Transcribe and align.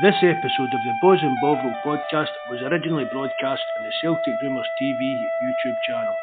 This 0.00 0.14
episode 0.22 0.72
of 0.72 0.80
the 0.86 0.94
Bawz 1.04 1.22
and 1.22 1.36
Bovril 1.42 1.74
podcast 1.84 2.30
was 2.48 2.62
originally 2.62 3.04
broadcast 3.12 3.60
on 3.78 3.84
the 3.84 3.92
Celtic 4.00 4.32
Rumours 4.42 4.66
TV 4.80 4.98
YouTube 5.44 5.76
channel. 5.86 6.14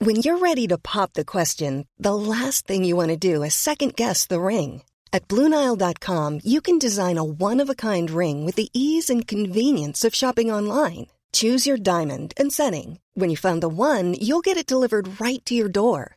When 0.00 0.16
you're 0.16 0.36
ready 0.36 0.68
to 0.68 0.76
pop 0.76 1.14
the 1.14 1.24
question, 1.24 1.86
the 1.98 2.14
last 2.14 2.66
thing 2.66 2.84
you 2.84 2.94
want 2.94 3.08
to 3.08 3.16
do 3.16 3.42
is 3.42 3.54
second 3.54 3.96
guess 3.96 4.26
the 4.26 4.40
ring. 4.40 4.82
At 5.14 5.26
Bluenile.com, 5.28 6.40
you 6.44 6.60
can 6.60 6.78
design 6.78 7.16
a 7.16 7.24
one 7.24 7.62
of 7.62 7.70
a 7.70 7.74
kind 7.74 8.10
ring 8.10 8.44
with 8.44 8.56
the 8.56 8.68
ease 8.74 9.08
and 9.08 9.26
convenience 9.26 10.04
of 10.04 10.14
shopping 10.14 10.52
online. 10.52 11.06
Choose 11.32 11.66
your 11.66 11.78
diamond 11.78 12.34
and 12.36 12.52
setting. 12.52 13.00
When 13.14 13.30
you 13.30 13.38
find 13.38 13.62
the 13.62 13.68
one, 13.70 14.12
you'll 14.20 14.42
get 14.42 14.58
it 14.58 14.66
delivered 14.66 15.18
right 15.22 15.42
to 15.46 15.54
your 15.54 15.70
door. 15.70 16.16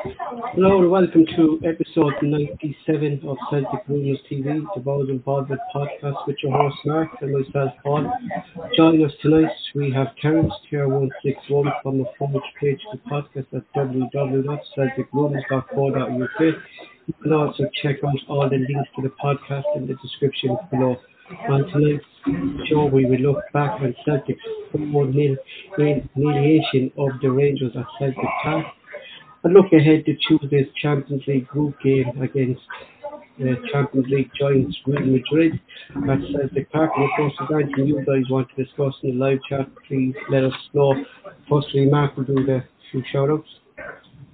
Hello 0.00 0.78
and 0.78 0.88
welcome 0.92 1.26
to 1.34 1.60
episode 1.66 2.12
97 2.22 3.20
of 3.26 3.36
Celtic 3.50 3.80
Rumours 3.88 4.20
TV, 4.30 4.64
the 4.74 4.80
Bawz 4.80 5.10
and 5.10 5.24
Bovril 5.24 5.58
podcast 5.74 6.24
with 6.24 6.36
your 6.40 6.56
host 6.56 6.76
Mark 6.84 7.08
and 7.20 7.32
myself 7.32 7.72
Paul. 7.82 8.08
Joining 8.76 9.04
us 9.04 9.10
tonight 9.22 9.50
we 9.74 9.90
have 9.90 10.14
Terence 10.22 10.52
Tier161 10.70 11.82
from 11.82 11.98
the 11.98 12.04
front 12.16 12.36
page 12.60 12.78
of 12.92 13.00
the 13.00 13.10
podcast 13.10 13.52
at 13.52 13.64
www.celticrumours.co.uk. 13.74 16.40
You 17.06 17.14
can 17.20 17.32
also 17.32 17.68
check 17.82 17.96
out 18.04 18.20
all 18.28 18.48
the 18.48 18.58
links 18.58 18.88
to 18.94 19.02
the 19.02 19.10
podcast 19.20 19.64
in 19.74 19.88
the 19.88 19.94
description 19.94 20.56
below. 20.70 20.96
On 21.48 21.66
tonight's 21.70 22.04
show 22.68 22.86
we 22.86 23.04
will 23.04 23.18
look 23.18 23.42
back 23.52 23.80
on 23.80 23.96
Celtic's 24.04 24.44
4-0 24.72 25.36
humiliation 26.14 26.92
of 26.96 27.18
the 27.20 27.30
Rangers 27.30 27.74
at 27.76 27.84
Celtic 27.98 28.24
Park 28.44 28.66
and 29.44 29.54
look 29.54 29.72
ahead 29.72 30.04
to 30.06 30.14
Tuesday's 30.26 30.66
Champions 30.80 31.22
League 31.26 31.46
group 31.46 31.74
game 31.82 32.20
against 32.20 32.60
uh, 33.40 33.54
Champions 33.72 34.06
League 34.08 34.30
giants 34.38 34.76
Real 34.86 35.00
Madrid 35.00 35.60
at 36.10 36.18
Celtic 36.32 36.70
Park. 36.72 36.90
And 36.96 37.04
of 37.04 37.10
course, 37.16 37.32
if 37.40 37.50
anything 37.50 37.86
you 37.86 38.04
guys 38.04 38.28
want 38.30 38.48
to 38.54 38.64
discuss 38.64 38.94
in 39.02 39.18
the 39.18 39.24
live 39.24 39.38
chat, 39.48 39.68
please 39.86 40.14
let 40.30 40.44
us 40.44 40.52
know. 40.74 40.94
Firstly, 41.48 41.86
Mark 41.86 42.16
will 42.16 42.24
do 42.24 42.44
the 42.44 42.64
few 42.90 43.02
shout 43.12 43.30
outs. 43.30 43.48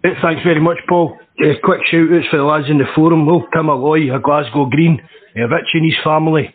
Thanks 0.03 0.43
very 0.43 0.61
much, 0.61 0.79
Paul. 0.89 1.19
Uh, 1.39 1.55
quick 1.63 1.81
shout 1.91 2.13
outs 2.13 2.27
for 2.31 2.39
the 2.39 2.45
lads 2.45 2.67
in 2.69 2.79
the 2.79 2.85
forum. 2.95 3.27
Well, 3.27 3.47
Tim 3.55 3.69
Alloy, 3.69 4.15
a 4.15 4.21
Glasgow 4.21 4.67
Green, 4.67 5.01
uh, 5.37 5.49
Rich 5.49 5.69
and 5.75 5.85
his 5.85 5.95
family. 6.03 6.55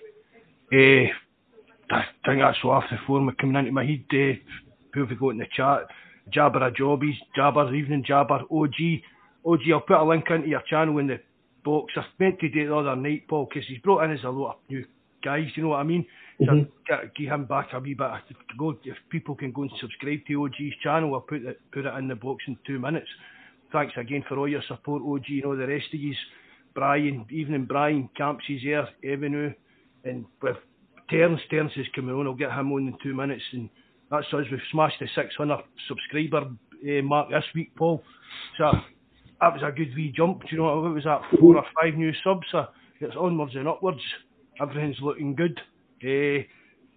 Uh, 0.71 1.09
I 1.91 2.03
think 2.25 2.41
that's 2.41 2.57
all 2.63 2.75
after 2.75 2.95
the 2.95 3.01
forum 3.07 3.29
coming 3.39 3.55
into 3.55 3.71
my 3.71 3.85
head. 3.85 4.05
Uh, 4.11 4.37
who 4.93 5.01
have 5.01 5.09
we 5.09 5.15
got 5.15 5.29
in 5.29 5.37
the 5.39 5.45
chat? 5.55 5.87
Jabber 6.31 6.65
a 6.65 6.71
Jobbies, 6.71 7.15
Jabber, 7.35 7.73
Evening 7.73 8.03
Jabber, 8.05 8.41
OG. 8.51 9.01
OG, 9.45 9.61
I'll 9.71 9.81
put 9.81 9.97
a 9.97 10.03
link 10.03 10.25
into 10.29 10.47
your 10.47 10.63
channel 10.69 10.97
in 10.97 11.07
the 11.07 11.19
box. 11.63 11.93
I 11.95 12.05
meant 12.19 12.39
to 12.39 12.49
do 12.49 12.61
it 12.61 12.67
the 12.67 12.75
other 12.75 12.95
night, 12.95 13.27
Paul, 13.27 13.47
because 13.49 13.67
he's 13.67 13.79
brought 13.79 14.03
in 14.03 14.11
as 14.11 14.23
a 14.23 14.29
lot 14.29 14.51
of 14.51 14.69
new 14.69 14.85
guys, 15.21 15.49
you 15.55 15.63
know 15.63 15.69
what 15.69 15.79
I 15.79 15.83
mean? 15.83 16.05
So 16.39 16.45
Mhm. 16.45 16.71
get, 16.87 17.13
give 17.15 17.29
him 17.31 17.45
back 17.45 17.73
a 17.73 17.79
wee 17.79 17.93
bit. 17.93 18.11
Go, 18.57 18.77
if 18.83 18.97
people 19.09 19.35
can 19.35 19.51
go 19.51 19.63
and 19.63 19.71
subscribe 19.79 20.25
to 20.27 20.45
OG's 20.45 20.75
channel, 20.81 21.13
I'll 21.13 21.21
put 21.21 21.43
it, 21.43 21.59
put 21.71 21.85
it 21.85 21.93
in 21.95 22.07
the 22.07 22.15
box 22.15 22.43
in 22.47 22.57
two 22.65 22.79
minutes. 22.79 23.09
Thanks 23.71 23.93
again 23.97 24.23
for 24.23 24.37
all 24.37 24.47
your 24.47 24.61
support, 24.63 25.03
OG, 25.03 25.25
and 25.37 25.45
all 25.45 25.57
the 25.57 25.67
rest 25.67 25.93
of 25.93 25.99
yous. 25.99 26.17
Brian, 26.73 27.25
Evening 27.29 27.65
Brian, 27.65 28.09
Campsy's 28.15 28.63
there, 28.63 28.87
Evanue, 29.03 29.53
and 30.05 30.25
with 30.41 30.57
Terence, 31.09 31.41
Terence 31.49 31.75
is 31.75 31.87
coming 31.89 32.15
on, 32.15 32.27
I'll 32.27 32.33
get 32.35 32.51
him 32.51 32.71
on 32.71 32.87
in 32.87 32.97
two 33.03 33.13
minutes, 33.13 33.43
and 33.51 33.69
that's 34.11 34.25
us. 34.33 34.45
We've 34.51 34.59
smashed 34.71 34.99
the 34.99 35.07
600 35.15 35.59
subscriber 35.87 36.47
uh, 36.47 37.01
mark 37.03 37.29
this 37.29 37.43
week, 37.53 37.75
Paul. 37.75 38.03
So 38.57 38.71
that 39.41 39.53
was 39.53 39.61
a 39.63 39.71
good 39.71 39.95
wee 39.95 40.13
jump. 40.15 40.41
Do 40.41 40.47
you 40.51 40.57
know 40.57 40.81
what 40.81 40.89
it 40.89 40.93
was 40.93 41.03
that? 41.03 41.21
Four 41.39 41.57
or 41.57 41.65
five 41.81 41.95
new 41.95 42.11
subs. 42.23 42.47
So 42.51 42.65
it's 42.99 43.15
onwards 43.15 43.55
and 43.55 43.67
upwards. 43.67 44.01
Everything's 44.61 44.97
looking 45.01 45.35
good. 45.35 45.59
Uh, 46.01 46.43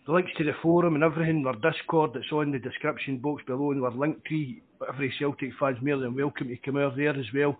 the 0.06 0.12
links 0.12 0.32
to 0.38 0.44
the 0.44 0.52
forum 0.62 0.94
and 0.94 1.04
everything, 1.04 1.44
our 1.46 1.54
Discord 1.54 2.10
that's 2.14 2.32
on 2.32 2.50
the 2.50 2.58
description 2.58 3.18
box 3.18 3.42
below, 3.46 3.70
and 3.70 3.84
our 3.84 3.92
link 3.92 4.24
tree. 4.24 4.62
Every 4.88 5.14
Celtic 5.18 5.50
fan's 5.60 5.78
more 5.80 5.98
than 5.98 6.16
welcome 6.16 6.48
to 6.48 6.56
come 6.56 6.76
over 6.76 6.96
there 6.96 7.10
as 7.10 7.26
well. 7.32 7.56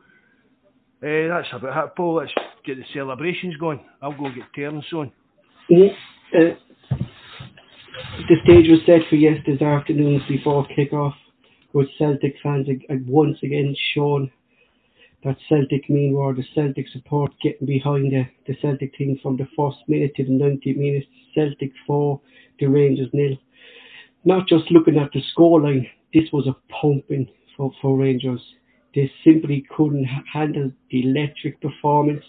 Uh, 1.03 1.29
that's 1.29 1.49
about 1.53 1.87
it, 1.87 1.97
Paul. 1.97 2.17
Let's 2.17 2.33
get 2.65 2.79
the 2.79 2.85
celebrations 2.93 3.57
going. 3.57 3.81
I'll 4.01 4.13
go 4.13 4.29
get 4.35 4.53
Terence 4.55 4.85
on. 4.93 5.13
Mhm. 5.71 5.97
Uh, 6.35 6.55
the 8.29 8.37
stage 8.45 8.69
was 8.69 8.81
set 8.87 9.09
for 9.09 9.17
yesterday's 9.17 9.63
afternoons 9.63 10.23
before 10.29 10.67
kick-off, 10.75 11.15
with 11.73 11.89
Celtic 11.99 12.35
fans 12.43 12.67
once 13.07 13.39
again 13.43 13.75
shown 13.95 14.31
that 15.25 15.37
Celtic 15.49 15.89
mean 15.89 16.13
were 16.13 16.35
the 16.35 16.45
Celtic 16.55 16.89
support 16.89 17.33
getting 17.43 17.67
behind 17.67 18.13
the, 18.13 18.25
the 18.47 18.57
Celtic 18.61 18.95
team 18.95 19.19
from 19.23 19.37
the 19.37 19.49
first 19.57 19.79
minute 19.89 20.15
to 20.17 20.25
the 20.25 20.31
90 20.31 20.75
minutes. 20.75 21.07
Celtic 21.35 21.73
4, 21.87 22.21
the 22.59 22.67
Rangers 22.67 23.09
nil. 23.13 23.37
Not 24.25 24.47
just 24.49 24.71
looking 24.71 24.99
at 24.99 25.11
the 25.13 25.23
scoreline, 25.35 25.89
this 26.13 26.31
was 26.33 26.47
a 26.47 26.57
pumping 26.73 27.29
for, 27.57 27.73
for 27.81 27.97
Rangers. 27.97 28.43
They 28.95 29.11
simply 29.25 29.65
couldn't 29.75 30.05
handle 30.05 30.71
the 30.91 31.05
electric 31.05 31.61
performance 31.61 32.25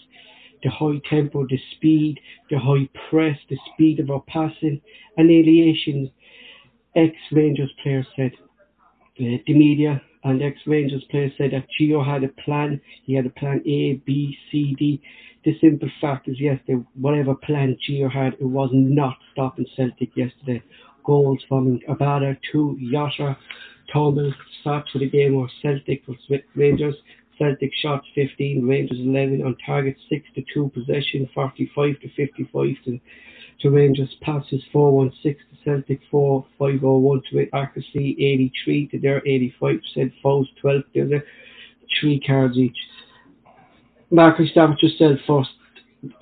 the 0.64 0.70
high 0.70 1.00
tempo, 1.08 1.46
the 1.46 1.58
speed, 1.76 2.18
the 2.50 2.58
high 2.58 2.88
press, 3.08 3.38
the 3.50 3.58
speed 3.72 4.00
of 4.00 4.10
our 4.10 4.22
passing, 4.26 4.80
and 5.16 5.30
annihilation. 5.30 6.10
Ex-Rangers 6.96 7.72
players 7.82 8.06
said, 8.16 8.32
uh, 9.20 9.38
the 9.46 9.54
media 9.54 10.00
and 10.24 10.42
ex-Rangers 10.42 11.04
players 11.10 11.32
said 11.36 11.50
that 11.52 11.66
Gio 11.78 12.04
had 12.04 12.24
a 12.24 12.28
plan. 12.42 12.80
He 13.04 13.14
had 13.14 13.26
a 13.26 13.30
plan 13.30 13.60
A, 13.66 13.94
B, 14.06 14.36
C, 14.50 14.74
D. 14.78 15.00
The 15.44 15.56
simple 15.60 15.90
fact 16.00 16.28
is, 16.28 16.36
yes, 16.40 16.58
whatever 16.94 17.34
plan 17.34 17.76
Gio 17.86 18.10
had, 18.10 18.32
it 18.34 18.44
was 18.44 18.70
not 18.72 19.16
stopping 19.32 19.66
Celtic 19.76 20.16
yesterday. 20.16 20.62
Goals 21.04 21.44
from 21.48 21.78
Abada, 21.88 22.36
two, 22.50 22.76
Yasha, 22.80 23.36
Thomas, 23.92 24.32
starts 24.62 24.90
for 24.90 24.98
the 24.98 25.10
game 25.10 25.34
were 25.34 25.50
Celtic 25.60 26.02
was 26.08 26.16
Rangers. 26.54 26.94
Celtic 27.38 27.70
shots 27.82 28.06
15, 28.14 28.66
Rangers 28.66 28.98
11 29.00 29.42
on 29.42 29.56
target 29.64 29.96
6 30.08 30.24
to 30.34 30.44
2 30.52 30.70
possession, 30.74 31.28
45 31.34 32.00
to 32.00 32.08
55 32.14 32.66
to, 32.84 33.00
to 33.60 33.70
Rangers 33.70 34.14
passes 34.20 34.62
416 34.72 35.34
to 35.34 35.64
Celtic 35.64 36.00
4, 36.10 36.46
501 36.58 37.22
to 37.30 37.38
it, 37.38 37.48
accuracy 37.52 38.16
83 38.18 38.88
to 38.88 38.98
their 38.98 39.20
85% 39.22 40.12
fouls 40.22 40.48
12 40.60 40.82
to 40.94 41.08
their 41.08 41.24
three 42.00 42.20
cards 42.20 42.56
each. 42.56 42.76
I 44.16 44.32
start 44.50 44.70
with 44.70 44.78
yourself 44.82 45.18
first. 45.26 45.50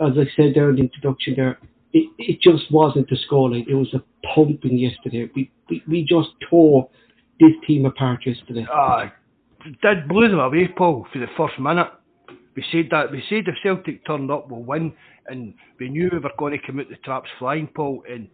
As 0.00 0.12
I 0.16 0.24
said 0.36 0.52
there 0.54 0.70
in 0.70 0.76
the 0.76 0.82
introduction 0.82 1.34
there, 1.36 1.58
it, 1.92 2.08
it 2.18 2.40
just 2.40 2.70
wasn't 2.70 3.08
the 3.10 3.18
scoreline. 3.28 3.66
It 3.68 3.74
was 3.74 3.92
a 3.94 4.02
pumping 4.34 4.78
yesterday. 4.78 5.30
We, 5.34 5.50
we, 5.68 5.82
we 5.88 6.02
just 6.04 6.30
tore 6.48 6.88
this 7.40 7.52
team 7.66 7.84
apart 7.84 8.20
yesterday. 8.24 8.66
Ah, 8.70 9.12
did 9.82 10.08
blew 10.08 10.28
them 10.28 10.38
away, 10.40 10.68
Paul, 10.68 11.06
for 11.12 11.18
the 11.18 11.26
first 11.36 11.58
minute. 11.58 11.88
We 12.54 12.64
said 12.70 12.88
that 12.90 13.10
we 13.10 13.22
said 13.28 13.48
if 13.48 13.54
Celtic 13.62 14.04
turned 14.06 14.30
up, 14.30 14.50
we'll 14.50 14.62
win, 14.62 14.92
and 15.26 15.54
we 15.80 15.88
knew 15.88 16.08
we 16.12 16.18
were 16.18 16.30
going 16.38 16.52
to 16.58 16.66
come 16.66 16.80
out 16.80 16.88
the 16.90 16.96
traps 16.96 17.28
flying, 17.38 17.66
Paul. 17.68 18.02
And 18.10 18.28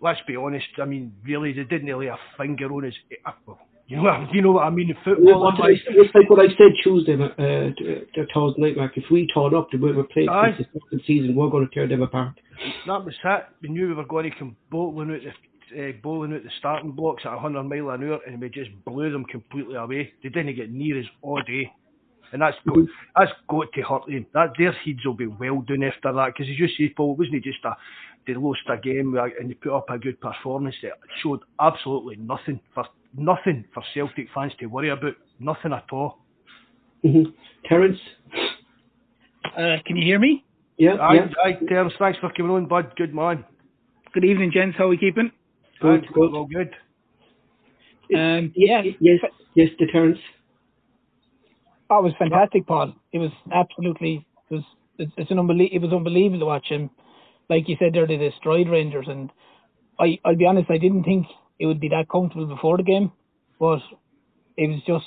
let's 0.00 0.20
be 0.26 0.36
honest, 0.36 0.66
I 0.80 0.84
mean, 0.84 1.12
really, 1.24 1.52
they 1.52 1.64
didn't 1.64 1.98
lay 1.98 2.06
a 2.06 2.18
finger 2.38 2.66
on 2.72 2.86
us. 2.86 2.94
eh, 3.10 3.30
well, 3.46 3.58
You 3.88 3.96
know, 3.96 4.02
what- 4.04 4.32
you 4.34 4.42
know 4.42 4.52
what 4.52 4.64
I 4.66 4.70
mean? 4.70 4.90
In 4.90 4.96
football, 5.04 5.40
What 5.42 5.56
did 5.56 5.64
I 5.64 5.68
like, 5.68 5.78
say? 5.78 5.84
It's 5.94 6.14
like 6.14 6.30
what 6.30 6.40
I 6.40 6.48
said 6.56 6.72
Tuesday, 6.84 7.14
uh, 7.14 8.26
Thursday 8.34 8.60
night, 8.62 8.76
Mark. 8.76 8.96
If 8.96 9.04
we 9.10 9.26
turn 9.28 9.54
up 9.54 9.68
the 9.72 9.78
way 9.78 9.92
we're 9.92 10.04
playing 10.04 10.28
this 10.58 10.66
second 10.72 11.00
season, 11.06 11.34
we're 11.34 11.50
going 11.50 11.66
to 11.68 11.74
tear 11.74 11.88
them 11.88 12.02
apart. 12.02 12.34
that 12.86 13.04
was 13.04 13.14
it. 13.24 13.44
We 13.62 13.68
knew 13.70 13.88
we 13.88 13.94
were 13.94 14.04
going 14.04 14.30
to 14.30 14.38
come 14.38 14.56
bowling 14.70 15.10
out 15.10 15.20
the 15.22 15.32
uh, 15.72 15.92
bowling 16.02 16.34
out 16.34 16.42
the 16.42 16.50
starting 16.58 16.92
blocks 16.92 17.22
at 17.24 17.32
100 17.32 17.62
mile 17.64 17.90
an 17.90 18.08
hour, 18.08 18.20
and 18.26 18.40
we 18.40 18.48
just 18.48 18.70
blew 18.84 19.10
them 19.10 19.24
completely 19.24 19.76
away. 19.76 20.12
They 20.22 20.28
didn't 20.28 20.56
get 20.56 20.70
near 20.70 20.98
us 20.98 21.06
all 21.22 21.40
day. 21.42 21.72
And 22.32 22.42
that's 22.42 22.56
got, 22.66 22.78
that's 23.16 23.30
got 23.48 23.72
to 23.72 23.82
hurt 23.82 24.06
them. 24.08 24.26
That 24.34 24.54
their 24.58 24.72
heads 24.72 25.04
will 25.04 25.14
be 25.14 25.28
well 25.28 25.60
done 25.60 25.84
after 25.84 26.12
that 26.12 26.32
because 26.34 26.50
as 26.50 26.58
you 26.58 26.66
say, 26.76 26.92
Paul, 26.94 27.12
it 27.12 27.18
wasn't 27.18 27.44
just 27.44 27.64
a 27.64 27.76
they 28.26 28.34
lost 28.34 28.60
a 28.68 28.76
game 28.76 29.16
and 29.16 29.50
they 29.50 29.54
put 29.54 29.76
up 29.76 29.88
a 29.88 29.98
good 29.98 30.20
performance. 30.20 30.74
that 30.82 30.92
showed 31.22 31.40
absolutely 31.60 32.16
nothing 32.16 32.60
for 32.74 32.84
nothing 33.16 33.64
for 33.72 33.82
Celtic 33.94 34.28
fans 34.34 34.52
to 34.58 34.66
worry 34.66 34.90
about. 34.90 35.14
Nothing 35.38 35.72
at 35.72 35.84
all. 35.92 36.18
Mm-hmm. 37.04 37.30
Terence? 37.68 37.98
Uh, 39.56 39.76
can 39.86 39.96
you 39.96 40.04
hear 40.04 40.18
me? 40.18 40.44
Yeah, 40.76 40.94
Aye, 40.94 41.14
yeah. 41.14 41.26
aye, 41.44 41.58
Terence, 41.68 41.94
thanks 41.98 42.18
for 42.18 42.30
coming 42.36 42.52
on, 42.52 42.66
bud. 42.66 42.92
Good 42.96 43.14
man. 43.14 43.44
Good 44.12 44.24
evening, 44.24 44.50
gents. 44.52 44.76
How 44.76 44.84
are 44.84 44.88
we 44.88 44.98
keeping? 44.98 45.30
Good, 45.80 46.06
good. 46.12 46.34
All 46.34 46.46
good. 46.46 46.70
Um, 48.14 48.52
yeah. 48.54 48.82
Yes, 49.00 49.20
yes, 49.54 49.68
deterrence. 49.78 49.92
Terence. 49.92 50.18
Oh, 51.90 51.98
it 52.00 52.02
was 52.04 52.12
fantastic, 52.18 52.66
Paul. 52.66 52.94
It 53.12 53.18
was 53.18 53.30
absolutely. 53.52 54.26
It 54.50 54.54
was. 54.54 54.64
It's, 54.98 55.12
it's 55.16 55.30
an 55.30 55.36
unbelie- 55.38 55.72
It 55.72 55.80
was 55.82 55.92
unbelievable 55.92 56.40
to 56.40 56.46
watch 56.46 56.66
him. 56.66 56.90
Like 57.48 57.68
you 57.68 57.76
said, 57.78 57.92
there 57.92 58.06
they 58.06 58.16
destroyed 58.16 58.68
Rangers, 58.68 59.06
and 59.08 59.30
I. 59.98 60.18
I'll 60.24 60.36
be 60.36 60.46
honest. 60.46 60.70
I 60.70 60.78
didn't 60.78 61.04
think 61.04 61.26
it 61.58 61.66
would 61.66 61.80
be 61.80 61.88
that 61.90 62.08
comfortable 62.08 62.46
before 62.46 62.76
the 62.76 62.82
game, 62.82 63.12
but 63.60 63.80
it 64.56 64.68
was 64.68 64.80
just 64.86 65.06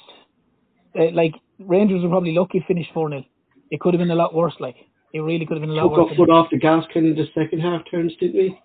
uh, 0.97 1.11
like 1.13 1.33
Rangers 1.59 2.03
were 2.03 2.09
probably 2.09 2.33
lucky 2.33 2.59
to 2.59 2.65
finish 2.65 2.87
four 2.93 3.09
0 3.09 3.23
It 3.71 3.79
could 3.79 3.93
have 3.93 3.99
been 3.99 4.11
a 4.11 4.15
lot 4.15 4.33
worse. 4.33 4.55
Like 4.59 4.75
it 5.13 5.19
really 5.19 5.45
could 5.45 5.57
have 5.57 5.61
been 5.61 5.71
a 5.71 5.73
lot 5.73 5.89
Took 5.89 5.97
worse. 5.97 6.07
our 6.11 6.15
foot 6.15 6.29
off 6.29 6.47
the 6.51 6.57
gas 6.57 6.83
kind 6.93 7.07
of 7.07 7.15
the 7.15 7.25
second 7.33 7.59
half 7.59 7.81
turns, 7.89 8.13
didn't 8.19 8.35
we? 8.35 8.59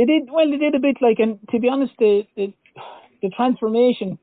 They 0.00 0.06
did 0.06 0.30
well. 0.32 0.50
They 0.50 0.56
did 0.56 0.74
a 0.74 0.78
bit 0.78 0.96
like, 1.02 1.18
and 1.18 1.38
to 1.50 1.58
be 1.58 1.68
honest, 1.68 1.92
the 1.98 2.22
the, 2.34 2.54
the 3.20 3.28
transformation 3.36 4.18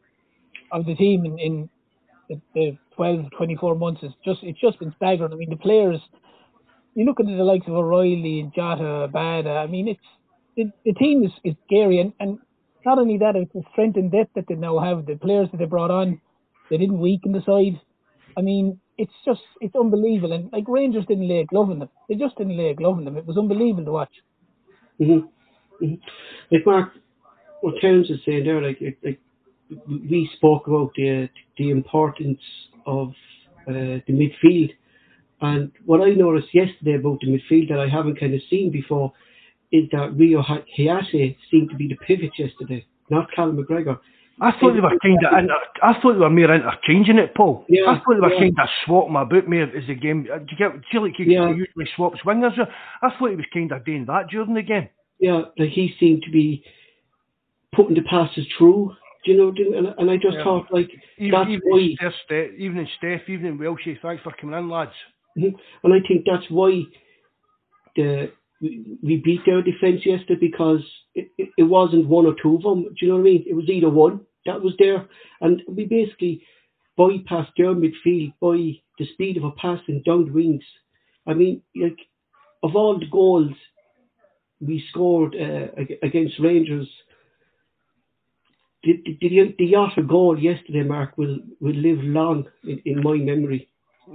of 0.72 0.88
the 0.88 0.96
team 0.96 1.24
in, 1.24 1.38
in 1.38 1.70
the, 2.30 2.42
the 2.56 2.78
12, 2.96 3.26
24 3.38 3.76
months 3.76 4.02
is 4.02 4.12
just 4.26 4.40
it's 4.42 4.60
just 4.60 4.80
been 4.80 4.92
staggering. 4.96 5.32
I 5.32 5.36
mean, 5.36 5.52
the 5.52 5.56
players. 5.56 6.00
You 6.96 7.06
look 7.06 7.20
at 7.20 7.28
the 7.28 7.44
likes 7.44 7.68
of 7.68 7.76
O'Riley 7.76 8.40
and 8.40 8.52
Jota, 8.56 9.08
Bada. 9.14 9.64
I 9.64 9.68
mean, 9.68 9.88
it's 9.88 10.00
the, 10.56 10.72
the 10.84 10.94
team 10.94 11.24
is, 11.24 11.30
is 11.44 11.54
scary, 11.68 12.00
and, 12.00 12.12
and 12.20 12.40
not 12.84 12.98
only 12.98 13.20
that, 13.20 13.36
it's 13.36 13.54
the 13.54 13.62
strength 13.72 13.98
and 13.98 14.12
depth 14.12 14.32
that 14.34 14.46
they 14.50 14.56
now 14.56 14.80
have. 14.80 15.06
The 15.06 15.16
players 15.16 15.48
that 15.52 15.58
they 15.58 15.66
brought 15.66 15.92
on, 15.92 16.20
they 16.72 16.78
didn't 16.78 16.98
weaken 16.98 17.34
the 17.34 17.44
side. 17.46 17.80
I 18.36 18.42
mean, 18.42 18.80
it's 18.98 19.14
just 19.24 19.42
it's 19.62 19.76
unbelievable. 19.76 20.34
And 20.34 20.52
like 20.52 20.64
Rangers 20.68 21.06
didn't 21.08 21.28
lay 21.28 21.42
a 21.42 21.46
glove 21.46 21.70
on 21.70 21.78
them. 21.78 21.90
They 22.10 22.16
just 22.16 22.36
didn't 22.36 22.58
lay 22.58 22.70
a 22.70 22.74
glove 22.74 22.98
on 22.98 23.06
them. 23.06 23.16
It 23.16 23.28
was 23.28 23.38
unbelievable 23.38 23.86
to 23.86 23.92
watch. 23.92 24.14
Mm-hmm. 25.00 25.37
Mm-hmm. 25.82 25.96
Like 26.52 26.66
Mark, 26.66 26.90
what 27.62 27.76
Terence 27.82 28.10
is 28.10 28.20
saying 28.26 28.46
there, 28.46 28.62
like, 28.62 28.80
like, 29.04 29.20
we 29.88 30.30
spoke 30.36 30.68
about 30.68 30.92
the 30.96 31.30
the 31.58 31.72
importance 31.72 32.40
of 32.86 33.10
uh, 33.68 34.00
the 34.08 34.14
midfield, 34.14 34.72
and 35.42 35.72
what 35.86 36.02
I 36.02 36.12
noticed 36.12 36.54
yesterday 36.54 36.96
about 36.96 37.20
the 37.22 37.28
midfield 37.28 37.70
that 37.70 37.80
I 37.80 37.90
haven't 37.90 38.20
kind 38.20 38.34
of 38.34 38.42
seen 38.50 38.72
before 38.72 39.12
is 39.72 39.90
that 39.92 40.16
Reo 40.16 40.42
Hatate 40.42 41.36
seemed 41.52 41.70
to 41.72 41.76
be 41.76 41.90
the 41.90 41.96
pivot 41.96 42.32
yesterday, 42.38 42.86
not 43.10 43.28
Cal 43.36 43.52
McGregor. 43.52 44.00
I 44.40 44.52
thought 44.52 44.74
they 44.74 44.82
were 44.82 44.94
kind 45.02 45.18
of. 45.50 45.58
I 45.82 46.00
thought 46.00 46.14
they 46.14 46.20
were 46.20 46.30
more 46.30 46.54
interchanging 46.54 47.18
it, 47.18 47.34
Paul. 47.36 47.66
Yeah, 47.68 47.90
I 47.90 47.96
thought 47.96 48.14
they 48.14 48.20
were 48.20 48.34
yeah. 48.34 48.40
kind 48.40 48.60
of 48.62 48.70
swapping 48.86 49.16
about 49.16 49.50
more 49.50 49.64
as 49.64 49.88
the 49.88 49.96
game. 49.96 50.24
Do 50.24 50.30
you 50.30 50.58
get? 50.58 50.74
Do 50.74 50.88
you 50.94 51.02
like 51.02 51.14
Yeah. 51.18 51.50
usually 51.50 51.90
swaps 51.96 52.20
wingers? 52.24 52.54
I 53.02 53.10
thought 53.18 53.32
he 53.32 53.36
was 53.36 53.46
kind 53.52 53.72
of 53.72 53.84
doing 53.84 54.06
that 54.06 54.28
during 54.30 54.54
the 54.54 54.62
game. 54.62 54.90
Yeah, 55.20 55.44
like 55.58 55.70
he 55.70 55.96
seemed 56.00 56.24
to 56.24 56.32
be 56.32 56.64
putting 57.74 57.96
the 57.96 58.04
passes 58.04 58.46
through. 58.58 58.96
Do 59.26 59.32
you 59.32 59.38
know? 59.38 59.78
And, 59.78 59.88
and 59.98 60.12
I 60.12 60.18
just 60.18 60.38
Yeah. 60.38 60.44
thought 60.44 60.72
like 60.72 60.90
Even, 61.18 61.32
that's 61.32 61.50
even, 61.50 61.62
why. 61.66 61.80
in 61.80 61.96
Steph, 61.96 62.14
Ste- 62.26 62.60
even 62.60 62.78
in 62.78 62.88
Steph, 62.98 63.30
even 63.30 63.46
in 63.46 63.58
Welshie. 63.58 64.00
Thanks 64.02 64.24
for 64.24 64.32
coming 64.40 64.58
in, 64.58 64.70
lads. 64.70 64.92
Mhm. 65.38 65.56
And 65.84 65.94
I 65.94 66.00
think 66.08 66.26
that's 66.26 66.50
why 66.50 66.86
the 67.96 68.32
we, 68.60 69.22
beat 69.24 69.42
their 69.46 69.62
defence 69.62 70.06
yesterday 70.06 70.40
because 70.40 70.82
it, 71.14 71.30
it, 71.38 71.50
it 71.58 71.64
wasn't 71.64 72.08
one 72.08 72.26
or 72.26 72.36
two 72.42 72.56
of 72.56 72.64
them. 72.64 72.84
Do 72.84 72.96
you 73.02 73.10
know 73.10 73.16
what 73.16 73.22
I 73.22 73.24
mean? 73.24 73.46
It 73.48 73.54
was 73.54 73.70
either 73.70 73.90
one 73.90 74.22
that 74.46 74.62
was 74.62 74.74
there, 74.80 75.08
and 75.42 75.62
we 75.68 75.86
basically 75.86 76.44
bypassed 76.98 77.52
their 77.58 77.76
midfield 77.76 78.34
by 78.42 78.80
the 78.98 79.06
speed 79.14 79.38
of 79.38 79.44
a 79.44 79.52
pass 79.52 79.80
and 79.88 80.04
down 80.04 80.26
the 80.26 80.32
wings. 80.32 80.64
I 81.28 81.34
mean, 81.34 81.62
like 81.76 82.00
of 82.64 82.76
all 82.76 82.98
the 82.98 83.06
goals 83.12 83.54
we 84.60 84.84
scored 84.90 85.36
uh, 85.36 85.68
against 86.04 86.40
Rangers. 86.40 86.88
The, 88.84 89.04
the, 89.22 89.56
the, 89.58 89.74
Yotta 89.74 90.08
goal 90.08 90.40
yesterday, 90.40 90.84
Mark, 90.84 91.18
will, 91.18 91.40
will 91.60 91.76
live 91.76 92.00
long 92.02 92.46
in, 92.64 92.82
in 92.86 93.04
my 93.04 93.16
memory. 93.16 93.68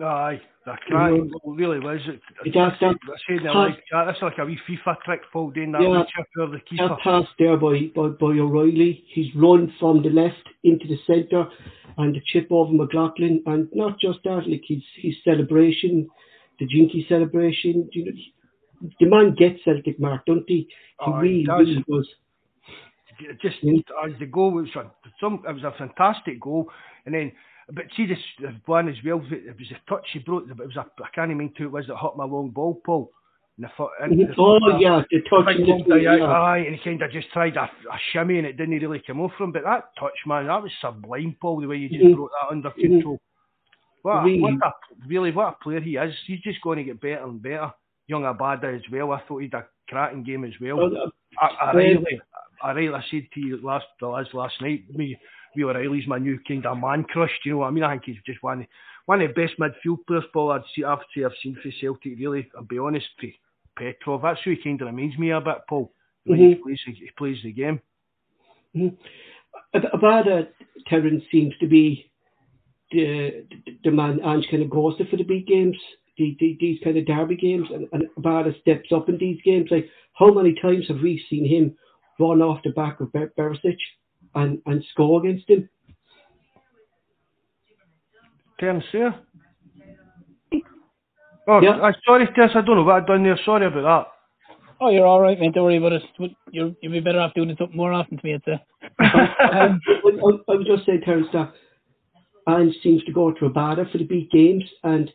Aye, 0.03 0.41
the 0.65 0.73
cracking 0.87 1.31
goal 1.31 1.55
really 1.55 1.79
was. 1.79 2.01
It, 2.07 2.21
It 2.45 2.55
does, 2.55 2.73
I 2.81 2.95
said 3.29 3.47
I 3.47 3.53
like 3.53 3.83
that. 3.91 4.05
That's 4.07 4.23
like 4.23 4.39
a 4.39 4.45
wee 4.47 4.59
FIFA 4.69 4.97
trick, 5.05 5.21
Paul, 5.33 5.51
doing 5.51 5.73
that 5.73 5.83
Yeah. 5.83 5.99
wee 5.99 6.05
chip 6.17 6.27
over 6.39 6.53
the 6.53 6.61
keeper. 6.61 6.89
That 6.89 6.99
pass 7.01 7.27
there 7.39 7.57
by, 7.57 7.91
by, 7.95 8.09
by 8.09 8.39
O'Riley, 8.39 9.05
he's 9.09 9.35
run 9.35 9.73
from 9.79 10.03
the 10.03 10.11
left 10.11 10.49
into 10.65 10.87
the 10.87 10.99
centre 11.07 11.47
and 11.99 12.15
the 12.15 12.23
chip 12.25 12.47
over 12.51 12.73
McLaughlin. 12.73 13.43
And 13.47 13.69
not 13.75 13.99
just 14.01 14.21
that, 14.25 14.49
like 14.49 14.63
his, 14.67 14.83
his 14.97 15.15
celebration, 15.25 16.09
the 16.59 16.67
Jinky 16.67 17.05
celebration. 17.09 17.89
You 17.93 18.05
know, 18.07 18.13
the 19.01 19.07
man 19.07 19.35
gets 19.35 19.61
Celtic, 19.65 19.99
Mark, 20.01 20.25
don't 20.27 20.45
he? 20.49 20.55
He 20.57 20.69
Oh, 21.01 21.21
he 21.21 21.45
does. 21.45 21.59
really 21.61 21.85
does. 21.89 22.09
Just 23.41 23.57
Yeah. 23.63 23.79
as 24.05 24.13
the 24.19 24.27
goal 24.27 24.51
was 24.53 24.69
a, 24.75 24.91
some 25.21 25.43
it 25.49 25.53
was 25.53 25.63
a 25.65 25.73
fantastic 25.79 26.41
goal 26.41 26.69
and 27.07 27.15
then 27.15 27.31
but 27.73 27.85
see 27.97 28.07
this 28.07 28.19
one 28.67 28.89
as 28.89 28.97
well 29.05 29.23
it 29.31 29.57
was 29.57 29.71
a 29.71 29.79
touch 29.89 30.05
he 30.13 30.19
broke 30.19 30.49
it 30.51 30.57
was 30.57 30.77
a 30.77 30.81
I 30.81 31.09
can't 31.15 31.31
even 31.31 31.39
mean 31.39 31.53
to 31.59 31.65
it 31.65 31.71
was 31.71 31.87
that 31.87 31.99
hit 31.99 32.17
my 32.17 32.25
long 32.25 32.51
ball 32.51 32.81
Paul 32.85 33.13
and 33.59 33.65
the 33.67 33.71
foot 33.77 33.91
and 34.01 34.19
the 34.19 34.35
Oh, 34.39 34.59
foot- 34.59 34.81
yeah, 34.81 35.03
the 35.11 35.21
touch. 35.21 35.57
long 35.59 35.85
the- 35.87 36.01
yeah. 36.01 36.25
aye 36.25 36.65
and 36.67 36.75
he 36.75 36.83
kind 36.83 37.03
of 37.03 37.13
just 37.13 37.31
tried 37.33 37.57
a, 37.57 37.65
a 37.65 37.99
shimmy 38.13 38.39
and 38.39 38.47
it 38.47 38.57
didn't 38.57 38.81
really 38.81 39.03
come 39.07 39.21
off 39.21 39.33
from 39.39 39.53
but 39.53 39.63
that 39.63 39.91
touch 40.01 40.19
man 40.27 40.47
that 40.47 40.63
was 40.63 40.73
sublime 40.81 41.37
Paul 41.41 41.61
the 41.61 41.69
way 41.69 41.77
you 41.77 41.89
just 41.91 42.03
Mhm. 42.03 42.17
brought 42.17 42.31
that 42.41 42.51
under 42.51 42.71
Mhm. 42.71 42.81
control 42.81 43.21
what, 44.03 44.17
a- 44.17 44.25
Really. 44.25 44.41
what 44.41 44.55
a, 44.55 44.73
really 45.07 45.31
what 45.31 45.49
a 45.61 45.63
player 45.63 45.81
he 45.81 45.97
is 45.97 46.15
he's 46.27 46.41
just 46.41 46.61
going 46.63 46.79
to 46.79 46.85
get 46.85 47.01
better 47.01 47.23
and 47.23 47.41
better 47.41 47.71
young 48.09 48.23
Abada 48.23 48.75
as 48.75 48.83
well 48.91 49.13
I 49.13 49.21
thought 49.27 49.39
he'd 49.43 49.55
a 49.55 49.65
cracking 49.89 50.25
game 50.25 50.45
as 50.45 50.53
well 50.61 50.81
Oh, 50.81 51.11
I, 51.41 51.47
I 51.67 51.73
really, 51.73 52.21
I 52.63 52.71
really 52.73 52.95
I 52.95 53.03
said 53.11 53.27
to 53.35 53.41
you 53.41 53.59
last 53.63 53.87
the 54.01 54.07
last 54.09 54.35
last 54.35 54.55
night. 54.61 54.85
Me, 54.95 55.17
Rio 55.57 55.69
O'Riley's 55.71 56.07
my 56.07 56.19
new 56.19 56.39
kind 56.47 56.65
of 56.67 56.79
man 56.79 57.05
crush. 57.05 57.31
Do 57.43 57.49
you 57.49 57.55
know 57.55 57.59
what 57.61 57.69
I 57.69 57.71
mean? 57.71 57.85
I 57.85 57.93
think 57.93 58.05
he's 58.07 58.17
just 58.27 58.43
one 58.43 58.61
of- 58.63 58.67
one 59.07 59.21
of 59.21 59.29
the 59.29 59.35
best 59.35 59.59
midfield 59.59 60.07
players. 60.07 60.25
Paul, 60.33 60.53
I'd 60.53 60.63
see, 60.77 60.85
I've 60.85 61.01
I've 61.17 61.33
seen 61.43 61.57
for 61.63 61.71
Celtic. 61.81 62.19
Really, 62.19 62.49
I'll 62.57 62.63
be 62.65 62.79
honest. 62.79 63.09
Petrov, 63.77 64.23
that's 64.23 64.41
who 64.45 64.51
he 64.53 64.57
kind 64.63 64.81
of 64.81 64.87
reminds 64.87 65.19
me 65.19 65.31
a 65.31 65.41
bit. 65.41 65.57
Paul, 65.69 65.93
way 66.27 66.39
he 66.39 66.55
plays 66.55 66.81
the- 66.87 66.93
he 66.93 67.11
plays 67.19 67.43
the 67.43 67.53
game. 67.53 67.81
Mhm. 68.77 68.97
Abada 69.75 70.49
Terence 70.87 71.25
seems 71.33 71.57
to 71.59 71.67
be 71.67 72.11
the 72.93 73.45
the 73.85 73.91
man 73.91 74.21
Ange 74.25 74.47
kind 74.51 74.63
of 74.63 74.71
goes 74.71 74.97
to 74.99 75.05
for 75.07 75.17
the 75.17 75.25
big 75.25 75.47
games, 75.47 75.77
the, 76.19 76.37
the, 76.41 76.57
these 76.61 76.79
kind 76.85 76.97
of 76.99 77.07
derby 77.07 77.37
games, 77.37 77.69
and, 77.73 77.89
and 77.93 78.05
Abada 78.19 78.59
steps 78.61 78.91
up 78.95 79.09
in 79.09 79.19
these 79.19 79.41
games. 79.45 79.69
Like 79.71 79.89
how 80.15 80.33
many 80.33 80.55
times 80.61 80.87
have 80.89 81.01
we 81.01 81.25
seen 81.29 81.47
him 81.47 81.75
run 82.19 82.43
off 82.43 82.61
the 82.65 82.71
back 82.71 83.01
of 83.01 83.13
Ber- 83.13 83.33
Barisic 83.39 83.77
and, 84.35 84.61
and 84.67 84.85
score 84.93 85.25
against 85.25 85.49
him? 85.49 85.69
Terence 88.61 88.85
there. 88.93 89.15
Oh, 91.49 91.61
Yeah. 91.61 91.81
I, 91.83 91.91
sorry, 92.07 92.29
Terence. 92.37 92.53
I 92.55 92.61
don't 92.61 92.77
know 92.77 92.85
what 92.85 92.95
I've 92.95 93.07
done 93.09 93.25
there. 93.25 93.37
Sorry 93.45 93.67
about 93.67 93.83
that. 93.83 94.13
Oh, 94.81 94.91
you're 94.91 95.07
all 95.07 95.21
right, 95.21 95.39
mate. 95.41 95.55
Don't 95.55 95.65
worry 95.65 95.77
about 95.77 95.93
it. 95.93 96.03
You're 96.53 96.73
you'll 96.81 96.93
be 96.93 97.01
better 97.01 97.19
off 97.19 97.35
doing 97.35 97.51
it 97.51 97.59
something 97.59 97.77
more 97.77 97.93
often 97.93 98.17
to 98.17 98.25
me, 98.25 98.35
I'd 98.35 98.43
say. 98.45 98.53
um, 99.01 99.81
I, 99.87 100.09
I, 100.09 100.53
I 100.53 100.57
was 100.57 100.67
just 100.67 100.87
saying, 100.87 101.01
Terence, 101.05 101.27
that 101.33 101.53
Ange 102.49 102.75
seems 102.83 103.03
to 103.05 103.13
go 103.13 103.33
to 103.33 103.49
Abada 103.49 103.91
for 103.91 103.99
the 103.99 104.05
big 104.05 104.31
games, 104.31 104.65
and 104.85 105.11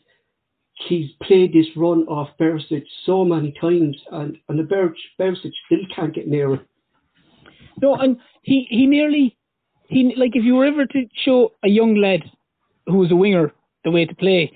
he's 0.88 1.10
played 1.24 1.54
this 1.54 1.68
run 1.76 2.04
off 2.08 2.30
Barisic 2.40 2.84
so 3.06 3.26
many 3.26 3.54
times, 3.60 3.98
and, 4.12 4.38
and 4.48 4.60
the 4.60 4.64
Ber- 4.64 4.96
Barisic 5.20 5.52
still 5.66 5.80
can't 5.96 6.14
get 6.14 6.28
near 6.28 6.56
it. 6.56 6.62
No, 7.82 7.96
and 7.96 8.18
he 8.42 8.66
he 8.70 8.86
nearly 8.88 9.38
he 9.88 10.14
like 10.18 10.36
if 10.36 10.44
you 10.44 10.56
were 10.56 10.66
ever 10.66 10.86
to 10.86 11.06
show 11.24 11.52
a 11.64 11.70
young 11.70 11.96
lad 11.96 12.24
who 12.88 12.98
was 12.98 13.12
a 13.12 13.16
winger 13.16 13.54
the 13.84 13.92
way 13.92 14.06
to 14.06 14.16
play, 14.16 14.52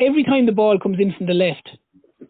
every 0.00 0.24
time 0.24 0.46
the 0.46 0.52
ball 0.52 0.78
comes 0.78 0.98
in 0.98 1.12
from 1.12 1.26
the 1.26 1.34
left, 1.34 1.68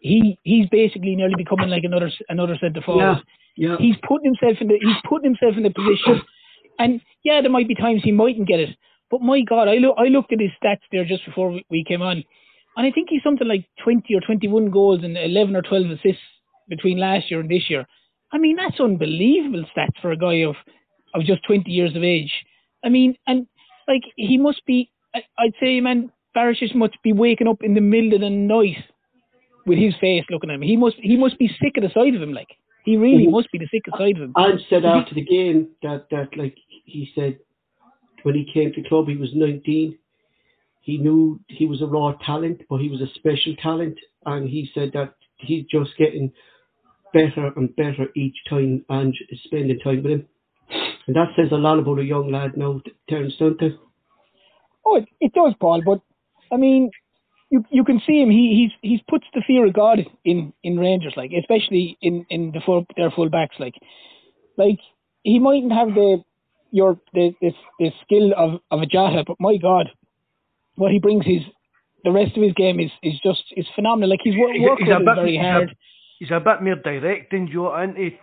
he 0.01 0.37
he's 0.43 0.67
basically 0.69 1.15
nearly 1.15 1.35
becoming 1.37 1.69
like 1.69 1.83
another 1.83 2.11
another 2.29 2.57
centre 2.59 2.81
forward. 2.81 3.21
Yeah, 3.55 3.69
yeah. 3.69 3.75
He's 3.79 3.95
putting 4.07 4.33
himself 4.33 4.57
in 4.59 4.67
the 4.67 4.77
he's 4.81 5.01
putting 5.07 5.31
himself 5.31 5.55
in 5.55 5.63
the 5.63 5.69
position, 5.69 6.21
and 6.79 7.01
yeah, 7.23 7.41
there 7.41 7.51
might 7.51 7.67
be 7.67 7.75
times 7.75 8.01
he 8.03 8.11
mightn't 8.11 8.47
get 8.47 8.59
it. 8.59 8.75
But 9.09 9.21
my 9.21 9.41
God, 9.41 9.67
I 9.67 9.75
look 9.75 9.95
I 9.97 10.07
looked 10.07 10.33
at 10.33 10.41
his 10.41 10.51
stats 10.61 10.81
there 10.91 11.05
just 11.05 11.25
before 11.25 11.57
we 11.69 11.85
came 11.87 12.01
on, 12.01 12.23
and 12.77 12.85
I 12.87 12.91
think 12.91 13.09
he's 13.09 13.23
something 13.23 13.47
like 13.47 13.65
twenty 13.83 14.15
or 14.15 14.21
twenty 14.21 14.47
one 14.47 14.69
goals 14.71 15.03
and 15.03 15.17
eleven 15.17 15.55
or 15.55 15.61
twelve 15.61 15.85
assists 15.89 16.21
between 16.69 16.97
last 16.97 17.29
year 17.29 17.39
and 17.39 17.49
this 17.49 17.69
year. 17.69 17.85
I 18.31 18.37
mean, 18.37 18.55
that's 18.55 18.79
unbelievable 18.79 19.63
stats 19.75 19.99
for 20.01 20.11
a 20.11 20.17
guy 20.17 20.43
of 20.43 20.55
of 21.13 21.21
just 21.23 21.43
20 21.45 21.69
years 21.69 21.95
of 21.95 22.03
age. 22.03 22.31
I 22.83 22.89
mean, 22.89 23.15
and 23.27 23.45
like 23.87 24.01
he 24.15 24.37
must 24.39 24.65
be, 24.65 24.89
I'd 25.13 25.53
say, 25.61 25.79
man, 25.79 26.11
Barisic 26.35 26.73
must 26.73 26.95
be 27.03 27.13
waking 27.13 27.47
up 27.47 27.61
in 27.61 27.75
the 27.75 27.81
middle 27.81 28.15
of 28.15 28.21
the 28.21 28.31
night 28.31 28.77
with 29.67 29.77
his 29.77 29.93
face 30.01 30.23
looking 30.31 30.49
at 30.49 30.55
him. 30.55 30.63
He 30.63 30.75
must, 30.75 30.95
he 30.99 31.15
must 31.15 31.37
be 31.37 31.47
sick 31.61 31.77
of 31.77 31.83
the 31.83 31.91
sight 31.93 32.15
of 32.15 32.21
him. 32.23 32.33
Like 32.33 32.47
he 32.85 32.97
really 32.97 33.27
Mhm. 33.27 33.31
must 33.31 33.51
be 33.51 33.59
the 33.59 33.67
sick 33.67 33.83
of 33.87 33.93
sight 33.99 34.15
of 34.15 34.23
him. 34.23 34.33
Ange 34.37 34.65
said 34.69 34.83
after 34.85 35.13
the 35.13 35.21
game 35.21 35.67
that, 35.83 36.09
that 36.09 36.35
like 36.35 36.57
he 36.85 37.11
said 37.13 37.37
when 38.23 38.33
he 38.35 38.45
came 38.51 38.73
to 38.73 38.81
club 38.83 39.07
he 39.07 39.15
was 39.15 39.29
19 39.35 39.95
he 40.83 40.99
knew 40.99 41.39
he 41.47 41.65
was 41.65 41.81
a 41.81 41.87
raw 41.87 42.13
talent 42.25 42.61
but 42.69 42.81
he 42.81 42.89
was 42.89 43.01
a 43.01 43.13
special 43.15 43.55
talent 43.61 43.97
and 44.27 44.49
he 44.49 44.69
said 44.75 44.91
that 44.93 45.15
he's 45.37 45.65
just 45.71 45.91
getting 45.97 46.31
better 47.13 47.51
and 47.57 47.75
better 47.75 48.07
each 48.15 48.37
time 48.49 48.85
and 48.89 49.15
spending 49.45 49.79
time 49.79 50.03
with 50.03 50.13
him 50.13 50.27
And 51.07 51.15
that 51.15 51.29
says 51.35 51.51
a 51.51 51.55
lot 51.55 51.79
about 51.79 51.99
a 51.99 52.03
young 52.05 52.31
lad 52.31 52.57
now, 52.57 52.81
Terence, 53.09 53.35
don't 53.39 53.61
it? 53.61 53.73
Oh, 54.85 54.97
it, 54.97 55.05
it 55.21 55.33
does, 55.33 55.53
Paul. 55.59 55.81
But 55.85 56.01
I 56.51 56.57
mean, 56.57 56.91
you 57.49 57.65
you 57.71 57.83
can 57.83 58.01
see 58.07 58.21
him. 58.21 58.29
He 58.31 58.69
he's 58.81 58.91
he's 58.91 59.01
puts 59.09 59.25
the 59.33 59.43
fear 59.45 59.65
of 59.67 59.73
God 59.73 59.99
in 60.25 60.53
in 60.63 60.79
Rangers, 60.79 61.13
like 61.17 61.31
especially 61.37 61.97
in 62.01 62.25
in 62.29 62.51
the 62.53 62.61
full 62.65 62.85
their 62.97 63.11
full 63.11 63.29
backs, 63.29 63.57
like 63.59 63.75
like 64.57 64.79
he 65.23 65.39
mightn't 65.39 65.73
have 65.73 65.89
the 65.89 66.23
your 66.71 66.99
the 67.13 67.33
the, 67.41 67.51
the 67.79 67.91
skill 68.03 68.33
of 68.37 68.61
of 68.71 68.81
a 68.81 68.85
Jota, 68.85 69.23
but 69.27 69.37
my 69.39 69.57
God, 69.57 69.89
what 70.75 70.91
he 70.91 70.99
brings 70.99 71.25
is 71.25 71.41
the 72.03 72.11
rest 72.11 72.35
of 72.35 72.43
his 72.43 72.53
game 72.53 72.79
is 72.79 72.91
is 73.01 73.19
just 73.23 73.43
is 73.55 73.65
phenomenal. 73.75 74.09
Like 74.09 74.19
he's, 74.23 74.35
working 74.37 74.61
he's, 74.61 74.69
he's 74.79 74.87
very 75.05 75.37
hard. 75.37 75.75
He's 76.19 76.31
a, 76.31 76.35
he's 76.35 76.37
a 76.37 76.39
bit 76.39 76.61
more 76.61 76.75
direct 76.75 77.31
than 77.31 77.49
Jota, 77.51 77.83
isn't 77.83 77.97
he? 77.97 78.19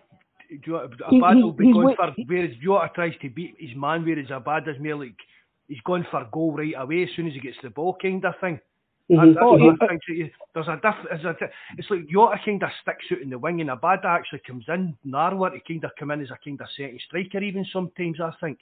Jota, 0.64 0.88
Abada 1.11 1.42
will 1.42 1.52
be 1.52 1.73
going 1.73 1.97
for 1.97 2.12
whereas 2.26 2.50
Jota 2.62 2.90
tries 2.95 3.14
to 3.23 3.30
beat 3.30 3.54
his 3.59 3.76
man, 3.76 4.04
whereas 4.04 4.28
Abada's 4.28 4.80
more 4.80 4.97
like 4.97 5.16
he's 5.69 5.80
going 5.85 6.04
for 6.11 6.26
goal 6.33 6.57
right 6.57 6.75
away 6.76 7.04
as 7.04 7.09
soon 7.14 7.28
as 7.28 7.35
he 7.35 7.40
gets 7.40 7.57
the 7.62 7.71
ball, 7.71 7.97
kind 8.00 8.25
of 8.25 8.35
thing. 8.40 8.59
Mm-hmm. 9.11 9.42
oh, 9.42 9.57
yeah. 9.57 10.28
There's 10.54 10.69
a 10.69 10.78
diff- 10.83 11.50
it's 11.78 11.90
like 11.90 12.09
Jota 12.09 12.37
kind 12.45 12.62
of 12.62 12.71
sticks 12.83 13.07
out 13.12 13.23
in 13.23 13.30
the 13.30 13.38
wing, 13.38 13.61
and 13.61 13.71
Abada 13.71 14.04
actually 14.04 14.42
comes 14.47 14.64
in 14.69 14.97
narrower 15.04 15.50
to 15.50 15.61
kind 15.66 15.85
of 15.85 15.90
come 15.99 16.11
in 16.12 16.21
as 16.21 16.30
a 16.30 16.38
kind 16.45 16.61
of 16.61 16.69
second 16.76 17.00
striker, 17.07 17.42
even 17.42 17.64
sometimes. 17.73 18.21
I 18.21 18.33
think. 18.40 18.59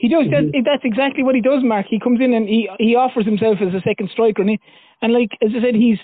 He 0.00 0.08
does. 0.08 0.24
Mm-hmm. 0.24 0.56
That, 0.56 0.62
that's 0.64 0.84
exactly 0.84 1.22
what 1.22 1.34
he 1.34 1.42
does, 1.42 1.62
Mark. 1.62 1.84
He 1.90 2.00
comes 2.00 2.20
in 2.22 2.32
and 2.32 2.48
he 2.48 2.70
he 2.78 2.96
offers 2.96 3.26
himself 3.26 3.58
as 3.60 3.74
a 3.74 3.82
second 3.82 4.08
striker, 4.10 4.40
and 4.40 4.52
he, 4.52 4.60
and 5.02 5.12
like 5.12 5.28
as 5.44 5.50
I 5.54 5.60
said, 5.60 5.74
he's 5.74 5.98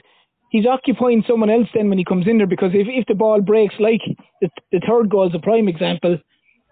he's 0.51 0.67
occupying 0.67 1.25
someone 1.27 1.49
else 1.49 1.69
then 1.73 1.89
when 1.89 1.97
he 1.97 2.05
comes 2.05 2.29
in 2.29 2.37
there 2.37 2.47
because 2.47 2.73
if 2.75 2.89
if 2.91 3.07
the 3.07 3.15
ball 3.15 3.41
breaks, 3.41 3.75
like 3.81 4.03
the 4.43 4.51
the 4.71 4.83
third 4.87 5.09
goal 5.09 5.29
is 5.29 5.35
a 5.35 5.39
prime 5.39 5.67
example, 5.67 6.19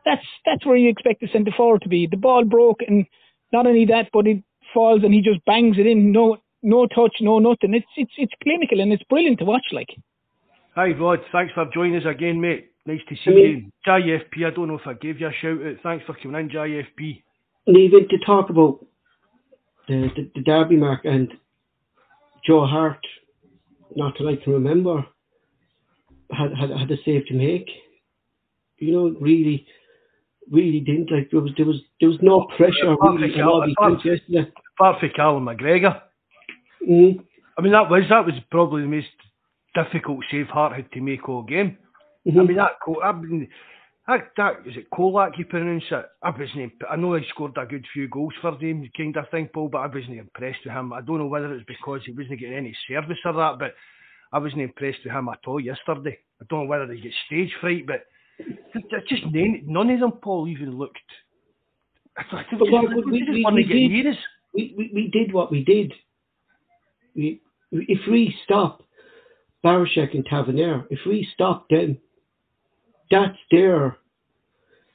that's 0.04 0.26
that's 0.44 0.66
where 0.66 0.76
you 0.76 0.90
expect 0.90 1.22
the 1.22 1.28
centre 1.32 1.50
forward 1.56 1.80
to 1.80 1.88
be. 1.88 2.06
The 2.06 2.18
ball 2.18 2.44
broke, 2.44 2.82
and 2.86 3.06
not 3.54 3.66
only 3.66 3.86
that, 3.86 4.10
but 4.12 4.26
it 4.26 4.44
falls 4.74 5.02
and 5.02 5.14
he 5.14 5.22
just 5.22 5.42
bangs 5.46 5.78
it 5.78 5.86
in. 5.86 6.12
No 6.12 6.36
no 6.62 6.86
touch, 6.86 7.16
no 7.22 7.38
nothing. 7.38 7.72
It's 7.72 7.86
it's 7.96 8.12
it's 8.18 8.34
clinical 8.42 8.80
and 8.80 8.92
it's 8.92 9.02
brilliant 9.04 9.38
to 9.38 9.46
watch. 9.46 9.64
Like. 9.72 9.96
Hi 10.74 10.88
Rod, 10.88 11.20
thanks 11.32 11.54
for 11.54 11.64
joining 11.72 11.96
us 11.96 12.06
again, 12.06 12.38
mate. 12.38 12.73
Nice 12.86 13.00
to 13.08 13.16
see 13.16 13.30
you. 13.30 13.72
JFP, 13.86 14.46
I 14.46 14.50
don't 14.50 14.68
know 14.68 14.78
if 14.78 14.86
I 14.86 14.92
gave 14.94 15.20
you 15.20 15.28
a 15.28 15.32
shout 15.32 15.64
out. 15.64 15.76
Thanks 15.82 16.04
for 16.04 16.14
coming 16.22 16.40
in, 16.40 16.48
JFP. 16.50 17.22
Even 17.66 18.08
to 18.08 18.18
talk 18.26 18.50
about 18.50 18.84
the, 19.88 20.10
the, 20.14 20.30
the 20.34 20.42
Derby 20.42 20.76
mark 20.76 21.04
and 21.04 21.32
Joe 22.46 22.66
Hart, 22.66 23.00
not 23.96 24.14
that 24.18 24.26
I 24.26 24.42
can 24.42 24.52
remember, 24.52 25.06
had 26.30 26.52
had 26.52 26.70
had 26.70 26.90
a 26.90 26.96
save 27.04 27.26
to 27.26 27.34
make. 27.34 27.68
You 28.78 28.92
know, 28.92 29.16
really, 29.18 29.66
really 30.50 30.80
didn't 30.80 31.10
like 31.10 31.30
there 31.30 31.40
was 31.40 31.52
there 31.56 31.64
was 31.64 31.80
there 32.00 32.08
was 32.10 32.18
no 32.20 32.46
pressure 32.56 32.92
apart 32.92 33.18
really. 33.18 33.34
Cal, 33.34 33.62
apart, 33.62 34.02
apart 34.78 35.00
from 35.00 35.10
Callum 35.16 35.46
McGregor. 35.46 36.02
Mm. 36.86 37.24
I 37.56 37.62
mean, 37.62 37.72
that 37.72 37.88
was 37.88 38.02
that 38.10 38.26
was 38.26 38.34
probably 38.50 38.82
the 38.82 38.88
most 38.88 39.06
difficult 39.74 40.20
save 40.30 40.48
Hart 40.48 40.74
had 40.74 40.92
to 40.92 41.00
make 41.00 41.28
all 41.30 41.42
game. 41.42 41.78
Mm-hmm. 42.26 42.40
I 42.40 42.42
mean, 42.44 42.56
that 42.56 42.70
I 43.02 43.12
mean, 43.12 43.48
that, 44.06 44.30
that 44.36 44.52
is 44.66 44.76
it 44.76 44.90
Colak 44.90 45.38
you 45.38 45.44
pronounce 45.44 45.84
it? 45.90 46.06
I 46.22 46.30
wasn't. 46.30 46.72
I 46.90 46.96
know 46.96 47.14
he 47.14 47.24
scored 47.30 47.56
a 47.56 47.66
good 47.66 47.86
few 47.92 48.08
goals 48.08 48.32
for 48.40 48.52
them, 48.52 48.88
kind 48.96 49.16
of 49.16 49.28
thing, 49.30 49.48
Paul, 49.52 49.68
but 49.68 49.78
I 49.78 49.86
wasn't 49.86 50.18
impressed 50.18 50.60
with 50.64 50.74
him. 50.74 50.92
I 50.92 51.00
don't 51.00 51.18
know 51.18 51.26
whether 51.26 51.52
it's 51.54 51.66
because 51.66 52.00
he 52.04 52.12
wasn't 52.12 52.40
getting 52.40 52.56
any 52.56 52.76
service 52.88 53.18
or 53.24 53.32
that, 53.34 53.58
but 53.58 53.74
I 54.32 54.38
wasn't 54.38 54.62
impressed 54.62 54.98
with 55.04 55.12
him 55.12 55.28
at 55.28 55.40
all 55.46 55.60
yesterday. 55.60 56.18
I 56.40 56.44
don't 56.48 56.64
know 56.64 56.68
whether 56.68 56.92
he 56.92 57.00
gets 57.00 57.14
stage 57.26 57.52
fright, 57.60 57.86
but 57.86 58.04
just 59.08 59.22
none 59.32 59.90
of 59.90 60.00
them, 60.00 60.12
Paul, 60.12 60.48
even 60.48 60.76
looked. 60.78 60.98
I 62.16 62.22
just, 62.22 62.60
we, 62.60 62.70
we, 62.70 63.44
we, 63.44 63.46
we, 63.52 63.64
did, 63.64 64.16
we, 64.54 64.74
we, 64.76 64.90
we 64.94 65.10
did 65.10 65.32
what 65.32 65.50
we 65.50 65.64
did 65.64 65.92
we, 67.14 67.40
if 67.70 68.00
we 68.10 68.34
stop 68.44 68.82
Barisic 69.64 70.14
and 70.14 70.26
Tavernier, 70.26 70.84
if 70.90 71.00
we 71.06 71.28
stop 71.32 71.68
them, 71.68 71.98
that's 73.10 73.38
their 73.50 73.96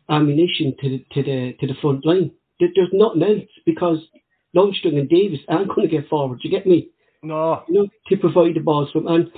ammunition 0.10 0.76
to 0.82 0.90
the 0.90 1.06
to 1.14 1.24
the 1.24 1.54
to 1.60 1.68
the 1.68 1.80
front 1.82 2.06
line. 2.06 2.32
There's 2.60 2.90
nothing 2.92 3.24
else 3.24 3.50
because 3.66 4.00
Lundstram 4.56 4.98
and 4.98 5.10
Davis 5.10 5.40
aren't 5.48 5.70
going 5.70 5.88
to 5.88 5.96
get 5.96 6.10
forward. 6.10 6.40
You 6.44 6.50
get 6.50 6.68
me? 6.68 6.90
No. 7.24 7.64
You 7.68 7.74
know, 7.74 7.88
to 8.08 8.18
provide 8.18 8.56
the 8.56 8.62
balls 8.62 8.92
from 8.92 9.08
and 9.08 9.32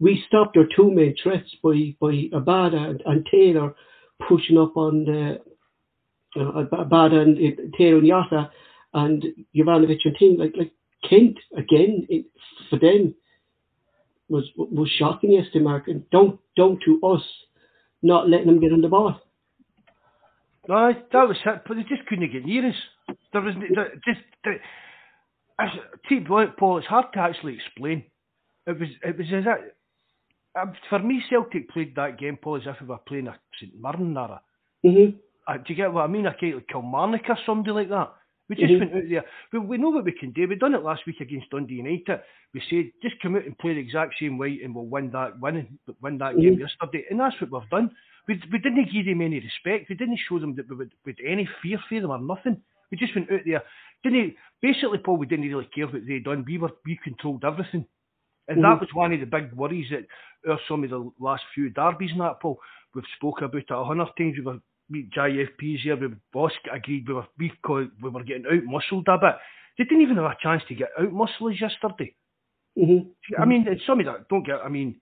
we 0.00 0.22
stopped 0.28 0.54
their 0.54 0.68
two 0.76 0.90
main 0.90 1.14
threats 1.22 1.48
by 1.62 1.94
by 2.00 2.28
Abada 2.32 2.90
and, 2.90 3.02
and 3.06 3.26
Taylor 3.30 3.74
pushing 4.28 4.58
up 4.58 4.76
on 4.76 5.04
the 5.04 5.40
uh, 6.36 6.64
Abada 6.72 7.22
and 7.22 7.36
uh, 7.38 7.76
Taylor 7.76 7.98
and 7.98 8.06
Jota 8.06 8.50
and 8.94 9.24
Juranovic 9.56 9.98
and 10.04 10.16
team 10.16 10.38
like 10.38 10.54
like 10.56 10.72
Kent 11.08 11.38
again 11.56 12.06
it, 12.08 12.26
for 12.70 12.78
them 12.78 13.14
was 14.28 14.44
was 14.56 14.88
shocking 14.98 15.32
yesterday, 15.32 15.64
Mark. 15.64 15.88
And 15.88 16.08
don't 16.10 16.38
don't 16.56 16.82
to 16.84 17.00
us 17.02 17.22
not 18.02 18.28
letting 18.28 18.46
them 18.46 18.60
get 18.60 18.72
on 18.72 18.80
the 18.80 18.88
ball. 18.88 19.20
No, 20.68 20.92
that 20.92 21.28
was 21.28 21.36
it, 21.46 21.62
but 21.66 21.76
they 21.76 21.82
just 21.82 22.06
couldn't 22.06 22.30
get 22.30 22.44
near 22.44 22.68
us. 22.68 22.74
There 23.32 23.40
was 23.40 23.54
there, 23.74 23.94
just 24.06 24.20
there, 24.44 24.60
as 25.58 25.70
Paul. 26.58 26.78
It's 26.78 26.86
hard 26.86 27.06
to 27.14 27.20
actually 27.20 27.54
explain. 27.54 28.04
It 28.66 28.78
was 28.78 28.88
it 29.02 29.16
was 29.16 29.26
as 29.32 29.44
that. 29.44 30.60
Um, 30.60 30.72
for 30.90 30.98
me, 30.98 31.22
Celtic 31.30 31.70
played 31.70 31.94
that 31.96 32.18
game, 32.18 32.36
Paul, 32.36 32.56
as 32.56 32.62
if 32.66 32.80
we 32.80 32.86
were 32.86 32.98
playing 32.98 33.28
a 33.28 33.38
St 33.58 33.72
Mirren 33.80 34.16
or 34.16 34.24
a. 34.24 34.86
Mm-hmm. 34.86 35.16
Uh, 35.46 35.56
do 35.56 35.64
you 35.68 35.74
get 35.74 35.92
what 35.92 36.04
I 36.04 36.06
mean? 36.06 36.26
A 36.26 36.34
kind 36.38 36.54
of 36.54 36.66
Kilmarnock 36.66 37.22
or 37.28 37.38
somebody 37.46 37.70
like 37.72 37.88
that. 37.88 38.12
We 38.48 38.56
just 38.56 38.72
mm-hmm. 38.72 38.94
went 38.94 39.04
out 39.04 39.10
there. 39.10 39.24
We, 39.52 39.58
we 39.58 39.78
know 39.78 39.90
what 39.90 40.04
we 40.04 40.12
can 40.12 40.32
do. 40.32 40.48
We've 40.48 40.58
done 40.58 40.74
it 40.74 40.82
last 40.82 41.02
week 41.06 41.20
against 41.20 41.50
Dundee 41.50 41.74
United. 41.74 42.20
We 42.54 42.62
said 42.70 42.90
just 43.02 43.20
come 43.20 43.36
out 43.36 43.44
and 43.44 43.58
play 43.58 43.74
the 43.74 43.80
exact 43.80 44.14
same 44.18 44.38
way, 44.38 44.60
and 44.64 44.74
we'll 44.74 44.86
win 44.86 45.10
that 45.12 45.38
win 45.38 45.78
win 46.00 46.18
that 46.18 46.32
mm-hmm. 46.32 46.40
game 46.40 46.58
yesterday. 46.60 47.04
And 47.10 47.20
that's 47.20 47.36
what 47.40 47.52
we've 47.52 47.70
done. 47.70 47.90
We, 48.26 48.40
we 48.50 48.58
didn't 48.58 48.90
give 48.92 49.06
them 49.06 49.20
any 49.20 49.40
respect. 49.40 49.88
We 49.88 49.96
didn't 49.96 50.20
show 50.28 50.38
them 50.38 50.54
that 50.56 50.68
we 50.68 50.76
would 50.76 50.92
with 51.04 51.16
any 51.26 51.48
fear 51.62 51.78
for 51.88 52.00
them 52.00 52.10
or 52.10 52.18
nothing. 52.18 52.62
We 52.90 52.96
just 52.96 53.14
went 53.14 53.30
out 53.30 53.40
there. 53.44 53.62
Didn't 54.02 54.34
basically, 54.62 54.98
Paul? 54.98 55.18
We 55.18 55.26
didn't 55.26 55.48
really 55.48 55.68
care 55.74 55.86
what 55.86 56.06
they'd 56.06 56.24
done. 56.24 56.44
We 56.46 56.58
were 56.58 56.70
we 56.86 56.98
controlled 57.04 57.44
everything, 57.44 57.84
and 58.48 58.58
mm-hmm. 58.58 58.62
that 58.62 58.80
was 58.80 58.88
one 58.94 59.12
of 59.12 59.20
the 59.20 59.26
big 59.26 59.52
worries 59.52 59.90
that 59.90 60.06
are 60.50 60.60
some 60.68 60.84
of 60.84 60.90
the 60.90 61.10
last 61.20 61.42
few 61.54 61.68
derbies 61.68 62.12
and 62.12 62.20
that, 62.20 62.40
Paul. 62.40 62.58
We've 62.94 63.04
spoke 63.16 63.42
about 63.42 63.60
it 63.60 63.70
a 63.70 63.84
hundred 63.84 64.08
times. 64.16 64.36
We 64.38 64.44
were 64.44 64.60
we 64.90 65.10
JFPs 65.16 65.80
here, 65.82 65.96
we 65.96 66.14
boss 66.32 66.52
agreed 66.72 67.06
we 67.08 67.14
were 67.14 67.26
we, 67.38 67.52
we 68.02 68.10
were 68.10 68.24
getting 68.24 68.46
out 68.46 68.64
muscled 68.64 69.08
a 69.08 69.18
bit. 69.18 69.34
They 69.76 69.84
didn't 69.84 70.02
even 70.02 70.16
have 70.16 70.24
a 70.24 70.36
chance 70.42 70.62
to 70.68 70.74
get 70.74 70.88
out 70.98 71.12
muscle 71.12 71.52
yesterday. 71.52 72.14
Mm-hmm. 72.76 73.42
I 73.42 73.44
mean, 73.44 73.66
it's 73.68 73.86
something 73.86 74.06
that 74.06 74.28
don't 74.28 74.46
get. 74.46 74.60
I 74.64 74.68
mean, 74.68 75.00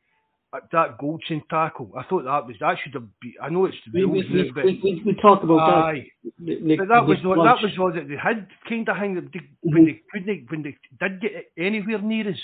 uh, 0.53 0.61
that 0.73 0.99
Goldson 0.99 1.43
tackle. 1.49 1.93
I 1.97 2.05
thought 2.05 2.25
that 2.25 2.47
was 2.47 2.57
that 2.61 2.77
should 2.83 2.95
have 2.95 3.09
been. 3.21 3.35
I 3.43 3.49
know 3.49 3.67
it's 3.67 3.77
the 3.93 4.03
rules, 4.03 4.25
we, 4.31 4.43
we, 4.43 4.51
but 4.55 4.65
we, 4.65 5.03
we, 5.05 5.13
about 5.21 5.59
aye, 5.61 6.07
that. 6.25 6.63
Nick, 6.63 6.79
but 6.79 6.89
that 6.89 7.07
was 7.07 7.19
what, 7.23 7.37
that 7.45 7.63
was 7.63 7.73
all 7.79 7.93
that 7.93 8.09
they 8.09 8.17
had 8.17 8.49
kind 8.69 8.89
of 8.89 8.97
thing 8.97 9.15
that 9.17 9.33
they, 9.33 9.41
mm-hmm. 9.41 9.75
when 9.75 9.85
they 9.85 10.03
couldn't 10.13 10.51
when 10.51 10.63
they 10.63 10.77
did 11.01 11.21
get 11.21 11.33
anywhere 11.59 12.01
near 12.01 12.31
us. 12.31 12.41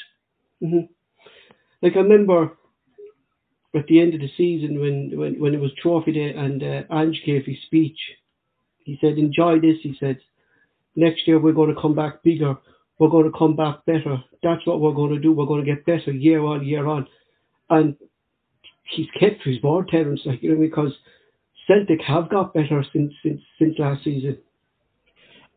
Mm-hmm. 0.63 0.93
Like 1.81 1.97
I 1.97 2.01
remember 2.01 2.53
at 3.75 3.87
the 3.87 4.01
end 4.01 4.15
of 4.15 4.21
the 4.21 4.31
season 4.37 4.81
when, 4.81 5.13
when, 5.19 5.41
when 5.41 5.55
it 5.55 5.61
was 5.61 5.71
trophy 5.81 6.13
day 6.13 6.35
and 6.35 6.63
uh, 6.63 6.83
Ange 6.95 7.23
gave 7.25 7.47
his 7.47 7.57
speech, 7.67 7.99
he 8.81 8.99
said, 9.01 9.19
enjoy 9.19 9.61
this, 9.61 9.77
he 9.83 9.97
said. 9.99 10.19
Next 10.95 11.27
year 11.27 11.39
we're 11.39 11.53
going 11.53 11.75
to 11.75 11.81
come 11.81 11.95
back 11.95 12.23
bigger. 12.23 12.57
We're 12.99 13.09
going 13.09 13.31
to 13.31 13.37
come 13.37 13.57
back 13.57 13.85
better. 13.87 14.23
That's 14.43 14.65
what 14.67 14.81
we're 14.81 14.93
going 14.93 15.15
to 15.15 15.19
do. 15.21 15.33
We're 15.33 15.47
going 15.47 15.65
to 15.65 15.75
get 15.75 15.87
better 15.87 16.13
year 16.13 16.43
on, 16.43 16.67
year 16.67 16.87
on. 16.87 17.07
And 17.71 17.97
he's 18.85 19.09
kept 19.19 19.43
his 19.45 19.63
word, 19.63 19.89
Terence, 19.89 20.21
like, 20.27 20.43
you 20.43 20.55
know, 20.55 20.61
because 20.61 20.93
Celtic 21.67 22.01
have 22.03 22.29
got 22.29 22.53
better 22.53 22.85
since, 22.93 23.13
since, 23.23 23.41
since 23.59 23.79
last 23.79 24.05
season. 24.05 24.39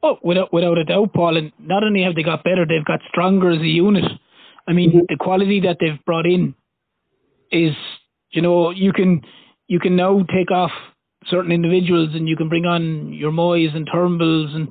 Oh, 0.01 0.17
without, 0.23 0.53
without 0.53 0.77
a 0.77 0.85
doubt, 0.85 1.13
Paul. 1.13 1.35
And 1.37 1.51
not 1.59 1.83
only 1.83 2.03
have 2.03 2.15
they 2.15 2.23
got 2.23 2.43
better, 2.43 2.65
they've 2.65 2.85
got 2.85 3.01
stronger 3.09 3.51
as 3.51 3.59
a 3.59 3.67
unit. 3.67 4.05
I 4.67 4.73
mean, 4.73 4.89
mm-hmm. 4.91 4.99
the 5.09 5.17
quality 5.19 5.59
that 5.61 5.77
they've 5.79 6.03
brought 6.05 6.25
in 6.25 6.55
is 7.51 7.75
you 8.35 8.41
know, 8.41 8.69
you 8.69 8.91
can 8.91 9.21
you 9.67 9.79
can 9.79 9.95
now 9.95 10.21
take 10.33 10.51
off 10.51 10.71
certain 11.27 11.51
individuals 11.51 12.09
and 12.13 12.27
you 12.27 12.35
can 12.35 12.49
bring 12.49 12.65
on 12.65 13.13
your 13.13 13.31
Mooys 13.31 13.75
and 13.75 13.89
Turnbulls 13.89 14.53
and 14.55 14.67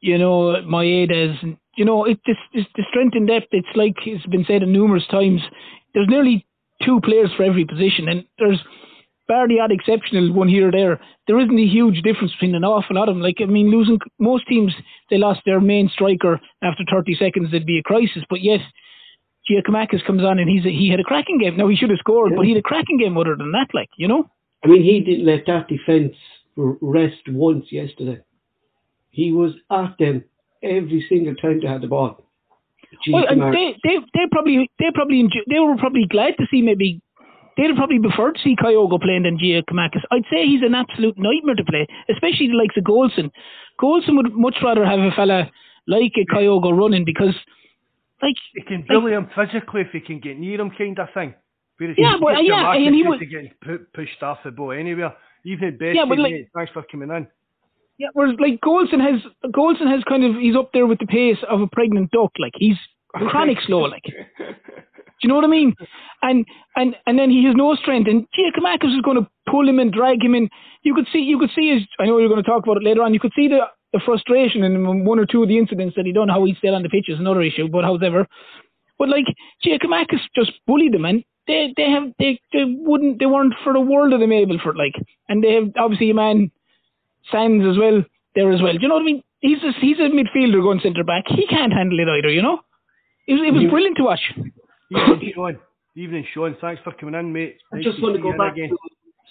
you 0.00 0.18
know 0.18 0.60
Maedas 0.62 1.36
and 1.42 1.56
you 1.76 1.84
know 1.84 2.04
it 2.04 2.18
this, 2.26 2.36
this 2.54 2.64
the 2.74 2.84
strength 2.88 3.14
in 3.14 3.26
depth. 3.26 3.48
It's 3.52 3.68
like 3.74 3.94
it's 4.06 4.26
been 4.26 4.46
said 4.48 4.62
numerous 4.62 5.06
times. 5.10 5.42
There's 5.94 6.08
nearly 6.08 6.46
two 6.82 7.00
players 7.02 7.30
for 7.36 7.44
every 7.44 7.66
position, 7.66 8.08
and 8.08 8.24
there's 8.38 8.60
bar 9.28 9.46
the 9.46 9.60
odd 9.60 9.72
exceptional 9.72 10.32
one 10.32 10.48
here 10.48 10.68
or 10.68 10.72
there. 10.72 11.00
There 11.26 11.38
isn't 11.38 11.58
a 11.58 11.66
huge 11.66 12.00
difference 12.02 12.32
between 12.32 12.54
an 12.54 12.64
awful 12.64 12.96
lot 12.96 13.08
of 13.10 13.16
them. 13.16 13.22
Like 13.22 13.36
I 13.42 13.44
mean, 13.44 13.70
losing 13.70 13.98
most 14.18 14.46
teams, 14.48 14.72
they 15.10 15.18
lost 15.18 15.40
their 15.44 15.60
main 15.60 15.90
striker 15.92 16.40
after 16.62 16.82
30 16.90 17.14
seconds. 17.16 17.50
There'd 17.50 17.66
be 17.66 17.78
a 17.78 17.82
crisis, 17.82 18.24
but 18.30 18.40
yet 18.42 18.60
Giakoumakis 19.50 20.04
comes 20.06 20.22
on 20.22 20.38
and 20.38 20.48
he's 20.48 20.64
a, 20.64 20.70
he 20.70 20.88
had 20.90 21.00
a 21.00 21.04
cracking 21.04 21.38
game. 21.38 21.56
Now 21.56 21.68
he 21.68 21.76
should 21.76 21.90
have 21.90 21.98
scored, 21.98 22.32
yeah. 22.32 22.36
but 22.36 22.46
he 22.46 22.52
had 22.52 22.58
a 22.58 22.62
cracking 22.62 22.98
game 22.98 23.16
other 23.16 23.36
than 23.36 23.52
that, 23.52 23.68
like 23.74 23.88
you 23.96 24.08
know. 24.08 24.28
I 24.64 24.68
mean, 24.68 24.82
he 24.82 25.00
didn't 25.00 25.26
let 25.26 25.46
that 25.46 25.68
defence 25.68 26.14
rest 26.56 27.28
once 27.28 27.66
yesterday. 27.70 28.20
He 29.10 29.32
was 29.32 29.52
at 29.70 29.96
them 29.98 30.24
every 30.62 31.04
single 31.08 31.34
time 31.34 31.60
they 31.60 31.68
had 31.68 31.82
the 31.82 31.86
ball. 31.86 32.24
well, 33.08 33.26
and 33.28 33.40
they, 33.54 33.76
they, 33.84 33.96
they 34.14 34.26
probably, 34.30 34.70
they 34.78 34.86
probably, 34.94 35.28
they 35.48 35.58
were 35.58 35.76
probably 35.76 36.06
glad 36.08 36.34
to 36.38 36.46
see 36.50 36.62
maybe 36.62 37.00
they'd 37.56 37.76
probably 37.76 37.98
prefer 37.98 38.32
to 38.32 38.40
see 38.40 38.56
Kyogo 38.56 39.00
playing 39.00 39.22
than 39.22 39.38
Giakoumakis. 39.38 40.04
I'd 40.10 40.24
say 40.30 40.44
he's 40.46 40.62
an 40.62 40.74
absolute 40.74 41.16
nightmare 41.16 41.54
to 41.54 41.64
play, 41.64 41.86
especially 42.10 42.48
the 42.48 42.56
likes 42.56 42.76
of 42.76 42.84
Goldson. 42.84 43.30
Goldson 43.80 44.16
would 44.16 44.32
much 44.32 44.56
rather 44.62 44.84
have 44.84 45.00
a 45.00 45.10
fella 45.14 45.50
like 45.86 46.12
a 46.16 46.26
Kyogo 46.34 46.76
running 46.76 47.04
because, 47.04 47.34
like, 48.22 48.34
he 48.54 48.62
can 48.62 48.84
bully 48.88 49.12
like, 49.12 49.24
him 49.24 49.30
physically 49.34 49.82
if 49.82 49.88
he 49.92 50.00
can 50.00 50.20
get 50.20 50.38
near 50.38 50.60
him, 50.60 50.70
kind 50.76 50.98
of 50.98 51.08
thing. 51.14 51.34
Whereas 51.78 51.96
yeah, 51.98 52.16
but 52.20 52.42
yeah, 52.42 52.72
and 52.72 52.94
he 52.94 53.02
would 53.02 53.20
get 53.20 53.92
pushed 53.92 54.22
off 54.22 54.38
the 54.44 54.50
ball 54.50 54.72
anywhere. 54.72 55.14
Even 55.44 55.76
best. 55.76 55.94
Yeah, 55.94 56.06
but 56.08 56.18
like, 56.18 56.48
thanks 56.54 56.72
for 56.72 56.82
coming 56.90 57.10
in. 57.10 57.26
Yeah, 57.98 58.08
whereas 58.14 58.36
like 58.40 58.60
Goldson 58.60 59.00
has 59.00 59.20
Goldson 59.52 59.90
has 59.90 60.02
kind 60.04 60.24
of 60.24 60.36
he's 60.36 60.56
up 60.56 60.70
there 60.72 60.86
with 60.86 60.98
the 60.98 61.06
pace 61.06 61.38
of 61.48 61.60
a 61.60 61.66
pregnant 61.66 62.10
duck. 62.10 62.32
Like 62.38 62.52
he's 62.56 62.76
chronic 63.14 63.58
slow. 63.66 63.82
Like 63.82 64.02
do 65.20 65.28
you 65.28 65.28
know 65.30 65.36
what 65.36 65.44
I 65.44 65.48
mean? 65.48 65.74
And 66.22 66.44
and 66.76 66.94
and 67.06 67.18
then 67.18 67.30
he 67.30 67.44
has 67.46 67.54
no 67.56 67.74
strength. 67.74 68.08
And 68.08 68.26
Giakoumakis 68.36 68.94
is 68.94 69.02
going 69.02 69.16
to 69.16 69.28
pull 69.50 69.66
him 69.66 69.78
and 69.78 69.90
drag 69.90 70.22
him 70.22 70.34
in. 70.34 70.48
You 70.82 70.94
could 70.94 71.06
see 71.10 71.20
you 71.20 71.38
could 71.38 71.50
see 71.54 71.72
his. 71.72 71.82
I 71.98 72.04
know 72.04 72.18
you're 72.18 72.28
going 72.28 72.42
to 72.42 72.48
talk 72.48 72.64
about 72.64 72.76
it 72.76 72.84
later 72.84 73.02
on. 73.02 73.14
You 73.14 73.20
could 73.20 73.32
see 73.34 73.48
the 73.48 73.60
the 73.96 74.04
frustration 74.04 74.62
in 74.62 75.04
one 75.04 75.18
or 75.18 75.26
two 75.26 75.42
of 75.42 75.48
the 75.48 75.58
incidents 75.58 75.96
that 75.96 76.06
he 76.06 76.12
done. 76.12 76.28
How 76.28 76.44
he 76.44 76.54
stayed 76.54 76.74
on 76.74 76.82
the 76.82 76.88
pitch 76.88 77.08
is 77.08 77.18
another 77.18 77.42
issue. 77.42 77.68
But 77.68 77.84
however, 77.84 78.26
but 78.98 79.08
like 79.08 79.26
Giakoumakis 79.64 80.20
just 80.34 80.52
bullied 80.66 80.92
them 80.92 81.04
and 81.04 81.24
they 81.46 81.72
they 81.76 81.90
have 81.90 82.12
they 82.18 82.40
they 82.52 82.64
wouldn't 82.64 83.18
they 83.18 83.26
weren't 83.26 83.54
for 83.62 83.72
the 83.72 83.80
world 83.80 84.12
of 84.12 84.20
them 84.20 84.32
able 84.32 84.58
for 84.58 84.70
it. 84.70 84.76
Like, 84.76 84.94
and 85.28 85.42
they 85.42 85.54
have 85.54 85.72
obviously 85.78 86.10
a 86.10 86.14
man 86.14 86.50
Sands 87.30 87.64
as 87.68 87.78
well 87.78 88.04
there 88.34 88.52
as 88.52 88.62
well. 88.62 88.74
Do 88.74 88.78
you 88.80 88.88
know 88.88 88.94
what 88.94 89.02
I 89.02 89.06
mean? 89.06 89.22
He's 89.40 89.62
a, 89.62 89.72
he's 89.80 89.98
a 89.98 90.10
midfielder 90.10 90.62
going 90.62 90.80
centre 90.80 91.04
back. 91.04 91.24
He 91.28 91.46
can't 91.46 91.72
handle 91.72 91.98
it 91.98 92.08
either. 92.08 92.30
You 92.30 92.42
know, 92.42 92.60
it 93.26 93.34
was, 93.34 93.42
it 93.46 93.52
was 93.52 93.70
brilliant 93.70 93.96
to 93.96 94.04
watch. 94.04 94.20
Evening, 94.90 95.32
Sean. 95.34 95.58
Evening, 95.96 96.26
Sean. 96.32 96.56
Thanks 96.60 96.82
for 96.82 96.92
coming 96.92 97.14
in, 97.14 97.32
mate. 97.32 97.56
Nice 97.72 97.80
I 97.80 97.90
just 97.90 98.02
want 98.02 98.16
to 98.16 98.22
go 98.22 98.36
back 98.36 98.52
again. 98.52 98.70
to 98.70 98.76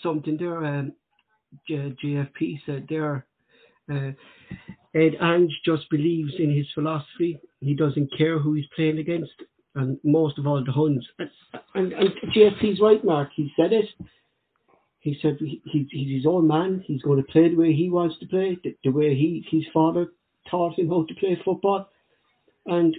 something 0.03 0.37
there. 0.37 0.65
Um, 0.65 0.93
JFP 1.69 2.61
said 2.65 2.87
there. 2.89 3.25
Uh, 3.89 4.11
Ed 4.93 5.17
Ange 5.21 5.51
just 5.65 5.89
believes 5.89 6.33
in 6.39 6.55
his 6.55 6.67
philosophy. 6.73 7.39
He 7.59 7.73
doesn't 7.73 8.17
care 8.17 8.39
who 8.39 8.53
he's 8.53 8.65
playing 8.75 8.99
against, 8.99 9.33
and 9.75 9.99
most 10.03 10.39
of 10.39 10.47
all 10.47 10.63
the 10.63 10.71
Huns. 10.71 11.05
And, 11.73 11.91
and 11.91 12.09
JFP's 12.33 12.79
right, 12.79 13.03
Mark. 13.03 13.29
He 13.35 13.51
said 13.57 13.73
it. 13.73 13.85
He 14.99 15.17
said 15.21 15.37
he, 15.39 15.61
he's 15.65 16.17
his 16.17 16.25
own 16.25 16.47
man. 16.47 16.83
He's 16.85 17.01
going 17.01 17.23
to 17.23 17.31
play 17.31 17.49
the 17.49 17.55
way 17.55 17.73
he 17.73 17.89
wants 17.89 18.17
to 18.19 18.25
play, 18.25 18.57
the, 18.63 18.75
the 18.83 18.89
way 18.89 19.13
he 19.13 19.45
his 19.51 19.65
father 19.73 20.07
taught 20.49 20.79
him 20.79 20.89
how 20.89 21.05
to 21.07 21.15
play 21.15 21.39
football. 21.43 21.89
And 22.65 22.95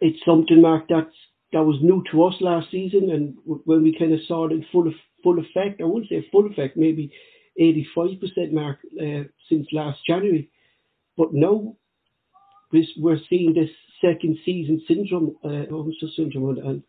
it's 0.00 0.18
something, 0.24 0.60
Mark, 0.60 0.86
that's 0.88 1.14
that 1.52 1.62
was 1.62 1.78
new 1.82 2.02
to 2.10 2.24
us 2.24 2.34
last 2.40 2.70
season, 2.70 3.10
and 3.10 3.34
when 3.64 3.82
we 3.82 3.96
kind 3.98 4.12
of 4.12 4.20
saw 4.26 4.46
it 4.46 4.52
in 4.52 4.66
full 4.70 4.92
full 5.22 5.38
effect, 5.38 5.80
I 5.80 5.84
wouldn't 5.84 6.10
say 6.10 6.26
full 6.30 6.46
effect, 6.46 6.76
maybe 6.76 7.12
85% 7.60 8.52
mark 8.52 8.78
uh, 9.00 9.24
since 9.48 9.66
last 9.72 9.98
January. 10.06 10.50
But 11.16 11.32
now 11.32 11.76
we're 12.72 13.20
seeing 13.28 13.54
this 13.54 13.70
second 14.00 14.38
season 14.44 14.82
syndrome, 14.86 15.36
uh, 15.44 15.72
oh, 15.72 15.90
syndrome, 16.16 16.58
and 16.58 16.82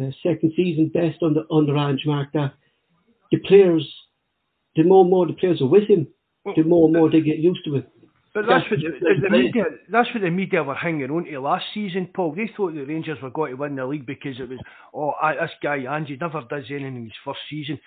uh, 0.00 0.12
second 0.22 0.52
season 0.56 0.88
best 0.88 1.22
on 1.22 1.34
the 1.34 1.40
on 1.50 1.66
the 1.66 1.74
Ange 1.74 2.02
mark 2.06 2.32
that 2.32 2.54
the 3.30 3.38
players, 3.38 3.86
the 4.76 4.84
more 4.84 5.02
and 5.02 5.10
more 5.10 5.26
the 5.26 5.34
players 5.34 5.60
are 5.60 5.66
with 5.66 5.88
him, 5.88 6.06
the 6.56 6.62
more 6.62 6.86
and 6.86 6.96
more 6.96 7.10
they 7.10 7.20
get 7.20 7.38
used 7.38 7.64
to 7.64 7.76
it. 7.76 7.88
But 8.34 8.46
that's 8.46 8.70
what 8.70 8.80
the, 8.80 9.20
the 9.22 9.30
media. 9.30 9.64
That's 9.90 10.08
what 10.14 10.22
the 10.22 10.30
media 10.30 10.62
were 10.62 10.74
hanging 10.74 11.10
on 11.10 11.24
to 11.24 11.40
last 11.40 11.64
season, 11.74 12.08
Paul. 12.14 12.34
They 12.34 12.50
thought 12.56 12.74
the 12.74 12.84
Rangers 12.84 13.18
were 13.22 13.30
going 13.30 13.52
to 13.52 13.56
win 13.56 13.74
the 13.74 13.86
league 13.86 14.06
because 14.06 14.38
it 14.38 14.48
was, 14.48 14.58
oh, 14.94 15.10
I, 15.20 15.34
this 15.34 15.50
guy 15.62 15.78
Angie 15.78 16.18
never 16.20 16.42
does 16.48 16.64
anything 16.70 16.96
in 16.96 17.04
his 17.04 17.12
first 17.24 17.40
season, 17.50 17.80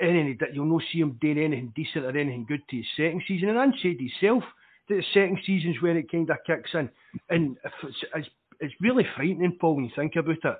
anything 0.00 0.36
that 0.40 0.54
you'll 0.54 0.66
not 0.66 0.82
see 0.92 1.00
him 1.00 1.18
doing 1.20 1.38
anything 1.38 1.72
decent 1.76 2.04
or 2.04 2.16
anything 2.16 2.46
good 2.48 2.62
to 2.68 2.76
his 2.76 2.86
second 2.96 3.22
season. 3.26 3.50
And 3.50 3.58
Ange 3.58 3.74
said 3.82 3.96
himself 3.98 4.44
that 4.88 4.96
the 4.96 5.04
second 5.14 5.38
season's 5.46 5.80
when 5.82 5.96
it 5.96 6.10
kind 6.10 6.28
of 6.30 6.36
kicks 6.46 6.70
in, 6.74 6.88
and 7.28 7.56
it's, 7.64 7.96
it's, 8.14 8.28
it's 8.60 8.74
really 8.80 9.06
frightening, 9.16 9.56
Paul, 9.60 9.76
when 9.76 9.84
you 9.84 9.90
think 9.94 10.16
about 10.16 10.36
it. 10.44 10.56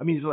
I 0.00 0.04
mean, 0.04 0.24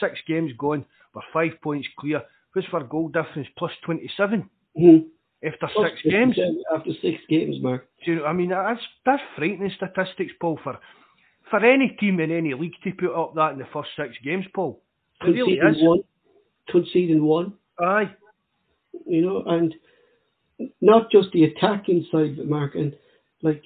six 0.00 0.18
games 0.26 0.52
gone, 0.58 0.84
we're 1.14 1.22
five 1.32 1.60
points 1.62 1.88
clear. 1.98 2.22
What's 2.52 2.68
for 2.68 2.82
goal 2.82 3.08
difference 3.08 3.48
plus 3.56 3.72
twenty 3.84 4.10
seven? 4.16 4.48
Mm-hmm 4.76 5.06
after 5.44 5.68
six 5.88 6.02
games. 6.02 6.36
After 6.74 6.92
six 7.00 7.18
games, 7.28 7.56
Mark. 7.60 7.88
Do 8.04 8.12
you 8.12 8.18
know, 8.18 8.26
I 8.26 8.32
mean, 8.32 8.50
that's 8.50 8.80
that's 9.04 9.22
frightening 9.36 9.72
statistics, 9.76 10.32
Paul, 10.40 10.58
for 10.62 10.78
for 11.48 11.64
any 11.64 11.96
team 12.00 12.20
in 12.20 12.30
any 12.30 12.54
league 12.54 12.74
to 12.84 12.92
put 12.92 13.14
up 13.14 13.34
that 13.34 13.52
in 13.52 13.58
the 13.58 13.66
first 13.72 13.90
six 13.96 14.14
games, 14.22 14.44
Paul. 14.54 14.80
It 15.22 15.30
really 15.30 15.54
is. 15.54 15.76
one, 15.80 16.02
conceding 16.70 17.24
one. 17.24 17.54
Aye. 17.82 18.14
You 19.06 19.22
know, 19.22 19.42
and 19.46 19.74
not 20.80 21.10
just 21.10 21.28
the 21.32 21.44
attacking 21.44 22.06
side 22.10 22.32
of 22.32 22.38
it, 22.38 22.48
Mark, 22.48 22.74
and 22.74 22.94
like 23.42 23.62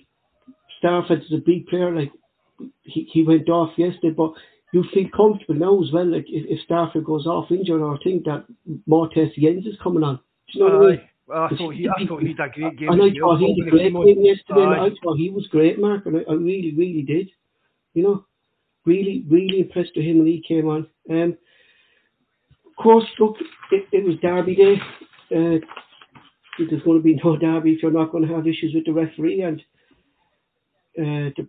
Starfelt 0.82 1.24
is 1.24 1.32
a 1.32 1.42
big 1.44 1.66
player, 1.66 1.94
like 1.94 2.12
he, 2.82 3.08
he 3.12 3.22
went 3.24 3.48
off 3.48 3.70
yesterday, 3.76 4.14
but 4.16 4.32
you 4.72 4.84
feel 4.92 5.08
comfortable 5.14 5.54
now 5.54 5.82
as 5.82 5.92
well, 5.92 6.06
like 6.06 6.26
if, 6.28 6.46
if 6.48 6.68
Starfelt 6.68 7.04
goes 7.04 7.26
off 7.26 7.50
injured 7.50 7.80
or 7.80 7.98
think 8.02 8.24
that 8.24 8.44
Moritz 8.86 9.36
Jenz 9.38 9.66
is 9.66 9.78
coming 9.82 10.02
on. 10.02 10.16
Do 10.52 10.58
you 10.58 10.68
know 10.68 10.78
what 10.78 10.86
I 10.86 10.90
mean? 10.90 11.00
Well, 11.26 11.48
I 11.50 11.56
thought 11.56 11.74
he, 11.74 11.88
I 11.88 12.06
thought 12.06 12.22
he 12.22 12.28
did 12.28 12.40
a 12.40 12.48
great 12.50 12.78
game. 12.78 12.88
And 12.90 13.02
I 13.02 13.08
thought 13.18 13.38
he 13.38 13.54
did 13.54 13.68
a 13.68 13.70
great 13.70 13.92
game 13.92 14.24
yesterday. 14.24 14.66
I 14.66 14.90
thought 15.02 15.16
he 15.16 15.30
was 15.30 15.46
great, 15.48 15.78
Mark, 15.78 16.04
and 16.06 16.18
I, 16.18 16.20
I, 16.30 16.34
really, 16.34 16.74
really 16.76 17.02
did. 17.02 17.30
You 17.94 18.02
know, 18.02 18.26
really, 18.84 19.24
really 19.30 19.60
impressed 19.60 19.92
with 19.96 20.04
him 20.04 20.18
when 20.18 20.26
he 20.26 20.44
came 20.46 20.68
on. 20.68 20.86
Um, 21.08 21.38
course, 22.76 23.04
look, 23.18 23.36
it, 23.70 23.86
it 23.92 24.04
was 24.04 24.16
Derby 24.22 24.54
day. 24.54 24.76
Uh, 25.30 25.58
there's 26.58 26.82
going 26.82 26.98
to 26.98 27.02
be 27.02 27.20
no 27.22 27.36
Derby 27.40 27.72
if 27.72 27.82
you're 27.82 27.90
not 27.90 28.12
going 28.12 28.26
to 28.26 28.34
have 28.34 28.46
issues 28.46 28.72
with 28.74 28.84
the 28.84 28.92
referee. 28.92 29.42
And 29.42 29.60
uh, 30.98 31.30
the, 31.36 31.48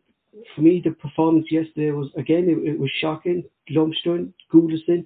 for 0.56 0.62
me, 0.62 0.82
the 0.84 0.92
performance 0.92 1.48
yesterday 1.52 1.92
was 1.92 2.10
again, 2.18 2.48
it, 2.50 2.70
it 2.70 2.80
was 2.80 2.92
shocking. 3.00 3.44
Lumsden, 3.70 4.34
Goldson, 4.54 5.06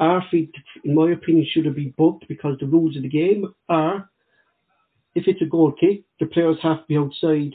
Arfield, 0.00 0.52
in 0.84 0.94
my 0.94 1.10
opinion, 1.12 1.46
should 1.50 1.66
have 1.66 1.74
been 1.76 1.94
booked 1.96 2.26
because 2.28 2.56
the 2.58 2.66
rules 2.66 2.96
of 2.96 3.02
the 3.02 3.08
game 3.08 3.52
are 3.68 4.10
if 5.14 5.24
it's 5.26 5.42
a 5.42 5.46
goal 5.46 5.72
kick, 5.72 6.04
the 6.18 6.26
players 6.26 6.56
have 6.62 6.78
to 6.78 6.84
be 6.88 6.96
outside 6.96 7.52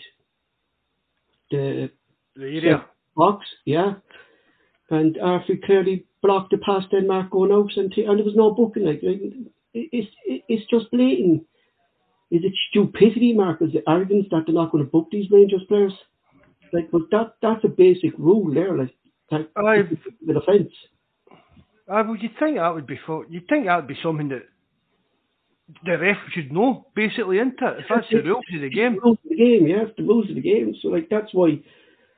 the, 1.51 1.89
the 2.35 2.43
area. 2.43 2.85
box, 3.15 3.45
yeah. 3.65 3.93
And 4.89 5.15
Arfield 5.15 5.63
clearly 5.65 6.05
blocked 6.21 6.51
the 6.51 6.57
pass 6.57 6.83
Denmark 6.91 7.31
going 7.31 7.51
out, 7.51 7.71
and, 7.75 7.91
t- 7.91 8.03
and 8.03 8.17
there 8.17 8.25
was 8.25 8.35
no 8.35 8.51
booking. 8.51 8.85
Like 8.85 8.99
it's 9.73 10.07
it's 10.25 10.69
just 10.69 10.91
blatant. 10.91 11.43
Is 12.31 12.43
it 12.43 12.53
stupidity, 12.69 13.33
Mark? 13.33 13.61
Is 13.61 13.75
it 13.75 13.83
arrogance 13.87 14.27
that 14.31 14.43
they're 14.45 14.55
not 14.55 14.71
going 14.71 14.83
to 14.83 14.89
book 14.89 15.07
these 15.11 15.29
Rangers 15.31 15.63
players? 15.67 15.93
Like, 16.73 16.89
but 16.91 17.03
that 17.11 17.35
that's 17.41 17.63
a 17.63 17.67
basic 17.69 18.17
rule 18.17 18.53
there. 18.53 18.77
Like, 18.77 18.95
that, 19.31 19.49
the 20.25 20.37
offence. 20.37 20.73
I 21.87 22.01
well, 22.01 22.15
you'd 22.15 22.37
think 22.39 22.57
that 22.57 22.73
would 22.73 22.87
be 22.87 22.99
for, 23.05 23.25
you'd 23.29 23.47
think 23.47 23.65
that 23.65 23.75
would 23.75 23.87
be 23.87 23.97
something 24.01 24.29
that 24.29 24.43
the 25.83 25.97
ref 25.97 26.17
should 26.33 26.51
know, 26.51 26.87
basically, 26.95 27.37
isn't 27.37 27.61
it? 27.61 27.79
If 27.79 27.85
that's 27.89 28.07
the 28.09 28.21
rules 28.21 28.43
of 28.55 28.61
the 28.61 28.69
game. 28.69 28.95
The 28.95 29.01
rules 29.01 29.17
of 29.23 29.29
the 29.29 29.35
game, 29.35 29.67
yeah, 29.67 29.83
the 29.95 30.03
rules 30.03 30.29
of 30.29 30.35
the 30.35 30.41
game. 30.41 30.75
So, 30.81 30.89
like, 30.89 31.09
that's 31.09 31.33
why 31.33 31.59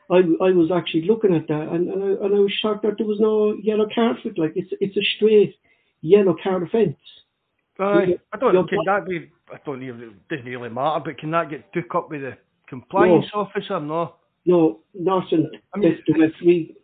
I, 0.09 0.17
I 0.17 0.51
was 0.51 0.71
actually 0.73 1.05
looking 1.07 1.35
at 1.35 1.47
that, 1.47 1.67
and, 1.69 1.89
and, 1.89 2.03
I, 2.03 2.25
and 2.25 2.35
I 2.35 2.39
was 2.39 2.51
shocked 2.61 2.83
that 2.83 2.95
there 2.97 3.07
was 3.07 3.19
no 3.19 3.53
yellow 3.61 3.87
card 3.93 4.17
for 4.21 4.29
it. 4.29 4.37
Like, 4.37 4.53
it's 4.55 4.71
it's 4.79 4.95
a 4.95 5.03
straight 5.17 5.55
yellow 6.01 6.35
card 6.41 6.63
offence. 6.63 6.97
Uh, 7.79 8.01
I 8.33 8.37
don't 8.39 8.53
know, 8.53 8.65
can 8.65 8.79
that 8.85 9.05
be, 9.05 9.29
I 9.51 9.57
don't 9.65 9.79
know, 9.79 9.93
it 9.93 10.27
doesn't 10.29 10.45
really 10.45 10.69
matter, 10.69 11.01
but 11.05 11.17
can 11.17 11.31
that 11.31 11.49
get 11.49 11.71
took 11.73 11.93
up 11.93 12.09
with 12.09 12.21
the 12.21 12.37
compliance 12.67 13.25
no. 13.33 13.41
officer? 13.41 13.79
No. 13.79 14.15
No, 14.45 14.79
nothing. 14.93 15.51
I 15.75 15.77
mean, 15.77 15.99
the 16.07 16.13
referee 16.13 16.77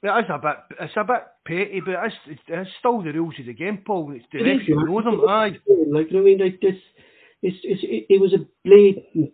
it 0.00 0.06
is 0.06 0.30
a 0.30 0.38
bit, 0.38 0.78
it's 0.80 0.92
a 0.96 1.04
bit 1.04 1.24
petty, 1.44 1.80
but 1.84 1.96
it's, 2.04 2.40
it's 2.46 2.70
still 2.78 3.02
the 3.02 3.12
rules 3.12 3.34
of 3.40 3.46
the 3.46 3.52
game, 3.52 3.82
Paul. 3.84 4.12
It's 4.14 4.24
the 4.32 4.38
it 4.38 4.62
know 4.68 5.02
them, 5.02 5.28
aye. 5.28 5.58
Like, 5.90 6.06
I 6.14 6.20
mean, 6.20 6.38
like 6.38 6.60
this, 6.60 6.76
it's, 7.42 7.56
it's, 7.64 7.82
it, 7.82 8.14
it 8.14 8.20
was 8.20 8.32
a 8.32 8.46
blatant 8.64 9.32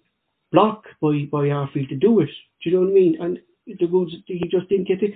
block 0.54 0.84
by, 1.02 1.26
by 1.30 1.44
Arfield 1.58 1.88
to 1.88 1.96
do 1.96 2.20
it. 2.20 2.30
Do 2.62 2.70
you 2.70 2.76
know 2.76 2.82
what 2.82 2.90
I 2.90 3.00
mean? 3.02 3.16
And 3.20 3.38
the 3.80 3.86
rules, 3.86 4.14
he 4.26 4.48
just 4.50 4.68
didn't 4.68 4.88
get 4.88 5.02
it. 5.02 5.14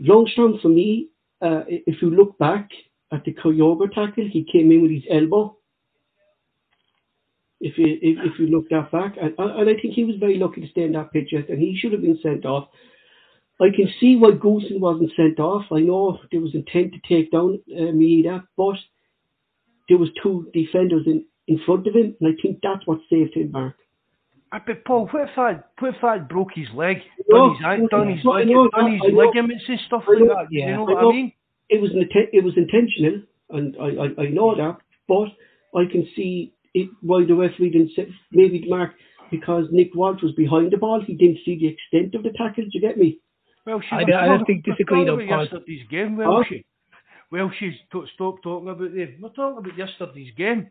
Lundstram, 0.00 0.60
for 0.62 0.68
me, 0.68 1.08
uh, 1.42 1.62
if 1.68 2.00
you 2.00 2.10
look 2.10 2.38
back 2.38 2.68
at 3.12 3.24
the 3.24 3.34
Kyogo 3.34 3.86
tackle, 3.92 4.28
he 4.30 4.46
came 4.50 4.70
in 4.70 4.82
with 4.82 4.90
his 4.90 5.04
elbow. 5.10 5.56
If 7.60 7.78
you 7.78 7.86
if, 7.86 8.18
if 8.32 8.38
you 8.38 8.46
look 8.48 8.68
that 8.68 8.92
back, 8.92 9.16
and, 9.20 9.34
and 9.38 9.70
I 9.70 9.74
think 9.80 9.94
he 9.94 10.04
was 10.04 10.16
very 10.16 10.38
lucky 10.38 10.60
to 10.60 10.68
stay 10.68 10.82
in 10.82 10.92
that 10.92 11.12
pitch, 11.12 11.32
and 11.32 11.58
he 11.58 11.76
should 11.78 11.92
have 11.92 12.02
been 12.02 12.18
sent 12.22 12.44
off. 12.44 12.68
I 13.58 13.70
can 13.74 13.88
see 13.98 14.16
why 14.16 14.32
Goldson 14.32 14.78
wasn't 14.78 15.12
sent 15.16 15.40
off. 15.40 15.64
I 15.72 15.80
know 15.80 16.18
there 16.30 16.42
was 16.42 16.54
intent 16.54 16.92
to 16.92 17.00
take 17.08 17.32
down 17.32 17.58
uh, 17.74 17.92
Maeda, 18.00 18.46
but 18.58 18.76
there 19.88 19.96
was 19.96 20.10
two 20.22 20.50
defenders 20.52 21.04
in 21.06 21.24
in 21.48 21.58
front 21.64 21.86
of 21.86 21.94
him, 21.94 22.14
and 22.20 22.28
I 22.28 22.42
think 22.42 22.58
that's 22.62 22.86
what 22.86 22.98
saved 23.08 23.34
him, 23.34 23.52
Mark. 23.52 23.76
Uh, 24.56 24.60
But 24.66 24.84
Paul, 24.84 25.08
what 25.12 25.28
if 25.28 25.34
that, 25.36 25.70
what 25.78 25.94
if 25.94 26.00
that 26.02 26.28
broke 26.28 26.52
his 26.54 26.68
leg, 26.74 26.98
done 27.30 27.50
his, 27.54 27.60
an- 27.64 27.88
done 27.90 28.08
his, 28.14 28.24
leg, 28.24 28.48
know, 28.48 28.68
done 28.70 28.92
his 28.92 29.02
ligaments 29.12 29.64
and 29.68 29.78
stuff 29.86 30.04
like 30.08 30.18
that? 30.28 30.46
yeah. 30.50 30.68
You 30.68 30.72
know 30.76 30.88
I 30.88 30.92
what. 31.04 31.04
I 31.14 31.16
mean? 31.16 31.32
It 31.68 31.80
was 31.82 31.90
it 31.94 32.44
was 32.44 32.54
intentional, 32.56 33.22
and 33.50 33.76
I, 33.80 33.88
I, 34.04 34.24
I 34.24 34.28
know 34.30 34.54
that, 34.54 34.76
but 35.08 35.28
I 35.78 35.84
can 35.90 36.06
see 36.14 36.54
it 36.74 36.88
why 37.02 37.24
the 37.26 37.34
referee 37.34 37.70
didn't 37.70 37.90
say 37.96 38.08
maybe 38.32 38.64
Mark 38.68 38.92
because 39.30 39.64
Nick 39.72 39.90
Walsh 39.94 40.22
was 40.22 40.32
behind 40.34 40.70
the 40.72 40.76
ball, 40.76 41.00
he 41.04 41.14
didn't 41.14 41.38
see 41.44 41.58
the 41.58 41.66
extent 41.66 42.14
of 42.14 42.22
the 42.22 42.30
tackle. 42.38 42.62
Do 42.64 42.70
you 42.72 42.80
get 42.80 42.96
me? 42.96 43.18
Well, 43.66 43.80
she 43.80 43.96
I- 43.96 44.04
was 44.04 44.14
I 44.14 44.26
talking- 44.28 44.46
think 44.46 44.66
we're 44.66 44.72
disagree 44.74 45.04
talking 45.04 45.26
though, 45.28 45.34
about 45.34 45.50
yesterday's 45.52 45.86
game, 45.88 46.16
well, 46.16 46.36
Huh? 46.36 46.44
she, 46.48 46.64
well, 47.32 47.50
she's 47.58 47.74
to, 47.92 48.06
stop 48.14 48.40
talking 48.44 48.68
about 48.68 48.92
the. 48.94 49.14
We're 49.20 49.28
talking 49.30 49.58
about 49.58 49.76
yesterday's 49.76 50.32
game. 50.36 50.70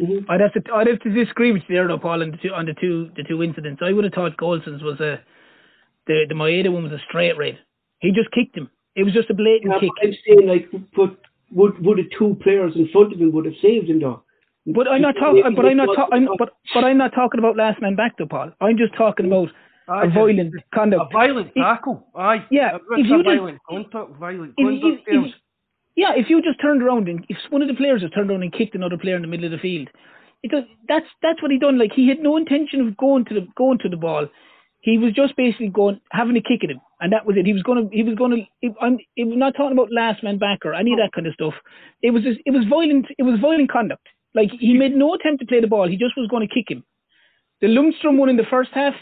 Mm-hmm. 0.00 0.30
I'd 0.30 0.40
have 0.40 0.52
to 0.52 0.62
I'd 0.74 0.86
have 0.88 1.00
to 1.00 1.10
disagree 1.10 1.52
with 1.52 1.62
you 1.68 1.74
there 1.76 1.88
though, 1.88 1.98
Paul, 1.98 2.22
on 2.22 2.30
the 2.30 2.36
two 2.36 2.52
on 2.52 2.66
the 2.66 2.74
two 2.74 3.10
the 3.16 3.22
two 3.22 3.42
incidents. 3.42 3.80
I 3.84 3.92
would 3.92 4.04
have 4.04 4.12
thought 4.12 4.36
Goldson's 4.36 4.82
was 4.82 5.00
a 5.00 5.20
the 6.06 6.24
the 6.28 6.34
Maeda 6.34 6.70
one 6.72 6.82
was 6.84 6.92
a 6.92 7.00
straight 7.08 7.36
red. 7.38 7.58
He 8.00 8.12
just 8.12 8.30
kicked 8.32 8.56
him. 8.56 8.70
It 8.94 9.04
was 9.04 9.14
just 9.14 9.30
a 9.30 9.34
blatant 9.34 9.72
Yeah, 9.72 9.80
kick. 9.80 9.90
I'm 10.02 10.12
saying 10.26 10.46
like, 10.46 10.68
but 10.94 11.16
would 11.52 11.78
would 11.84 11.98
the 11.98 12.08
two 12.18 12.36
players 12.42 12.74
in 12.76 12.88
front 12.92 13.12
of 13.14 13.20
him 13.20 13.32
would 13.32 13.46
have 13.46 13.54
saved 13.62 13.88
him 13.88 14.00
though? 14.00 14.22
But 14.66 14.88
I'm 14.88 15.00
not 15.00 15.14
talking. 15.18 15.42
But 15.54 15.64
I'm 15.64 15.76
not. 15.78 15.94
Ta- 15.94 16.08
I'm, 16.12 16.28
but 16.38 16.50
but 16.74 16.84
I'm 16.84 16.98
not 16.98 17.12
talking 17.14 17.38
about 17.38 17.56
last 17.56 17.80
man 17.80 17.96
back 17.96 18.18
though, 18.18 18.26
Paul. 18.26 18.50
I'm 18.60 18.76
just 18.76 18.94
talking 18.96 19.26
about 19.26 19.48
Aye, 19.88 20.02
a 20.02 20.06
just- 20.06 20.14
violent 20.16 20.54
A 20.74 21.08
violent 21.12 21.54
tackle, 21.54 22.06
aye. 22.16 22.44
Yeah, 22.50 22.74
It's 22.76 22.84
if 22.90 23.06
a 23.06 23.08
you 23.08 23.22
just- 23.22 23.24
violent 23.24 23.58
contact, 23.68 24.18
violent 24.18 24.54
If- 24.58 24.66
conduct. 24.66 24.84
if- 24.84 25.08
if- 25.08 25.14
terms. 25.22 25.34
Yeah, 25.96 26.12
if 26.14 26.28
you 26.28 26.42
just 26.42 26.60
turned 26.60 26.82
around 26.82 27.08
and 27.08 27.24
if 27.28 27.38
one 27.50 27.62
of 27.62 27.68
the 27.68 27.74
players 27.74 28.02
just 28.02 28.14
turned 28.14 28.30
around 28.30 28.42
and 28.42 28.52
kicked 28.52 28.74
another 28.74 28.98
player 28.98 29.16
in 29.16 29.22
the 29.22 29.28
middle 29.28 29.46
of 29.46 29.52
the 29.52 29.58
field, 29.58 29.88
it 30.42 30.50
does, 30.50 30.64
that's 30.88 31.06
that's 31.22 31.42
what 31.42 31.50
he 31.50 31.58
done. 31.58 31.78
Like 31.78 31.92
he 31.94 32.08
had 32.08 32.20
no 32.20 32.36
intention 32.36 32.86
of 32.86 32.96
going 32.96 33.24
to 33.26 33.34
the 33.34 33.48
going 33.56 33.78
to 33.78 33.88
the 33.88 33.96
ball. 33.96 34.28
He 34.80 34.98
was 34.98 35.14
just 35.14 35.36
basically 35.36 35.68
going 35.68 36.00
having 36.12 36.36
a 36.36 36.42
kick 36.42 36.62
at 36.62 36.70
him, 36.70 36.80
and 37.00 37.12
that 37.12 37.26
was 37.26 37.36
it. 37.36 37.46
He 37.46 37.52
was 37.54 37.62
to 37.64 37.88
he 37.90 38.02
was 38.02 38.14
going 38.14 38.46
to. 38.62 38.68
I'm, 38.80 38.98
I'm 39.18 39.38
not 39.38 39.54
talking 39.56 39.72
about 39.72 39.90
last 39.90 40.22
man 40.22 40.38
back 40.38 40.60
or 40.64 40.74
any 40.74 40.92
of 40.92 40.98
that 40.98 41.12
kind 41.14 41.26
of 41.26 41.34
stuff. 41.34 41.54
It 42.02 42.10
was 42.10 42.22
just, 42.22 42.40
it 42.44 42.52
was 42.52 42.64
violent. 42.70 43.06
It 43.18 43.24
was 43.24 43.40
violent 43.40 43.72
conduct. 43.72 44.06
Like 44.34 44.50
he 44.60 44.74
made 44.74 44.94
no 44.94 45.14
attempt 45.14 45.40
to 45.40 45.46
play 45.46 45.60
the 45.60 45.66
ball. 45.66 45.88
He 45.88 45.96
just 45.96 46.16
was 46.16 46.28
going 46.28 46.46
to 46.46 46.54
kick 46.54 46.70
him. 46.70 46.84
The 47.62 47.68
Lundstram 47.68 48.18
one 48.18 48.28
in 48.28 48.36
the 48.36 48.44
first 48.50 48.70
half. 48.74 48.94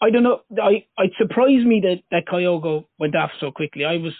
I 0.00 0.10
don't 0.10 0.24
know. 0.24 0.40
I 0.60 0.84
it 0.98 1.12
surprised 1.18 1.66
me 1.66 1.80
that 1.84 2.00
that 2.10 2.26
Kyogo 2.26 2.86
went 2.98 3.14
off 3.14 3.30
so 3.38 3.52
quickly. 3.52 3.84
I 3.84 3.98
was, 3.98 4.14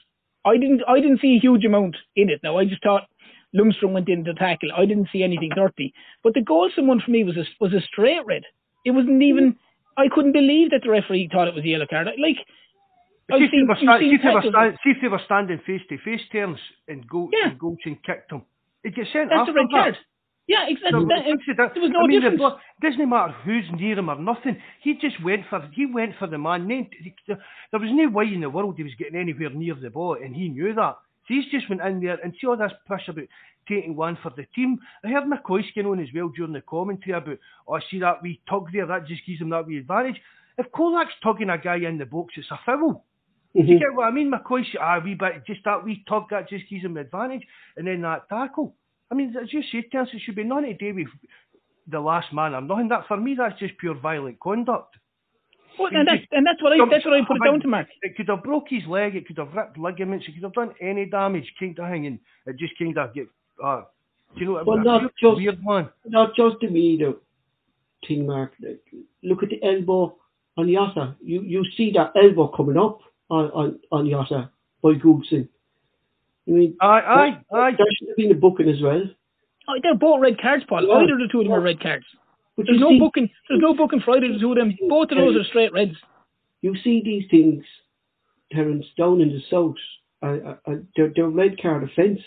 I 0.44 0.56
didn't, 0.56 0.82
I 0.88 1.00
didn't 1.00 1.20
see 1.20 1.36
a 1.36 1.40
huge 1.40 1.64
amount 1.64 1.96
in 2.16 2.28
it. 2.30 2.40
Now 2.42 2.58
I 2.58 2.64
just 2.64 2.82
thought 2.82 3.08
Lundstram 3.54 3.92
went 3.92 4.08
in 4.08 4.24
to 4.24 4.34
tackle. 4.34 4.70
I 4.76 4.86
didn't 4.86 5.08
see 5.12 5.22
anything 5.22 5.50
dirty. 5.54 5.92
But 6.22 6.34
the 6.34 6.40
Goldson 6.40 6.86
one 6.86 7.00
for 7.00 7.10
me 7.10 7.22
was 7.24 7.36
a, 7.36 7.44
was 7.60 7.72
a 7.72 7.80
straight 7.80 8.24
red. 8.26 8.42
It 8.84 8.90
wasn't 8.92 9.22
even. 9.22 9.56
I 9.96 10.08
couldn't 10.12 10.32
believe 10.32 10.70
that 10.70 10.80
the 10.82 10.90
referee 10.90 11.28
thought 11.30 11.48
it 11.48 11.54
was 11.54 11.64
a 11.64 11.68
yellow 11.68 11.86
card. 11.88 12.06
Like, 12.06 12.36
See 13.30 13.44
if, 13.44 13.50
they 13.52 13.62
sta- 13.80 13.98
see, 13.98 14.06
if 14.12 14.22
they 14.22 14.28
were 14.34 14.42
see 14.84 14.90
if 14.90 14.96
they 15.00 15.08
were 15.08 15.20
standing 15.24 15.58
face 15.64 15.80
to 15.88 15.96
face 15.98 16.20
terms 16.32 16.58
and 16.88 17.06
Go 17.08 17.30
Yeah. 17.32 17.52
and 17.52 18.02
kicked 18.02 18.32
him. 18.32 18.42
He'd 18.82 18.94
get 18.96 19.06
sent 19.12 19.30
that's 19.30 19.40
after 19.48 19.52
a 19.52 19.54
red 19.54 19.66
that. 19.70 19.82
card. 19.84 19.96
Yeah, 20.48 20.66
exactly. 20.68 21.00
So, 21.00 21.06
That, 21.06 21.26
it 21.26 21.60
out. 21.60 21.74
there 21.74 21.82
was 21.82 21.90
no 21.92 22.00
I 22.00 22.06
mean, 22.06 22.20
difference. 22.20 22.38
blo- 22.38 22.58
doesn't 22.82 23.08
matter 23.08 23.32
who's 23.44 23.64
near 23.78 23.98
him 23.98 24.10
or 24.10 24.18
nothing. 24.18 24.56
He 24.82 24.94
just 25.00 25.22
went 25.22 25.42
for 25.48 25.68
he 25.72 25.86
went 25.86 26.14
for 26.18 26.26
the 26.26 26.38
man. 26.38 26.66
There 26.68 27.80
was 27.80 27.90
no 27.92 28.08
way 28.10 28.26
in 28.32 28.40
the 28.40 28.50
world 28.50 28.74
he 28.76 28.82
was 28.82 28.94
getting 28.98 29.18
anywhere 29.18 29.50
near 29.50 29.74
the 29.74 29.90
ball, 29.90 30.14
and 30.22 30.34
he 30.34 30.48
knew 30.48 30.74
that. 30.74 30.96
So 31.28 31.34
he's 31.34 31.46
just 31.52 31.68
went 31.68 31.80
in 31.82 32.00
there 32.00 32.18
and 32.22 32.34
see 32.40 32.46
all 32.48 32.56
this 32.56 32.72
push 32.88 33.06
about 33.08 33.24
taking 33.68 33.94
one 33.94 34.18
for 34.20 34.30
the 34.36 34.44
team. 34.56 34.80
I 35.04 35.08
heard 35.08 35.24
McCoy 35.24 35.62
getting 35.72 35.90
on 35.90 36.00
as 36.00 36.08
well 36.12 36.28
during 36.28 36.52
the 36.52 36.60
commentary 36.62 37.16
about, 37.16 37.38
oh, 37.68 37.78
see 37.88 38.00
that 38.00 38.20
wee 38.20 38.40
tug 38.50 38.66
there, 38.72 38.86
that 38.86 39.06
just 39.06 39.24
gives 39.24 39.40
him 39.40 39.50
that 39.50 39.64
wee 39.66 39.78
advantage. 39.78 40.20
If 40.58 40.66
Colak's 40.72 41.14
tugging 41.22 41.48
a 41.50 41.58
guy 41.58 41.76
in 41.76 41.96
the 41.96 42.04
box, 42.04 42.34
it's 42.36 42.50
a 42.50 42.58
foul. 42.66 43.04
Do 43.54 43.62
you 43.62 43.78
get 43.78 43.94
what 43.94 44.08
I 44.08 44.10
mean? 44.10 44.32
McCoy 44.32 44.64
said, 44.72 44.80
ah, 44.82 44.98
wee 44.98 45.14
bit, 45.14 45.46
just 45.46 45.60
that 45.64 45.84
wee 45.84 46.02
tug, 46.08 46.24
that 46.30 46.48
just 46.48 46.68
gives 46.68 46.82
him 46.84 46.94
the 46.94 47.00
advantage. 47.02 47.46
And 47.76 47.86
then 47.86 48.02
that 48.02 48.28
tackle. 48.28 48.74
I 49.12 49.14
mean, 49.14 49.36
as 49.40 49.52
you 49.52 49.62
say, 49.70 49.82
Terence, 49.92 50.08
it 50.14 50.22
should 50.24 50.36
be 50.36 50.42
none 50.42 50.62
to 50.62 50.72
do 50.72 50.94
with 50.94 51.08
the 51.86 52.00
last 52.00 52.32
man 52.32 52.54
or 52.54 52.62
nothing. 52.62 52.88
That 52.88 53.06
For 53.06 53.18
me, 53.18 53.34
that's 53.38 53.58
just 53.58 53.76
pure 53.76 53.94
violent 53.94 54.40
conduct. 54.40 54.96
Well, 55.78 55.90
and 55.94 56.08
that's 56.08 56.22
and 56.32 56.46
that's 56.46 56.62
what 56.62 56.72
I 56.72 56.78
that's 56.90 57.04
what 57.04 57.14
I 57.14 57.20
put 57.26 57.36
it 57.36 57.44
down 57.44 57.60
to, 57.60 57.68
Mark. 57.68 57.88
It 58.02 58.16
could 58.16 58.28
have 58.28 58.42
broke 58.42 58.66
his 58.68 58.84
leg, 58.86 59.14
it 59.16 59.26
could 59.26 59.38
have 59.38 59.52
ripped 59.54 59.78
ligaments, 59.78 60.26
it 60.28 60.32
could 60.32 60.42
have 60.42 60.52
done 60.54 60.74
any 60.80 61.06
damage, 61.06 61.52
kind 61.58 61.78
of 61.78 61.90
thing, 61.90 62.06
and 62.06 62.18
it 62.46 62.56
just 62.58 62.76
kind 62.78 62.96
of 62.96 63.14
get, 63.14 63.26
uh, 63.62 63.82
do 64.34 64.40
you 64.40 64.46
know 64.46 64.52
what 64.52 64.66
Well, 64.66 64.78
not 64.78 65.00
weird, 65.02 65.12
just- 65.20 65.36
weird 65.36 65.64
man. 65.64 65.88
Not 66.06 66.34
just 66.34 66.60
to 66.60 66.66
the 66.66 66.72
media 66.72 67.14
thing, 68.06 68.26
Mark. 68.26 68.54
Look 69.22 69.42
at 69.42 69.48
the 69.50 69.62
elbow 69.62 70.16
on 70.56 70.66
Yotta. 70.66 71.16
You 71.22 71.42
you 71.42 71.64
see 71.76 71.90
that 71.92 72.12
elbow 72.16 72.48
coming 72.48 72.76
up 72.76 73.00
on 73.30 73.50
on, 73.50 73.80
on 73.90 74.06
Yotta 74.06 74.50
by 74.82 74.94
Goldson. 74.94 75.48
I 76.46 76.50
mean, 76.50 76.76
Aye, 76.80 77.00
aye, 77.00 77.56
aye. 77.56 77.70
that 77.70 77.96
should 77.98 78.08
have 78.08 78.16
been 78.16 78.32
a 78.32 78.34
booking 78.34 78.68
as 78.68 78.80
well. 78.82 79.02
Oh, 79.68 79.74
they're 79.82 79.94
both 79.94 80.20
red 80.20 80.40
cards, 80.40 80.64
Paul. 80.68 80.86
Yeah. 80.86 80.94
Either 80.94 81.14
of 81.14 81.20
the 81.20 81.28
two 81.30 81.40
of 81.40 81.44
them 81.46 81.52
are 81.52 81.60
red 81.60 81.80
cards. 81.80 82.04
But 82.56 82.66
There's 82.66 82.80
no 82.80 82.90
see, 82.90 82.98
booking. 82.98 83.30
There's 83.48 83.60
no 83.60 83.74
booking 83.74 84.00
for 84.00 84.16
either 84.16 84.32
the 84.32 84.38
two 84.38 84.50
of 84.50 84.56
them. 84.56 84.76
Both 84.88 85.10
of 85.12 85.18
those 85.18 85.36
are 85.36 85.44
straight 85.44 85.72
reds. 85.72 85.96
you 86.60 86.74
see 86.82 87.00
these 87.04 87.24
things, 87.30 87.64
Terence, 88.52 88.84
down 88.98 89.20
in 89.20 89.28
the 89.28 89.40
south. 89.50 89.76
Uh, 90.22 90.56
uh, 90.66 90.74
they're, 90.94 91.12
they're 91.14 91.28
red 91.28 91.60
card 91.60 91.82
offence, 91.82 92.20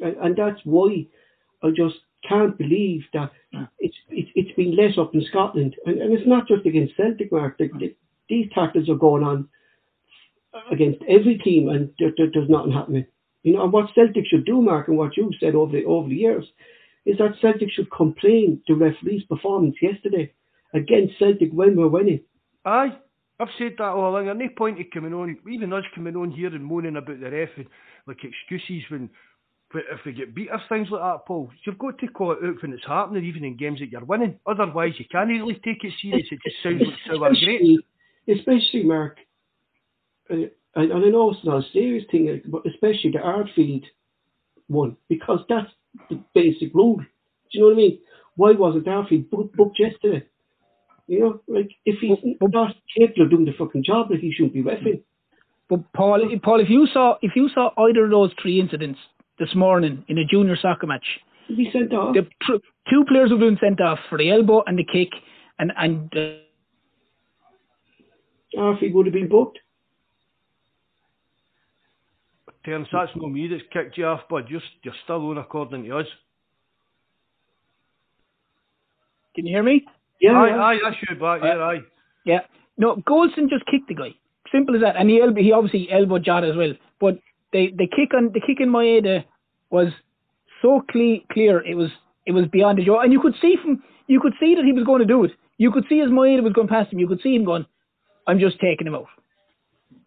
and, 0.00 0.36
that's 0.36 0.60
why 0.64 1.06
I 1.62 1.70
just 1.70 1.96
can't 2.28 2.56
believe 2.56 3.02
that 3.14 3.32
it's 3.80 3.96
it, 4.10 4.26
it's 4.36 4.54
been 4.56 4.76
less 4.76 4.96
up 4.98 5.14
in 5.14 5.24
Scotland, 5.28 5.74
and, 5.86 6.00
and 6.00 6.12
it's 6.12 6.26
not 6.26 6.46
just 6.46 6.66
against 6.66 6.96
Celtic, 6.96 7.32
Mark. 7.32 7.58
The, 7.58 7.68
the, 7.80 7.96
these 8.28 8.46
tackles 8.54 8.88
are 8.88 8.94
going 8.94 9.24
on 9.24 9.48
against 10.70 11.02
every 11.08 11.38
team, 11.38 11.68
and 11.68 11.90
there, 11.98 12.12
there, 12.16 12.28
there's 12.32 12.48
nothing 12.48 12.72
happening. 12.72 13.06
You 13.46 13.52
know, 13.52 13.62
and 13.62 13.72
what 13.72 13.94
Celtic 13.94 14.24
should 14.26 14.44
do, 14.44 14.60
Mark, 14.60 14.88
and 14.88 14.98
what 14.98 15.16
you've 15.16 15.32
said 15.38 15.54
over 15.54 15.70
the 15.70 15.84
over 15.84 16.08
the 16.08 16.16
years, 16.16 16.44
is 17.04 17.16
that 17.18 17.36
Celtic 17.40 17.70
should 17.70 17.88
complain 17.92 18.60
to 18.66 18.74
referee's 18.74 19.22
performance 19.22 19.76
yesterday 19.80 20.32
against 20.74 21.16
Celtic 21.20 21.52
when 21.52 21.76
we're 21.76 21.86
winning. 21.86 22.22
Aye, 22.64 22.98
I've 23.38 23.54
said 23.56 23.74
that 23.78 23.84
all 23.84 24.10
along. 24.10 24.24
There's 24.24 24.36
no 24.36 24.48
point 24.56 24.80
in 24.80 24.86
coming 24.92 25.14
on, 25.14 25.38
even 25.48 25.72
us 25.72 25.84
coming 25.94 26.16
on 26.16 26.32
here 26.32 26.48
and 26.48 26.64
moaning 26.64 26.96
about 26.96 27.20
the 27.20 27.30
ref 27.30 27.50
and 27.56 27.66
like 28.08 28.18
excuses 28.24 28.90
when, 28.90 29.08
if 29.76 30.00
we 30.04 30.12
get 30.12 30.34
beat 30.34 30.48
or 30.50 30.60
things 30.68 30.88
like 30.90 31.02
that, 31.02 31.24
Paul. 31.24 31.48
You've 31.64 31.78
got 31.78 32.00
to 32.00 32.08
call 32.08 32.32
it 32.32 32.38
out 32.42 32.60
when 32.60 32.72
it's 32.72 32.84
happening, 32.84 33.26
even 33.26 33.44
in 33.44 33.56
games 33.56 33.78
that 33.78 33.90
you're 33.90 34.04
winning. 34.04 34.40
Otherwise, 34.44 34.94
you 34.98 35.04
can't 35.08 35.28
really 35.28 35.60
take 35.64 35.84
it 35.84 35.92
serious. 36.02 36.26
It 36.32 36.40
just 36.44 36.56
sounds 36.64 36.82
like 36.82 36.98
sour 37.06 37.28
grapes. 37.28 37.84
especially, 38.26 38.58
especially 38.58 38.82
Mark, 38.82 39.18
uh, 40.28 40.48
and, 40.76 40.92
and 40.92 41.04
I 41.04 41.08
know 41.08 41.30
it's 41.30 41.44
not 41.44 41.64
a 41.64 41.70
serious 41.72 42.04
thing, 42.10 42.42
but 42.46 42.62
especially 42.66 43.10
the 43.12 43.18
Arfield 43.18 43.84
one, 44.68 44.96
because 45.08 45.40
that's 45.48 45.70
the 46.10 46.20
basic 46.34 46.74
rule. 46.74 46.96
Do 46.98 47.04
you 47.52 47.60
know 47.60 47.66
what 47.68 47.72
I 47.72 47.76
mean? 47.76 47.98
Why 48.36 48.52
wasn't 48.52 48.86
Arfield 48.86 49.30
booked, 49.30 49.56
booked 49.56 49.78
yesterday? 49.78 50.26
You 51.08 51.20
know, 51.20 51.40
like 51.48 51.70
if 51.84 51.98
he's 52.00 52.18
not 52.40 52.74
capable 52.96 53.24
of 53.24 53.30
doing 53.30 53.44
the 53.46 53.52
fucking 53.58 53.84
job, 53.84 54.08
that 54.10 54.20
he 54.20 54.32
shouldn't 54.32 54.54
be 54.54 54.62
refing. 54.62 55.02
But 55.68 55.92
Paul, 55.92 56.20
Paul, 56.42 56.60
if 56.60 56.68
you 56.68 56.86
saw 56.92 57.16
if 57.22 57.32
you 57.34 57.48
saw 57.48 57.70
either 57.78 58.04
of 58.04 58.10
those 58.10 58.32
three 58.40 58.60
incidents 58.60 58.98
this 59.38 59.54
morning 59.54 60.04
in 60.08 60.18
a 60.18 60.24
junior 60.24 60.56
soccer 60.56 60.86
match, 60.86 61.06
He'd 61.46 61.56
be 61.56 61.70
sent 61.72 61.94
off. 61.94 62.14
the 62.14 62.26
tr- 62.42 62.62
two 62.90 63.04
players 63.06 63.30
have 63.30 63.38
been 63.38 63.58
sent 63.60 63.80
off 63.80 63.98
for 64.08 64.18
the 64.18 64.30
elbow 64.30 64.62
and 64.66 64.78
the 64.78 64.84
kick, 64.84 65.10
and 65.58 65.72
and 65.76 66.12
uh, 68.56 68.74
would 68.82 69.06
have 69.06 69.14
been 69.14 69.28
booked. 69.28 69.58
Terence, 72.66 72.88
that's 72.92 73.12
not 73.14 73.30
me 73.30 73.48
that's 73.48 73.62
kicked 73.72 73.96
you 73.96 74.06
off, 74.06 74.22
bud. 74.28 74.46
You're, 74.48 74.60
you're 74.82 74.94
still 75.04 75.30
on 75.30 75.38
according 75.38 75.84
to 75.84 75.98
us. 75.98 76.06
can 79.36 79.46
you 79.46 79.54
hear 79.54 79.62
me? 79.62 79.84
Yeah, 80.20 80.32
aye, 80.32 80.48
yeah. 80.48 80.62
aye, 80.62 80.78
that's 80.82 80.96
you 81.08 81.16
back 81.16 81.42
there, 81.42 81.62
aye. 81.62 81.80
Yeah. 82.24 82.40
No, 82.78 82.96
Goldson 82.96 83.48
just 83.48 83.66
kicked 83.70 83.88
the 83.88 83.94
guy. 83.94 84.14
Simple 84.50 84.74
as 84.74 84.80
that. 84.80 84.96
And 84.96 85.08
he 85.08 85.20
elbow, 85.20 85.40
he 85.40 85.52
obviously 85.52 85.88
elbowed 85.92 86.24
Jota 86.24 86.48
as 86.48 86.56
well. 86.56 86.72
But 87.00 87.18
the 87.52 87.72
the 87.76 87.86
kick 87.86 88.14
on 88.14 88.30
the 88.32 88.40
kick 88.40 88.60
in 88.60 88.70
Maeda 88.70 89.20
uh, 89.20 89.22
was 89.70 89.88
so 90.62 90.82
cle- 90.90 91.20
clear. 91.30 91.64
It 91.64 91.74
was 91.74 91.90
it 92.26 92.32
was 92.32 92.46
beyond 92.50 92.78
the 92.78 92.84
jaw, 92.84 93.00
and 93.02 93.12
you 93.12 93.20
could 93.20 93.34
see 93.40 93.56
from 93.62 93.82
you 94.06 94.20
could 94.20 94.34
see 94.40 94.54
that 94.54 94.64
he 94.64 94.72
was 94.72 94.84
going 94.84 95.00
to 95.00 95.06
do 95.06 95.24
it. 95.24 95.32
You 95.58 95.70
could 95.70 95.84
see 95.88 96.00
as 96.00 96.10
Maeda 96.10 96.42
was 96.42 96.52
going 96.52 96.68
past 96.68 96.92
him. 96.92 96.98
You 96.98 97.08
could 97.08 97.20
see 97.22 97.34
him 97.34 97.44
going, 97.44 97.66
"I'm 98.26 98.38
just 98.38 98.58
taking 98.60 98.86
him 98.86 98.94
out." 98.94 99.06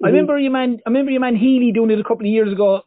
I 0.04 0.08
remember 0.08 0.38
your 0.38 0.52
man. 0.52 0.80
I 0.86 0.90
remember 0.90 1.12
your 1.12 1.22
man 1.22 1.36
Healy 1.36 1.72
doing 1.72 1.92
it 1.92 2.00
a 2.00 2.04
couple 2.04 2.26
of 2.26 2.32
years 2.32 2.54
ago 2.54 2.82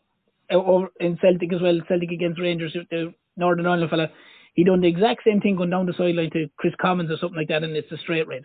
uh, 0.51 0.57
over 0.57 0.89
in 1.01 1.19
Celtic 1.21 1.53
as 1.53 1.61
well. 1.61 1.79
Celtic 1.89 2.11
against 2.11 2.41
Rangers, 2.41 2.77
the 2.91 3.13
Northern 3.37 3.67
Ireland 3.67 3.91
fella. 3.91 4.09
He 4.55 4.65
done 4.65 4.81
the 4.81 4.89
exact 4.89 5.23
same 5.25 5.41
thing 5.41 5.57
going 5.57 5.71
down 5.71 5.87
the 5.87 5.95
sideline 5.95 6.31
to 6.33 6.49
Kris 6.59 6.75
Commons 6.81 7.11
or 7.11 7.17
something 7.19 7.37
like 7.37 7.49
that, 7.49 7.65
and 7.65 7.77
it's 7.77 7.91
a 7.93 7.99
straight 7.99 8.29
red. 8.29 8.45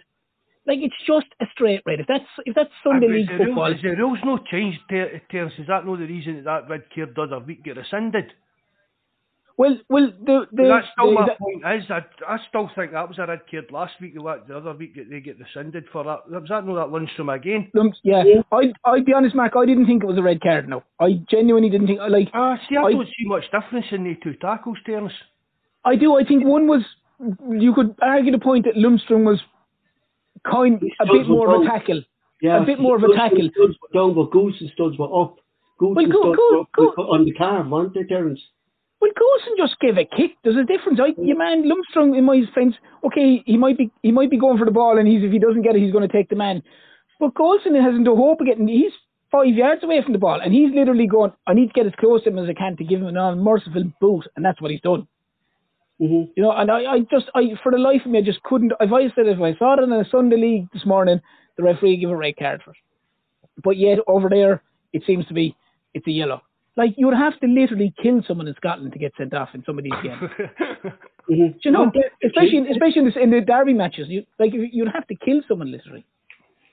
Like 0.66 0.80
it's 0.82 0.96
just 1.06 1.28
a 1.42 1.46
straight 1.54 1.82
red. 1.86 2.02
If 2.02 2.08
that's 2.08 2.28
if 2.46 2.56
that's 2.56 2.70
Sunday 2.84 3.08
League 3.08 3.30
the 3.30 3.46
football, 3.46 3.70
Rules, 3.70 3.82
the 3.82 3.96
rules 3.96 4.20
no 4.26 4.38
changed, 4.52 4.80
Ter- 4.90 5.22
Terence? 5.32 5.54
Is 5.58 5.68
that 5.68 5.86
no 5.86 5.96
the 5.96 6.06
reason 6.06 6.36
that 6.36 6.44
that 6.44 6.70
red 6.70 6.84
card 6.94 7.14
the 7.16 7.22
other 7.22 7.40
week 7.40 7.64
get 7.64 7.78
rescinded? 7.78 8.34
Well, 9.58 9.76
well, 9.90 10.12
the 10.24 10.46
the, 10.52 10.64
that's 10.70 10.88
still 10.94 11.10
the, 11.10 11.14
my 11.16 11.26
the 11.26 11.36
point. 11.40 11.64
Is 11.84 11.90
I, 11.90 12.02
I 12.32 12.38
still 12.48 12.70
think 12.76 12.92
that 12.92 13.08
was 13.10 13.18
a 13.18 13.26
red 13.26 13.42
card 13.50 13.66
last 13.72 13.94
week. 14.00 14.14
The, 14.14 14.22
the 14.48 14.58
other 14.58 14.74
week 14.74 14.96
that 14.96 15.10
they 15.10 15.20
get 15.20 15.40
rescinded 15.40 15.86
for 15.92 16.04
that. 16.04 16.30
Was 16.30 16.44
that 16.50 16.64
no 16.66 16.76
that 16.76 16.88
Lundstram 16.94 17.34
again? 17.34 17.72
um, 17.80 17.92
yeah, 18.04 18.24
I 18.52 18.72
I'd 18.86 19.06
be 19.06 19.14
honest, 19.14 19.36
Mac. 19.36 19.56
I 19.56 19.66
didn't 19.66 19.88
think 19.88 20.04
it 20.04 20.06
was 20.08 20.18
a 20.20 20.22
red 20.22 20.42
card. 20.42 20.70
No, 20.70 20.84
I 21.00 21.20
genuinely 21.30 21.70
didn't 21.72 21.88
think. 21.88 22.00
Like 22.08 22.30
Ah, 22.36 22.58
see, 22.70 22.78
I, 22.78 22.84
I- 22.84 22.92
don't 22.92 23.08
see 23.08 23.26
much 23.26 23.46
difference 23.52 23.88
in 23.92 24.04
the 24.04 24.16
two 24.24 24.36
tackles, 24.36 24.78
Terence. 24.86 25.14
I 25.84 25.96
do. 25.96 26.16
I 26.20 26.24
think 26.24 26.46
one 26.46 26.68
was 26.68 26.84
you 27.50 27.74
could 27.74 27.96
argue 28.02 28.32
the 28.32 28.38
point 28.40 28.66
that 28.66 28.76
Lundstram 28.76 29.24
was 29.26 29.42
kind 30.50 30.76
a 31.00 31.06
bit 31.06 31.28
were 31.28 31.36
more 31.36 31.56
of 31.56 31.62
a 31.62 31.66
tackle. 31.66 32.04
Yeah, 32.42 32.62
A 32.62 32.66
bit 32.66 32.80
more 32.80 32.98
of 32.98 33.04
a 33.04 33.08
tackle. 33.16 33.50
Studs 33.56 33.76
were 33.82 34.00
down, 34.00 34.14
but 34.14 34.30
Goose 34.30 34.56
and 34.60 34.70
studs 34.76 35.00
were 35.00 35.24
up. 35.24 35.38
Goose 35.80 35.96
Well, 35.96 36.06
and 36.06 36.14
Go- 36.14 36.22
studs 36.22 36.38
Go- 36.76 36.84
were, 36.86 36.96
Go- 36.96 37.12
on 37.12 37.26
the 37.26 37.32
car, 37.34 37.68
weren't 37.68 37.96
they, 37.96 38.04
Terence? 38.04 38.40
Well, 39.00 39.12
Goldson 39.12 39.58
just 39.58 39.80
gave 39.80 39.98
a 39.98 40.06
kick. 40.06 40.32
There's 40.44 40.58
a 40.58 40.64
difference. 40.64 41.00
I, 41.00 41.14
your 41.22 41.38
man 41.38 41.64
Lundstram, 41.70 42.18
in 42.18 42.26
my 42.26 42.40
defence, 42.40 42.76
okay, 43.06 43.44
he 43.46 43.58
might 43.58 43.78
be 43.78 43.92
he 44.02 44.12
might 44.12 44.32
be 44.32 44.40
going 44.40 44.58
for 44.58 44.66
the 44.66 44.72
ball, 44.72 44.98
and 44.98 45.08
he's 45.08 45.24
if 45.24 45.32
he 45.32 45.40
doesn't 45.40 45.62
get 45.62 45.76
it, 45.76 45.82
he's 45.82 45.92
going 45.92 46.08
to 46.08 46.12
take 46.12 46.30
the 46.30 46.36
man. 46.36 46.64
But 47.20 47.36
Goldson 47.36 47.80
hasn't 47.80 48.06
the 48.06 48.16
hope 48.16 48.42
of 48.42 48.48
getting. 48.48 48.68
He's 48.68 48.92
five 49.32 49.54
yards 49.54 49.84
away 49.84 50.02
from 50.04 50.14
the 50.14 50.20
ball, 50.20 50.42
and 50.42 50.54
he's 50.54 50.74
literally 50.74 51.08
going. 51.08 51.32
I 51.46 51.54
need 51.54 51.68
to 51.68 51.74
get 51.74 51.86
as 51.86 51.94
close 52.00 52.24
to 52.24 52.30
him 52.30 52.40
as 52.40 52.50
I 52.50 52.54
can 52.54 52.76
to 52.78 52.84
give 52.84 53.02
him 53.02 53.08
an 53.08 53.18
unmerciful 53.18 53.84
boot, 54.02 54.26
and 54.36 54.44
that's 54.44 54.62
what 54.62 54.72
he's 54.72 54.82
done. 54.82 55.08
Mm-hmm. 56.02 56.32
You 56.36 56.44
know, 56.44 56.52
and 56.52 56.70
I, 56.70 56.94
I 56.94 57.00
just, 57.12 57.26
I 57.36 57.42
for 57.64 57.72
the 57.72 57.80
life 57.80 58.02
of 58.06 58.12
me, 58.12 58.20
I 58.20 58.22
just 58.22 58.42
couldn't. 58.44 58.74
If 58.80 58.92
I 58.92 59.04
said 59.16 59.28
if 59.28 59.42
I 59.42 59.56
saw 59.58 59.80
it 59.80 59.84
in 59.84 59.92
a 59.92 60.06
Sunday 60.10 60.38
league 60.38 60.68
this 60.74 60.86
morning, 60.86 61.22
the 61.58 61.64
referee 61.64 61.98
give 61.98 62.12
a 62.12 62.16
red 62.16 62.38
card 62.38 62.62
for 62.64 62.72
it. 62.72 62.78
But 63.64 63.78
yet 63.78 64.00
over 64.08 64.30
there, 64.30 64.62
it 64.94 65.04
seems 65.06 65.26
to 65.28 65.34
be 65.34 65.56
it's 65.94 66.08
a 66.08 66.12
yellow. 66.12 66.42
Like 66.78 66.92
you 66.96 67.08
would 67.08 67.18
have 67.18 67.38
to 67.42 67.48
literally 67.48 67.94
kill 68.02 68.22
someone 68.28 68.48
in 68.48 68.54
Scotland 68.56 68.94
to 68.94 69.00
get 69.00 69.12
sent 69.18 69.34
off 69.34 69.50
in 69.54 69.64
some 69.66 69.78
of 69.78 69.84
these 69.84 69.94
games. 70.04 70.32
Mm-hmm. 71.30 71.58
You 71.62 71.72
know, 71.72 71.92
especially 72.26 72.56
in, 72.56 72.68
especially 72.72 73.00
in 73.00 73.06
the, 73.12 73.20
in 73.22 73.32
the 73.32 73.42
derby 73.42 73.74
matches, 73.74 74.08
you 74.08 74.24
like 74.40 74.54
you- 74.54 74.70
you'd 74.72 74.88
have 74.88 75.06
to 75.08 75.16
kill 75.16 75.42
someone 75.46 75.70
literally. 75.74 76.06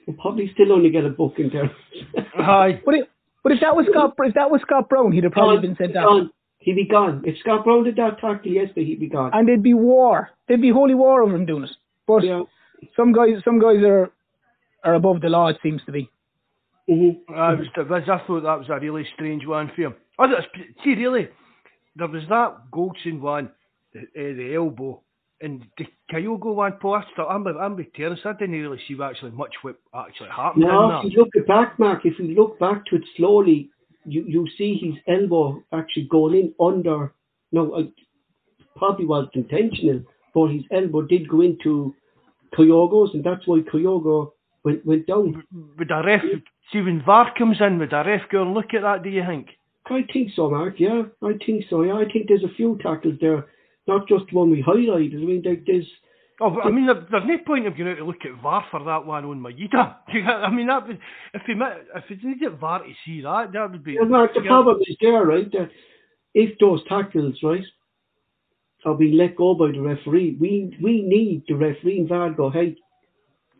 We'll 0.07 0.17
probably 0.17 0.49
still 0.55 0.71
only 0.73 0.91
get 0.91 1.05
a 1.05 1.09
book 1.09 1.35
in 1.39 1.51
Terence. 1.51 1.73
Aye. 2.39 2.81
But 2.85 2.95
it, 2.95 3.11
but 3.43 3.51
if 3.51 3.59
that 3.63 3.75
was 3.75 3.87
Scott, 3.91 4.15
if 4.21 4.35
that 4.35 4.53
was 4.53 4.61
Scott 4.61 4.89
Brown, 4.89 5.11
he'd 5.11 5.25
have 5.25 5.33
probably 5.33 5.59
been 5.59 5.75
sent 5.77 5.97
off, 5.97 6.29
He'd 6.59 6.77
be 6.77 6.87
gone. 6.87 7.23
If 7.27 7.37
Scott 7.41 7.65
Brown 7.65 7.83
did 7.83 7.97
that 7.97 8.21
tackle 8.21 8.53
yesterday, 8.53 8.85
he'd 8.85 9.01
be 9.01 9.09
gone. 9.09 9.33
and 9.35 9.49
there'd 9.49 9.61
be 9.61 9.75
war. 9.75 10.31
There'd 10.47 10.63
be 10.63 10.71
holy 10.71 10.95
war 10.95 11.23
over 11.25 11.35
him 11.35 11.47
doing 11.47 11.65
it. 11.65 11.71
But 12.07 12.23
yeah. 12.23 12.43
some 12.97 13.13
guys, 13.13 13.43
some 13.45 13.59
guys 13.59 13.83
are 13.83 14.13
are 14.85 14.95
above 14.95 15.21
the 15.21 15.31
law. 15.31 15.49
It 15.49 15.57
seems 15.65 15.83
to 15.87 15.91
be. 15.91 16.09
Mm-hmm. 16.89 17.35
I, 17.35 17.55
was, 17.55 17.67
I 17.77 18.27
thought 18.27 18.43
that 18.43 18.59
was 18.59 18.67
a 18.71 18.79
really 18.79 19.07
strange 19.15 19.47
one 19.47 19.71
for 19.75 19.83
him. 19.83 19.95
Oh, 20.19 20.29
that's, 20.29 20.47
see, 20.85 20.95
really, 20.95 21.29
there 21.97 22.09
was 22.09 22.25
that 22.29 22.71
Goldson 22.73 23.21
one, 23.21 23.51
the, 23.93 24.01
uh, 24.01 24.37
the 24.37 24.55
elbow, 24.55 25.03
and 25.41 25.65
the 25.79 25.87
Kyogo 26.13 26.55
one, 26.55 26.73
Paul. 26.81 26.97
I 26.97 27.05
still, 27.13 27.27
I'm, 27.27 27.47
I'm 27.47 27.77
with 27.77 27.93
Terence. 27.95 28.21
I 28.25 28.33
didn't 28.33 28.53
really 28.55 28.81
see 28.87 28.97
actually 29.03 29.33
much 29.33 29.55
what 29.63 29.77
actually 29.95 30.31
happened 30.31 30.65
in 30.65 30.71
if 31.05 31.13
you 31.13 31.19
look 31.19 31.47
back, 31.47 31.79
Mark, 31.79 32.05
if 32.05 32.19
you 32.19 32.35
look 32.35 32.59
back 32.59 32.87
to 32.87 32.97
it 32.97 33.03
slowly, 33.17 33.71
you, 34.05 34.25
you 34.27 34.47
see 34.57 34.79
his 34.81 34.95
elbow 35.09 35.63
actually 35.73 36.09
going 36.11 36.35
in 36.35 36.55
under. 36.65 37.13
No, 37.53 37.73
uh, 37.73 37.83
probably 38.77 39.07
wasn't 39.07 39.37
intentional, 39.37 40.03
but 40.35 40.49
his 40.49 40.63
elbow 40.71 41.03
did 41.03 41.29
go 41.29 41.41
into 41.41 41.95
Kyogo's, 42.57 43.15
and 43.15 43.25
that's 43.25 43.47
why 43.47 43.61
Kyogo 43.61 44.33
went 44.65 44.85
went 44.87 45.07
down. 45.07 45.43
Would 45.79 45.91
a 45.91 46.03
ref, 46.05 46.23
see 46.73 46.81
when 46.81 47.03
VAR 47.05 47.33
comes 47.37 47.59
in, 47.61 47.79
would 47.79 47.93
a 47.93 48.05
ref 48.05 48.23
go 48.31 48.43
and 48.43 48.55
look 48.55 48.75
at 48.75 48.83
that, 48.83 49.03
do 49.03 49.11
you 49.11 49.25
think? 49.27 49.49
I 49.87 50.03
think 50.13 50.31
so, 50.35 50.51
Mark. 50.51 50.75
Yeah, 50.79 51.03
I 51.23 51.33
think 51.45 51.65
so. 51.69 51.83
Yeah, 51.83 51.95
I 51.95 52.05
think 52.11 52.29
there's 52.29 52.45
a 52.45 52.55
few 52.57 52.79
tackles 52.83 53.15
there, 53.21 53.47
not 53.87 54.09
just 54.09 54.33
one 54.33 54.51
we 54.51 54.63
highlighted. 54.63 55.15
I 55.15 55.25
mean, 55.25 55.43
there, 55.45 55.57
there's 55.67 55.87
Oh, 56.41 56.61
I 56.61 56.71
mean, 56.71 56.87
there, 56.87 57.07
there's 57.11 57.23
no 57.27 57.39
point 57.47 57.67
of 57.67 57.77
going 57.77 57.91
out 57.91 57.99
to 57.99 58.05
look 58.05 58.25
at 58.25 58.43
VAR 58.43 58.65
for 58.71 58.83
that 58.85 59.07
one 59.07 59.25
on 59.25 59.41
Maeda. 59.41 59.97
I 60.09 60.51
mean, 60.51 60.67
that 60.67 60.87
would, 60.87 60.99
if 61.33 61.43
mi- 61.47 61.65
if 61.95 62.05
he 62.09 62.27
needed 62.27 62.59
VAR 62.59 62.81
to 62.81 62.93
see 63.07 63.21
that, 63.21 63.53
that 63.53 63.71
would 63.71 63.85
be. 63.85 63.93
Yeah, 63.93 64.03
Mark, 64.03 64.35
the 64.35 64.41
problem 64.41 64.81
is 64.85 64.97
there, 65.01 65.25
right? 65.25 65.51
That 65.53 65.71
if 66.35 66.59
those 66.59 66.83
tackles, 66.89 67.39
right, 67.43 67.63
are 68.85 68.95
being 68.95 69.17
let 69.17 69.37
go 69.37 69.55
by 69.55 69.71
the 69.71 69.81
referee, 69.81 70.37
we 70.41 70.77
we 70.83 71.03
need 71.03 71.45
the 71.47 71.55
referee 71.55 72.01
and 72.01 72.09
VAR 72.09 72.31
to 72.31 72.35
go, 72.35 72.51
hey, 72.51 72.77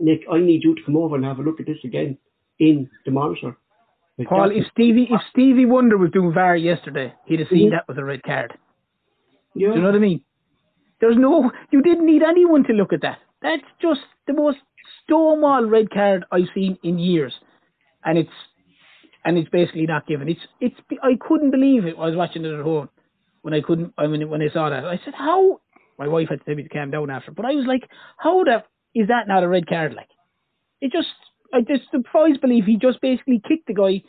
Nick, 0.01 0.23
I 0.31 0.39
need 0.39 0.63
you 0.65 0.75
to 0.75 0.83
come 0.85 0.97
over 0.97 1.17
and 1.17 1.25
have 1.25 1.39
a 1.39 1.43
look 1.43 1.61
at 1.61 1.67
this 1.67 1.79
again 1.85 2.19
in 2.59 2.91
the 3.05 3.11
monitor. 3.11 3.57
Like 4.19 4.29
Paul, 4.29 4.51
if 4.51 4.67
Stevie 4.73 5.09
if 5.11 5.21
Stevie 5.31 5.65
Wonder 5.67 5.97
was 5.97 6.11
doing 6.13 6.33
VAR 6.33 6.57
yesterday, 6.57 7.13
he'd 7.27 7.41
have 7.41 7.49
seen 7.49 7.69
Mhm. 7.69 7.73
that 7.73 7.89
with 7.89 7.99
a 7.99 8.05
red 8.05 8.23
card. 8.23 8.57
yeah, 9.55 9.69
Do 9.71 9.75
you 9.77 9.81
know 9.83 9.89
what 9.89 9.97
I 9.97 10.01
mean? 10.01 10.21
There's 11.01 11.17
no, 11.17 11.51
you 11.71 11.83
didn't 11.83 12.07
need 12.07 12.23
anyone 12.23 12.65
to 12.65 12.73
look 12.73 12.93
at 12.93 13.03
that. 13.03 13.19
That's 13.41 13.63
just 13.81 14.01
the 14.27 14.33
most 14.33 14.59
stonewall 15.03 15.65
red 15.65 15.91
card 15.91 16.25
I've 16.33 16.49
seen 16.55 16.79
in 16.83 16.99
years, 16.99 17.35
and 18.05 18.19
it's 18.19 18.33
and 19.27 19.39
it's 19.39 19.49
basically 19.49 19.87
not 19.87 20.07
given. 20.07 20.29
It's 20.29 20.47
it's 20.61 20.79
I 21.03 21.17
couldn't 21.21 21.51
believe 21.51 21.85
it. 21.87 21.97
I 21.99 22.07
was 22.07 22.17
watching 22.17 22.45
it 22.45 22.53
at 22.53 22.61
home 22.63 22.89
when 23.43 23.55
I 23.55 23.61
couldn't. 23.61 23.93
I 23.99 24.07
mean 24.07 24.29
when 24.29 24.43
I 24.43 24.49
saw 24.49 24.71
that, 24.71 24.85
I 24.85 24.99
said, 25.05 25.15
"How?" 25.15 25.61
My 25.99 26.09
wife 26.09 26.29
had 26.29 26.41
to 26.41 26.45
tell 26.45 26.55
me 26.55 26.63
to 26.65 26.69
calm 26.69 26.91
down 26.91 27.11
after, 27.11 27.31
but 27.33 27.45
I 27.45 27.55
was 27.55 27.67
like, 27.67 27.89
"How 28.19 28.43
the 28.45 28.65
is 28.95 29.09
that 29.09 29.29
not 29.29 29.43
a 29.43 29.49
red 29.49 29.67
card?" 29.67 29.95
Like, 29.95 30.09
it 30.81 30.93
just 30.93 31.09
I 31.53 31.61
just 31.61 31.91
surprised 31.91 32.41
believe 32.41 32.65
he 32.65 32.77
just 32.77 33.01
basically 33.01 33.41
kicked 33.47 33.67
the 33.67 33.75
guy. 33.75 34.03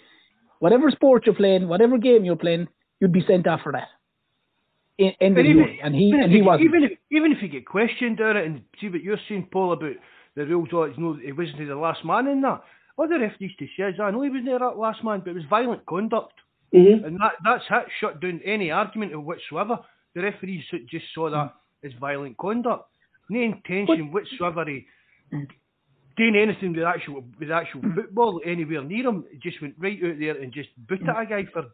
Whatever 0.59 0.89
sport 0.91 1.25
you're 1.25 1.35
playing, 1.35 1.67
whatever 1.67 1.97
game 1.97 2.23
you're 2.25 2.35
playing, 2.37 2.67
you'd 2.99 3.11
be 3.11 3.23
sent 3.27 3.45
off 3.47 3.61
for 3.61 3.71
that. 3.73 3.89
In, 4.97 5.11
in 5.19 5.33
the 5.33 5.39
And 5.41 5.49
even, 5.49 5.77
and 5.83 5.95
he 5.95 6.11
and 6.11 6.23
if 6.23 6.31
he 6.31 6.37
you- 6.37 6.45
wasn't. 6.45 6.65
Even 6.69 6.83
if, 6.85 6.91
even 7.11 7.31
if 7.33 7.41
you 7.41 7.49
get 7.49 7.65
questioned 7.67 8.21
on 8.21 8.37
it 8.37 8.45
and 8.45 8.61
see 8.79 8.87
what 8.89 9.03
you're 9.03 9.19
saying, 9.27 9.49
Paul, 9.51 9.73
about 9.73 9.93
the 10.35 10.45
rules, 10.45 10.69
oh, 10.71 10.83
it's 10.83 10.97
no, 10.97 11.17
it 11.21 11.33
wasn't 11.37 11.67
the 11.67 11.75
last 11.75 12.05
man 12.05 12.27
in 12.27 12.41
that. 12.41 12.63
Other 12.97 13.19
the 13.19 13.25
ref 13.25 13.33
needs 13.41 13.55
to 13.57 13.67
say 13.77 13.83
I 14.01 14.11
know 14.11 14.21
he 14.21 14.29
wasn't 14.29 14.45
the 14.57 14.65
last 14.77 15.03
man, 15.03 15.19
but 15.19 15.31
it 15.31 15.35
was 15.35 15.43
violent 15.49 15.85
conduct. 15.85 16.33
hmm 16.71 17.03
And 17.05 17.19
that, 17.19 17.33
that's 17.43 17.65
it, 17.69 17.87
shut 17.99 18.21
down 18.21 18.39
any 18.45 18.71
argument 18.71 19.21
whatsoever. 19.21 19.79
The 20.13 20.21
referees 20.21 20.63
just 20.89 21.05
saw 21.13 21.29
that 21.29 21.53
as 21.83 21.91
violent 21.99 22.37
conduct. 22.37 22.89
No 23.29 23.41
intention 23.41 24.11
whatsoever 24.11 24.61
of 24.61 24.67
mm. 24.67 25.47
doing 26.17 26.35
anything 26.35 26.73
with 26.73 26.83
actual 26.83 27.23
with 27.39 27.51
actual 27.51 27.81
mm. 27.81 27.95
football 27.95 28.41
anywhere 28.45 28.83
near 28.83 29.07
him. 29.07 29.25
It 29.31 29.41
just 29.41 29.61
went 29.61 29.75
right 29.77 29.97
out 30.03 30.19
there 30.19 30.41
and 30.41 30.53
just 30.53 30.69
booted 30.77 31.07
mm. 31.07 31.21
a 31.21 31.25
guy 31.25 31.45
for. 31.51 31.65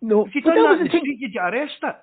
No, 0.00 0.26
If 0.26 0.34
you 0.34 0.42
done 0.42 0.54
that 0.54 0.62
that 0.62 0.72
in 0.72 0.78
the 0.78 0.84
the 0.84 0.90
thing. 0.90 1.00
street, 1.00 1.18
you'd 1.20 1.32
get 1.32 1.42
arrested. 1.42 1.96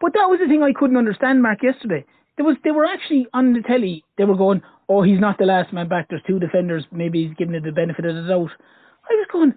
But 0.00 0.14
that 0.14 0.26
was 0.26 0.40
the 0.42 0.48
thing 0.48 0.62
I 0.62 0.72
couldn't 0.76 0.96
understand, 0.96 1.40
Mark. 1.42 1.62
Yesterday, 1.62 2.04
there 2.36 2.44
was 2.44 2.56
they 2.64 2.72
were 2.72 2.84
actually 2.84 3.26
on 3.32 3.52
the 3.52 3.62
telly. 3.62 4.04
They 4.18 4.24
were 4.24 4.36
going, 4.36 4.62
"Oh, 4.88 5.02
he's 5.02 5.20
not 5.20 5.38
the 5.38 5.46
last 5.46 5.72
man 5.72 5.88
back. 5.88 6.08
There's 6.08 6.22
two 6.26 6.40
defenders. 6.40 6.84
Maybe 6.90 7.26
he's 7.26 7.36
giving 7.36 7.54
it 7.54 7.62
the 7.62 7.72
benefit 7.72 8.04
of 8.04 8.16
the 8.16 8.22
doubt." 8.22 8.50
I 9.08 9.14
was 9.14 9.26
going, 9.32 9.54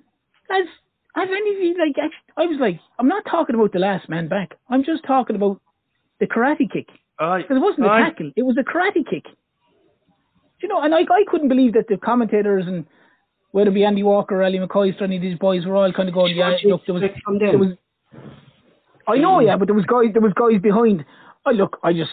lads, 0.50 0.70
have 1.16 1.30
any 1.30 1.56
of 1.56 1.62
you 1.62 1.76
like? 1.80 1.96
Actually, 1.98 2.34
I 2.38 2.46
was 2.46 2.58
like, 2.60 2.80
I'm 3.00 3.08
not 3.08 3.24
talking 3.30 3.56
about 3.56 3.72
the 3.72 3.80
last 3.80 4.10
man 4.10 4.28
back. 4.28 4.58
I'm 4.70 4.84
just 4.84 5.04
talking 5.06 5.36
about 5.36 5.62
the 6.20 6.28
karate 6.28 6.72
kick 6.72 6.88
Because 7.18 7.58
it 7.58 7.62
wasn't 7.62 7.86
a 7.86 7.90
tackle. 8.10 8.32
It 8.36 8.44
was 8.44 8.58
a 8.58 8.64
karate 8.64 9.08
kick. 9.10 9.24
Do 9.24 10.62
you 10.62 10.70
know? 10.70 10.82
And 10.82 10.94
I 10.94 11.00
I 11.02 11.24
couldn't 11.28 11.50
believe 11.50 11.74
that 11.74 11.88
the 11.88 11.98
commentators 11.98 12.66
and 12.68 12.86
whether 13.52 13.70
it 13.70 13.74
be 13.74 13.86
Andy 13.86 14.04
Walker 14.04 14.36
or 14.42 14.44
Ally 14.44 14.58
McCoist, 14.58 15.00
or 15.00 15.06
any 15.06 15.16
of 15.18 15.22
these 15.22 15.38
boys 15.38 15.66
were 15.66 15.76
all 15.76 15.92
kind 15.94 16.10
of 16.10 16.16
going, 16.16 16.36
"Yeah, 16.36 16.50
look, 16.72 16.86
there 16.86 16.94
was." 16.94 17.04
there 17.40 17.58
was 17.60 17.70
I 19.08 19.18
know, 19.18 19.40
yeah, 19.40 19.56
but 19.58 19.68
there 19.68 19.76
was 19.76 19.86
guys 19.86 20.12
there 20.14 20.22
was 20.22 20.34
guys 20.34 20.62
behind. 20.62 21.06
I 21.46 21.52
look, 21.52 21.78
I 21.84 21.94
just 21.94 22.12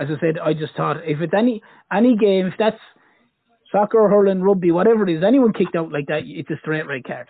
as 0.00 0.08
I 0.10 0.20
said, 0.20 0.38
I 0.38 0.52
just 0.54 0.74
thought 0.74 0.96
if 1.06 1.20
it's 1.20 1.34
any 1.34 1.62
any 1.92 2.16
game, 2.16 2.46
if 2.46 2.54
that's 2.58 2.80
soccer, 3.70 4.08
hurling, 4.08 4.42
rugby, 4.42 4.70
whatever 4.70 5.08
it 5.08 5.16
is, 5.16 5.22
anyone 5.22 5.52
kicked 5.52 5.76
out 5.76 5.92
like 5.92 6.06
that, 6.06 6.22
it's 6.24 6.50
a 6.50 6.56
straight 6.60 6.86
red 6.86 7.04
card. 7.04 7.28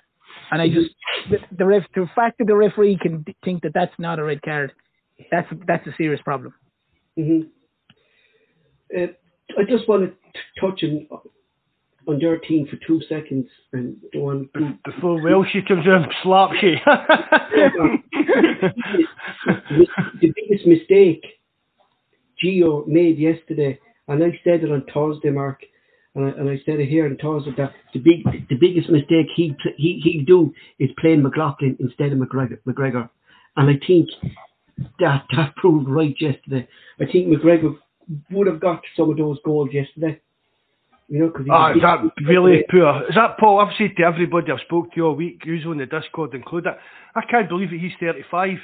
And 0.51 0.63
I 0.63 0.69
just 0.69 0.91
the, 1.31 1.39
the 1.57 1.67
ref, 1.67 1.83
the 1.95 2.07
fact 2.15 2.39
that 2.39 2.47
the 2.47 2.57
referee 2.57 2.99
can 3.01 3.25
think 3.45 3.63
that 3.63 3.75
that's 3.75 3.93
not 3.99 4.19
a 4.19 4.25
red 4.25 4.43
card, 4.43 4.73
that's 5.31 5.49
that's 5.67 5.87
a 5.87 5.95
serious 5.97 6.21
problem. 6.23 6.55
Hmm 7.17 7.41
Uh, 8.97 9.07
I 9.59 9.65
just 9.69 9.89
want 9.89 10.05
to 10.05 10.13
touch 10.61 10.83
on, 10.83 11.07
on 12.09 12.21
your 12.21 12.39
team 12.39 12.67
for 12.67 12.77
two 12.87 13.01
seconds 13.09 13.47
and 13.73 13.97
go 14.13 14.31
on. 14.31 14.49
Before 14.85 15.21
Welshie 15.21 15.67
comes 15.67 15.85
in 15.85 15.93
and 15.93 16.15
slaps 16.23 16.57
you. 16.63 16.77
the 20.21 20.33
biggest 20.35 20.67
mistake 20.67 21.25
Gio 22.43 22.87
made 22.87 23.19
yesterday, 23.19 23.79
and 24.09 24.23
I 24.23 24.31
said 24.45 24.65
it 24.65 24.73
on 24.73 24.85
Thursday, 24.93 25.31
Mark, 25.31 25.63
and 26.15 26.27
I, 26.27 26.29
and 26.31 26.51
I 26.51 26.61
said 26.65 26.81
it 26.81 26.89
here 26.89 27.07
on 27.07 27.17
Thursday 27.17 27.53
that 27.57 27.73
the 27.95 28.01
big 28.01 28.49
the 28.49 28.57
biggest 28.57 28.89
mistake 28.91 29.27
he 29.35 29.55
he 29.77 30.01
he 30.03 30.25
do 30.27 30.53
is 30.79 30.91
playing 30.99 31.23
McLaughlin 31.23 31.77
instead 31.81 32.13
of 32.13 32.19
McGregor, 32.19 32.59
McGregor, 32.67 33.09
and 33.57 33.71
I 33.71 33.87
think 33.87 34.09
that 35.01 35.25
that 35.37 35.57
proved 35.57 35.89
right 35.89 36.15
yesterday. 36.19 36.69
I 37.01 37.05
think 37.07 37.29
McGregor 37.29 37.77
would 38.31 38.47
have 38.47 38.61
got 38.61 38.83
some 38.97 39.11
of 39.11 39.17
those 39.17 39.39
goals 39.45 39.71
yesterday. 39.73 40.21
You 41.09 41.19
know, 41.21 41.27
because 41.27 41.47
Ah, 41.51 41.73
is 41.73 41.83
that 41.83 42.01
really 42.27 42.65
poor? 42.71 43.03
Is 43.09 43.15
that 43.17 43.37
Paul? 43.39 43.61
I've 43.61 43.75
said 43.77 43.97
to 43.99 44.05
everybody 44.05 44.51
I've 44.51 44.61
spoke 44.61 44.93
to 44.95 45.01
all 45.03 45.15
week, 45.15 45.43
who's 45.45 45.67
on 45.67 45.79
the 45.79 45.87
Discord 45.87 46.35
included, 46.35 46.73
I 47.15 47.21
can't 47.31 47.49
believe 47.49 47.71
that 47.71 47.81
he's 47.81 47.93
35. 48.01 48.59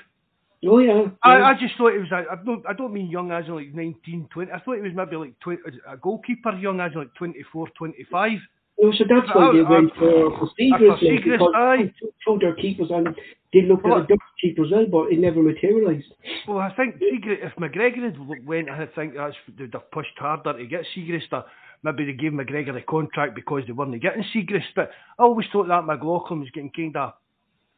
Oh 0.66 0.78
yeah. 0.78 1.06
I, 1.22 1.38
yeah. 1.38 1.44
I 1.44 1.54
just 1.54 1.76
thought 1.76 1.94
it 1.94 2.00
was. 2.00 2.08
I, 2.10 2.24
I 2.32 2.36
don't. 2.44 2.64
I 2.66 2.72
don't 2.72 2.92
mean 2.92 3.10
young 3.10 3.30
as 3.30 3.46
in 3.46 3.54
like 3.54 3.74
19, 3.74 4.28
20. 4.32 4.50
I 4.50 4.58
thought 4.60 4.78
it 4.78 4.82
was 4.82 4.92
maybe 4.94 5.16
like 5.16 5.38
20, 5.40 5.60
a 5.88 5.96
goalkeeper 5.96 6.52
young 6.52 6.80
as 6.80 6.92
in 6.92 7.00
like 7.00 7.14
24, 7.14 7.68
25. 7.76 8.38
No, 8.80 8.92
so 8.92 9.04
that's 9.08 9.28
why 9.34 9.48
I- 9.48 9.52
they 9.52 9.62
went 9.62 9.90
um, 9.90 9.98
for, 9.98 10.30
for 10.30 10.38
for 10.38 10.50
Siegrist, 10.58 11.00
because 11.00 11.48
aye. 11.54 11.92
two, 12.00 12.12
two 12.24 12.38
their 12.38 12.54
keepers 12.54 12.90
and 12.90 13.08
they 13.52 13.62
looked 13.62 13.84
Well, 13.84 13.98
at 13.98 14.04
a 14.04 14.06
Dutch 14.06 14.18
keeper 14.40 14.64
as 14.64 14.70
well, 14.70 14.86
but 14.90 15.12
it 15.12 15.18
never 15.18 15.42
materialised. 15.42 16.12
Well, 16.46 16.58
I 16.58 16.70
think 16.74 16.96
Siegrist, 16.96 17.46
if 17.46 17.54
McGregor 17.56 18.04
had 18.04 18.46
went, 18.46 18.68
I 18.68 18.86
think 18.94 19.14
that's 19.14 19.34
they'd 19.56 19.72
have 19.72 19.90
pushed 19.90 20.18
harder 20.18 20.52
to 20.56 20.66
get 20.66 20.84
Siegrist. 20.94 21.30
To, 21.30 21.44
maybe 21.82 22.04
they 22.04 22.12
gave 22.12 22.32
McGregor 22.32 22.74
the 22.74 22.82
contract 22.82 23.34
because 23.34 23.62
they 23.66 23.72
weren't 23.72 24.00
getting 24.02 24.24
Siegrist. 24.34 24.74
But 24.76 24.90
I 25.18 25.22
always 25.22 25.46
thought 25.50 25.68
that 25.68 25.86
McLaughlin 25.86 26.40
was 26.40 26.50
getting 26.50 26.70
kind 26.70 26.96
of 26.96 27.14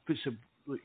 what's 0.06 0.20
the 0.24 0.36
like 0.66 0.80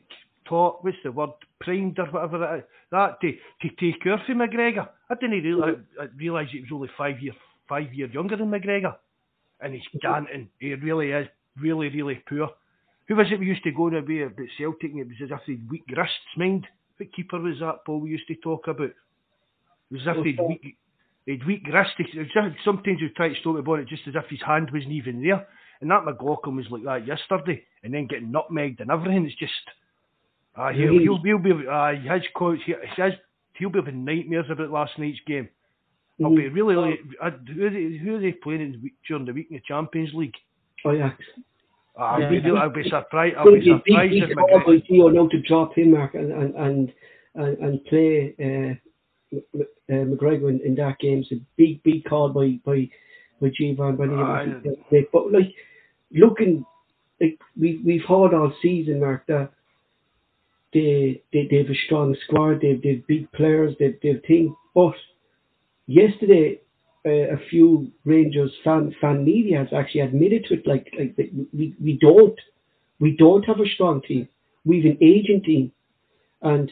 taught, 0.48 0.84
what's 0.84 0.98
the 1.04 1.12
word, 1.12 1.32
primed 1.60 1.98
or 2.00 2.06
whatever 2.06 2.38
that 2.38 2.56
is, 2.60 2.64
that 2.92 3.20
to 3.22 3.32
to 3.32 3.76
take 3.80 4.02
care 4.02 4.22
for 4.26 4.34
McGregor. 4.34 4.88
I 5.10 5.16
didn't 5.16 5.44
realise 5.44 5.76
mm-hmm. 5.76 6.02
I 6.02 6.06
realised 6.16 6.52
he 6.52 6.62
was 6.62 6.70
only 6.72 6.90
five 6.96 7.20
year 7.20 7.34
five 7.68 7.92
year 7.94 8.08
younger 8.08 8.38
than 8.38 8.52
McGregor, 8.52 8.96
and 9.66 9.74
he's 9.74 10.02
ganting. 10.02 10.48
He 10.60 10.74
really 10.76 11.12
is 11.12 11.28
really 11.60 11.90
really 11.90 12.22
poor. 12.30 12.50
Who 13.08 13.16
was 13.16 13.28
it 13.32 13.40
we 13.40 13.48
used 13.48 13.64
to 13.64 13.72
go 13.72 13.90
to 13.90 14.02
be 14.02 14.22
about 14.22 14.48
Celtic 14.58 14.92
and 14.92 15.02
it 15.02 15.08
was 15.08 15.18
as 15.24 15.32
if 15.32 15.42
they'd 15.48 15.70
weak 15.70 15.84
wrists, 15.96 16.38
mind? 16.38 16.68
What 16.98 17.14
keeper 17.14 17.40
was 17.40 17.60
that, 17.60 17.86
Paul, 17.86 18.00
we 18.00 18.12
used 18.12 18.28
to 18.28 18.36
talk 18.36 18.68
about? 18.68 18.90
It 18.90 19.92
was 19.92 20.08
as 20.08 20.16
if 20.18 20.24
they'd 20.24 20.48
weak, 20.48 20.78
they'd 21.28 21.46
weak 21.46 21.68
wrists. 21.72 21.94
It 22.00 22.18
was 22.18 22.28
as 22.36 22.52
if 22.52 22.58
Sometimes 22.64 23.02
we'd 23.02 23.16
try 23.16 23.30
to 23.30 23.36
stop 23.42 23.56
the 23.56 23.62
ball, 23.62 23.80
it 23.80 23.88
just 23.88 24.08
as 24.08 24.16
if 24.16 24.30
his 24.30 24.42
hand 24.46 24.70
wasn't 24.72 24.94
even 24.94 25.22
there. 25.22 25.48
And 25.82 25.92
that 25.92 26.06
McLaughlin 26.06 26.56
was 26.56 26.66
like 26.72 26.84
that 26.86 27.06
yesterday, 27.06 27.64
and 27.84 27.94
then 27.94 28.08
getting 28.08 28.32
nutmegged 28.32 28.80
and 28.80 28.90
everything. 28.90 29.26
It's 29.26 29.36
just, 29.38 29.52
ah, 30.56 30.72
he'll, 30.72 30.98
he'll, 31.00 31.22
he'll 31.22 31.38
be, 31.38 31.52
uh, 31.52 31.92
his 32.14 32.24
coach, 32.36 32.60
he, 32.66 32.74
his, 32.96 33.14
he'll 33.54 33.70
be 33.70 33.80
having 33.80 34.06
nightmares 34.06 34.46
about 34.50 34.72
last 34.72 34.98
night's 34.98 35.20
game. 35.28 35.50
I'll 36.24 36.34
be 36.36 36.48
really, 36.48 36.76
really, 36.76 37.00
uh, 37.22 37.32
who, 37.54 37.66
are 37.66 37.70
they, 37.70 37.98
who 37.98 38.16
are 38.16 38.20
they 38.22 38.32
playing 38.32 38.62
in 38.62 38.72
the 38.74 38.78
week, 38.78 38.94
during 39.08 39.26
the 39.26 39.34
week 39.34 39.48
in 39.50 39.58
the 39.58 39.62
Champions 39.68 40.12
League? 40.14 40.34
Ajax. 40.88 41.22
Ah, 41.98 42.18
Yeah. 42.18 42.26
I'll, 42.26 42.30
be, 42.30 42.50
I'll 42.58 42.70
be 42.70 42.90
surprised. 42.90 43.36
I'll 43.38 43.46
be 43.52 43.60
he- 43.60 43.66
he- 43.66 43.78
surprised 43.78 44.14
he 44.14 44.20
if 44.20 44.30
McGregor. 44.30 44.88
Gio 44.90 45.14
now 45.14 45.28
to 45.28 45.42
drop 45.42 45.74
him, 45.78 45.92
Mark, 45.92 46.14
and 46.16 46.32
and 46.32 46.56
and 46.56 46.94
and, 47.36 47.58
and 47.58 47.86
play 47.86 48.34
uh, 48.40 49.36
M- 49.36 49.42
uh, 49.90 49.94
McGregor 50.16 50.50
in, 50.50 50.62
in 50.64 50.76
that 50.76 51.00
game. 51.00 51.20
It's 51.20 51.32
a 51.34 51.44
big, 51.58 51.84
big 51.84 52.06
call 52.06 52.30
by 52.30 52.60
by 52.66 52.90
by 53.42 53.50
Givan 53.50 53.98
when 53.98 54.10
he 54.12 54.16
Aye. 54.16 54.46
was 54.64 54.78
Nick. 54.92 55.12
But 55.12 55.32
like 55.34 55.54
looking, 56.12 56.66
like 57.20 57.38
we 57.60 57.82
we've 57.86 58.04
heard 58.06 58.34
all 58.34 58.54
season, 58.62 59.02
Mark, 59.02 59.26
that 59.28 59.52
they 60.74 61.22
they 61.34 61.48
they 61.50 61.58
have 61.58 61.70
a 61.70 61.76
strong 61.86 62.16
squad. 62.26 62.62
They've 62.62 62.82
they've 62.82 63.06
big 63.08 63.32
players. 63.34 63.76
They've 63.80 63.98
they've 64.02 64.22
things. 64.28 64.52
But 64.74 64.94
yesterday. 65.88 66.62
Uh, 67.08 67.36
a 67.36 67.38
few 67.52 67.92
Rangers 68.04 68.52
fan 68.64 68.92
fan 69.00 69.24
media 69.24 69.60
has 69.60 69.68
actually 69.72 70.02
admitted 70.02 70.44
to 70.46 70.56
it. 70.56 70.66
Like, 70.66 70.88
like 70.98 71.16
we 71.54 71.76
we 71.80 72.00
don't 72.02 72.34
we 73.00 73.16
don't 73.16 73.44
have 73.44 73.60
a 73.60 73.70
strong 73.76 74.02
team. 74.02 74.28
We've 74.66 74.86
an 74.86 74.98
aging 75.00 75.44
team, 75.46 75.72
and 76.42 76.72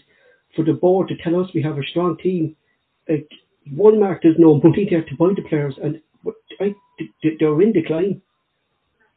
for 0.55 0.65
the 0.65 0.73
board 0.73 1.09
to 1.09 1.17
tell 1.23 1.39
us 1.39 1.51
we 1.53 1.61
have 1.61 1.77
a 1.77 1.83
strong 1.83 2.17
team, 2.17 2.55
like 3.07 3.29
one 3.75 3.99
mark, 3.99 4.23
there's 4.23 4.39
no 4.39 4.55
money 4.63 4.87
there 4.89 5.03
to 5.03 5.15
buy 5.19 5.33
the 5.35 5.47
players, 5.47 5.75
and 5.83 6.01
I, 6.59 6.73
they're 7.39 7.61
in 7.61 7.71
decline. 7.71 8.19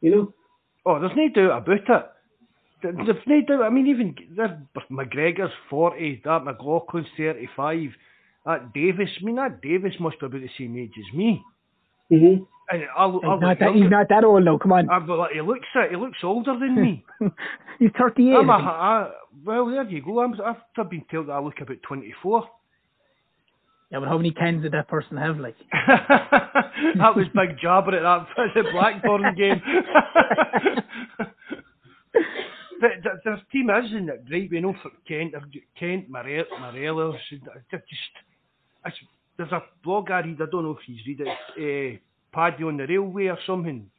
You 0.01 0.15
know, 0.15 0.33
Oh, 0.87 1.01
there's 1.01 1.11
no 1.17 1.27
doubt 1.27 1.63
about 1.63 1.75
it. 1.75 2.05
There's 2.81 3.17
no 3.27 3.41
doubt. 3.41 3.63
I 3.65 3.69
mean, 3.69 3.87
even 3.87 4.15
McGregor's 4.89 5.51
40, 5.69 6.21
that 6.23 6.43
McLaughlin's 6.45 7.07
35, 7.17 7.89
that 8.47 8.73
Davis, 8.73 9.09
I 9.21 9.25
mean, 9.25 9.35
that 9.35 9.61
Davis 9.61 9.93
must 9.99 10.19
be 10.19 10.25
about 10.25 10.41
the 10.41 10.49
same 10.57 10.77
age 10.77 10.93
as 10.97 11.15
me. 11.15 11.43
hmm 12.09 12.43
And 12.71 12.83
I, 12.97 13.03
I, 13.03 13.11
He's 13.11 13.13
look 13.13 13.41
not, 13.41 13.59
that, 13.59 13.75
he's 13.75 13.89
not 13.91 14.09
that 14.09 14.23
old 14.23 14.47
though. 14.47 14.57
Come 14.57 14.71
on. 14.71 14.89
I, 14.89 14.99
but 14.99 15.17
like, 15.19 15.31
he 15.33 15.41
looks 15.41 15.67
it. 15.75 15.91
He 15.91 15.97
looks 15.97 16.19
older 16.23 16.57
than 16.57 16.81
me. 16.81 17.05
he's 17.79 17.91
38. 17.99 18.33
I'm 18.35 18.49
a, 18.49 18.53
I, 18.53 19.11
well, 19.45 19.67
there 19.69 19.83
you 19.83 20.01
go. 20.01 20.21
I'm, 20.21 20.33
I've 20.41 20.89
been 20.89 21.03
told 21.11 21.27
that 21.27 21.33
I 21.33 21.39
look 21.41 21.59
about 21.59 21.77
24. 21.87 22.49
Yeah, 23.91 23.99
but 23.99 24.07
how 24.09 24.17
many 24.17 24.31
cans 24.31 24.63
did 24.63 24.73
that 24.73 24.87
person 24.87 25.17
have? 25.17 25.37
Like, 25.39 25.55
that 25.71 27.15
was 27.15 27.25
big 27.33 27.57
jabber 27.61 27.95
at 27.95 28.03
that 28.03 28.27
the 28.55 28.63
Blackburn 28.71 29.35
game. 29.35 29.61
but 32.81 32.91
the, 33.03 33.09
the 33.23 33.37
team 33.51 33.69
is 33.69 33.91
in 33.91 34.09
it, 34.09 34.23
right? 34.31 34.49
We 34.51 34.59
know 34.59 34.73
for 34.81 34.91
Kent, 35.07 35.35
uh, 35.35 35.39
Kent, 35.79 36.09
Morelos, 36.09 37.15
they're 37.71 37.83
just. 37.89 38.27
It's, 38.87 39.03
there's 39.37 39.51
a 39.51 39.61
blog 39.83 40.09
I 40.09 40.13
er 40.13 40.17
er, 40.17 40.25
øh, 40.25 40.31
er 40.31 40.35
read. 40.35 40.37
Mhm. 40.37 40.43
I 40.43 40.51
don't 40.51 40.63
know 40.63 40.71
if 40.71 40.81
he's 40.85 41.05
read 41.07 41.19
it. 41.19 41.27
Uh, 41.57 41.97
Paddy 42.33 42.63
on 42.63 42.77
the 42.77 42.85
railway 42.87 43.27
or 43.27 43.39
something. 43.45 43.91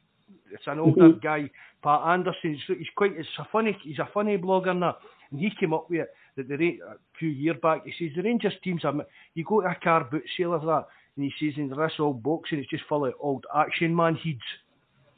It's 0.51 0.67
an 0.67 0.79
older 0.79 1.09
Mhm. 1.09 1.21
guy, 1.21 1.49
Pat 1.83 2.01
Anderson. 2.13 2.53
He's, 2.53 2.77
he's 2.77 2.89
quite. 2.95 3.19
It's 3.19 3.39
a 3.39 3.45
funny. 3.51 3.71
He's 3.83 3.99
a 3.99 4.05
funny 4.13 4.37
blogger 4.37 4.69
and 4.71 4.81
that. 4.81 4.95
And 5.31 5.39
he 5.39 5.49
came 5.59 5.73
up 5.73 5.89
with 5.89 6.01
it 6.01 6.09
that 6.35 6.47
the 6.47 6.79
a 6.81 6.97
few 7.19 7.29
years 7.29 7.57
back. 7.61 7.85
He 7.85 7.91
says 7.91 8.15
the 8.15 8.23
Rangers 8.23 8.59
teams 8.63 8.85
are. 8.85 9.05
You 9.35 9.43
go 9.43 9.61
to 9.61 9.67
a 9.67 9.75
car 9.75 10.03
boot 10.03 10.23
sale 10.37 10.53
of 10.53 10.63
that, 10.63 10.85
and 11.15 11.25
he 11.25 11.31
says 11.39 11.57
in 11.57 11.69
the 11.69 11.75
rest 11.75 11.99
old 11.99 12.23
box 12.23 12.51
and 12.51 12.61
it's 12.61 12.69
just 12.69 12.85
full 12.85 13.05
of 13.05 13.13
old 13.19 13.45
action 13.53 13.95
man 13.95 14.15
heads. 14.15 14.47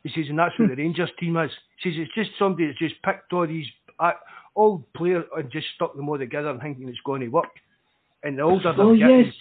He 0.04 0.10
says, 0.10 0.30
and 0.30 0.40
that's 0.40 0.58
what 0.58 0.70
the 0.70 0.76
Rangers 0.76 1.12
team 1.20 1.38
is. 1.38 1.52
He 1.78 1.92
says 1.92 2.00
it's 2.00 2.16
just 2.16 2.32
somebody 2.40 2.68
that's 2.68 2.80
just 2.80 3.02
picked 3.04 3.32
all 3.34 3.46
these 3.46 3.68
uh, 4.00 4.14
old 4.56 4.92
players 4.94 5.26
and 5.36 5.52
just 5.52 5.68
stuck 5.76 5.96
them 5.96 6.10
all 6.10 6.18
together 6.18 6.50
and 6.50 6.60
thinking 6.60 6.90
it's 6.90 7.00
going 7.06 7.22
to 7.22 7.28
work. 7.28 7.54
And 8.24 8.38
the 8.38 8.42
older 8.42 8.74
Oh 8.78 8.96
getting, 8.96 9.26
yes, 9.26 9.34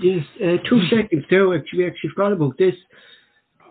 yes. 0.00 0.24
Uh, 0.42 0.56
two 0.68 0.80
seconds 0.88 1.24
there. 1.30 1.54
Actually, 1.54 1.78
we 1.80 1.86
actually 1.86 2.10
forgot 2.10 2.32
about 2.32 2.58
this. 2.58 2.74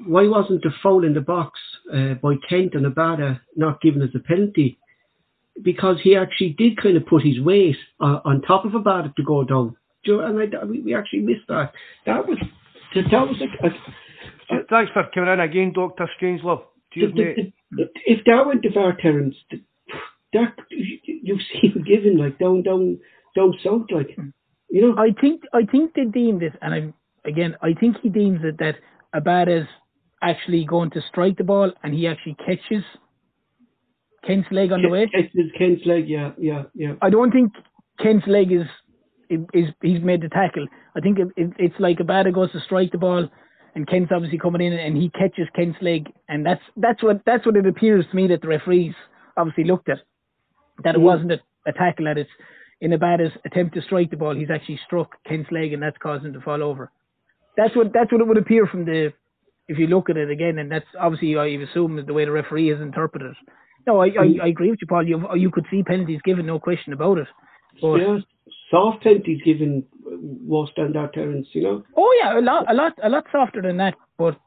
Why 0.06 0.28
wasn't 0.28 0.64
the 0.64 0.72
foul 0.82 1.04
in 1.04 1.14
the 1.14 1.22
box 1.22 1.60
uh, 1.94 2.14
by 2.16 2.36
Kent 2.48 2.74
and 2.74 2.86
Abada 2.86 3.42
not 3.56 3.82
given 3.82 4.02
as 4.02 4.10
a 4.16 4.20
penalty? 4.20 4.78
Because 5.62 5.98
he 6.02 6.16
actually 6.16 6.52
did 6.58 6.82
kind 6.82 6.96
of 6.96 7.06
put 7.06 7.24
his 7.24 7.42
weight 7.42 7.76
uh, 8.00 8.20
on 8.24 8.42
top 8.42 8.64
of 8.64 8.72
Abada 8.72 9.14
to 9.16 9.24
go 9.24 9.44
down. 9.44 9.76
Do 10.06 10.22
And 10.22 10.56
I, 10.56 10.64
we 10.64 10.80
we 10.82 10.96
actually 10.96 11.20
missed 11.20 11.48
that. 11.50 11.74
That 12.06 12.26
was 12.26 12.38
that 12.96 13.12
was 13.12 13.36
a, 13.42 13.68
a, 13.68 14.64
Thanks 14.70 14.92
for 14.94 15.04
coming 15.14 15.32
in 15.34 15.40
again, 15.42 15.74
Doctor 15.74 16.10
Strangelove. 16.20 16.64
Cheers, 16.94 17.14
the- 17.14 17.34
the- 17.36 17.54
the- 17.72 17.90
if 18.06 18.24
that 18.26 18.46
went 18.48 18.64
to 18.64 18.72
VAR 18.72 18.94
Terence, 18.96 19.36
th- 19.52 19.62
that 20.34 20.56
you- 20.72 21.00
you've 21.24 21.42
seen 21.62 21.84
given 21.86 22.18
like 22.18 22.40
down 22.40 22.64
down 22.64 22.98
down 23.36 23.54
south, 23.64 23.86
like 23.92 24.18
you 24.70 24.82
know. 24.82 24.96
I 24.98 25.10
think 25.20 25.44
I 25.54 25.64
think 25.66 25.94
they 25.94 26.06
deemed 26.06 26.44
it, 26.44 26.54
and 26.62 26.74
I 26.74 27.28
again 27.28 27.56
I 27.62 27.74
think 27.74 27.98
he 28.02 28.10
deems 28.10 28.42
it 28.44 28.58
that 28.60 28.76
Abada's 29.16 29.68
actually 30.22 30.66
going 30.66 30.90
to 30.92 31.02
strike 31.10 31.38
the 31.38 31.44
ball, 31.44 31.72
and 31.84 31.94
he 31.94 32.08
actually 32.08 32.36
catches 32.46 32.84
Kent's 34.26 34.48
leg 34.52 34.72
on 34.72 34.82
the 34.82 34.90
way. 34.90 35.10
It's, 35.14 35.32
it's 35.34 35.58
Kent's 35.58 35.86
leg, 35.86 36.08
yeah, 36.08 36.32
yeah, 36.38 36.64
yeah. 36.76 36.94
I 37.02 37.10
don't 37.10 37.32
think 37.32 37.54
Kent's 38.02 38.28
leg 38.28 38.52
is 38.52 38.68
is 39.54 39.70
he's 39.82 40.02
made 40.02 40.22
the 40.22 40.30
tackle. 40.30 40.66
I 40.96 41.02
think 41.02 41.20
it, 41.20 41.28
it, 41.38 41.54
it's 41.58 41.80
like 41.80 42.00
Abada 42.00 42.34
goes 42.34 42.52
to 42.52 42.60
strike 42.62 42.92
the 42.92 42.98
ball, 42.98 43.30
and 43.76 43.88
Kent's 43.88 44.12
obviously 44.14 44.40
coming 44.40 44.62
in, 44.62 44.74
and 44.74 44.98
he 44.98 45.10
catches 45.10 45.48
Kent's 45.56 45.78
leg, 45.82 46.12
and 46.28 46.46
that's 46.46 46.62
that's 46.78 47.02
what 47.04 47.22
that's 47.26 47.46
what 47.46 47.56
it 47.56 47.66
appears 47.66 48.06
to 48.10 48.16
me 48.16 48.28
that 48.28 48.42
the 48.42 48.48
referees 48.48 48.94
obviously 49.38 49.64
looked 49.64 49.90
at. 49.90 50.00
That 50.84 50.96
it 50.96 51.02
wasn't 51.02 51.34
a, 51.34 51.40
a 51.68 51.74
tackle, 51.74 52.06
that 52.06 52.18
it's 52.18 52.30
in 52.82 52.92
Abada's 52.92 53.34
attempt 53.46 53.76
to 53.76 53.82
strike 53.82 54.10
the 54.10 54.18
ball, 54.18 54.36
he's 54.36 54.50
actually 54.50 54.80
struck 54.86 55.12
Kent's 55.28 55.52
leg, 55.52 55.74
and 55.74 55.84
that's 55.84 55.98
caused 55.98 56.26
him 56.26 56.34
to 56.34 56.42
fall 56.42 56.64
over. 56.64 56.92
That's 57.58 57.76
what 57.76 57.92
that's 57.94 58.12
what 58.12 58.22
it 58.22 58.28
would 58.28 58.38
appear 58.38 58.68
from 58.68 58.86
the 58.86 59.14
if 59.68 59.78
you 59.78 59.88
look 59.88 60.10
at 60.10 60.18
it 60.18 60.30
again, 60.30 60.58
and 60.58 60.72
that's 60.72 60.86
obviously 61.00 61.38
I 61.38 61.48
assume 61.48 62.00
is 62.00 62.06
the 62.06 62.14
way 62.14 62.26
the 62.26 62.32
referee 62.32 62.70
has 62.70 62.82
interpreted. 62.82 63.32
it. 63.32 63.54
No, 63.88 64.02
I, 64.02 64.08
I, 64.08 64.46
I 64.46 64.48
agree 64.48 64.70
with 64.70 64.80
you, 64.82 64.88
Paul. 64.88 65.08
You 65.08 65.28
you 65.36 65.52
could 65.52 65.66
see 65.70 65.84
penalties 65.84 66.20
given, 66.24 66.46
no 66.46 66.60
question 66.60 66.94
about 66.94 67.18
it. 67.18 67.28
But 67.82 67.96
yeah, 67.96 68.18
soft 68.72 69.04
penalties 69.04 69.42
given 69.44 69.86
than 70.06 70.94
that, 70.94 71.12
Terence, 71.14 71.48
you 71.54 71.64
know. 71.64 71.84
oh 71.96 72.18
yeah, 72.22 72.40
a 72.40 72.42
lot 72.42 72.72
a 72.72 72.74
lot 72.74 72.94
a 73.04 73.10
lot 73.10 73.26
softer 73.32 73.62
than 73.62 73.78
that. 73.78 73.96
But 74.18 74.38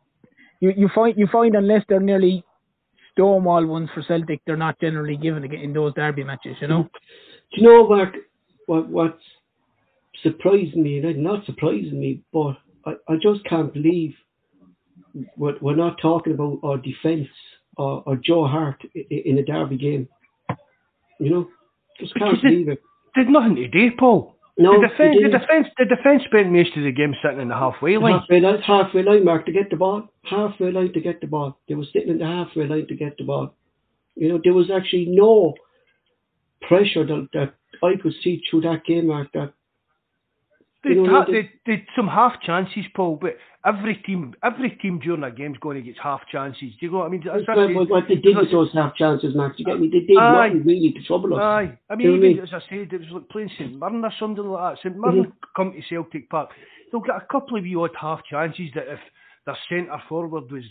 you 0.61 0.73
you 0.77 0.89
find 0.95 1.17
you 1.17 1.29
find 1.31 1.55
unless 1.55 1.83
they're 1.89 2.01
nearly 2.01 2.45
stonewall 3.13 3.67
ones 3.67 3.91
for 3.95 4.03
Celtic, 4.03 4.41
they're 4.47 4.57
not 4.57 4.81
generally 4.81 5.17
given 5.17 5.45
in 5.53 5.73
those 5.73 5.95
derby 5.95 6.25
matches. 6.25 6.57
You 6.61 6.69
know. 6.69 6.89
Do 7.55 7.61
you 7.61 7.67
know, 7.67 7.89
Mark, 7.89 8.17
what, 8.67 8.89
what's 8.89 9.23
surprising 10.23 10.83
me, 10.83 10.99
and 10.99 11.23
not 11.23 11.45
surprising 11.45 12.01
me, 12.01 12.23
but 12.33 12.57
I, 12.87 12.93
I 13.09 13.17
just 13.21 13.45
can't 13.45 13.73
believe 13.73 14.15
we're, 15.37 15.59
we're 15.61 15.77
not 15.77 15.99
talking 16.01 16.33
about 16.33 16.61
our 16.63 16.79
defence 16.79 17.29
or, 17.77 18.03
or 18.07 18.17
Joe 18.17 18.47
Hart 18.47 18.83
in 18.95 19.39
a 19.39 19.45
derby 19.45 19.77
game. 19.77 20.09
You 21.19 21.31
know, 21.31 21.49
just 22.01 22.15
can't 22.15 22.33
Because 22.33 22.43
believe 22.43 22.69
it. 22.69 22.83
Did 23.15 23.29
nothing 23.29 23.57
to 23.57 23.69
do, 23.69 23.91
Paul. 23.99 24.37
No, 24.59 24.81
the 24.81 24.89
defence, 24.89 25.17
the 25.23 25.39
defence, 25.39 25.67
the 25.79 25.85
defence 25.85 26.23
spent 26.27 26.53
most 26.53 26.77
of 26.77 26.85
the 26.85 26.93
game 26.93 27.15
sitting 27.23 27.41
in 27.41 27.49
the 27.49 27.55
halfway 27.55 27.97
line. 27.97 28.21
Halfway 28.21 28.41
line, 28.41 28.61
halfway 28.61 29.03
line, 29.03 29.25
Mark, 29.25 29.47
to 29.47 29.53
get 29.53 29.71
the 29.71 29.77
ball. 29.77 30.09
Halfway 30.25 30.73
line 30.73 30.93
to 30.93 31.01
get 31.01 31.21
the 31.21 31.27
ball. 31.27 31.59
They 31.69 31.75
were 31.75 31.87
sitting 31.93 32.11
in 32.11 32.19
the 32.19 32.27
halfway 32.27 32.67
line 32.67 32.87
to 32.89 32.95
get 32.95 33.17
the 33.17 33.25
ball. 33.25 33.55
You 34.15 34.29
know, 34.29 34.41
there 34.43 34.53
was 34.53 34.71
actually 34.71 35.07
no 35.07 35.55
pressure 36.69 37.05
that, 37.07 37.29
that 37.33 37.55
I 37.83 37.95
could 38.03 38.13
see 38.23 38.43
through 38.51 38.63
that 38.63 38.85
game, 38.85 39.07
Mark, 39.09 39.29
that 39.35 39.53
They, 40.85 40.95
You 40.95 41.07
know, 41.07 41.25
they- 41.25 41.49
they, 41.65 41.87
some 41.95 42.09
half 42.09 42.41
chances, 42.43 42.85
Paul, 42.97 43.15
but 43.21 43.37
every 43.65 43.95
team 44.05 44.35
every 44.43 44.71
team 44.83 44.99
during 44.99 45.23
a 45.23 45.31
game's 45.31 45.59
going 45.59 45.77
to 45.77 45.83
get 45.83 45.97
half 46.03 46.27
chances. 46.27 46.75
Do 46.81 46.87
you 46.87 46.91
know 46.91 46.99
what 46.99 47.07
I 47.07 47.11
mean? 47.11 47.23
That's- 47.25 47.45
Well, 47.47 47.73
what, 47.75 47.89
what 47.89 48.09
they 48.09 48.17
did 48.17 48.37
with 48.37 48.51
those 48.51 48.73
half 48.75 48.97
chances, 48.97 49.33
Mark, 49.37 49.57
you 49.61 49.65
get 49.65 49.79
me? 49.79 49.89
They 49.89 50.01
did 50.01 50.17
Aye. 50.19 50.49
nothing 50.49 50.65
really 50.65 50.91
to 50.93 51.03
trouble 51.05 51.35
us. 51.35 51.41
Aye, 51.41 51.79
I 51.89 51.95
mean, 51.95 52.07
know 52.09 52.13
what 52.15 52.25
I 52.27 52.31
even 52.31 52.43
as 52.43 52.53
I 52.53 52.61
said, 52.69 52.93
it 52.93 53.01
was 53.01 53.11
like 53.13 53.29
playing 53.29 53.51
St 53.57 53.79
Mirren 53.79 54.05
or 54.05 54.13
something 54.19 54.45
like 54.45 54.75
that. 54.75 54.83
St 54.83 54.97
Mirren 54.99 55.27
Mhm. 55.27 55.33
come 55.55 55.73
to 55.73 55.83
Celtic 55.89 56.29
Park, 56.29 56.51
they'll 56.91 57.01
get 57.01 57.15
a 57.15 57.27
couple 57.31 57.57
of 57.57 57.63
wee 57.63 57.77
odd 57.77 57.95
half 57.95 58.25
chances 58.25 58.73
that 58.75 58.89
if 58.89 59.01
their 59.47 59.57
centre 59.69 60.03
forward 60.09 60.51
was 60.51 60.65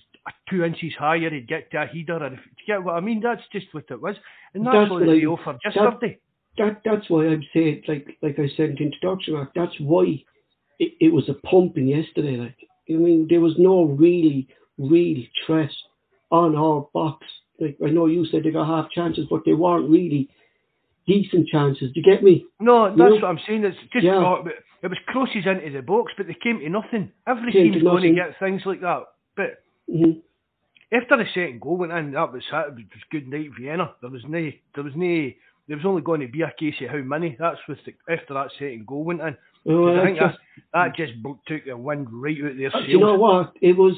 two 0.49 0.63
inches 0.63 0.93
higher, 0.97 1.29
he'd 1.29 1.47
get 1.47 1.71
to 1.71 1.81
a 1.83 1.85
header. 1.85 2.23
And 2.23 2.37
you 2.37 2.65
get 2.75 2.83
what 2.83 2.95
I 2.95 2.99
mean? 2.99 3.21
That's 3.21 3.41
just 3.51 3.67
what 3.73 3.85
it 3.89 4.01
was, 4.01 4.15
and 4.53 4.65
that's, 4.65 4.75
That's 4.75 4.91
what 4.91 5.05
they 5.05 5.21
I- 5.23 5.25
offered 5.25 5.59
that- 5.63 5.75
yesterday. 5.75 6.17
That 6.57 6.81
that's 6.83 7.09
why 7.09 7.27
I'm 7.27 7.43
saying, 7.53 7.83
like 7.87 8.17
like 8.21 8.37
I 8.37 8.47
said 8.57 8.71
in 8.71 8.75
the 8.75 8.83
introduction, 8.83 9.35
Mark, 9.35 9.51
that's 9.55 9.79
why 9.79 10.21
it, 10.79 10.91
it 10.99 11.13
was 11.13 11.29
a 11.29 11.33
pumping 11.47 11.87
yesterday. 11.87 12.35
Like 12.35 12.57
I 12.89 12.93
mean, 12.93 13.27
there 13.29 13.39
was 13.39 13.55
no 13.57 13.83
really 13.85 14.47
real 14.77 15.23
threat 15.45 15.71
on 16.29 16.55
our 16.57 16.87
box. 16.93 17.25
Like 17.59 17.77
I 17.85 17.89
know 17.89 18.05
you 18.07 18.25
said 18.25 18.43
they 18.43 18.51
got 18.51 18.67
half 18.67 18.91
chances, 18.91 19.27
but 19.29 19.43
they 19.45 19.53
weren't 19.53 19.89
really 19.89 20.29
decent 21.07 21.47
chances. 21.47 21.91
Do 21.93 22.01
you 22.01 22.03
get 22.03 22.21
me? 22.21 22.45
No, 22.59 22.87
that's 22.89 22.97
know? 22.97 23.09
what 23.15 23.23
I'm 23.23 23.39
saying. 23.47 23.63
It's 23.63 23.77
just 23.93 24.03
Yeah. 24.05 24.15
oh, 24.15 24.43
it 24.83 24.87
was 24.87 24.97
crosses 25.07 25.45
into 25.45 25.69
the 25.71 25.81
box, 25.81 26.11
but 26.17 26.27
they 26.27 26.33
came 26.43 26.59
to 26.59 26.69
nothing. 26.69 27.11
Every 27.27 27.51
Came 27.53 27.71
team's 27.71 27.83
going 27.83 28.03
to 28.03 28.11
get 28.13 28.37
things 28.39 28.61
like 28.65 28.81
that, 28.81 29.03
but. 29.91 29.99
hmm 29.99 30.11
after 30.93 31.15
the 31.15 31.23
second 31.33 31.61
goal 31.61 31.77
went 31.77 31.93
in, 31.93 32.11
that 32.11 32.33
was 32.33 32.43
it. 32.51 32.67
It 32.73 32.75
was 32.75 33.03
good 33.11 33.25
night 33.29 33.47
Vienna. 33.57 33.93
There 34.01 34.09
was 34.09 34.23
no, 34.27 34.51
there 34.75 34.83
was 34.83 34.91
no, 34.93 35.29
there 35.69 35.77
was 35.77 35.85
only 35.85 36.01
going 36.01 36.19
to 36.19 36.27
be 36.27 36.41
a 36.41 36.51
case 36.59 36.75
of 36.81 36.89
how 36.89 36.97
many. 36.97 37.37
That's 37.39 37.59
with 37.69 37.77
the, 37.85 37.93
after 38.13 38.33
that 38.33 38.49
second 38.59 38.85
goal 38.87 39.05
went 39.05 39.21
in. 39.21 39.37
Oh, 39.69 39.85
'Cause 39.85 39.97
I 40.01 40.03
think 40.05 40.19
just- 40.19 40.37
that, 40.73 40.85
that 40.87 40.95
just 40.97 41.13
took 41.47 41.63
the 41.65 41.77
wind 41.77 42.07
right 42.11 42.35
out 42.43 42.51
of 42.51 42.57
their 42.57 42.71
sails. 42.71 42.85
do 42.87 42.91
you 42.91 42.99
know 42.99 43.15
what? 43.15 43.53
It 43.61 43.77
was 43.77 43.93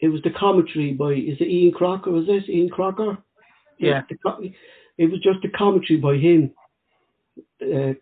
it 0.00 0.08
was 0.08 0.20
the 0.24 0.30
commentary 0.38 0.92
by 0.92 1.12
is 1.12 1.38
it 1.40 1.48
Ian 1.48 1.72
Crocker? 1.72 2.10
Was 2.10 2.26
this 2.26 2.44
Ian 2.50 2.68
Crocker? 2.68 3.16
Yeah. 3.78 4.02
It 4.98 5.10
was 5.10 5.20
just 5.22 5.38
the 5.40 5.48
commentary 5.48 5.98
by 5.98 6.16
him. 6.16 6.50
Uh, 7.62 7.94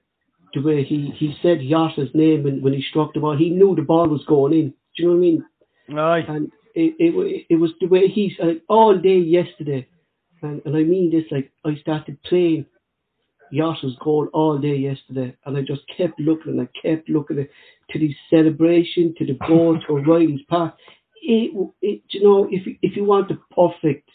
the 0.55 0.61
way 0.61 0.83
he, 0.83 1.13
he 1.17 1.37
said 1.41 1.61
Jota's 1.61 2.11
name 2.15 2.43
when, 2.43 2.63
when 2.63 2.73
he 2.73 2.83
struck 2.91 3.15
the 3.15 3.21
ball, 3.21 3.37
he 3.37 3.51
knew 3.51 3.77
the 3.77 3.83
ball 3.83 4.09
was 4.09 4.25
going 4.27 4.55
in. 4.55 4.69
Do 4.71 4.75
you 4.97 5.05
know 5.05 5.11
what 5.13 5.19
I 5.19 5.21
mean? 5.21 5.45
Aye. 5.97 6.25
And 6.35 6.53
it 6.75 7.47
it, 7.49 7.57
was 7.57 7.71
the 7.81 7.87
way 7.87 8.09
he's 8.09 8.33
uh, 8.43 8.55
all 8.69 8.97
day 8.97 9.19
yesterday, 9.19 9.87
and 10.43 10.63
and 10.65 10.77
I 10.77 10.83
mean 10.83 11.11
this 11.11 11.25
like 11.31 11.51
I 11.65 11.77
started 11.81 12.23
playing 12.23 12.67
Jota's 13.53 13.97
goal 14.03 14.29
all 14.33 14.59
day 14.59 14.77
yesterday, 14.77 15.37
and 15.45 15.57
I 15.57 15.63
just 15.63 15.83
kept 15.97 16.19
looking 16.21 16.53
and 16.53 16.61
I 16.61 16.69
kept 16.81 17.09
looking 17.09 17.39
at 17.39 17.49
to 17.91 17.99
the 17.99 18.15
celebration, 18.29 19.15
to 19.19 19.27
the 19.27 19.39
goal, 19.47 19.79
to 19.87 19.99
O'Riley's 19.99 20.43
pass. 20.49 20.73
It, 21.23 21.53
it 21.83 22.03
you 22.11 22.23
know 22.23 22.49
if 22.51 22.63
if 22.83 22.97
you 22.97 23.05
want 23.05 23.29
the 23.29 23.39
perfect 23.55 24.09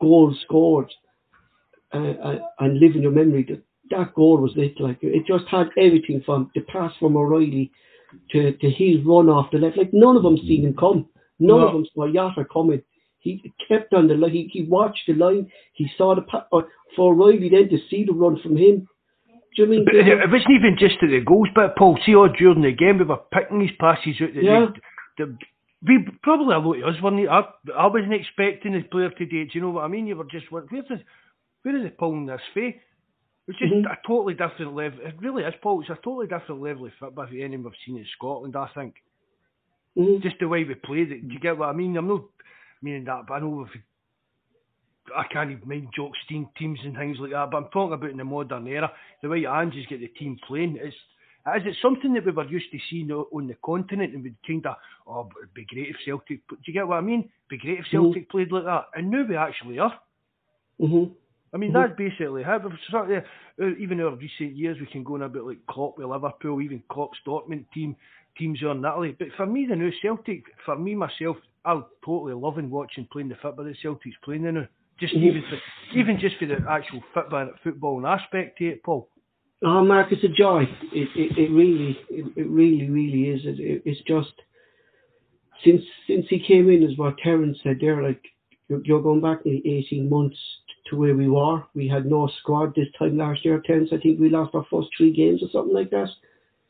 goal 0.00 0.34
scored, 0.44 0.92
uh, 1.92 1.98
uh, 1.98 2.38
and 2.60 2.80
live 2.80 2.96
in 2.96 3.02
your 3.02 3.12
memory 3.12 3.44
that 3.48 3.62
that 3.90 4.14
goal 4.14 4.38
was 4.38 4.52
it 4.56 4.80
like 4.80 4.98
it 5.02 5.26
just 5.26 5.44
had 5.48 5.68
everything 5.78 6.22
from 6.24 6.50
the 6.54 6.62
pass 6.62 6.92
from 6.98 7.16
O'Riley 7.16 7.70
to 8.30 8.52
to 8.52 8.70
his 8.70 9.04
run 9.04 9.28
off 9.28 9.50
the 9.52 9.58
left. 9.58 9.76
Like 9.76 9.92
none 9.92 10.16
of 10.16 10.22
them 10.22 10.38
seen 10.38 10.64
him 10.64 10.74
come. 10.74 11.08
None 11.46 11.60
No. 11.60 11.66
of 11.68 11.72
them 11.74 11.86
saw 11.94 12.06
Jota 12.12 12.44
coming. 12.52 12.82
He 13.20 13.52
kept 13.68 13.92
on 13.94 14.06
the 14.08 14.14
line. 14.14 14.32
He, 14.32 14.50
he 14.52 14.62
watched 14.64 15.04
the 15.06 15.14
line. 15.14 15.50
He 15.72 15.88
saw 15.96 16.14
the 16.14 16.22
pa- 16.22 16.46
uh, 16.52 16.62
for 16.94 17.14
O'Riley 17.14 17.48
then 17.48 17.68
to 17.70 17.78
see 17.88 18.04
the 18.04 18.12
run 18.12 18.38
from 18.42 18.56
him. 18.56 18.86
Do 19.56 19.62
you 19.62 19.66
mean? 19.66 19.84
But 19.84 19.94
it, 19.94 20.30
wasn't 20.30 20.50
even 20.50 20.76
just 20.78 21.00
to 21.00 21.06
the 21.08 21.20
goals, 21.24 21.48
but 21.54 21.76
Paul, 21.76 21.98
see 22.04 22.14
all 22.14 22.28
during 22.28 22.62
the 22.62 22.72
game, 22.72 22.98
we 22.98 23.04
were 23.04 23.20
picking 23.32 23.60
these 23.60 23.70
passes 23.80 24.16
out. 24.20 24.34
That 24.34 24.42
Yeah. 24.42 24.66
they, 25.18 25.24
the, 25.24 25.38
we 25.86 26.06
probably 26.22 26.54
a 26.54 26.58
lot 26.58 26.76
of 26.88 26.94
us 26.94 27.02
weren't. 27.02 27.28
I, 27.28 27.42
I 27.76 27.86
wasn't 27.86 28.14
expecting 28.14 28.72
this 28.72 28.84
player 28.90 29.10
to 29.10 29.26
do 29.26 29.46
you 29.52 29.60
know 29.60 29.70
what 29.70 29.84
I 29.84 29.88
mean? 29.88 30.06
You 30.06 30.16
were 30.16 30.24
just 30.24 30.50
wondering, 30.52 30.82
where's 30.88 30.88
the, 31.00 31.04
where 31.62 31.78
is 31.78 31.86
it 31.86 31.98
pulling 31.98 32.26
this 32.26 32.40
fee? 32.52 32.76
It's 33.46 33.58
just 33.58 33.72
Mhm. 33.72 33.84
a 33.90 33.96
totally 34.06 34.34
different 34.34 34.74
level. 34.74 35.00
It 35.00 35.14
really 35.20 35.44
is, 35.44 35.54
Paul. 35.62 35.80
It's 35.82 35.90
a 35.90 35.94
totally 36.02 36.26
different 36.26 36.60
level 36.62 36.86
of 36.86 36.92
football 36.98 37.26
than 37.26 37.40
any 37.40 37.56
we've 37.58 37.72
seen 37.86 37.96
in 37.98 38.06
Scotland. 38.16 38.56
I 38.56 38.68
think 38.74 38.94
Mhm. 39.96 40.22
just 40.22 40.38
the 40.40 40.48
way 40.48 40.64
we 40.64 40.74
played 40.74 41.12
it. 41.12 41.26
Do 41.28 41.34
you 41.34 41.40
get 41.40 41.56
what 41.58 41.68
I 41.68 41.72
mean? 41.72 41.96
I'm 41.96 42.08
not 42.08 42.24
meaning 42.82 43.04
that, 43.04 43.26
but 43.26 43.34
I 43.34 43.40
know 43.40 43.62
if 43.62 43.70
I 45.14 45.24
can't 45.24 45.50
even 45.50 45.68
mind 45.68 45.88
jokes, 45.94 46.18
team 46.28 46.48
teams 46.56 46.80
and 46.82 46.96
things 46.96 47.18
like 47.20 47.32
that. 47.32 47.50
But 47.50 47.58
I'm 47.58 47.68
talking 47.70 47.92
about 47.92 48.10
in 48.10 48.16
the 48.16 48.24
modern 48.24 48.66
era, 48.66 48.90
the 49.22 49.28
way 49.28 49.44
Ange's 49.46 49.86
get 49.86 50.00
the 50.00 50.08
team 50.08 50.38
playing. 50.46 50.76
It's 50.80 50.96
is 51.56 51.66
it 51.66 51.76
something 51.82 52.14
that 52.14 52.24
we 52.24 52.32
were 52.32 52.46
used 52.46 52.70
to 52.72 52.78
seeing 52.88 53.10
on 53.12 53.46
the 53.46 53.54
continent, 53.62 54.14
and 54.14 54.24
we'd 54.24 54.36
kind 54.46 54.64
of 54.66 54.76
oh, 55.06 55.28
it'd 55.42 55.52
be 55.52 55.66
great 55.66 55.88
if 55.90 55.96
Celtic. 56.04 56.40
Do 56.48 56.56
you 56.64 56.72
get 56.72 56.88
what 56.88 56.96
I 56.96 57.02
mean? 57.02 57.20
It'd 57.20 57.48
Be 57.50 57.58
great 57.58 57.80
if 57.80 57.86
Celtic 57.88 58.30
played 58.30 58.50
like 58.50 58.64
that, 58.64 58.86
and 58.94 59.10
now 59.10 59.24
we 59.28 59.36
actually 59.36 59.78
are. 59.78 60.00
Mhm. 60.80 61.14
I 61.52 61.56
mean, 61.58 61.70
Mhm. 61.70 61.74
that's 61.74 61.96
basically 61.96 62.42
how 62.42 62.58
we've 62.58 62.80
sort 62.90 63.10
of, 63.10 63.24
uh, 63.60 63.66
even 63.76 64.00
in 64.00 64.06
our 64.06 64.16
recent 64.16 64.56
years, 64.56 64.80
we 64.80 64.86
can 64.86 65.04
go 65.04 65.14
on 65.14 65.22
a 65.22 65.28
bit 65.28 65.44
like 65.44 65.64
Klopp 65.66 65.98
with 65.98 66.06
Liverpool, 66.06 66.62
even 66.62 66.82
Klopp's 66.88 67.20
Dortmund 67.26 67.70
team, 67.72 67.94
teams 68.36 68.62
on 68.62 68.84
Italy. 68.84 69.14
But 69.18 69.28
for 69.36 69.46
me, 69.46 69.66
the 69.66 69.76
new 69.76 69.92
Celtic, 70.02 70.44
for 70.64 70.76
me 70.76 70.94
myself, 70.94 71.36
I'm 71.64 71.84
totally 72.04 72.34
loving 72.34 72.70
watching 72.70 73.08
playing 73.10 73.28
the 73.28 73.36
football 73.36 73.64
that 73.64 73.76
Celtic's 73.82 74.16
playing 74.22 74.42
now. 74.42 74.66
Just 75.00 75.14
Mhm. 75.14 75.22
even 75.22 75.42
for, 75.42 75.58
even 75.94 76.18
just 76.18 76.36
for 76.36 76.46
the 76.46 76.64
actual 76.68 77.02
football 77.12 77.50
football 77.62 78.06
aspect 78.06 78.58
to 78.58 78.66
it, 78.68 78.82
Paul. 78.82 79.08
Oh, 79.62 79.82
Mark, 79.84 80.12
it's 80.12 80.22
a 80.24 80.28
joy. 80.28 80.62
It 80.92 81.08
it, 81.16 81.38
it 81.38 81.50
really 81.50 81.98
it, 82.10 82.26
it 82.36 82.48
really 82.48 82.88
really 82.90 83.30
is. 83.30 83.44
It, 83.44 83.58
it, 83.60 83.82
it's 83.84 84.00
just 84.02 84.32
since 85.64 85.82
since 86.06 86.26
he 86.28 86.38
came 86.38 86.70
in, 86.70 86.82
as 86.82 86.96
what 86.96 87.18
Terence 87.18 87.58
said 87.62 87.78
there, 87.80 88.02
like 88.02 88.22
you're, 88.68 88.84
you're 88.84 89.02
going 89.02 89.20
back 89.20 89.44
nearly 89.44 89.62
eighteen 89.66 90.08
months 90.08 90.38
to 90.90 90.96
where 90.96 91.16
we 91.16 91.28
were. 91.28 91.62
We 91.74 91.88
had 91.88 92.06
no 92.06 92.28
squad 92.40 92.74
this 92.74 92.88
time 92.98 93.16
last 93.16 93.44
year. 93.44 93.60
Terence, 93.64 93.90
I 93.92 93.98
think 93.98 94.20
we 94.20 94.28
lost 94.28 94.54
our 94.54 94.66
first 94.70 94.88
three 94.96 95.12
games 95.12 95.42
or 95.42 95.48
something 95.50 95.74
like 95.74 95.90
that. 95.90 96.08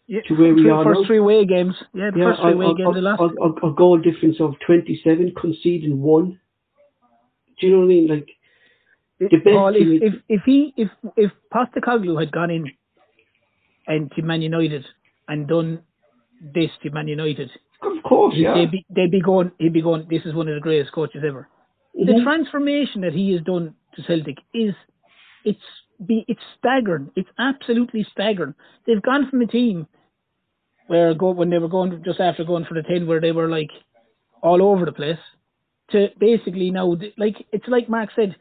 Yeah, 0.06 0.20
To 0.28 0.34
where 0.34 0.54
we 0.54 0.68
are 0.68 0.84
first 0.84 1.00
now. 1.00 1.06
three 1.06 1.18
away 1.18 1.46
games. 1.46 1.74
Yeah, 1.94 2.10
the 2.10 2.20
first 2.20 2.40
three 2.42 2.52
away 2.52 2.74
games. 2.76 2.94
The 2.94 3.00
last. 3.00 3.22
a, 3.22 3.72
goal 3.72 3.98
difference 3.98 4.36
of 4.38 4.54
twenty 4.66 5.00
seven, 5.02 5.32
conceding 5.40 6.00
one. 6.02 6.38
Do 7.58 7.66
you 7.66 7.72
know 7.72 7.78
what 7.78 7.84
I 7.84 7.88
mean? 7.88 8.08
Like 8.08 8.28
the 9.18 9.28
best 9.38 9.54
Paul, 9.54 9.74
if, 9.76 10.02
if 10.02 10.14
if 10.28 10.42
he 10.44 10.74
if 10.76 10.90
if 11.16 11.30
Postecoglou 11.52 12.20
had 12.20 12.32
gone 12.32 12.50
in 12.50 12.70
and 13.86 14.10
to 14.12 14.22
Man 14.22 14.42
United 14.42 14.84
and 15.28 15.48
done 15.48 15.80
this 16.54 16.70
to 16.82 16.90
Man 16.90 17.08
United, 17.08 17.50
of 17.82 18.02
course, 18.02 18.34
yeah. 18.36 18.54
they'd 18.54 18.70
be 18.70 18.84
they'd 18.90 19.10
be 19.10 19.20
going 19.22 19.52
he'd 19.58 19.72
be 19.72 19.80
going. 19.80 20.06
This 20.10 20.22
is 20.26 20.34
one 20.34 20.48
of 20.48 20.54
the 20.54 20.60
greatest 20.60 20.92
coaches 20.92 21.22
ever. 21.26 21.48
The 21.94 22.12
Mhm. 22.12 22.24
transformation 22.24 23.00
that 23.02 23.14
he 23.14 23.32
has 23.32 23.40
done 23.42 23.74
to 23.96 24.02
Celtic 24.02 24.36
is 24.52 24.74
it's 25.46 25.62
be 26.04 26.24
it's 26.28 26.42
staggering. 26.58 27.10
It's 27.16 27.30
absolutely 27.38 28.02
staggering. 28.12 28.54
They've 28.86 29.00
gone 29.00 29.30
from 29.30 29.40
a 29.40 29.46
team 29.46 29.86
where 30.86 31.14
go 31.14 31.30
when 31.30 31.50
they 31.50 31.58
were 31.58 31.68
going 31.68 32.02
just 32.04 32.20
after 32.20 32.44
going 32.44 32.64
for 32.64 32.74
the 32.74 32.82
ten, 32.82 33.06
where 33.06 33.20
they 33.20 33.32
were 33.32 33.48
like 33.48 33.70
all 34.42 34.62
over 34.62 34.84
the 34.84 34.92
place, 34.92 35.18
to 35.90 36.08
basically 36.18 36.70
now 36.70 36.96
like 37.16 37.36
it's 37.52 37.68
like 37.68 37.88
Mark 37.88 38.10
said, 38.14 38.36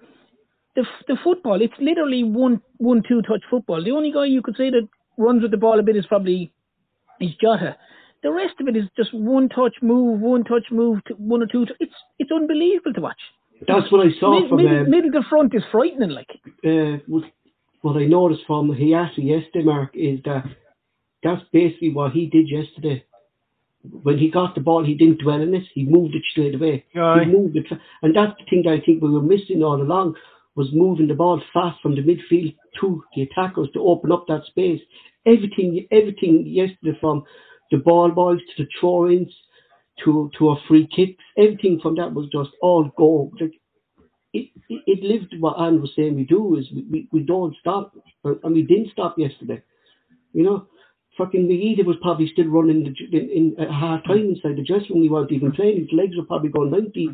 the 0.76 0.86
the 1.08 1.18
football 1.24 1.62
it's 1.62 1.74
literally 1.80 2.24
one 2.24 2.62
one 2.78 3.04
two 3.08 3.22
touch 3.22 3.44
football. 3.50 3.84
The 3.84 3.92
only 3.92 4.12
guy 4.12 4.26
you 4.26 4.42
could 4.42 4.58
say 4.58 4.70
that 4.70 4.88
runs 5.18 5.42
with 5.42 5.52
the 5.52 5.58
ball 5.58 5.80
a 5.80 5.84
bit 5.84 5.96
is 5.96 6.06
probably 6.06 6.52
is 7.20 7.32
Jota. 7.42 7.78
The 8.24 8.32
rest 8.32 8.56
of 8.62 8.68
it 8.70 8.78
is 8.78 8.86
just 8.96 9.14
one 9.14 9.50
touch 9.50 9.76
move, 9.82 10.22
one 10.22 10.46
touch 10.46 10.66
move, 10.72 11.04
to 11.06 11.14
one 11.16 11.44
or 11.44 11.48
two. 11.48 11.66
It's 11.80 11.94
it's 12.20 12.32
unbelievable 12.32 12.94
to 12.94 13.02
watch. 13.02 13.20
That's 13.68 13.92
what 13.92 14.06
I 14.06 14.12
saw 14.20 14.40
Mid, 14.40 14.50
from 14.50 14.58
middle, 14.58 14.80
um, 14.80 14.90
middle 14.90 15.12
to 15.12 15.22
front 15.30 15.54
is 15.54 15.64
frightening. 15.72 16.10
Like 16.10 16.30
uh, 16.66 17.04
what, 17.82 17.98
I 17.98 18.06
noticed 18.06 18.42
from 18.48 18.70
Hatate 18.70 19.18
yesterday, 19.18 19.64
Mark, 19.64 19.92
is 19.94 20.20
that 20.26 20.46
that's 21.24 21.44
basically 21.52 21.92
what 21.92 22.12
he 22.12 22.28
did 22.28 22.50
yesterday. 22.50 23.06
When 23.82 24.18
he 24.18 24.32
got 24.32 24.56
the 24.56 24.62
ball, 24.62 24.86
he 24.86 24.96
didn't 24.96 25.22
dwell 25.22 25.42
on 25.42 25.54
it. 25.54 25.64
He 25.74 25.84
moved 25.84 26.16
it 26.16 26.24
straight 26.32 26.56
away. 26.56 26.86
Aye. 26.96 27.26
He 27.26 27.32
moved 27.32 27.58
it, 27.58 27.66
and 28.02 28.16
that's 28.16 28.38
the 28.40 28.46
thing 28.50 28.64
that 28.66 28.74
I 28.74 28.82
think 28.86 29.02
we 29.02 29.10
were 29.10 29.22
missing 29.22 29.62
all 29.62 29.82
along 29.82 30.16
was 30.56 30.70
moving 30.72 31.08
the 31.08 31.16
ball 31.16 31.42
fast 31.54 31.82
from 31.82 31.96
the 31.96 32.02
midfield 32.02 32.56
to 32.80 33.04
the 33.16 33.24
attackers 33.24 33.70
to 33.74 33.82
open 33.82 34.12
up 34.12 34.26
that 34.28 34.46
space. 34.46 34.80
Everything, 35.26 35.88
everything 35.92 36.46
yesterday 36.46 36.98
from 37.02 37.24
the 37.72 37.78
ball 37.78 38.12
boys 38.12 38.40
to 38.40 38.64
the 38.64 38.70
throw-ins 38.80 39.34
to 40.04 40.30
to 40.38 40.50
our 40.50 40.58
free 40.68 40.88
kicks, 40.96 41.22
everything 41.38 41.80
from 41.82 41.96
that 41.96 42.14
was 42.14 42.28
just 42.32 42.52
all 42.62 42.90
go. 42.98 43.32
Like, 43.40 43.54
it, 44.34 44.50
it, 44.70 44.82
it 44.88 45.04
lived 45.04 45.36
what 45.40 45.60
Ange 45.60 45.82
was 45.82 45.92
saying 45.96 46.16
we 46.16 46.24
do 46.24 46.58
is 46.58 46.66
we, 46.74 46.84
we, 46.90 47.08
we 47.12 47.20
don't 47.22 47.56
stop 47.60 47.96
and 48.24 48.40
and 48.44 48.54
we 48.54 48.64
didn't 48.64 48.92
stop 48.92 49.18
yesterday. 49.18 49.62
You 50.34 50.44
know, 50.44 50.68
fucking 51.18 51.48
the 51.48 51.54
Megida 51.54 51.86
was 51.86 51.98
probably 52.02 52.28
still 52.32 52.48
running 52.48 52.84
the, 52.84 53.18
in, 53.18 53.30
in 53.30 53.56
at 53.60 53.70
half 53.72 54.04
time 54.06 54.30
inside 54.36 54.58
the 54.58 54.64
dressing 54.64 54.96
room. 54.96 55.04
He 55.04 55.10
wasn't 55.10 55.34
even 55.34 55.52
playing. 55.52 55.80
His 55.82 55.90
legs 55.94 56.16
were 56.18 56.26
probably 56.26 56.50
going 56.50 56.72
ninety, 56.72 57.10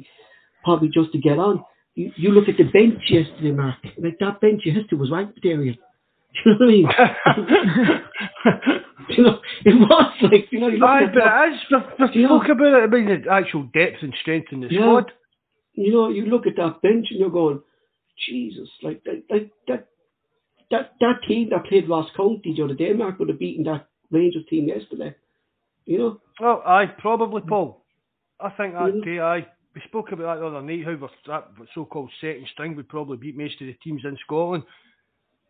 probably 0.63 0.89
just 0.89 1.11
to 1.13 1.17
get 1.19 1.37
on. 1.39 1.63
You, 1.95 2.11
you 2.15 2.29
look 2.31 2.47
at 2.47 2.57
the 2.57 2.63
bench 2.63 3.01
yesterday, 3.09 3.51
Mark. 3.51 3.75
Like 3.97 4.17
that 4.19 4.39
bench 4.41 4.61
yesterday 4.65 4.95
was 4.95 5.11
right, 5.11 5.27
Darian. 5.41 5.77
Do 6.43 6.51
you 6.51 6.51
know 6.53 6.57
what 6.59 6.65
I 6.65 6.71
mean? 6.71 8.01
you 9.09 9.23
know, 9.23 9.39
it 9.65 9.73
was 9.73 10.13
like 10.21 10.45
you 10.51 10.59
know. 10.59 10.67
You 10.67 10.77
look 10.77 10.89
Aye, 10.89 11.03
at 11.05 11.13
but 11.13 11.23
that, 11.23 11.47
it 11.47 11.53
is. 11.53 11.59
We've, 11.71 12.09
we've 12.15 12.23
know- 12.29 12.39
spoke 12.39 12.49
about 12.55 12.73
it. 12.79 12.83
I 12.83 12.87
mean, 12.87 13.23
the 13.23 13.31
actual 13.31 13.63
depth 13.63 13.97
and 14.03 14.13
strength 14.21 14.47
in 14.51 14.61
the 14.61 14.67
Yeah. 14.69 14.79
squad. 14.81 15.11
you 15.73 15.91
know, 15.91 16.09
you 16.09 16.25
look 16.25 16.45
at 16.47 16.55
that 16.57 16.81
bench 16.81 17.07
and 17.09 17.19
you're 17.19 17.29
going, 17.31 17.61
Jesus, 18.27 18.69
like 18.83 19.03
that, 19.05 19.23
like 19.29 19.49
that, 19.67 19.87
that, 20.71 20.93
that 20.99 21.21
team 21.27 21.49
that 21.49 21.65
played 21.65 21.89
Ross 21.89 22.09
County 22.15 22.53
the 22.55 22.63
other 22.63 22.73
day, 22.75 22.93
Mark 22.93 23.19
would 23.19 23.29
have 23.29 23.39
beaten 23.39 23.63
that 23.65 23.87
Rangers 24.11 24.45
team 24.49 24.67
yesterday. 24.67 25.15
You 25.85 25.97
know, 25.97 26.21
Well, 26.39 26.61
aye, 26.65 26.93
probably, 26.97 27.41
Paul. 27.41 27.83
I 28.39 28.49
think 28.51 28.73
that 28.73 28.93
Yeah. 28.95 29.03
too, 29.03 29.21
aye. 29.21 29.47
We 29.75 29.81
spoke 29.81 30.11
about 30.11 30.35
that 30.35 30.39
the 30.41 30.47
other 30.47 30.61
night, 30.61 30.83
how 30.85 30.95
we're, 30.95 31.09
that 31.27 31.47
so-called 31.75 32.11
second 32.19 32.47
string 32.53 32.75
would 32.75 32.89
probably 32.89 33.17
beat 33.17 33.37
most 33.37 33.59
of 33.61 33.67
the 33.67 33.73
teams 33.83 34.03
in 34.03 34.17
Scotland. 34.25 34.63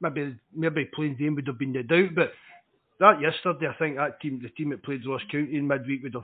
Maybe 0.01 0.35
maybe 0.53 0.85
playing 0.93 1.15
game 1.15 1.35
would 1.35 1.47
have 1.47 1.57
been 1.59 1.73
the 1.73 1.83
doubt, 1.83 2.15
but 2.15 2.31
that 2.99 3.19
yesterday, 3.21 3.67
I 3.67 3.73
think 3.73 3.95
that 3.97 4.19
team, 4.21 4.39
the 4.41 4.49
team 4.49 4.69
that 4.69 4.83
played 4.83 5.05
Ross 5.05 5.21
County 5.31 5.55
in 5.57 5.67
midweek 5.67 6.03
would 6.03 6.13
have 6.13 6.23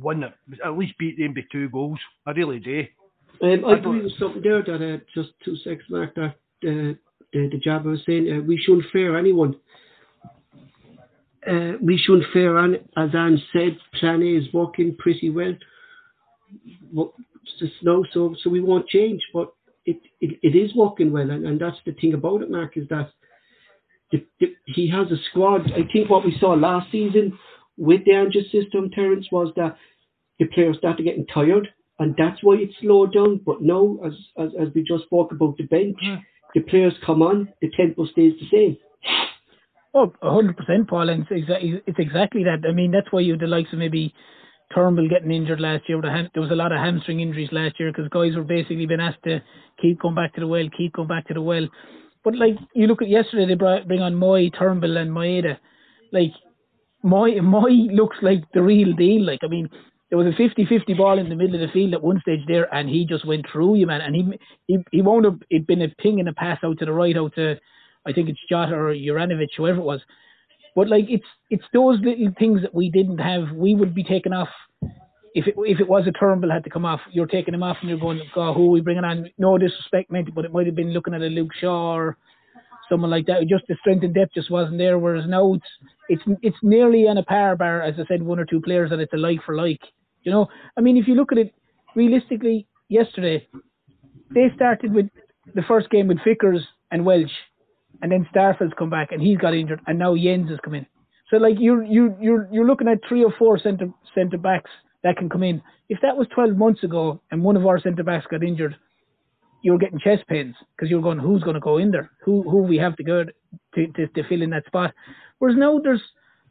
won 0.00 0.22
it, 0.24 0.32
at 0.64 0.76
least 0.76 0.98
beat 0.98 1.16
them 1.18 1.34
by 1.34 1.42
two 1.50 1.68
goals. 1.68 1.98
I 2.26 2.30
really 2.32 2.58
do. 2.60 2.84
um, 3.42 3.64
I 3.64 3.70
I 3.70 3.76
agree 3.76 4.02
with 4.02 4.18
something 4.18 4.42
there 4.42 4.62
that 4.62 4.94
uh, 4.94 4.98
just 5.14 5.30
two 5.44 5.56
seconds, 5.56 5.84
Mark. 5.90 6.14
That 6.14 6.34
uh, 6.64 6.94
the 7.32 7.48
the 7.50 7.58
jabber 7.58 7.90
was 7.90 8.00
saying 8.06 8.30
uh, 8.30 8.40
we 8.42 8.56
shouldn't 8.56 8.86
fear 8.92 9.18
anyone. 9.18 9.56
Uh, 11.46 11.74
we 11.80 11.96
shouldn't 11.96 12.24
fear, 12.32 12.58
an, 12.58 12.74
as 12.96 13.14
Ange 13.14 13.40
said, 13.52 13.76
Plan 14.00 14.20
A 14.20 14.26
is 14.26 14.52
working 14.52 14.96
pretty 14.98 15.30
well. 15.30 15.54
What, 16.90 17.12
just 17.60 17.74
no, 17.82 18.04
so 18.12 18.34
so 18.42 18.50
we 18.50 18.60
won't 18.60 18.88
change, 18.88 19.22
but 19.32 19.52
it, 19.84 20.00
it, 20.20 20.38
it 20.42 20.56
is 20.56 20.74
working 20.74 21.12
well, 21.12 21.30
and, 21.30 21.46
and 21.46 21.60
that's 21.60 21.76
the 21.86 21.92
thing 21.92 22.14
about 22.14 22.42
it, 22.42 22.50
Mark, 22.50 22.76
is 22.76 22.88
that 22.88 23.10
the, 24.10 24.24
the, 24.40 24.54
he 24.66 24.88
has 24.90 25.10
a 25.12 25.22
squad. 25.30 25.72
I 25.72 25.88
think 25.92 26.10
what 26.10 26.24
we 26.24 26.36
saw 26.40 26.50
last 26.54 26.90
season 26.90 27.38
with 27.76 28.04
the 28.04 28.14
Angus 28.14 28.50
system, 28.50 28.90
Terence, 28.90 29.26
was 29.30 29.52
that 29.56 29.76
the 30.38 30.46
players 30.46 30.78
started 30.78 31.04
getting 31.04 31.26
tired, 31.26 31.68
and 31.98 32.14
that's 32.18 32.42
why 32.42 32.54
it 32.54 32.70
slowed 32.80 33.12
down. 33.14 33.40
But 33.46 33.62
now, 33.62 33.98
as 34.04 34.12
as, 34.36 34.50
as 34.60 34.68
we 34.74 34.82
just 34.82 35.04
spoke 35.04 35.30
about 35.32 35.56
the 35.56 35.64
bench, 35.64 35.98
the 36.56 36.62
players 36.62 36.94
come 37.04 37.20
on, 37.20 37.52
the 37.60 37.70
tempo 37.76 38.06
stays 38.06 38.32
the 38.40 38.48
same. 38.50 38.76
Oh, 39.92 40.10
a 40.22 40.32
hundred 40.32 40.56
percent, 40.56 40.88
Paul, 40.88 41.10
and 41.10 41.22
it's 41.22 41.30
exactly 41.30 41.82
it's 41.86 41.98
exactly 41.98 42.44
that. 42.44 42.66
I 42.66 42.72
mean, 42.72 42.90
that's 42.90 43.12
why 43.12 43.20
you 43.20 43.36
the 43.36 43.46
likes 43.46 43.72
of 43.74 43.78
maybe 43.78 44.14
Turnbull 44.74 45.08
getting 45.08 45.30
injured 45.30 45.60
last 45.60 45.86
year. 45.86 45.98
With 45.98 46.06
a 46.06 46.10
ham- 46.10 46.30
there 46.32 46.42
was 46.42 46.50
a 46.50 46.56
lot 46.56 46.72
of 46.72 46.78
hamstring 46.78 47.20
injuries 47.20 47.50
last 47.52 47.78
year 47.78 47.92
because 47.92 48.08
guys 48.08 48.34
were 48.34 48.42
basically 48.42 48.86
been 48.86 49.00
asked 49.00 49.22
to 49.24 49.42
keep 49.80 50.00
going 50.00 50.14
back 50.14 50.34
to 50.34 50.40
the 50.40 50.46
well, 50.46 50.66
keep 50.76 50.94
going 50.94 51.08
back 51.08 51.28
to 51.28 51.34
the 51.34 51.42
well. 51.42 51.68
But 52.24 52.36
like 52.36 52.56
you 52.74 52.86
look 52.86 53.02
at 53.02 53.08
yesterday, 53.08 53.46
they 53.46 53.54
brought, 53.54 53.86
bring 53.86 54.00
on 54.00 54.14
Mooy, 54.14 54.50
Turnbull, 54.58 54.96
and 54.96 55.10
Maeda. 55.10 55.58
Like 56.10 56.32
Mooy, 57.04 57.38
Mooy 57.40 57.94
looks 57.94 58.16
like 58.22 58.44
the 58.54 58.62
real 58.62 58.94
deal. 58.94 59.26
Like 59.26 59.40
I 59.42 59.48
mean, 59.48 59.68
there 60.08 60.18
was 60.18 60.26
a 60.26 60.40
50-50 60.40 60.96
ball 60.96 61.18
in 61.18 61.28
the 61.28 61.34
middle 61.34 61.56
of 61.56 61.60
the 61.60 61.72
field 61.72 61.94
at 61.94 62.02
one 62.02 62.20
stage 62.20 62.40
there, 62.46 62.72
and 62.72 62.88
he 62.88 63.04
just 63.04 63.26
went 63.26 63.46
through 63.50 63.76
you, 63.76 63.86
man. 63.86 64.00
And 64.00 64.14
he 64.14 64.38
he 64.66 64.78
he 64.92 65.02
won't 65.02 65.24
have 65.24 65.40
it 65.50 65.66
been 65.66 65.82
a 65.82 65.88
ping 65.88 66.20
and 66.20 66.28
a 66.28 66.32
pass 66.32 66.58
out 66.64 66.78
to 66.78 66.84
the 66.84 66.92
right, 66.92 67.16
out 67.16 67.34
to 67.34 67.56
I 68.06 68.12
think 68.12 68.28
it's 68.28 68.38
Jota 68.48 68.74
or 68.74 68.94
Juranovic, 68.94 69.48
whoever 69.56 69.80
it 69.80 69.84
was. 69.84 70.00
But 70.76 70.88
like 70.88 71.06
it's 71.08 71.26
it's 71.50 71.64
those 71.72 71.98
little 72.00 72.32
things 72.38 72.62
that 72.62 72.74
we 72.74 72.90
didn't 72.90 73.18
have. 73.18 73.50
We 73.52 73.74
would 73.74 73.94
be 73.94 74.04
taken 74.04 74.32
off 74.32 74.48
if 75.34 75.46
it 75.48 75.54
if 75.58 75.80
it 75.80 75.88
was 75.88 76.06
a 76.06 76.12
Turnbull 76.12 76.50
had 76.50 76.64
to 76.64 76.70
come 76.70 76.84
off. 76.84 77.00
You're 77.10 77.26
taking 77.26 77.54
him 77.54 77.62
off 77.62 77.78
and 77.80 77.90
you're 77.90 77.98
going, 77.98 78.20
God, 78.34 78.54
who 78.54 78.68
are 78.68 78.70
we 78.70 78.80
bringing 78.82 79.04
on? 79.04 79.28
No 79.38 79.58
disrespect 79.58 80.10
meant, 80.10 80.32
but 80.34 80.44
it 80.44 80.52
might 80.52 80.66
have 80.66 80.76
been 80.76 80.92
looking 80.92 81.14
at 81.14 81.22
a 81.22 81.26
Luke 81.26 81.52
Shaw 81.60 81.96
or 81.96 82.16
someone 82.88 83.10
like 83.10 83.26
that. 83.26 83.46
Just 83.48 83.64
the 83.68 83.76
strength 83.80 84.04
and 84.04 84.14
depth 84.14 84.34
just 84.34 84.50
wasn't 84.50 84.78
there. 84.78 84.98
Whereas 84.98 85.28
now 85.28 85.54
it's 85.54 85.66
it's 86.08 86.22
it's 86.42 86.56
nearly 86.62 87.08
on 87.08 87.18
a 87.18 87.22
par 87.22 87.56
bar, 87.56 87.82
as 87.82 87.94
I 87.98 88.06
said, 88.06 88.22
one 88.22 88.38
or 88.38 88.44
two 88.44 88.60
players 88.60 88.90
that 88.90 89.00
it's 89.00 89.12
a 89.12 89.16
like 89.16 89.40
for 89.44 89.54
like. 89.56 89.80
You 90.22 90.32
know, 90.32 90.48
I 90.76 90.80
mean, 90.80 90.96
if 90.96 91.06
you 91.06 91.14
look 91.14 91.32
at 91.32 91.38
it 91.38 91.54
realistically, 91.94 92.66
yesterday 92.88 93.46
they 94.34 94.48
started 94.54 94.92
with 94.92 95.06
the 95.54 95.62
first 95.62 95.90
game 95.90 96.08
with 96.08 96.18
Vickers 96.24 96.66
and 96.90 97.04
Welsh, 97.04 97.30
and 98.02 98.10
then 98.10 98.26
Starfelt's 98.34 98.74
come 98.78 98.90
back 98.90 99.12
and 99.12 99.22
he's 99.22 99.38
got 99.38 99.54
injured, 99.54 99.80
and 99.86 99.98
now 99.98 100.14
Jenz 100.14 100.50
has 100.50 100.58
come 100.64 100.74
in. 100.74 100.86
So 101.30 101.38
like 101.38 101.56
you're 101.58 101.82
you 101.82 102.16
you're 102.20 102.48
you're 102.52 102.66
looking 102.66 102.88
at 102.88 102.98
three 103.08 103.24
or 103.24 103.32
four 103.38 103.58
centre 103.58 103.90
centre 104.14 104.38
backs 104.38 104.70
that 105.02 105.16
can 105.16 105.28
come 105.28 105.42
in. 105.42 105.62
If 105.88 105.98
that 106.02 106.16
was 106.16 106.26
12 106.34 106.56
months 106.56 106.82
ago 106.82 107.20
and 107.30 107.42
one 107.42 107.56
of 107.56 107.66
our 107.66 107.80
centre 107.80 108.02
backs 108.02 108.26
got 108.28 108.42
injured, 108.42 108.76
you 109.62 109.72
were 109.72 109.78
getting 109.78 109.98
chest 109.98 110.24
pains 110.28 110.54
because 110.76 110.90
you're 110.90 111.02
going, 111.02 111.18
who's 111.18 111.42
going 111.42 111.54
to 111.54 111.60
go 111.60 111.78
in 111.78 111.90
there? 111.90 112.10
Who 112.24 112.42
who 112.48 112.62
we 112.62 112.76
have 112.78 112.96
to 112.96 113.04
go 113.04 113.24
to, 113.24 113.86
to 113.86 114.06
to 114.06 114.28
fill 114.28 114.42
in 114.42 114.50
that 114.50 114.66
spot? 114.66 114.92
Whereas 115.38 115.56
now 115.56 115.78
there's 115.82 116.02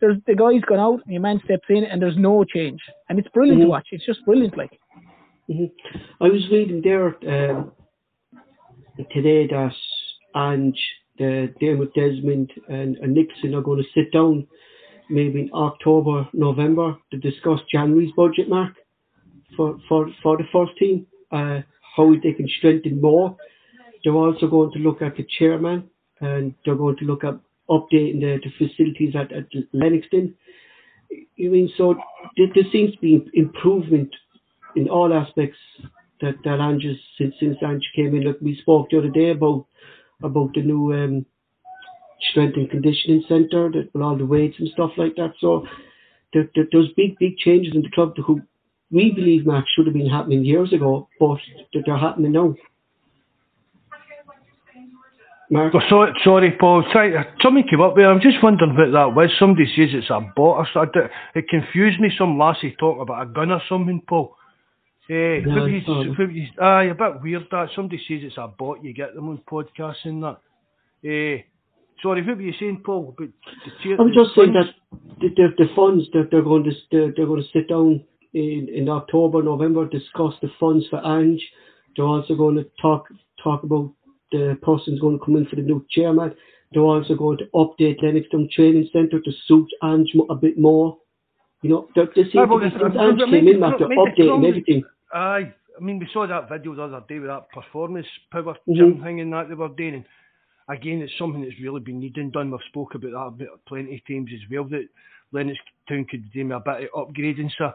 there's 0.02 0.18
the 0.28 0.36
guy's 0.36 0.62
gone 0.62 0.80
out, 0.80 1.02
and 1.06 1.14
your 1.14 1.22
man 1.22 1.40
steps 1.46 1.66
in, 1.70 1.84
and 1.86 2.02
there's 2.02 2.18
no 2.18 2.44
change, 2.44 2.82
and 3.10 3.18
it's 3.20 3.28
brilliant 3.30 3.62
to 3.62 3.66
Mhm. 3.68 3.70
watch. 3.70 3.88
It's 3.92 4.06
just 4.06 4.26
brilliant, 4.26 4.58
like. 4.58 4.80
hmm 5.48 5.66
I 6.20 6.28
was 6.30 6.50
reading 6.52 6.82
there 6.82 7.08
um, 7.34 7.72
today 9.12 9.48
that 9.48 9.74
Ange, 10.36 10.80
the 11.18 11.54
Dermot 11.60 11.94
Desmond, 11.94 12.52
and, 12.68 12.98
and 12.98 13.14
Nixon 13.14 13.54
are 13.56 13.62
going 13.62 13.82
to 13.82 13.90
sit 13.94 14.12
down 14.12 14.48
maybe 15.10 15.42
in 15.42 15.50
October, 15.54 16.28
November 16.34 16.98
to 17.12 17.18
discuss 17.18 17.60
January's 17.72 18.12
budget 18.18 18.50
mark 18.50 18.74
for 19.56 19.78
for 19.88 20.10
for 20.22 20.38
the 20.38 20.44
first 20.52 20.76
team, 20.78 21.06
uh, 21.32 21.62
how 21.96 22.14
they 22.24 22.34
can 22.34 22.48
strengthen 22.58 23.02
more. 23.02 23.38
They're 24.04 24.14
also 24.14 24.48
going 24.48 24.72
to 24.74 24.80
look 24.80 25.02
at 25.02 25.18
the 25.18 25.26
chairman, 25.40 25.90
and 26.22 26.54
they're 26.64 26.76
going 26.76 26.98
to 26.98 27.06
look 27.06 27.24
at 27.24 27.36
updating 27.70 28.20
the, 28.22 28.40
the 28.44 28.52
facilities 28.58 29.16
at, 29.16 29.32
at 29.32 29.48
Lennoxtown. 29.74 30.34
You 31.36 31.50
mean 31.50 31.72
so? 31.78 31.96
There, 32.38 32.48
there 32.54 32.72
seems 32.72 32.94
to 32.94 33.02
be 33.02 33.26
improvement 33.34 34.10
in 34.76 34.90
all 34.90 35.14
aspects 35.14 35.58
that 36.22 36.36
that 36.44 36.60
Ange 36.60 36.86
since 37.18 37.34
since 37.40 37.58
Ange 37.64 37.84
came 37.96 38.16
in. 38.16 38.24
Look, 38.24 38.40
we 38.42 38.58
spoke 38.62 38.90
the 38.90 39.00
other 39.00 39.10
day 39.10 39.32
about 39.32 39.66
about 40.24 40.54
the 40.54 40.62
new 40.62 40.94
um, 40.94 41.26
strength 42.32 42.58
and 42.58 42.70
conditioning 42.70 43.24
centre 43.28 43.70
that 43.72 43.90
with 43.94 44.04
all 44.04 44.18
the 44.18 44.26
weights 44.26 44.58
and 44.60 44.70
stuff 44.70 44.92
like 44.98 45.16
that. 45.16 45.34
So 45.40 45.66
there, 46.34 46.50
there, 46.56 46.66
there's 46.72 46.90
big 46.96 47.18
big 47.20 47.38
changes 47.38 47.74
in 47.76 47.82
the 47.82 47.92
club 47.92 48.16
who 48.26 48.42
we 48.96 49.12
believe 49.12 49.46
Max 49.46 49.68
should 49.76 49.86
have 49.88 49.94
been 49.94 50.10
happening 50.10 50.46
years 50.46 50.72
ago, 50.72 51.10
but 51.20 51.38
they're, 51.74 51.98
happening 51.98 52.32
now. 52.32 52.56
Mark, 55.52 55.74
Oh, 55.76 55.82
sorry, 55.90 56.12
sorry, 56.24 56.52
Paul. 56.60 56.84
Sorry, 56.92 57.14
something 57.44 57.68
came 57.70 57.82
up 57.82 57.96
there. 57.96 58.10
I'm 58.10 58.22
just 58.22 58.42
wondering 58.42 58.76
what 58.76 58.92
that 58.94 59.14
was. 59.14 59.30
Somebody 59.38 59.66
says 59.76 59.90
it's 59.94 60.10
a 60.10 60.20
bot. 60.36 60.58
Or 60.58 60.68
something. 60.74 61.04
It 61.36 61.48
confused 61.50 62.00
me. 62.00 62.10
Some 62.18 62.40
lassie 62.40 62.76
talking 62.80 63.02
about 63.02 63.22
a 63.22 63.26
gun 63.32 63.52
or 63.52 63.62
something, 63.70 64.02
Paul. 64.08 64.36
Eh, 65.08 65.14
Yeah, 65.46 65.66
you- 65.68 65.82
saw 65.82 66.02
it. 66.02 66.18
what 66.18 66.32
you- 66.34 66.48
aye, 66.60 66.84
a 66.86 66.96
bit 66.96 67.22
weird 67.22 67.48
that. 67.52 67.70
Somebody 67.76 68.00
says 68.08 68.24
it's 68.24 68.38
a 68.38 68.48
bot. 68.48 68.84
You 68.84 68.92
get 68.94 69.14
them 69.14 69.30
on 69.30 69.38
podcasts 69.40 70.04
and 70.06 70.24
that. 70.24 70.38
Eh, 71.04 71.44
sorry, 72.02 72.24
what 72.24 72.38
were 72.38 72.42
you 72.42 72.54
saying, 72.54 72.82
Paul? 72.84 73.14
About 73.16 73.30
the 73.66 73.72
tier- 73.84 73.98
I 74.00 74.02
was 74.02 74.14
the 74.16 74.24
just 74.24 74.36
saying 74.36 74.54
that 74.54 74.74
the, 75.20 75.30
the, 75.30 75.66
the 75.66 75.70
funds 75.76 76.10
that 76.14 76.30
they're 76.32 76.42
going 76.42 76.64
to 76.64 76.72
they're, 76.92 77.12
they're 77.16 77.28
going 77.28 77.44
to 77.44 77.50
sit 77.50 77.68
down 77.70 78.04
in, 78.36 78.68
in 78.70 78.90
October, 78.90 79.42
November, 79.42 79.88
discuss 79.88 80.34
the 80.42 80.50
funds 80.60 80.86
for 80.90 81.00
Ange. 81.06 81.42
They're 81.96 82.06
also 82.06 82.36
going 82.36 82.56
to 82.58 82.66
talk 82.82 83.08
talk 83.42 83.64
about 83.64 83.92
the 84.32 84.58
person's 84.62 85.00
going 85.00 85.18
to 85.18 85.26
come 85.26 85.38
in 85.38 85.46
for 85.46 85.56
the 85.56 85.62
new 85.62 85.86
chairman. 85.90 86.36
They're 86.74 86.82
also 86.82 87.16
going 87.16 87.38
to 87.38 87.46
update 87.54 88.02
Lennoxtown 88.04 88.52
Training 88.52 88.90
Centre 88.92 89.22
to 89.22 89.32
suit 89.48 89.68
Ange 89.84 90.12
a 90.30 90.36
bit 90.36 90.60
more. 90.60 90.98
You 91.62 91.70
know, 91.70 91.88
seems 91.96 92.36
Aye, 92.36 92.46
to 92.46 92.60
be 92.60 92.70
since 92.70 92.96
Ange 93.00 93.22
came 93.32 93.48
in, 93.48 93.60
Matt, 93.60 93.80
they're 93.80 93.88
updating 93.88 94.48
everything. 94.48 94.84
Aye, 95.14 95.54
I 95.80 95.84
mean, 95.84 96.00
we 96.00 96.08
saw 96.12 96.28
that 96.28 96.50
video 96.50 96.76
the 96.76 96.84
other 96.84 97.04
day 97.08 97.20
with 97.20 97.30
that 97.30 97.50
performance 97.52 98.08
power 98.32 98.56
Mhm. 98.68 98.76
gym 98.76 99.02
thing 99.02 99.22
and 99.22 99.32
that 99.32 99.48
they 99.48 99.56
were 99.56 99.70
doing. 99.70 99.96
And 99.96 100.06
again, 100.68 101.02
it's 101.02 101.18
something 101.18 101.42
that's 101.42 101.60
really 101.62 101.80
been 101.80 102.00
needing 102.00 102.32
done. 102.32 102.52
We've 102.52 102.60
spoke 102.68 102.96
about 102.96 103.12
that 103.12 103.28
a 103.28 103.32
bit- 103.32 103.66
plenty 103.66 103.96
of 103.96 104.06
times 104.06 104.32
as 104.34 104.50
well. 104.52 104.66
That 104.66 104.90
Lennoxtown 105.34 106.10
could 106.10 106.30
do 106.32 106.44
me 106.44 106.56
a 106.56 106.60
bit 106.60 106.90
of 106.94 107.08
upgrading. 107.08 107.52
So 107.58 107.74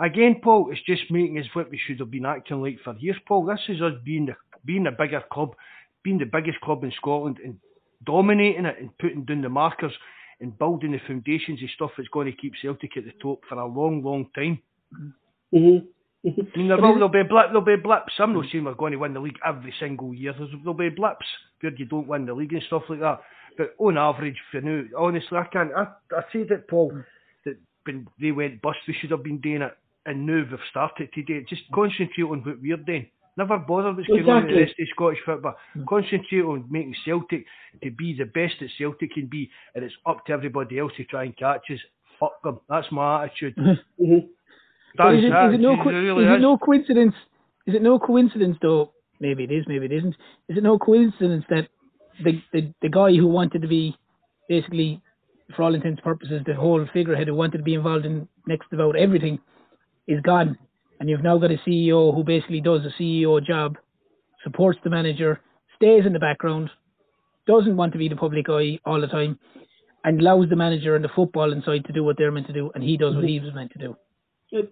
again, 0.00 0.40
Paul, 0.42 0.68
it's 0.70 0.82
just 0.84 1.10
making 1.10 1.38
us 1.38 1.46
what 1.54 1.70
we 1.70 1.78
should 1.78 2.00
have 2.00 2.10
been 2.10 2.26
acting 2.26 2.60
like 2.60 2.78
for 2.84 2.94
years. 2.98 3.16
Paul, 3.26 3.46
this 3.46 3.60
is 3.68 3.82
us 3.82 3.92
being 4.04 4.26
the 4.26 4.34
being 4.64 4.84
the 4.84 4.90
bigger 4.90 5.22
club, 5.32 5.54
being 6.02 6.18
the 6.18 6.24
biggest 6.24 6.60
club 6.60 6.84
in 6.84 6.92
Scotland, 6.92 7.38
and 7.44 7.58
dominating 8.04 8.66
it 8.66 8.76
and 8.78 8.96
putting 8.98 9.24
down 9.24 9.42
the 9.42 9.48
markers 9.48 9.92
and 10.40 10.58
building 10.58 10.92
the 10.92 11.00
foundations 11.06 11.62
of 11.62 11.70
stuff 11.74 11.90
that's 11.96 12.08
going 12.08 12.26
to 12.26 12.36
keep 12.36 12.52
Celtic 12.60 12.96
at 12.96 13.04
the 13.04 13.12
top 13.22 13.40
for 13.48 13.56
a 13.56 13.66
long, 13.66 14.02
long 14.02 14.28
time. 14.34 14.60
hmm 15.52 15.86
I 16.24 16.30
mean, 16.56 16.68
there 16.68 16.76
will, 16.76 16.94
there'll 16.94 17.08
be 17.08 17.24
blip, 17.24 17.46
there'll 17.46 17.62
be 17.62 17.74
blips. 17.74 18.12
I'm 18.20 18.32
not 18.32 18.44
saying 18.52 18.62
we're 18.62 18.74
going 18.74 18.92
to 18.92 18.98
win 18.98 19.14
the 19.14 19.20
league 19.20 19.40
every 19.44 19.74
single 19.80 20.14
year. 20.14 20.32
There's, 20.38 20.50
there'll 20.62 20.74
be 20.74 20.88
blips 20.88 21.26
where 21.60 21.74
you 21.74 21.84
don't 21.84 22.06
win 22.06 22.26
the 22.26 22.32
league 22.34 22.52
and 22.52 22.62
stuff 22.68 22.84
like 22.88 23.00
that. 23.00 23.22
But 23.58 23.74
on 23.78 23.98
average, 23.98 24.36
for 24.52 24.60
now, 24.60 24.84
honestly, 24.96 25.36
I 25.36 25.44
can't. 25.52 25.72
I, 25.76 25.88
I 26.16 26.22
said 26.32 26.52
it, 26.52 26.68
Paul, 26.68 26.92
that 27.44 27.56
when 27.84 28.06
they 28.20 28.30
went 28.30 28.62
bust, 28.62 28.78
we 28.86 28.94
should 29.00 29.10
have 29.10 29.24
been 29.24 29.40
doing 29.40 29.62
it, 29.62 29.76
and 30.06 30.26
now 30.26 30.44
we've 30.50 30.58
started 30.70 31.08
today. 31.14 31.44
Just 31.48 31.62
concentrate 31.74 32.24
on 32.24 32.42
what 32.44 32.60
we're 32.60 32.76
doing. 32.76 33.06
Never 33.36 33.58
bother 33.58 33.92
what's 33.92 34.08
going 34.08 34.28
on 34.28 34.48
in 34.48 34.54
the 34.54 34.60
rest 34.60 34.74
of 34.78 34.88
Scottish 34.94 35.18
football. 35.24 35.54
Mm. 35.76 35.86
Concentrate 35.86 36.42
on 36.42 36.66
making 36.70 36.94
Celtic 37.04 37.46
to 37.82 37.90
be 37.90 38.14
the 38.16 38.24
best 38.24 38.54
that 38.60 38.68
Celtic 38.76 39.12
can 39.12 39.26
be, 39.26 39.50
and 39.74 39.84
it's 39.84 39.94
up 40.04 40.26
to 40.26 40.32
everybody 40.32 40.78
else 40.78 40.92
to 40.98 41.04
try 41.04 41.24
and 41.24 41.36
catch 41.36 41.62
us. 41.70 41.78
Fuck 42.20 42.42
them. 42.42 42.60
That's 42.68 42.86
my 42.92 43.24
attitude. 43.24 43.56
mm-hmm. 43.56 44.26
That 44.98 45.14
is, 45.14 45.24
is, 45.24 45.30
it, 45.32 45.48
is, 45.48 45.54
it 45.54 45.60
no, 45.60 45.76
co- 45.82 45.90
really 45.90 46.24
is, 46.24 46.28
is 46.30 46.36
it 46.36 46.40
no 46.40 46.58
coincidence? 46.58 47.14
Is 47.66 47.74
it 47.74 47.82
no 47.82 47.98
coincidence 47.98 48.58
though? 48.60 48.92
Maybe 49.20 49.44
it 49.44 49.50
is. 49.50 49.64
Maybe 49.66 49.86
it 49.86 49.92
isn't. 49.92 50.14
Is 50.48 50.58
it 50.58 50.62
no 50.62 50.78
coincidence 50.78 51.44
that 51.48 51.68
the 52.22 52.42
the, 52.52 52.74
the 52.82 52.88
guy 52.90 53.14
who 53.14 53.28
wanted 53.28 53.62
to 53.62 53.68
be 53.68 53.96
basically, 54.48 55.00
for 55.56 55.62
all 55.62 55.74
intents 55.74 55.98
and 55.98 56.04
purposes, 56.04 56.42
the 56.44 56.54
whole 56.54 56.86
figurehead 56.92 57.28
who 57.28 57.34
wanted 57.34 57.58
to 57.58 57.64
be 57.64 57.74
involved 57.74 58.04
in 58.04 58.28
next 58.46 58.66
about 58.72 58.96
everything, 58.96 59.38
is 60.06 60.20
gone, 60.20 60.58
and 61.00 61.08
you've 61.08 61.22
now 61.22 61.38
got 61.38 61.50
a 61.50 61.58
CEO 61.66 62.14
who 62.14 62.24
basically 62.24 62.60
does 62.60 62.82
a 62.84 63.02
CEO 63.02 63.44
job, 63.44 63.76
supports 64.42 64.78
the 64.84 64.90
manager, 64.90 65.40
stays 65.76 66.06
in 66.06 66.12
the 66.12 66.18
background, 66.18 66.70
doesn't 67.46 67.76
want 67.76 67.92
to 67.92 67.98
be 67.98 68.08
the 68.08 68.16
public 68.16 68.46
eye 68.48 68.78
all 68.84 69.00
the 69.00 69.06
time, 69.06 69.38
and 70.04 70.20
allows 70.20 70.48
the 70.48 70.56
manager 70.56 70.96
and 70.96 71.04
the 71.04 71.08
football 71.14 71.52
inside 71.52 71.84
to 71.86 71.92
do 71.92 72.04
what 72.04 72.16
they're 72.18 72.32
meant 72.32 72.46
to 72.46 72.52
do, 72.52 72.70
and 72.74 72.82
he 72.82 72.96
does 72.96 73.14
what 73.14 73.24
he 73.24 73.40
was 73.40 73.54
meant 73.54 73.72
to 73.72 73.78
do. 73.78 73.96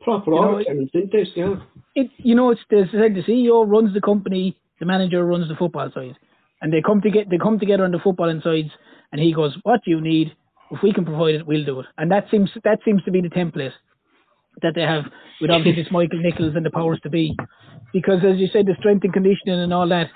proper 0.01 0.31
know, 0.31 0.61
isn't 0.61 0.93
this? 1.12 1.28
Yeah. 1.35 1.57
It, 1.95 2.11
you 2.18 2.35
know, 2.35 2.51
it's 2.51 2.61
the, 2.70 2.85
the 2.93 3.22
CEO 3.26 3.68
runs 3.68 3.95
the 3.95 4.01
company, 4.01 4.57
the 4.78 4.87
manager 4.87 5.24
runs 5.24 5.49
the 5.49 5.57
football 5.57 5.91
side, 5.95 6.16
and 6.61 6.72
they 6.72 6.83
come 6.83 7.01
to 7.01 7.11
get 7.11 7.31
they 7.31 7.39
come 7.39 7.59
together 7.59 7.85
on 7.85 7.93
the 7.93 7.99
football 7.99 8.28
insides, 8.28 8.70
and 9.12 9.20
he 9.20 9.33
goes, 9.33 9.57
"What 9.62 9.81
do 9.85 9.91
you 9.91 10.01
need? 10.01 10.33
If 10.70 10.83
we 10.83 10.93
can 10.93 11.05
provide 11.05 11.35
it, 11.35 11.47
we'll 11.47 11.64
do 11.64 11.81
it." 11.81 11.87
And 11.99 12.11
that 12.11 12.26
seems 12.31 12.51
that 12.64 12.81
seems 12.85 13.03
to 13.05 13.11
be 13.11 13.20
the 13.20 13.28
template 13.28 13.72
that 14.63 14.75
they 14.75 14.83
have 14.83 15.05
with 15.41 15.51
obviously 15.51 15.83
this 15.83 15.93
Michael 15.93 16.21
Nichols 16.21 16.55
and 16.57 16.65
the 16.65 16.71
powers 16.71 17.01
to 17.03 17.11
be, 17.11 17.37
because 17.93 18.19
as 18.25 18.39
you 18.39 18.49
said, 18.53 18.67
the 18.67 18.75
strength 18.79 19.05
and 19.05 19.13
conditioning 19.13 19.61
and 19.61 19.73
all 19.73 19.89
that. 19.89 20.09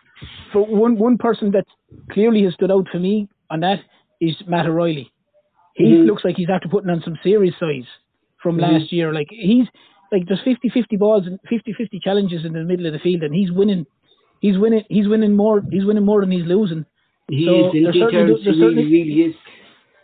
For 0.53 0.65
one 0.65 0.99
one 0.99 1.19
person 1.19 1.51
that 1.53 1.67
clearly 2.13 2.45
has 2.45 2.55
stood 2.55 2.71
out 2.71 2.87
for 2.91 2.99
me 2.99 3.29
on 3.51 3.61
that 3.61 3.81
is 4.21 4.37
Matt 4.47 4.67
O'Riley. 4.67 5.13
He 5.75 5.85
mm-hmm. 5.85 6.07
looks 6.07 6.25
like 6.25 6.37
he's 6.37 6.51
after 6.51 6.69
putting 6.69 6.91
on 6.91 7.03
some 7.05 7.19
serious 7.23 7.55
size 7.59 7.89
from 8.43 8.59
mm-hmm. 8.59 8.75
last 8.75 8.93
year. 8.93 9.13
Like 9.13 9.29
he's 9.31 9.67
like 10.13 10.23
there's 10.29 10.41
50-50 10.41 10.99
balls 10.99 11.27
and 11.27 11.39
50-50 11.51 12.01
challenges 12.03 12.45
in 12.45 12.53
the 12.53 12.63
middle 12.65 12.87
of 12.87 12.93
the 12.93 12.99
field, 13.01 13.23
and 13.23 13.35
he's 13.35 13.51
winning. 13.51 13.87
He's 14.41 14.59
winning. 14.59 14.85
He's 14.89 15.09
winning 15.09 15.35
more. 15.35 15.63
He's 15.71 15.85
winning 15.85 16.05
more 16.05 16.21
than 16.21 16.31
he's 16.31 16.45
losing. 16.47 16.85
He 17.29 17.47
so 17.47 17.69
is. 17.69 17.73
There's 17.73 17.95
certainly, 17.95 18.45
there's 18.45 18.59
certainly, 18.59 18.85
really 18.85 19.31
is. 19.31 19.35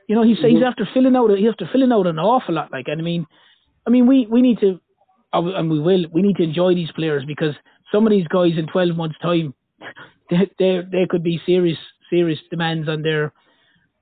You 0.09 0.17
know, 0.17 0.23
he's 0.23 0.39
mm-hmm. 0.39 0.57
he's 0.57 0.65
after 0.67 0.89
filling 0.93 1.15
out. 1.15 1.31
He's 1.37 1.49
after 1.49 1.69
filling 1.71 1.93
out 1.93 2.07
an 2.07 2.19
awful 2.19 2.55
lot. 2.55 2.73
Like, 2.73 2.87
and 2.89 3.01
I 3.01 3.05
mean, 3.05 3.27
I 3.87 3.91
mean, 3.91 4.07
we 4.07 4.27
we 4.27 4.43
need 4.43 4.61
to, 4.61 4.81
and 5.33 5.71
we 5.71 5.81
will. 5.81 6.05
We 6.13 6.23
need 6.23 6.37
to 6.37 6.43
enjoy 6.43 6.75
these 6.75 6.93
players 6.93 7.25
because 7.27 7.55
some 7.93 8.07
of 8.07 8.11
these 8.11 8.29
guys 8.29 8.53
in 8.57 8.67
12 8.67 8.97
months' 8.97 9.19
time, 9.21 9.55
they 10.31 10.51
they, 10.59 10.81
they 10.91 11.07
could 11.09 11.23
be 11.23 11.41
serious 11.47 11.79
serious 12.09 12.39
demands 12.51 12.89
on 12.89 13.03
their 13.03 13.33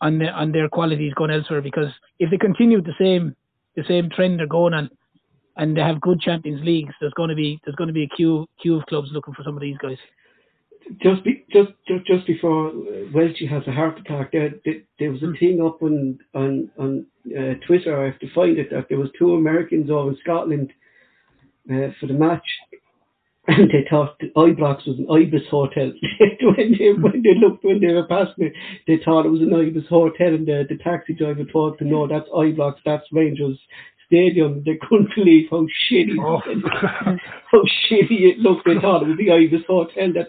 on 0.00 0.18
their 0.18 0.34
on 0.34 0.52
their 0.52 0.68
qualities 0.68 1.14
going 1.14 1.30
elsewhere 1.30 1.60
because 1.60 1.92
if 2.18 2.30
they 2.30 2.38
continue 2.38 2.80
the 2.80 2.94
same 2.98 3.34
the 3.76 3.84
same 3.86 4.10
trend 4.10 4.38
they're 4.38 4.46
going 4.46 4.74
on 4.74 4.90
and 5.56 5.76
they 5.76 5.80
have 5.80 6.00
good 6.00 6.20
Champions 6.20 6.64
Leagues, 6.64 6.94
there's 7.00 7.12
going 7.14 7.30
to 7.30 7.34
be 7.34 7.60
there's 7.64 7.76
going 7.76 7.88
to 7.88 7.94
be 7.94 8.04
a 8.04 8.16
queue 8.16 8.46
queue 8.60 8.76
of 8.76 8.86
clubs 8.86 9.08
looking 9.12 9.34
for 9.34 9.42
some 9.42 9.56
of 9.56 9.60
these 9.60 9.76
guys. 9.78 9.98
Just 11.02 11.24
be, 11.24 11.44
just 11.52 11.70
just 11.86 12.06
just 12.06 12.26
before 12.26 12.72
Welchie 13.14 13.48
has 13.48 13.62
a 13.66 13.72
heart 13.72 13.98
attack, 13.98 14.32
there 14.32 14.54
there, 14.98 15.12
was 15.12 15.22
a 15.22 15.26
mm. 15.26 15.38
thing 15.38 15.60
up 15.64 15.82
on 15.82 16.18
on 16.34 16.70
on 16.78 17.06
uh, 17.26 17.54
Twitter. 17.66 18.00
I 18.00 18.06
have 18.06 18.18
to 18.20 18.34
find 18.34 18.58
it 18.58 18.70
that 18.70 18.86
there 18.88 18.98
was 18.98 19.10
two 19.18 19.34
Americans 19.34 19.90
over 19.90 20.10
in 20.10 20.18
Scotland 20.22 20.72
uh, 21.70 21.92
for 22.00 22.06
the 22.06 22.14
match, 22.14 22.46
and 23.48 23.70
they 23.70 23.86
thought 23.88 24.18
Ibrox 24.34 24.86
was 24.86 24.98
an 24.98 25.08
Ibis 25.10 25.48
hotel. 25.50 25.92
when 26.56 26.74
they 26.78 26.92
when 26.92 27.22
they 27.22 27.34
looked 27.38 27.64
when 27.64 27.80
they 27.80 27.92
were 27.92 28.06
passing 28.06 28.46
it, 28.46 28.52
they 28.86 28.98
thought 29.04 29.26
it 29.26 29.30
was 29.30 29.42
an 29.42 29.54
Ibis 29.54 29.88
hotel, 29.88 30.28
and 30.28 30.46
the, 30.46 30.64
the 30.68 30.78
taxi 30.82 31.12
driver 31.12 31.44
told 31.44 31.78
them, 31.78 31.90
"No, 31.90 32.06
that's 32.06 32.28
Ibrox, 32.30 32.76
that's 32.84 33.04
Rangers 33.12 33.58
Stadium." 34.08 34.62
They 34.66 34.78
couldn't 34.88 35.14
believe 35.14 35.48
how 35.50 35.66
shitty, 35.90 36.18
oh. 36.20 36.40
how 37.52 37.62
shitty 37.88 38.20
it 38.28 38.38
looked. 38.38 38.66
They 38.66 38.80
thought 38.80 39.02
it 39.02 39.08
was 39.08 39.18
the 39.18 39.30
Ibis 39.30 39.66
hotel. 39.66 40.12
That 40.14 40.28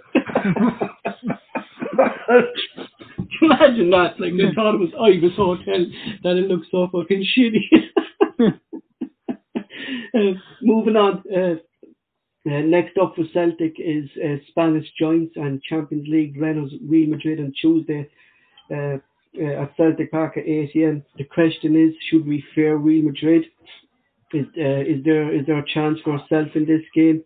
imagine 3.42 3.90
that, 3.92 4.20
like 4.20 4.34
they 4.38 4.54
thought 4.54 4.76
it 4.76 4.80
was 4.80 4.94
Ibis 5.00 5.36
hotel. 5.36 5.86
That 6.24 6.38
it 6.38 6.48
looked 6.48 6.68
so 6.72 6.88
fucking 6.92 7.26
shitty. 7.38 7.64
uh, 10.14 10.40
moving 10.62 10.96
on. 10.96 11.24
Uh, 11.36 11.56
uh, 12.50 12.62
next 12.62 12.98
up 12.98 13.16
for 13.16 13.26
Celtic 13.34 13.76
is 13.78 14.10
uh, 14.24 14.38
Spanish 14.48 14.88
Giants 15.00 15.34
and 15.36 15.62
Champions 15.62 16.08
League 16.08 16.40
runners 16.40 16.72
Real 16.88 17.10
Madrid 17.10 17.40
on 17.40 17.54
Tuesday 17.60 18.10
uh, 19.38 19.64
at 19.64 19.76
Celtic 19.78 20.12
Park 20.12 20.38
at 20.38 20.46
8 20.46 20.72
am. 20.76 21.04
The 21.18 21.26
question 21.26 21.76
is, 21.76 21.94
should 22.10 22.26
we 22.26 22.44
fear 22.56 22.78
Real 22.78 23.06
Madrid? 23.06 23.46
Is, 24.32 24.46
uh, 24.58 24.82
is 24.82 25.04
there 25.04 25.34
is 25.34 25.46
there 25.48 25.58
a 25.58 25.66
chance 25.74 25.98
for 26.04 26.12
ourselves 26.12 26.52
in 26.54 26.66
this 26.66 26.84
game? 26.94 27.24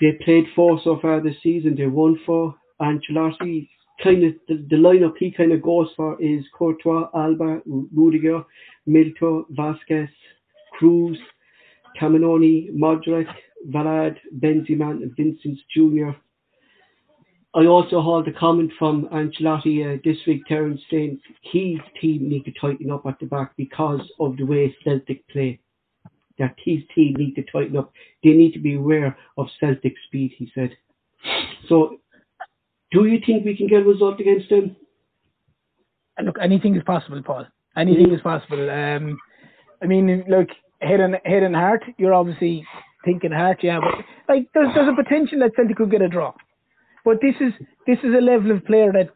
They 0.00 0.18
played 0.22 0.44
four 0.54 0.78
so 0.84 0.98
far 1.00 1.20
this 1.22 1.36
season. 1.42 1.76
They 1.76 1.86
won 1.86 2.18
four. 2.26 2.54
Ancelotti 2.80 3.68
kind 4.02 4.24
of 4.24 4.34
the, 4.48 4.66
the 4.68 4.76
lineup 4.76 5.14
he 5.18 5.30
kind 5.30 5.52
of 5.52 5.62
goes 5.62 5.88
for 5.96 6.20
is 6.22 6.44
Courtois, 6.56 7.10
Alaba, 7.14 7.60
Rudiger, 7.66 8.42
Militão, 8.88 9.44
Vasquez, 9.50 10.08
Kroos, 10.78 11.16
Caminoni, 12.00 12.70
Modric, 12.72 13.26
Varane, 13.68 14.16
Benzema 14.38 14.90
and 14.90 15.14
Vincent 15.16 15.58
Jr. 15.74 16.10
I 17.52 17.66
also 17.66 18.00
heard 18.00 18.28
a 18.28 18.38
comment 18.38 18.70
from 18.78 19.06
Ancelotti 19.06 19.82
uh, 19.82 20.00
this 20.04 20.18
week, 20.26 20.42
Terence, 20.46 20.80
saying 20.88 21.20
his 21.42 21.78
team 22.00 22.28
need 22.28 22.44
to 22.44 22.52
tighten 22.60 22.92
up 22.92 23.06
at 23.06 23.18
the 23.18 23.26
back 23.26 23.56
because 23.56 24.02
of 24.20 24.36
the 24.36 24.44
way 24.44 24.74
Celtic 24.84 25.26
play. 25.28 25.58
That 26.38 26.54
his 26.64 26.78
team 26.94 27.14
need 27.18 27.34
to 27.34 27.42
tighten 27.50 27.76
up. 27.76 27.92
They 28.22 28.30
need 28.30 28.52
to 28.52 28.60
be 28.60 28.76
aware 28.76 29.18
of 29.36 29.48
Celtic 29.58 29.94
speed, 30.06 30.32
he 30.38 30.50
said. 30.54 30.70
So, 31.68 31.96
do 32.92 33.04
you 33.04 33.18
think 33.26 33.44
we 33.44 33.56
can 33.56 33.66
get 33.66 33.82
a 33.82 33.84
result 33.84 34.20
against 34.20 34.48
them? 34.48 34.76
Look, 36.22 36.36
anything 36.40 36.76
is 36.76 36.82
possible, 36.84 37.20
Paul. 37.22 37.46
Anything 37.76 38.06
mm-hmm. 38.06 38.14
is 38.14 38.20
possible. 38.22 38.70
Um, 38.70 39.18
I 39.82 39.86
mean, 39.86 40.24
look, 40.28 40.48
head 40.80 41.00
and 41.00 41.16
head 41.24 41.42
and 41.42 41.54
heart. 41.54 41.82
You're 41.98 42.14
obviously 42.14 42.64
thinking 43.04 43.32
heart, 43.32 43.58
yeah, 43.62 43.80
but 43.80 44.04
like 44.32 44.48
there's 44.54 44.74
there's 44.74 44.88
a 44.88 45.02
potential 45.02 45.40
that 45.40 45.54
Celtic 45.56 45.76
could 45.76 45.90
get 45.90 46.02
a 46.02 46.08
draw. 46.08 46.32
But 47.04 47.20
this 47.20 47.34
is 47.40 47.52
this 47.86 47.98
is 48.02 48.14
a 48.16 48.20
level 48.20 48.50
of 48.52 48.64
player 48.64 48.92
that 48.92 49.10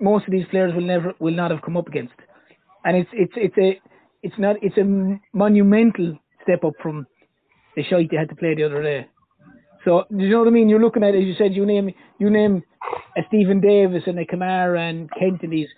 most 0.00 0.26
of 0.26 0.32
these 0.32 0.46
players 0.50 0.74
will 0.74 0.82
never 0.82 1.14
will 1.18 1.34
not 1.34 1.50
have 1.50 1.62
come 1.62 1.76
up 1.76 1.88
against, 1.88 2.14
and 2.84 2.96
it's 2.96 3.10
it's 3.12 3.32
it's 3.36 3.58
a 3.58 3.80
it's 4.22 4.38
not 4.38 4.56
it's 4.62 4.76
a 4.78 5.18
monumental 5.32 6.18
step 6.42 6.64
up 6.64 6.74
from 6.82 7.06
the 7.76 7.82
shite 7.84 8.10
they 8.10 8.16
had 8.16 8.28
to 8.28 8.36
play 8.36 8.54
the 8.54 8.64
other 8.64 8.82
day. 8.82 9.06
So 9.84 10.04
you 10.10 10.28
know 10.28 10.40
what 10.40 10.48
I 10.48 10.50
mean? 10.50 10.68
You're 10.68 10.80
looking 10.80 11.04
at 11.04 11.14
as 11.14 11.24
you 11.24 11.34
said, 11.38 11.54
you 11.54 11.66
name 11.66 11.90
you 12.18 12.30
name 12.30 12.62
a 13.16 13.22
Stephen 13.28 13.60
Davis 13.60 14.02
and 14.06 14.18
a 14.18 14.24
Kamara 14.24 14.90
and 14.90 15.10
Kent 15.18 15.42
and 15.42 15.52
these, 15.52 15.68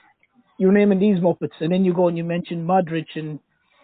you're 0.59 0.73
naming 0.73 0.99
these 0.99 1.19
muppets, 1.19 1.61
and 1.61 1.73
then 1.73 1.85
you 1.85 1.93
go 1.93 2.09
and 2.09 2.17
you 2.17 2.25
mention 2.25 2.67
Modric 2.67 3.07
and 3.17 3.39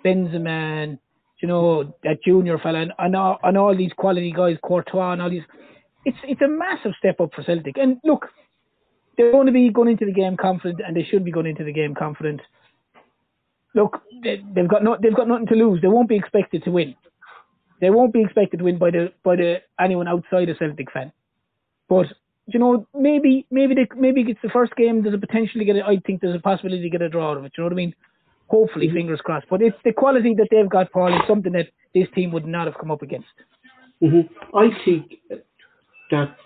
Benzema 0.04 0.82
and 0.84 0.98
you 1.40 1.48
know, 1.48 1.94
that 2.04 2.22
junior 2.24 2.58
fella 2.58 2.80
and, 2.80 2.92
and, 2.98 3.16
all, 3.16 3.38
and 3.42 3.56
all 3.56 3.76
these 3.76 3.92
quality 3.96 4.32
guys, 4.32 4.56
Courtois 4.62 5.12
and 5.12 5.22
all 5.22 5.30
these. 5.30 5.42
It's 6.04 6.18
it's 6.24 6.40
a 6.40 6.48
massive 6.48 6.92
step 6.98 7.20
up 7.20 7.30
for 7.34 7.42
Celtic. 7.42 7.76
And 7.76 7.98
look, 8.04 8.26
they're 9.16 9.32
going 9.32 9.46
to 9.46 9.52
be 9.52 9.70
going 9.70 9.90
into 9.90 10.06
the 10.06 10.12
game 10.12 10.36
confident, 10.36 10.80
and 10.86 10.96
they 10.96 11.04
should 11.04 11.24
be 11.24 11.30
going 11.30 11.46
into 11.46 11.64
the 11.64 11.72
game 11.72 11.94
confident. 11.94 12.40
Look, 13.74 14.00
they, 14.22 14.42
they've 14.54 14.68
got 14.68 14.82
no, 14.82 14.96
they've 15.00 15.14
got 15.14 15.28
nothing 15.28 15.46
to 15.48 15.54
lose. 15.54 15.80
They 15.80 15.88
won't 15.88 16.08
be 16.08 16.16
expected 16.16 16.64
to 16.64 16.70
win. 16.70 16.94
They 17.80 17.90
won't 17.90 18.12
be 18.12 18.22
expected 18.22 18.58
to 18.58 18.64
win 18.64 18.78
by 18.78 18.90
the 18.90 19.12
by 19.22 19.36
the 19.36 19.56
anyone 19.78 20.08
outside 20.08 20.48
a 20.48 20.56
Celtic 20.56 20.90
fan. 20.90 21.12
But 21.88 22.06
you 22.46 22.58
know, 22.58 22.86
maybe 22.94 23.46
maybe 23.50 23.74
they, 23.74 23.88
maybe 23.96 24.22
it's 24.22 24.40
the 24.42 24.48
first 24.48 24.74
game. 24.76 25.02
There's 25.02 25.14
a 25.14 25.18
potential 25.18 25.60
to 25.60 25.64
get 25.64 25.76
it. 25.76 25.84
I 25.86 25.98
think 26.06 26.20
there's 26.20 26.36
a 26.36 26.40
possibility 26.40 26.82
to 26.82 26.90
get 26.90 27.02
a 27.02 27.08
draw 27.08 27.32
out 27.32 27.36
of 27.36 27.44
it. 27.44 27.52
You 27.56 27.62
know 27.62 27.66
what 27.66 27.74
I 27.74 27.76
mean? 27.76 27.94
Hopefully, 28.48 28.86
mm-hmm. 28.86 28.96
fingers 28.96 29.20
crossed. 29.22 29.46
But 29.48 29.62
it's 29.62 29.76
the 29.84 29.92
quality 29.92 30.34
that 30.34 30.48
they've 30.50 30.68
got, 30.68 30.90
Paul, 30.92 31.14
is 31.14 31.20
something 31.28 31.52
that 31.52 31.68
this 31.94 32.08
team 32.14 32.32
would 32.32 32.46
not 32.46 32.66
have 32.66 32.78
come 32.78 32.90
up 32.90 33.02
against. 33.02 33.28
Mm-hmm. 34.02 34.56
I 34.56 34.68
think 34.84 35.42
that 36.10 36.36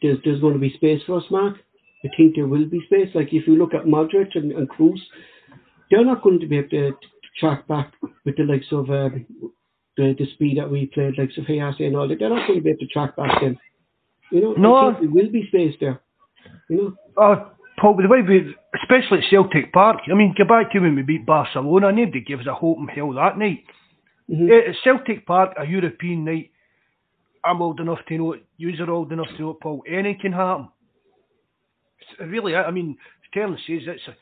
there's 0.00 0.18
there's 0.24 0.40
going 0.40 0.54
to 0.54 0.60
be 0.60 0.74
space 0.74 1.00
for 1.06 1.18
us, 1.18 1.24
Mark. 1.30 1.56
I 2.04 2.08
think 2.16 2.34
there 2.34 2.46
will 2.46 2.66
be 2.66 2.80
space. 2.86 3.08
Like 3.14 3.28
if 3.32 3.46
you 3.46 3.56
look 3.56 3.74
at 3.74 3.84
Modric 3.84 4.34
and, 4.34 4.52
and 4.52 4.68
Kroos, 4.68 4.98
they're 5.90 6.04
not 6.04 6.22
going 6.22 6.40
to 6.40 6.46
be 6.46 6.58
able 6.58 6.68
to, 6.70 6.90
to 6.90 7.28
track 7.38 7.66
back 7.68 7.92
with 8.24 8.36
the 8.36 8.44
likes 8.44 8.66
of 8.72 8.90
um, 8.90 9.26
the 9.96 10.14
the 10.18 10.26
speed 10.34 10.58
that 10.58 10.70
we 10.70 10.86
played, 10.86 11.18
like 11.18 11.30
Sophia 11.34 11.72
and 11.78 11.96
all 11.96 12.08
that. 12.08 12.18
They're 12.18 12.28
not 12.28 12.46
going 12.46 12.58
to 12.58 12.64
be 12.64 12.70
able 12.70 12.80
to 12.80 12.86
track 12.86 13.16
back 13.16 13.40
them. 13.40 13.58
You 14.30 14.40
know, 14.40 14.52
no. 14.54 14.96
There 14.98 15.10
will 15.10 15.30
be 15.30 15.46
space 15.48 15.74
there. 15.80 16.00
You 16.68 16.76
know. 16.76 16.96
Oh, 17.16 17.52
Paul, 17.78 17.96
the 17.96 18.08
way 18.08 18.22
we, 18.22 18.54
especially 18.80 19.18
at 19.18 19.30
Celtic 19.30 19.72
Park, 19.72 19.98
I 20.10 20.14
mean, 20.14 20.34
go 20.38 20.44
back 20.44 20.72
to 20.72 20.80
when 20.80 20.94
we 20.94 21.02
beat 21.02 21.26
Barcelona, 21.26 21.92
nobody 21.92 22.20
gave 22.20 22.40
us 22.40 22.46
a 22.46 22.54
hope 22.54 22.78
in 22.78 22.88
hell 22.88 23.12
that 23.12 23.36
night. 23.36 23.64
Mm-hmm. 24.30 24.50
At 24.50 24.76
Celtic 24.84 25.26
Park, 25.26 25.54
a 25.58 25.66
European 25.66 26.24
night, 26.24 26.51
I'm 27.44 27.62
old 27.62 27.80
enough 27.80 27.98
to 28.08 28.18
know 28.18 28.32
it. 28.32 28.44
You're 28.56 28.90
old 28.90 29.12
enough 29.12 29.26
to 29.36 29.42
know 29.42 29.50
it, 29.50 29.60
Paul. 29.60 29.82
Anything 29.88 30.18
can 30.20 30.32
happen. 30.32 30.68
It's 32.00 32.30
really, 32.30 32.54
I 32.54 32.70
mean, 32.70 32.96
Sterling 33.30 33.58
says 33.66 33.82
it's 33.86 34.08
a 34.08 34.16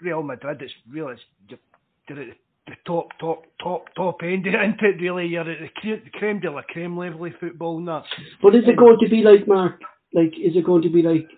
Real 0.00 0.22
Madrid. 0.22 0.62
It's 0.62 0.72
really, 0.88 1.14
it's, 1.14 1.60
you're 2.08 2.20
at 2.20 2.26
the 2.66 2.72
top, 2.86 3.08
top, 3.20 3.44
top, 3.62 3.86
top 3.96 4.18
end, 4.22 4.46
isn't 4.46 4.80
it? 4.80 5.00
Really, 5.00 5.26
you're 5.26 5.48
at 5.48 5.58
the 5.82 6.10
creme 6.14 6.40
de 6.40 6.50
la 6.50 6.62
creme 6.62 6.96
level 6.96 7.24
of 7.24 7.32
football 7.40 7.78
and 7.78 7.88
that. 7.88 8.02
But 8.42 8.54
is 8.54 8.64
it 8.66 8.76
going 8.76 8.98
to 9.00 9.08
be 9.08 9.22
like 9.22 9.46
Mark? 9.46 9.80
Like, 10.12 10.32
is 10.34 10.56
it 10.56 10.64
going 10.64 10.82
to 10.82 10.90
be 10.90 11.02
like 11.02 11.28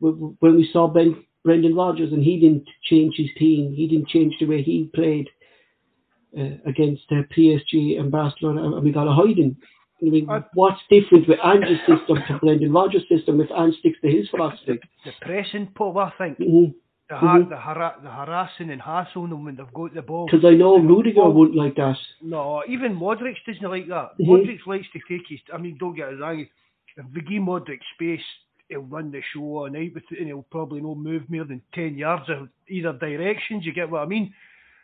when 0.00 0.36
we 0.40 0.68
saw 0.72 0.88
Ben 0.88 1.24
Brendan 1.44 1.74
Rodgers 1.74 2.12
and 2.12 2.22
he 2.22 2.38
didn't 2.38 2.68
change 2.84 3.14
his 3.16 3.30
team, 3.38 3.72
he 3.72 3.88
didn't 3.88 4.08
change 4.08 4.34
the 4.38 4.46
way 4.46 4.62
he 4.62 4.90
played 4.94 5.28
uh, 6.38 6.58
against 6.66 7.04
uh, 7.10 7.22
PSG 7.36 7.98
and 7.98 8.10
Barcelona, 8.10 8.64
and 8.64 8.84
we 8.84 8.92
got 8.92 9.08
a 9.08 9.14
hiding. 9.14 9.56
I 10.00 10.10
mean, 10.10 10.28
what's 10.54 10.80
different 10.88 11.28
with 11.28 11.38
Ange's 11.44 11.78
system 11.80 12.18
to 12.28 12.38
Brendan 12.38 12.72
Rodgers' 12.72 13.02
system 13.08 13.40
if 13.40 13.50
Ange 13.50 13.74
sticks 13.80 13.98
to 14.02 14.08
his 14.08 14.28
philosophy? 14.28 14.78
The, 15.04 15.12
pressing, 15.20 15.72
Paul, 15.74 15.98
I 15.98 16.12
think. 16.16 16.38
Mm-hmm. 16.38 16.70
The, 17.10 17.16
har- 17.16 17.38
mm-hmm. 17.40 17.50
the, 17.50 17.56
har- 17.56 17.96
the 18.02 18.10
harassing 18.10 18.70
and 18.70 18.80
hassling 18.80 19.30
them 19.30 19.44
when 19.44 19.56
they've 19.56 19.72
got 19.74 19.94
the 19.94 20.02
ball. 20.02 20.26
Because 20.30 20.44
I 20.44 20.54
know 20.54 20.78
Rudiger 20.78 21.28
wouldn't 21.28 21.56
like 21.56 21.74
that. 21.76 21.96
No, 22.22 22.62
even 22.68 22.94
Modric 22.94 23.34
doesn't 23.46 23.68
like 23.68 23.88
that. 23.88 24.12
Mm-hmm. 24.20 24.30
Modric 24.30 24.58
likes 24.66 24.86
to 24.92 25.00
take 25.08 25.26
his. 25.28 25.40
I 25.52 25.58
mean, 25.58 25.76
don't 25.80 25.96
get 25.96 26.08
us 26.10 26.14
wrong. 26.20 26.46
If 26.96 27.04
we 27.14 27.20
give 27.22 27.42
Modric 27.42 27.80
space, 27.94 28.24
he'll 28.68 28.80
run 28.80 29.10
the 29.10 29.22
show 29.32 29.40
all 29.40 29.70
night 29.70 29.94
with 29.94 30.04
it, 30.10 30.18
and 30.18 30.28
he'll 30.28 30.46
probably 30.50 30.80
not 30.80 30.98
move 30.98 31.22
more 31.28 31.44
than 31.44 31.62
ten 31.74 31.96
yards 31.96 32.28
in 32.28 32.48
either 32.68 32.92
directions. 32.92 33.64
You 33.64 33.72
get 33.72 33.90
what 33.90 34.02
I 34.02 34.06
mean? 34.06 34.32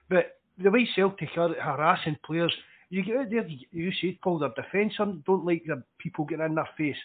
But 0.09 0.39
the 0.59 0.71
way 0.71 0.89
Celtic 0.95 1.29
are 1.37 1.55
harassing 1.55 2.17
players, 2.25 2.55
you 2.95 3.03
get 3.05 3.17
out 3.17 3.31
there. 3.31 3.47
You 3.73 3.93
said 4.01 4.19
Paul, 4.23 4.39
their 4.39 4.51
defence 4.51 4.95
don't 4.99 5.45
like 5.45 5.65
the 5.67 5.83
people 5.99 6.25
getting 6.25 6.47
in 6.47 6.55
their 6.55 6.69
face, 6.79 6.97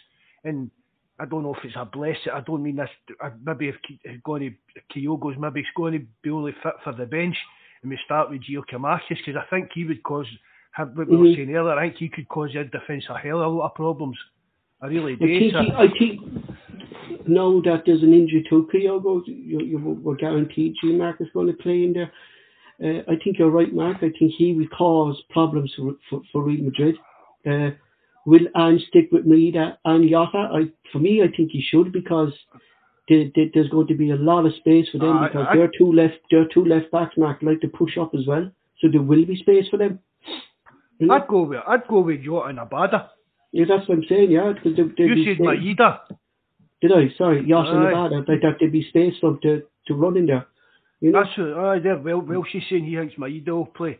and 0.44 0.70
I 1.18 1.24
don't 1.24 1.42
know 1.42 1.54
if 1.54 1.64
it's 1.64 1.74
a 1.76 1.84
blessing. 1.84 2.32
I 2.32 2.40
don't 2.40 2.62
mean 2.62 2.76
this. 2.76 2.88
Maybe 3.44 3.68
if 3.68 3.76
going 4.22 4.56
to 4.72 4.98
Kyogo's 4.98 5.36
maybe 5.38 5.60
it's 5.60 5.68
going 5.76 5.94
to 5.94 6.06
be 6.22 6.30
only 6.30 6.52
fit 6.62 6.74
for 6.84 6.92
the 6.92 7.06
bench, 7.06 7.36
and 7.82 7.90
we 7.90 7.98
start 8.04 8.30
with 8.30 8.42
Giakoumakis 8.42 9.08
because 9.08 9.36
I 9.36 9.50
think 9.50 9.70
he 9.74 9.84
would 9.84 10.02
cause. 10.02 10.26
What 10.76 10.94
we 10.96 11.16
were 11.16 11.24
mm-hmm. 11.24 11.34
saying 11.34 11.54
earlier, 11.54 11.74
I 11.74 11.88
think 11.88 11.96
he 11.98 12.08
could 12.08 12.28
cause 12.28 12.50
their 12.54 12.62
defence 12.62 13.04
a 13.10 13.18
hell 13.18 13.40
of 13.40 13.46
a 13.46 13.56
lot 13.56 13.66
of 13.66 13.74
problems. 13.74 14.16
I 14.80 14.86
really 14.86 15.16
do. 15.16 15.24
I 15.24 15.88
think, 15.88 15.96
he, 15.98 16.20
now 17.26 17.60
that 17.62 17.82
there's 17.84 18.04
an 18.04 18.14
injury 18.14 18.46
to 18.48 18.68
Kyogo, 18.72 19.22
you, 19.26 19.60
you, 19.60 19.78
we're 19.78 20.14
guaranteed 20.14 20.76
G-Mark 20.80 21.20
is 21.20 21.26
going 21.34 21.48
to 21.48 21.54
play 21.54 21.82
in 21.82 21.92
there. 21.92 22.12
Uh, 22.82 23.02
I 23.08 23.16
think 23.22 23.38
you're 23.38 23.50
right, 23.50 23.72
Mark. 23.72 23.98
I 23.98 24.10
think 24.18 24.32
he 24.36 24.54
will 24.54 24.68
cause 24.68 25.22
problems 25.30 25.72
for, 25.76 25.92
for, 26.08 26.22
for 26.32 26.42
Real 26.42 26.64
Madrid. 26.64 26.96
Uh, 27.46 27.70
will 28.26 28.46
Ange 28.56 28.82
stick 28.88 29.08
with 29.12 29.26
Maeda 29.26 29.76
and 29.84 30.08
Jota? 30.08 30.48
I, 30.52 30.70
for 30.92 30.98
me, 30.98 31.22
I 31.22 31.34
think 31.34 31.50
he 31.50 31.62
should 31.62 31.92
because 31.92 32.32
they, 33.08 33.30
they, 33.34 33.50
there's 33.52 33.68
going 33.68 33.88
to 33.88 33.94
be 33.94 34.10
a 34.10 34.16
lot 34.16 34.46
of 34.46 34.54
space 34.54 34.88
for 34.90 34.98
them 34.98 35.18
uh, 35.18 35.26
because 35.26 35.46
I, 35.50 35.56
they're 35.56 35.70
two 35.76 35.92
left 35.92 36.14
they're 36.30 36.46
two 36.52 36.64
left 36.64 36.90
backs, 36.90 37.16
Mark, 37.16 37.38
like 37.42 37.60
to 37.60 37.68
push 37.68 37.98
up 37.98 38.14
as 38.14 38.26
well. 38.26 38.50
So 38.80 38.88
there 38.90 39.02
will 39.02 39.26
be 39.26 39.36
space 39.36 39.68
for 39.68 39.76
them. 39.76 39.98
I'd 41.10 41.26
go 41.28 41.42
with 41.42 41.60
I'd 41.66 41.86
go 41.88 42.00
with 42.00 42.22
Jota 42.24 42.48
and 42.48 42.58
Abada. 42.58 43.08
Yeah, 43.52 43.64
that's 43.68 43.88
what 43.88 43.98
I'm 43.98 44.04
saying. 44.08 44.30
Yeah, 44.30 44.52
because 44.52 44.78
you 44.78 45.24
said 45.36 45.44
Maeda. 45.58 46.00
Did 46.80 46.92
I? 46.92 47.08
Sorry, 47.18 47.44
Jota 47.46 47.70
and 47.72 47.84
Abada. 47.94 48.28
Like 48.28 48.42
that, 48.42 48.56
there'd 48.60 48.72
be 48.72 48.86
space 48.88 49.14
for 49.20 49.32
them 49.32 49.40
to, 49.42 49.62
to 49.88 49.94
run 49.94 50.16
in 50.16 50.26
there. 50.26 50.46
You 51.00 51.12
know? 51.12 51.22
That's 51.22 51.38
uh, 51.38 51.82
there. 51.82 51.98
Well, 51.98 52.20
well, 52.20 52.44
she's 52.50 52.62
saying 52.70 52.84
he 52.84 52.96
thinks 52.96 53.14
Maeda 53.16 53.48
will 53.48 53.66
play. 53.66 53.98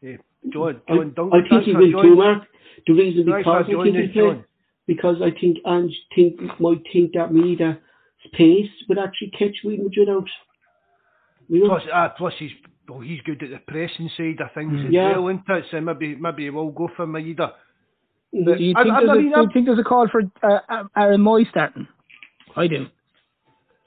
Yeah, 0.00 0.16
John, 0.52 0.80
John 0.88 1.12
I, 1.12 1.14
Duncan. 1.14 1.32
I 1.32 1.48
think 1.48 1.64
he 1.64 1.74
will 1.74 2.02
too, 2.02 2.16
Mark. 2.16 2.42
The 2.86 2.92
reason 2.94 3.26
because 3.26 3.46
I 3.46 3.66
think 3.66 3.68
he 3.68 3.74
will 3.76 4.32
play 4.32 4.44
because 4.86 5.16
I 5.22 5.30
think 5.38 5.58
Ange 5.66 5.94
think 6.14 6.40
might 6.58 6.82
think 6.92 7.12
that 7.12 7.30
Maeda's 7.30 7.78
pace 8.32 8.70
would 8.88 8.98
actually 8.98 9.30
catch 9.38 9.56
Real 9.64 9.84
Madrid 9.84 10.08
out. 10.08 10.28
You 11.48 11.60
know? 11.60 11.68
Plus, 11.68 11.82
uh, 11.92 12.08
plus 12.16 12.34
he's 12.38 12.50
well, 12.88 13.00
he's 13.00 13.20
good 13.20 13.42
at 13.42 13.50
the 13.50 13.58
pressing 13.68 14.10
side 14.16 14.40
of 14.40 14.52
things 14.52 14.72
mm. 14.72 14.86
as 14.88 14.92
yeah. 14.92 15.16
well, 15.16 15.28
isn't 15.28 15.44
it? 15.48 15.64
So 15.70 15.80
maybe 15.80 16.16
maybe 16.16 16.44
he 16.44 16.50
will 16.50 16.70
go 16.70 16.88
for 16.96 17.06
Maeda. 17.06 17.52
do 18.32 18.38
you, 18.58 18.74
think 18.74 18.76
I, 18.76 18.80
I, 18.80 19.14
mean, 19.14 19.32
a, 19.32 19.36
do 19.36 19.42
you 19.42 19.48
think 19.52 19.66
there's 19.66 19.78
a 19.78 19.84
call 19.84 20.08
for 20.10 20.22
uh, 20.42 20.84
Aaron 20.96 21.20
Mooy 21.20 21.48
starting? 21.50 21.86
I 22.56 22.66
do. 22.66 22.86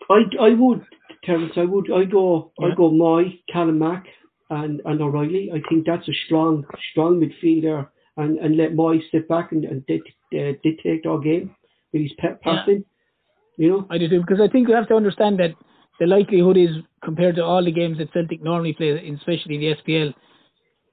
I, 0.10 0.24
I 0.40 0.50
would 0.54 0.86
Terence, 1.24 1.54
I 1.56 1.66
would 1.66 1.92
I 1.92 2.04
go 2.06 2.52
yeah. 2.60 2.68
I 2.68 2.76
go 2.76 2.92
Mooy, 2.92 3.42
Callum 3.52 3.80
Mack 3.80 4.06
and, 4.50 4.82
and 4.86 5.02
O'Riley. 5.02 5.52
I 5.54 5.62
think 5.70 5.86
that's 5.86 6.08
a 6.08 6.14
strong 6.26 6.66
strong 6.92 7.22
midfielder 7.22 7.88
and, 8.18 8.38
and 8.40 8.58
let 8.58 8.74
Mooy 8.74 9.00
sit 9.12 9.28
back 9.28 9.52
and, 9.52 9.64
and 9.64 9.84
uh, 9.90 10.58
dictate 10.64 11.06
our 11.06 11.20
game 11.20 11.56
with 11.92 12.02
his 12.02 12.12
pet 12.20 12.42
passing. 12.42 12.84
Yeah. 13.58 13.66
You 13.66 13.70
know? 13.70 13.88
I 13.90 13.98
do 13.98 14.10
too, 14.10 14.22
because 14.22 14.42
I 14.42 14.52
think 14.52 14.68
we 14.68 14.74
have 14.74 14.88
to 14.88 14.96
understand 14.96 15.40
that 15.40 15.52
the 16.00 16.08
likelihood 16.08 16.58
is 16.58 16.72
compared 17.04 17.36
to 17.36 17.44
all 17.44 17.64
the 17.64 17.72
games 17.72 18.00
that 18.00 18.12
Celtic 18.12 18.44
normally 18.44 18.74
play, 18.74 18.90
especially 18.90 19.58
the 19.58 19.76
SPL, 19.76 20.14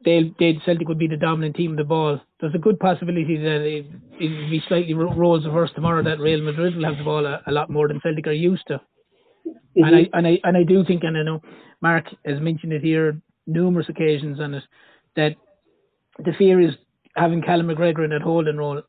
they 0.05 0.35
they 0.39 0.59
Celtic 0.65 0.89
would 0.89 0.99
be 0.99 1.09
the 1.09 1.17
dominant 1.17 1.57
team 1.57 1.73
of 1.73 1.77
the 1.79 1.85
ball. 1.85 2.21
There's 2.41 2.55
a 2.55 2.59
good 2.59 2.79
possibility 2.79 3.37
that 3.37 3.63
it 3.63 3.87
it 4.19 4.31
will 4.31 4.51
be 4.51 4.63
slightly 4.69 4.95
roles 4.95 5.45
reversed 5.47 5.75
tomorrow 5.75 6.03
that 6.03 6.21
Real 6.21 6.43
Madrid 6.43 6.77
will 6.77 6.85
have 6.85 6.99
the 6.99 7.05
ball 7.05 7.27
a, 7.27 7.41
a 7.47 7.53
lot 7.53 7.71
more 7.71 7.89
than 7.89 8.01
Celtic 8.01 8.27
are 8.27 8.33
used 8.33 8.67
to. 8.69 8.81
Mm-hmm. 9.77 9.85
And 9.85 9.97
I 9.97 10.09
and 10.13 10.27
I 10.27 10.39
and 10.45 10.57
I 10.57 10.63
do 10.65 10.85
think, 10.85 11.05
and 11.05 11.17
I 11.17 11.23
know 11.23 11.41
Mark 11.81 12.07
has 12.25 12.41
mentioned 12.41 12.73
it 12.73 12.83
here 12.83 13.21
numerous 13.47 13.89
occasions 13.89 14.41
on 14.41 14.55
it, 14.55 14.65
that 15.17 15.37
the 16.19 16.33
fear 16.39 16.61
is 16.61 16.75
having 17.17 17.43
Callum 17.43 17.69
McGregor 17.69 18.05
in 18.05 18.11
that 18.11 18.23
holding 18.23 18.57
role, 18.57 18.83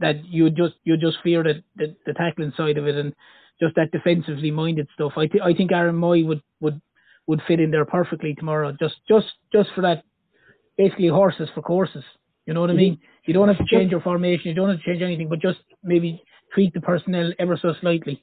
that 0.00 0.24
you 0.26 0.50
just 0.50 0.74
you 0.84 0.96
just 0.96 1.18
fear 1.22 1.42
that 1.42 1.62
the, 1.76 1.96
the 2.06 2.12
tackling 2.12 2.52
side 2.56 2.76
of 2.76 2.86
it 2.86 2.96
and 2.96 3.14
just 3.60 3.74
that 3.76 3.90
defensively 3.90 4.50
minded 4.50 4.88
stuff. 4.94 5.12
I 5.16 5.26
th- 5.26 5.42
I 5.42 5.54
think 5.54 5.72
Aaron 5.72 5.96
Mooy 5.96 6.26
would 6.26 6.42
would 6.60 6.80
would 7.26 7.40
fit 7.48 7.60
in 7.60 7.70
there 7.70 7.84
perfectly 7.86 8.34
tomorrow. 8.34 8.76
Just 8.78 8.96
just 9.08 9.32
just 9.50 9.70
for 9.74 9.80
that, 9.80 10.04
basically 10.76 11.08
horses 11.08 11.48
for 11.54 11.62
courses. 11.62 12.04
You 12.44 12.52
know 12.52 12.60
what 12.60 12.70
I 12.70 12.74
mean? 12.74 12.94
Mm-hmm. 12.96 13.04
You 13.26 13.34
don't 13.34 13.48
have 13.48 13.58
to 13.58 13.64
change 13.64 13.92
your 13.92 14.00
formation. 14.00 14.48
You 14.48 14.54
don't 14.54 14.68
have 14.68 14.78
to 14.78 14.84
change 14.84 15.00
anything, 15.00 15.28
but 15.28 15.40
just 15.40 15.60
maybe 15.82 16.22
tweak 16.52 16.74
the 16.74 16.80
personnel 16.80 17.32
ever 17.38 17.56
so 17.56 17.72
slightly. 17.80 18.22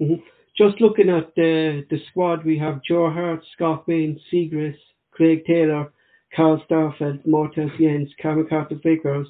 Mm-hmm 0.00 0.22
just 0.58 0.80
looking 0.80 1.08
at 1.08 1.34
the 1.36 1.86
the 1.88 2.00
squad, 2.10 2.44
we 2.44 2.58
have 2.58 2.82
Joe 2.82 3.10
Hart, 3.10 3.42
Scott 3.54 3.86
Bain, 3.86 4.20
Siegrist, 4.30 4.76
Craig 5.12 5.44
Taylor, 5.46 5.92
Carl 6.34 6.60
Starfelt, 6.68 7.24
Moritz 7.26 7.72
Jenz, 7.78 8.08
Carter 8.20 8.80
Vickers, 8.82 9.28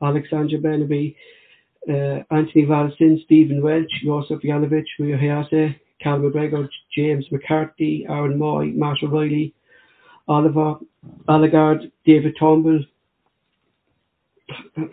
Alexandro 0.00 0.58
Bernabei, 0.58 1.16
uh, 1.88 2.22
Anthony 2.30 2.64
Valsin, 2.64 3.22
Stephen 3.24 3.60
Welsh, 3.60 3.90
Josip 4.04 4.40
Juranovic, 4.42 4.84
Reo 5.00 5.18
Hatate, 5.18 5.74
Cal 6.00 6.18
McGregor, 6.20 6.68
James 6.96 7.26
McCarthy, 7.32 8.06
Aaron 8.08 8.38
Mooy, 8.38 8.72
Matt 8.74 9.02
O'Riley, 9.02 9.52
Oliver 10.28 10.76
Abildgaard, 11.28 11.90
David 12.06 12.36
Turnbull, 12.38 12.84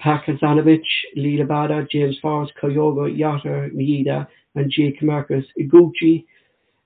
Hakan 0.04 0.40
Zanovic, 0.40 0.84
Liel 1.16 1.46
Abada, 1.46 1.88
James 1.90 2.18
Forrest, 2.22 2.54
Kyogo, 2.62 3.08
Jota, 3.16 3.70
Maeda, 3.74 4.28
and 4.56 4.72
Jake 4.72 5.02
Marcus. 5.02 5.46
Iguchi 5.60 6.26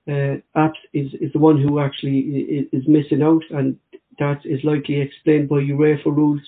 uh, 0.08 0.36
Apps 0.56 0.80
is, 0.92 1.12
is 1.20 1.32
the 1.32 1.38
one 1.38 1.60
who 1.60 1.78
actually 1.78 2.18
is, 2.18 2.66
is, 2.72 2.88
missing 2.88 3.22
out, 3.22 3.42
and 3.50 3.76
that 4.18 4.40
is 4.44 4.60
likely 4.64 5.00
explained 5.00 5.48
by 5.48 5.56
UEFA 5.56 6.06
rules 6.06 6.40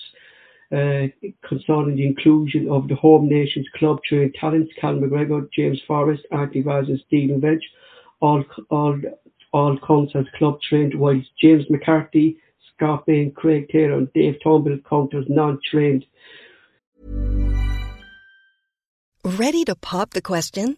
uh, 0.71 1.07
concerning 1.47 1.95
the 1.95 2.05
inclusion 2.05 2.67
of 2.69 2.87
the 2.87 2.95
home 2.95 3.29
nations 3.29 3.67
club 3.75 3.99
trained 4.07 4.35
talents, 4.39 4.71
Cal 4.79 4.95
McGregor, 4.95 5.47
James 5.55 5.79
Forrest, 5.87 6.23
Anthony 6.31 6.61
Vaz, 6.61 6.87
and 6.87 7.01
Stephen 7.07 7.39
Bench, 7.39 7.63
all, 8.21 8.43
all, 8.69 8.99
all 9.53 9.77
counts 9.87 10.13
as 10.15 10.25
club 10.37 10.59
trained, 10.67 10.95
whilst 10.95 11.29
James 11.39 11.65
McCarthy, 11.69 12.37
Scott 12.75 13.05
Bain, 13.05 13.31
Craig 13.31 13.69
Taylor, 13.71 13.97
and 13.99 14.11
Dave 14.13 14.35
Turnbull 14.43 14.79
count 14.89 15.13
as 15.13 15.25
non 15.29 15.59
trained. 15.69 16.05
Ready 19.23 19.63
to 19.65 19.75
pop 19.75 20.09
the 20.09 20.21
question? 20.21 20.77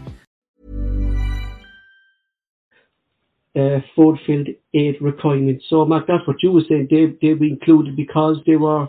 uh, 3.55 3.79
fulfilled 3.95 4.47
eight 4.73 5.01
requirements. 5.01 5.65
So, 5.69 5.85
Mark, 5.85 6.05
that's 6.07 6.25
what 6.27 6.41
you 6.41 6.51
were 6.51 6.63
saying. 6.67 6.87
They 6.89 7.17
they 7.21 7.33
were 7.33 7.45
included 7.45 7.95
because 7.95 8.37
they 8.45 8.55
were 8.55 8.87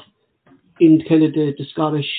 in 0.81 1.03
kind 1.09 1.25
of 1.25 1.33
the, 1.33 1.55
the 1.59 1.65
Scottish 1.73 2.11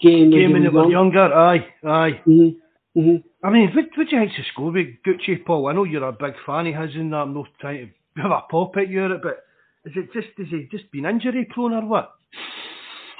game. 0.00 0.30
Game 0.30 0.52
when 0.52 0.62
they 0.62 0.68
were 0.68 0.90
younger, 0.90 1.32
aye, 1.32 1.66
aye. 1.84 2.20
Mm-hmm. 2.26 3.00
Mm-hmm. 3.00 3.46
I 3.46 3.50
mean, 3.50 3.72
what, 3.74 3.84
do 3.94 4.02
you 4.02 4.20
think's 4.20 4.36
the 4.36 4.42
score 4.52 4.72
with 4.72 4.88
Gucci, 5.06 5.44
Paul? 5.44 5.68
I 5.68 5.72
know 5.72 5.84
you're 5.84 6.08
a 6.08 6.12
big 6.12 6.34
fan 6.44 6.66
of 6.66 6.74
his 6.74 6.96
and 6.96 7.12
that. 7.12 7.18
I'm 7.18 7.34
not 7.34 7.46
trying 7.60 7.92
to 8.16 8.22
have 8.22 8.30
a 8.30 8.42
pop 8.50 8.76
at 8.76 8.88
you, 8.88 9.08
but 9.22 9.44
is 9.84 9.92
it 9.96 10.12
just, 10.12 10.28
is 10.38 10.48
he 10.50 10.68
just 10.70 10.90
been 10.90 11.06
injury 11.06 11.46
prone 11.50 11.72
or 11.72 11.86
what? 11.86 12.12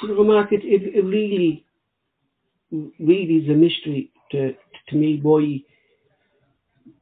You 0.02 0.14
know, 0.14 0.24
Mark, 0.24 0.52
it, 0.52 0.62
it, 0.64 0.96
it 0.96 1.04
really, 1.04 1.64
really 2.70 3.36
is 3.36 3.48
a 3.48 3.54
mystery 3.54 4.10
to, 4.32 4.54
to 4.88 4.96
me 4.96 5.20
why 5.22 5.62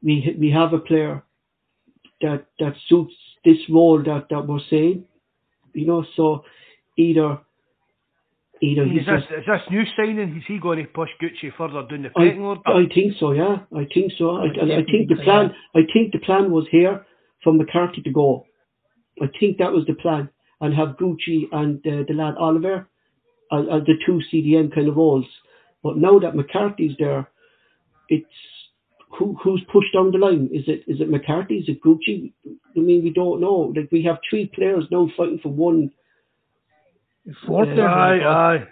we 0.02 0.36
we 0.38 0.50
have 0.50 0.72
a 0.72 0.78
player 0.78 1.24
that 2.20 2.46
that 2.58 2.74
suits 2.88 3.14
this 3.44 3.58
role 3.70 4.02
that, 4.02 4.26
that 4.30 4.46
we're 4.46 4.60
saying. 4.70 5.04
You 5.74 5.86
know, 5.86 6.04
so 6.16 6.44
either 6.96 7.38
either 8.60 8.82
Is 8.84 8.90
he's 8.90 9.06
this, 9.06 9.20
just, 9.20 9.32
is 9.32 9.46
this 9.46 9.60
new 9.70 9.84
signing? 9.96 10.36
Is 10.36 10.42
he 10.46 10.58
going 10.58 10.78
to 10.78 10.84
push 10.90 11.10
Gucci 11.22 11.54
further 11.56 11.86
down 11.88 12.02
the 12.02 12.10
I, 12.16 12.28
pecking 12.28 12.42
order? 12.42 12.60
I 12.66 12.86
think 12.92 13.14
so, 13.20 13.32
yeah. 13.32 13.58
I 13.74 13.86
think 13.92 14.12
so. 14.18 14.36
I, 14.36 14.46
I 14.46 14.46
I, 14.46 14.78
I 14.78 14.84
think 14.84 15.08
the 15.08 15.20
plan 15.22 15.54
I 15.74 15.80
think 15.92 16.12
the 16.12 16.18
plan 16.18 16.50
was 16.50 16.66
here 16.70 17.06
for 17.44 17.52
McCarthy 17.52 18.02
to 18.02 18.10
go. 18.10 18.46
I 19.22 19.26
think 19.38 19.58
that 19.58 19.72
was 19.72 19.84
the 19.86 19.94
plan. 19.94 20.30
And 20.60 20.74
have 20.74 20.96
Gucci 20.96 21.44
and 21.52 21.78
uh, 21.86 22.02
the 22.08 22.14
lad 22.14 22.34
Oliver 22.36 22.88
as, 23.52 23.64
as 23.72 23.82
the 23.86 23.94
two 24.04 24.20
CDM 24.32 24.74
kind 24.74 24.88
of 24.88 24.96
roles. 24.96 25.26
But 25.84 25.96
now 25.96 26.18
that 26.18 26.34
McCarthy's 26.34 26.96
there, 26.98 27.30
it's 28.08 28.26
who 29.10 29.36
who's 29.42 29.62
pushed 29.72 29.92
down 29.94 30.10
the 30.10 30.18
line? 30.18 30.48
Is 30.52 30.64
it 30.66 30.84
is 30.86 31.00
it 31.00 31.10
McCarthy? 31.10 31.56
Is 31.58 31.68
it 31.68 31.82
Gucci? 31.82 32.32
I 32.46 32.80
mean, 32.80 33.02
we 33.02 33.10
don't 33.10 33.40
know. 33.40 33.72
Like 33.74 33.90
we 33.90 34.02
have 34.04 34.18
three 34.28 34.50
players 34.54 34.84
now 34.90 35.08
fighting 35.16 35.40
for 35.42 35.50
one. 35.50 35.90
Fourth 37.46 37.68
Yeah. 37.68 37.74
there. 37.76 37.88
aye, 37.88 38.54
aye. 38.56 38.68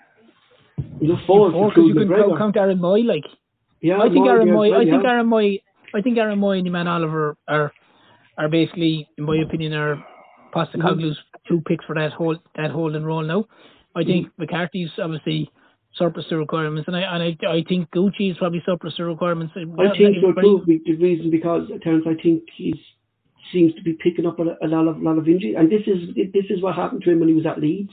You 1.01 1.09
know, 1.09 1.19
four, 1.27 1.51
Four, 1.51 1.69
because 1.69 1.85
you 1.85 1.89
including 1.91 2.09
could 2.09 2.17
count, 2.17 2.33
McGregor. 2.33 2.39
count 2.39 2.57
Aaron 2.57 2.79
Mooy, 2.79 3.05
like. 3.05 3.25
Yeah, 3.81 3.99
I 4.01 4.09
think 4.09 4.27
Aaron 4.27 4.49
yeah, 4.49 4.55
Mooy. 4.55 4.75
I 4.75 4.85
think. 4.85 5.05
Aaron 5.05 5.27
Mooy. 5.27 5.63
I 5.95 6.03
think 6.03 6.19
Aaron 6.19 6.39
Mooy 6.39 6.59
and 6.59 6.67
Iman 6.67 6.89
Oliver 6.89 7.37
are 7.49 7.73
are 8.39 8.49
basically, 8.49 9.09
in 9.17 9.25
my 9.25 9.37
opinion, 9.39 9.73
are 9.73 10.05
Postecoglou's 10.55 11.17
mm-hmm. 11.17 11.49
two 11.49 11.61
picks 11.67 11.85
for 11.85 11.95
that 11.95 12.13
whole 12.13 12.37
that 12.57 12.71
holding 12.71 13.05
role 13.05 13.23
now. 13.23 13.47
I 13.95 14.05
think 14.05 14.27
mm-hmm. 14.27 14.43
McCarthy's 14.43 14.91
obviously 14.99 15.51
surplus 15.99 16.27
to 16.29 16.37
requirements, 16.37 16.89
and 16.89 16.97
I 16.97 17.01
and 17.01 17.23
I, 17.23 17.37
I 17.49 17.65
think 17.69 17.91
Gucci 17.91 18.31
is 18.31 18.37
probably 18.39 18.63
surplus 18.65 18.95
to 18.97 19.05
requirements. 19.05 19.55
I 19.57 19.97
think 19.97 20.17
so 20.21 20.33
too. 20.41 20.63
The 20.67 20.97
reason 20.97 21.31
because 21.31 21.69
Terence, 21.83 22.05
I 22.07 22.21
think 22.21 22.45
he's 22.55 22.77
seems 23.53 23.75
to 23.75 23.83
be 23.83 23.93
picking 23.93 24.27
up 24.27 24.39
a, 24.39 24.57
a 24.65 24.69
lot 24.69 24.89
of 24.89 25.01
lot 25.01 25.19
of 25.19 25.29
injury, 25.29 25.55
and 25.55 25.71
this 25.71 25.83
is 25.87 26.15
this 26.33 26.47
is 26.51 26.63
what 26.63 26.75
happened 26.75 27.03
to 27.03 27.11
him 27.11 27.21
when 27.21 27.29
he 27.29 27.35
was 27.35 27.47
at 27.47 27.61
Leeds. 27.61 27.93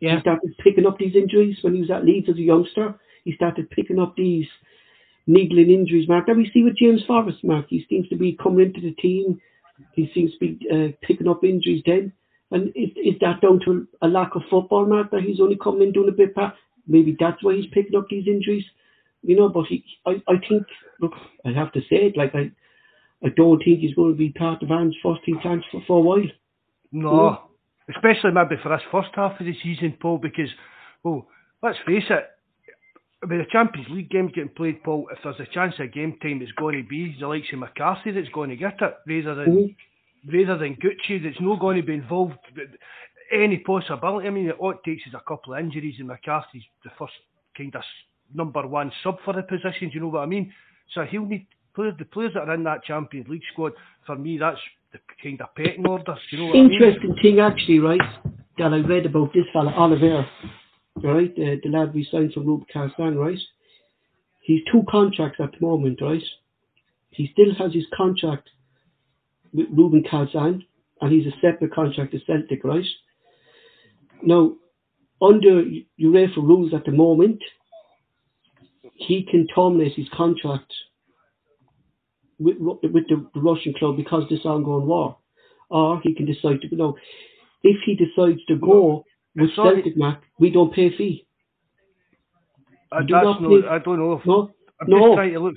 Yeah, 0.00 0.16
He 0.16 0.20
started 0.20 0.54
picking 0.58 0.86
up 0.86 0.98
these 0.98 1.14
injuries 1.14 1.58
when 1.62 1.74
he 1.74 1.80
was 1.80 1.90
at 1.90 2.04
Leeds 2.04 2.28
as 2.28 2.36
a 2.36 2.42
youngster. 2.42 2.94
He 3.24 3.34
started 3.34 3.70
picking 3.70 4.00
up 4.00 4.16
these 4.16 4.46
niggling 5.26 5.70
injuries, 5.70 6.08
Mark. 6.08 6.26
That 6.26 6.36
we 6.36 6.50
see 6.52 6.64
with 6.64 6.76
James 6.76 7.02
Forrest, 7.06 7.44
Mark. 7.44 7.66
He 7.68 7.86
seems 7.88 8.08
to 8.08 8.16
be 8.16 8.36
coming 8.42 8.66
into 8.66 8.80
the 8.80 8.94
team. 8.94 9.40
He 9.92 10.10
seems 10.14 10.32
to 10.32 10.38
be 10.38 10.58
uh, 10.68 10.88
picking 11.06 11.28
up 11.28 11.44
injuries 11.44 11.82
then. 11.86 12.12
And 12.50 12.68
is, 12.76 12.90
is 12.96 13.14
that 13.20 13.40
down 13.40 13.60
to 13.64 13.86
a 14.02 14.08
lack 14.08 14.34
of 14.34 14.42
football, 14.50 14.86
Mark, 14.86 15.10
that 15.10 15.22
he's 15.22 15.40
only 15.40 15.56
coming 15.56 15.82
in 15.82 15.92
doing 15.92 16.08
a 16.08 16.12
bit 16.12 16.34
Maybe 16.86 17.16
that's 17.18 17.42
why 17.42 17.54
he's 17.54 17.70
picking 17.72 17.96
up 17.96 18.06
these 18.10 18.26
injuries. 18.26 18.64
You 19.22 19.36
know, 19.36 19.48
but 19.48 19.66
he, 19.68 19.84
I, 20.04 20.22
I 20.28 20.34
think, 20.48 20.66
look, 21.00 21.12
I 21.46 21.50
have 21.52 21.72
to 21.72 21.80
say 21.82 22.06
it, 22.06 22.16
like, 22.16 22.34
I, 22.34 22.50
I 23.24 23.28
don't 23.36 23.62
think 23.64 23.78
he's 23.78 23.94
going 23.94 24.12
to 24.12 24.18
be 24.18 24.30
part 24.30 24.62
of 24.62 24.70
Aaron's 24.70 24.96
first 25.02 25.24
team 25.24 25.38
plans 25.40 25.62
for, 25.70 25.80
for 25.86 25.98
a 25.98 26.00
while. 26.00 26.24
No, 26.90 27.42
especially 27.94 28.32
maybe 28.32 28.56
for 28.62 28.68
this 28.68 28.82
first 28.90 29.10
half 29.14 29.38
of 29.38 29.46
the 29.46 29.54
season, 29.62 29.96
Paul, 30.00 30.18
because, 30.18 30.48
well, 31.04 31.28
let's 31.62 31.78
face 31.86 32.04
it, 32.10 32.28
with 33.22 33.38
the 33.38 33.46
Champions 33.52 33.88
League 33.90 34.10
games 34.10 34.32
getting 34.34 34.50
played, 34.50 34.82
Paul, 34.82 35.06
if 35.12 35.18
there's 35.22 35.38
a 35.38 35.54
chance 35.54 35.74
of 35.78 35.92
game 35.92 36.18
time, 36.20 36.42
it's 36.42 36.50
going 36.52 36.82
to 36.82 36.88
be 36.88 37.16
the 37.20 37.28
likes 37.28 37.46
of 37.52 37.60
McCarthy 37.60 38.10
that's 38.10 38.28
going 38.30 38.50
to 38.50 38.56
get 38.56 38.80
it, 38.82 38.94
rather 39.06 39.34
than 39.36 39.56
Mhm. 39.56 39.76
rather 40.32 40.58
than 40.58 40.76
Gucci 40.76 41.22
that's 41.22 41.40
not 41.40 41.60
going 41.60 41.76
to 41.76 41.86
be 41.86 41.94
involved 41.94 42.38
any 43.32 43.58
possibility. 43.58 44.28
I 44.28 44.30
mean, 44.30 44.50
all 44.52 44.72
it 44.72 44.84
takes 44.84 45.06
is 45.06 45.14
a 45.14 45.22
couple 45.26 45.54
of 45.54 45.60
injuries, 45.60 45.96
and 45.98 46.08
McCarthy's 46.08 46.62
the 46.84 46.90
first 46.98 47.12
kind 47.56 47.74
of 47.74 47.82
number 48.34 48.66
one 48.66 48.92
sub 49.02 49.18
for 49.24 49.34
the 49.34 49.42
position. 49.42 49.88
Do 49.88 49.94
you 49.94 50.00
know 50.00 50.08
what 50.08 50.20
I 50.20 50.26
mean? 50.26 50.52
So 50.94 51.04
he'll 51.04 51.24
need 51.24 51.46
players. 51.74 51.94
The 51.98 52.04
players 52.04 52.32
that 52.34 52.48
are 52.48 52.54
in 52.54 52.64
that 52.64 52.84
Champions 52.84 53.28
League 53.28 53.42
squad, 53.52 53.72
for 54.06 54.16
me, 54.16 54.38
that's 54.38 54.58
the 54.92 54.98
kind 55.22 55.40
of 55.40 55.54
pecking 55.54 55.86
order. 55.86 56.16
You 56.30 56.38
know 56.38 56.46
what 56.46 56.56
I 56.56 56.62
mean? 56.62 56.72
Interesting 56.72 57.16
thing, 57.22 57.40
actually, 57.40 57.78
right, 57.78 58.00
that 58.58 58.72
I 58.72 58.78
read 58.78 59.06
about 59.06 59.32
this 59.32 59.44
fella, 59.52 59.72
Oliver, 59.72 60.26
right, 61.02 61.34
the, 61.34 61.60
the 61.62 61.70
lad 61.70 61.94
we 61.94 62.06
signed 62.10 62.32
from 62.34 62.64
Kazan, 62.72 63.16
right? 63.16 63.38
He's 64.42 64.60
two 64.70 64.82
contracts 64.90 65.38
at 65.40 65.52
the 65.52 65.64
moment, 65.64 66.00
right? 66.02 66.22
He 67.10 67.30
still 67.32 67.54
has 67.58 67.72
his 67.72 67.86
contract 67.96 68.50
with 69.52 69.66
Rubin 69.70 70.04
Kazan, 70.10 70.64
and 71.00 71.12
he's 71.12 71.26
a 71.26 71.36
separate 71.40 71.74
contract 71.74 72.12
to 72.12 72.20
Celtic, 72.26 72.64
right? 72.64 72.84
Now, 74.24 74.52
under 75.20 75.64
UEFA 76.00 76.36
rules 76.36 76.74
at 76.74 76.84
the 76.84 76.92
moment, 76.92 77.42
he 78.94 79.22
can 79.30 79.46
terminate 79.54 79.94
his 79.94 80.08
contract 80.14 80.72
with, 82.38 82.56
with 82.58 83.04
the, 83.08 83.26
the 83.34 83.40
Russian 83.40 83.74
club 83.74 83.96
because 83.96 84.24
of 84.24 84.28
this 84.28 84.44
ongoing 84.44 84.86
war. 84.86 85.16
Or 85.70 86.00
he 86.02 86.14
can 86.14 86.26
decide 86.26 86.60
to 86.60 86.76
go. 86.76 86.96
If 87.62 87.76
he 87.86 87.94
decides 87.94 88.44
to 88.46 88.56
go 88.56 89.04
with. 89.36 89.50
Celtic, 89.56 89.96
Mac, 89.96 90.22
we 90.38 90.50
don't 90.50 90.72
pay 90.74 90.88
a 90.88 90.90
fee. 90.96 91.26
Uh, 92.90 93.00
do 93.00 93.14
that's 93.14 93.24
not 93.24 93.42
no, 93.42 93.62
I 93.70 93.78
don't 93.78 93.98
know. 93.98 94.12
If, 94.12 94.26
No, 94.26 94.50
I'm 94.80 94.90
no. 94.90 94.98
just 94.98 95.14
trying 95.14 95.32
to 95.32 95.40
look. 95.40 95.54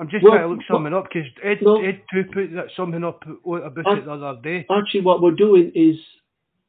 I'm 0.00 0.08
just 0.08 0.22
Well, 0.24 0.32
trying 0.32 0.44
to 0.44 0.48
look 0.48 0.58
well, 0.70 0.76
something 0.78 0.94
up 0.94 1.04
because 1.12 1.28
Ed, 1.42 1.58
no. 1.60 1.82
Ed 1.82 2.00
too 2.12 2.24
put 2.32 2.54
that 2.54 2.68
something 2.76 3.04
up 3.04 3.22
about 3.26 3.86
I- 3.86 3.98
it 3.98 4.04
the 4.06 4.12
other 4.12 4.40
day. 4.42 4.64
actually 4.70 5.02
what 5.02 5.20
we're 5.20 5.32
doing 5.32 5.70
is 5.74 5.96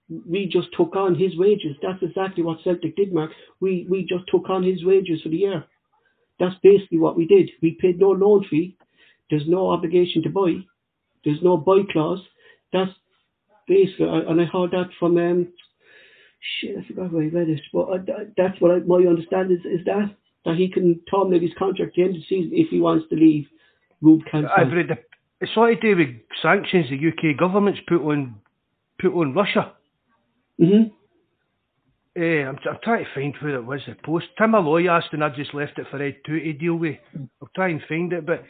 we 0.09 0.47
just 0.51 0.69
took 0.75 0.95
on 0.95 1.15
his 1.15 1.37
wages. 1.37 1.75
That's 1.81 2.01
exactly 2.01 2.43
what 2.43 2.63
Celtic 2.63 2.95
did, 2.95 3.13
Mark. 3.13 3.31
We 3.59 3.85
we 3.89 4.01
just 4.01 4.25
took 4.27 4.49
on 4.49 4.63
his 4.63 4.83
wages 4.83 5.21
for 5.21 5.29
the 5.29 5.37
year. 5.37 5.65
That's 6.39 6.55
basically 6.63 6.99
what 6.99 7.17
we 7.17 7.27
did. 7.27 7.49
We 7.61 7.77
paid 7.79 7.99
no 7.99 8.11
loan 8.11 8.45
fee. 8.49 8.77
There's 9.29 9.47
no 9.47 9.69
obligation 9.69 10.23
to 10.23 10.29
buy. 10.29 10.55
There's 11.23 11.41
no 11.43 11.57
buy 11.57 11.79
clause. 11.91 12.21
That's 12.73 12.91
basically, 13.67 14.07
and 14.07 14.41
I 14.41 14.45
heard 14.45 14.71
that 14.71 14.89
from 14.99 15.17
um, 15.17 15.49
shit. 16.59 16.77
I 16.77 16.87
forgot 16.87 17.11
where 17.11 17.23
I 17.23 17.27
read 17.27 17.49
it, 17.49 17.61
but 17.71 17.89
I, 17.89 17.97
that's 18.37 18.59
what 18.59 18.71
I, 18.71 18.79
my 18.79 19.07
understanding 19.07 19.57
is, 19.57 19.79
is 19.79 19.85
that 19.85 20.15
that 20.45 20.55
he 20.55 20.69
can 20.69 20.99
terminate 21.11 21.41
his 21.41 21.51
contract 21.57 21.91
at 21.91 21.95
the 21.95 22.03
end 22.03 22.15
of 22.15 22.21
the 22.21 22.25
season 22.27 22.51
if 22.53 22.69
he 22.69 22.79
wants 22.79 23.07
to 23.09 23.15
leave. 23.15 23.45
I've 24.57 24.71
read 24.71 24.87
the. 24.87 24.97
It's 25.41 25.51
all 25.55 25.67
to 25.67 25.75
do 25.75 25.95
with 25.95 26.09
sanctions 26.41 26.87
the 26.89 26.97
UK 26.97 27.37
government's 27.37 27.79
put 27.87 28.01
on 28.01 28.35
put 28.99 29.13
on 29.13 29.33
Russia. 29.33 29.73
Hmm 30.59 30.83
Eh, 32.17 32.43
I'm, 32.43 32.57
I'm 32.69 32.77
trying 32.83 33.05
to 33.05 33.09
find 33.13 33.33
where 33.39 33.55
it 33.55 33.65
was 33.65 33.81
the 33.87 33.95
post. 34.03 34.25
Tim 34.37 34.51
Malloy 34.51 34.89
asked, 34.89 35.13
and 35.13 35.23
I 35.23 35.29
just 35.29 35.53
left 35.53 35.77
it 35.77 35.85
for 35.89 36.01
Ed 36.01 36.17
two 36.25 36.39
to 36.39 36.53
deal 36.53 36.75
with. 36.75 36.97
I'll 37.41 37.49
try 37.55 37.69
and 37.69 37.81
find 37.87 38.11
it, 38.11 38.25
but 38.25 38.43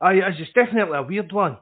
I, 0.00 0.14
it's 0.14 0.36
just 0.36 0.52
definitely 0.54 0.98
a 0.98 1.02
weird 1.02 1.32
one. 1.32 1.56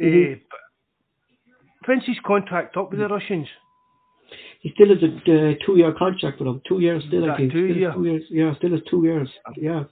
Mhm. 0.00 0.32
Eh, 0.32 0.38
but 0.48 1.88
when's 1.88 2.06
his 2.06 2.16
contract 2.24 2.76
up 2.76 2.90
with 2.90 3.00
the 3.00 3.08
Russians? 3.08 3.48
He 4.60 4.70
still 4.74 4.88
has 4.88 5.02
a 5.02 5.06
uh, 5.08 5.54
two-year 5.66 5.92
contract 5.98 6.38
with 6.38 6.46
them. 6.46 6.62
Two 6.66 6.80
years 6.80 7.02
still, 7.08 7.24
Is 7.24 7.30
I 7.30 7.36
think. 7.36 7.52
two 7.52 7.66
Still 7.68 7.76
year? 7.76 7.92
two 7.94 8.04
years. 8.04 8.22
Yeah, 8.30 8.54
still 8.56 8.70
has 8.70 8.80
two 8.88 9.02
years. 9.04 9.28
Yeah. 9.56 9.84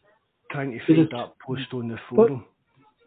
Trying 0.53 0.73
to 0.73 0.79
find 0.87 1.09
that 1.11 1.33
post 1.45 1.63
on 1.73 1.89
the 1.89 1.99
forum. 2.09 2.45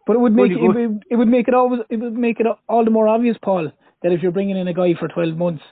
But 0.05 0.15
it 0.17 0.19
would 0.19 0.33
make 0.33 0.51
on, 0.51 0.57
it, 0.57 0.67
would, 0.89 1.03
it 1.09 1.15
would 1.15 1.27
make 1.27 1.47
it 1.47 1.53
always 1.53 1.81
it 1.89 1.97
would 1.97 2.17
make 2.17 2.39
it 2.39 2.47
all 2.67 2.83
the 2.83 2.91
more 2.91 3.07
obvious, 3.07 3.37
Paul, 3.41 3.71
that 4.03 4.11
if 4.11 4.21
you're 4.21 4.31
bringing 4.31 4.57
in 4.57 4.67
a 4.67 4.73
guy 4.73 4.93
for 4.99 5.07
12 5.07 5.37
months 5.37 5.63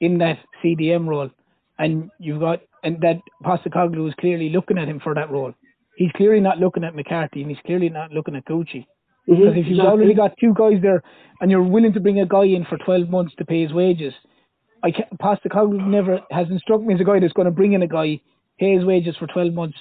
in 0.00 0.18
that 0.18 0.38
CDM 0.62 1.06
role, 1.08 1.30
and 1.78 2.10
you've 2.18 2.40
got 2.40 2.60
and 2.82 3.00
that 3.02 3.18
Postecoglou 3.44 4.08
is 4.08 4.14
clearly 4.20 4.48
looking 4.50 4.78
at 4.78 4.88
him 4.88 5.00
for 5.00 5.14
that 5.14 5.30
role. 5.30 5.52
he's 5.96 6.12
clearly 6.12 6.40
not 6.40 6.56
looking 6.58 6.82
at 6.82 6.94
McCarthy 6.94 7.42
and 7.42 7.50
he's 7.50 7.60
clearly 7.66 7.90
not 7.90 8.10
looking 8.10 8.34
at 8.34 8.44
Gucci. 8.46 8.86
Mhm, 9.28 9.36
Because 9.36 9.48
if 9.48 9.66
you've 9.66 9.78
exactly. 9.78 9.86
already 9.90 10.14
got 10.14 10.34
two 10.38 10.54
guys 10.54 10.80
there 10.80 11.02
and 11.42 11.50
you're 11.50 11.62
willing 11.62 11.92
to 11.92 12.00
bring 12.00 12.20
a 12.20 12.24
guy 12.26 12.44
in 12.44 12.64
for 12.64 12.78
12 12.78 13.10
months 13.10 13.34
to 13.36 13.44
pay 13.44 13.60
his 13.62 13.72
wages, 13.74 14.14
I 14.82 14.92
can't, 14.92 15.10
Postecoglou 15.18 15.86
never 15.86 16.20
has 16.30 16.48
instructed 16.48 16.86
me 16.86 16.94
as 16.94 17.00
a 17.02 17.04
guy 17.04 17.18
that's 17.20 17.34
going 17.34 17.44
to 17.44 17.50
bring 17.60 17.74
in 17.74 17.82
a 17.82 17.86
guy, 17.86 18.18
pay 18.58 18.72
his 18.76 18.84
wages 18.86 19.14
for 19.18 19.26
12 19.26 19.52
months, 19.52 19.76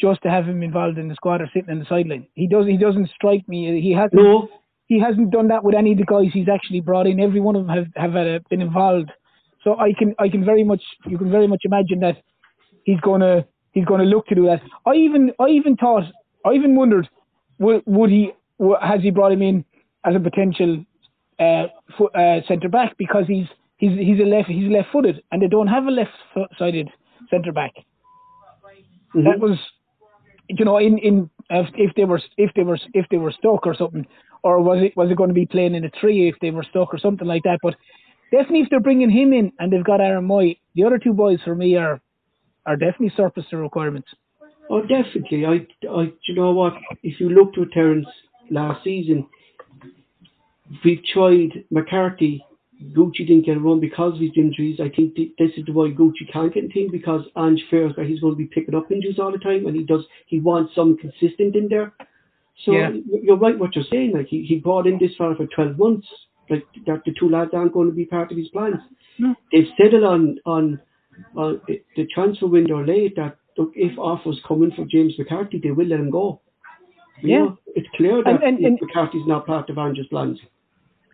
just 0.00 0.22
to 0.22 0.30
have 0.30 0.46
him 0.48 0.62
involved 0.62 0.96
in 0.96 1.08
the 1.08 1.14
squad 1.14 1.42
or 1.42 1.50
sitting 1.52 1.68
on 1.68 1.78
the 1.78 1.84
sideline. 1.84 2.26
He 2.34 2.46
does. 2.46 2.66
He 2.66 2.78
doesn't 2.78 3.10
strike 3.10 3.46
me. 3.46 3.78
He 3.82 3.92
hasn't. 3.92 4.14
No, 4.14 4.48
He 4.90 4.96
hasn't 5.06 5.30
done 5.36 5.48
that 5.52 5.62
with 5.64 5.74
any 5.82 5.90
of 5.92 5.98
the 6.02 6.08
guys 6.14 6.30
he's 6.32 6.48
actually 6.56 6.80
brought 6.88 7.06
in. 7.10 7.20
Every 7.28 7.40
one 7.48 7.54
of 7.56 7.62
them 7.66 7.76
have 7.78 7.88
have 8.04 8.14
uh, 8.16 8.38
been 8.50 8.62
involved. 8.68 9.10
So 9.64 9.68
I 9.86 9.90
can 9.98 10.10
I 10.24 10.28
can 10.34 10.42
very 10.52 10.64
much 10.70 10.82
you 11.10 11.16
can 11.22 11.30
very 11.38 11.48
much 11.52 11.62
imagine 11.70 12.00
that 12.06 12.16
he's 12.88 13.00
gonna 13.08 13.34
he's 13.74 13.84
gonna 13.90 14.08
look 14.14 14.26
to 14.30 14.34
do 14.40 14.46
that. 14.50 14.60
I 14.90 14.94
even 15.06 15.22
I 15.38 15.46
even 15.58 15.76
thought 15.82 16.04
I 16.48 16.50
even 16.58 16.74
wondered 16.80 17.06
would, 17.64 17.82
would 17.96 18.10
he 18.10 18.32
has 18.90 19.00
he 19.06 19.10
brought 19.18 19.32
him 19.36 19.42
in 19.50 19.64
as 20.08 20.14
a 20.16 20.20
potential 20.28 20.84
uh, 21.46 21.64
fo- 21.96 22.12
uh, 22.22 22.40
centre 22.48 22.68
back 22.78 22.96
because 22.98 23.24
he's 23.28 23.46
he's 23.76 23.94
he's 24.08 24.20
a 24.20 24.28
left 24.34 24.48
he's 24.48 24.70
left 24.76 24.88
footed 24.92 25.16
and 25.30 25.40
they 25.42 25.50
don't 25.56 25.68
have 25.76 25.84
a 25.86 25.94
left 26.00 26.16
sided 26.58 26.88
centre 27.30 27.52
back. 27.52 27.72
Mhm. 29.14 29.24
That 29.24 29.38
was 29.46 29.56
you 30.58 30.64
know 30.64 30.78
in 30.78 30.98
in 30.98 31.30
if, 31.50 31.94
they 31.94 32.04
were 32.04 32.20
if 32.36 32.50
they 32.54 32.62
were 32.62 32.78
if 32.94 33.06
they 33.10 33.16
were 33.18 33.32
stuck 33.32 33.66
or 33.66 33.74
something 33.74 34.06
or 34.42 34.60
was 34.60 34.82
it 34.82 34.96
was 34.96 35.10
it 35.10 35.16
going 35.16 35.30
to 35.30 35.34
be 35.34 35.46
playing 35.46 35.74
in 35.74 35.84
a 35.84 35.90
three 36.00 36.28
if 36.28 36.36
they 36.40 36.50
were 36.50 36.62
stuck 36.62 36.92
or 36.92 36.98
something 36.98 37.26
like 37.26 37.42
that 37.42 37.58
but 37.62 37.74
definitely 38.30 38.60
if 38.60 38.68
they're 38.70 38.80
bringing 38.80 39.10
him 39.10 39.32
in 39.32 39.52
and 39.58 39.72
they've 39.72 39.84
got 39.84 40.00
Aaron 40.00 40.26
Mooy 40.26 40.58
the 40.74 40.84
other 40.84 40.98
two 40.98 41.12
boys 41.12 41.38
for 41.44 41.54
me 41.54 41.76
are 41.76 42.00
are 42.66 42.76
definitely 42.76 43.12
surplus 43.16 43.46
to 43.50 43.56
requirements. 43.56 44.08
Oh, 44.68 44.82
definitely. 44.82 45.44
I, 45.44 45.66
I, 45.90 46.12
you 46.28 46.34
know 46.34 46.52
what? 46.52 46.74
If 47.02 47.18
you 47.18 47.30
looked 47.30 47.58
at 47.58 47.72
Terence 47.72 48.06
last 48.50 48.84
season, 48.84 49.26
we 50.84 51.02
tried 51.12 51.64
McCarthy. 51.70 52.44
Gucci 52.92 53.26
didn't 53.26 53.44
get 53.46 53.56
a 53.56 53.60
run 53.60 53.78
because 53.80 54.14
of 54.14 54.20
his 54.20 54.30
injuries. 54.36 54.80
I 54.80 54.88
think 54.88 55.14
th- 55.14 55.32
this 55.38 55.50
is 55.56 55.64
why 55.72 55.88
Gucci 55.90 56.30
can't 56.32 56.52
get 56.52 56.64
a 56.64 56.68
team 56.68 56.90
because 56.90 57.24
Ange 57.36 57.62
fears 57.70 57.92
that 57.96 58.06
he's 58.06 58.20
going 58.20 58.32
to 58.32 58.38
be 58.38 58.46
picking 58.46 58.74
up 58.74 58.90
injuries 58.90 59.18
all 59.18 59.32
the 59.32 59.38
time, 59.38 59.66
and 59.66 59.76
he 59.76 59.82
does. 59.84 60.04
He 60.26 60.40
wants 60.40 60.74
some 60.74 60.96
consistent 60.96 61.56
in 61.56 61.68
there. 61.68 61.92
So 62.64 62.72
Yeah. 62.72 62.90
you're 63.22 63.36
right 63.36 63.58
what 63.58 63.74
you're 63.76 63.84
saying. 63.90 64.12
Like 64.12 64.26
he, 64.28 64.44
he 64.44 64.56
brought 64.58 64.86
in 64.86 64.98
this 64.98 65.14
fella 65.16 65.34
for 65.36 65.46
12 65.46 65.78
months. 65.78 66.06
Like 66.48 66.64
that, 66.86 67.02
the 67.04 67.12
two 67.18 67.28
lads 67.28 67.50
aren't 67.54 67.72
going 67.72 67.88
to 67.88 67.94
be 67.94 68.04
part 68.06 68.30
of 68.32 68.36
his 68.38 68.48
plans. 68.48 68.80
No. 69.18 69.34
They've 69.52 69.68
said 69.76 69.94
it 69.94 70.02
on 70.02 70.38
on 70.46 70.80
on 71.36 71.60
the- 71.68 71.82
the 71.96 72.06
transfer 72.06 72.46
window 72.46 72.82
late 72.84 73.14
that 73.16 73.36
look, 73.58 73.72
if 73.76 73.98
offers 73.98 74.40
come 74.48 74.62
in 74.62 74.70
for 74.72 74.84
James 74.86 75.18
McCarthy, 75.18 75.58
they 75.62 75.70
will 75.70 75.86
let 75.86 76.00
him 76.00 76.10
go. 76.10 76.40
You 77.22 77.28
Yeah. 77.28 77.38
know, 77.40 77.58
it's 77.74 77.88
clear 77.96 78.22
that 78.22 78.26
And- 78.26 78.42
and- 78.42 78.64
and- 78.64 78.78
McCarthy's 78.80 79.26
not 79.26 79.46
part 79.46 79.68
of 79.68 79.76
Ange's 79.76 80.06
plans. 80.06 80.40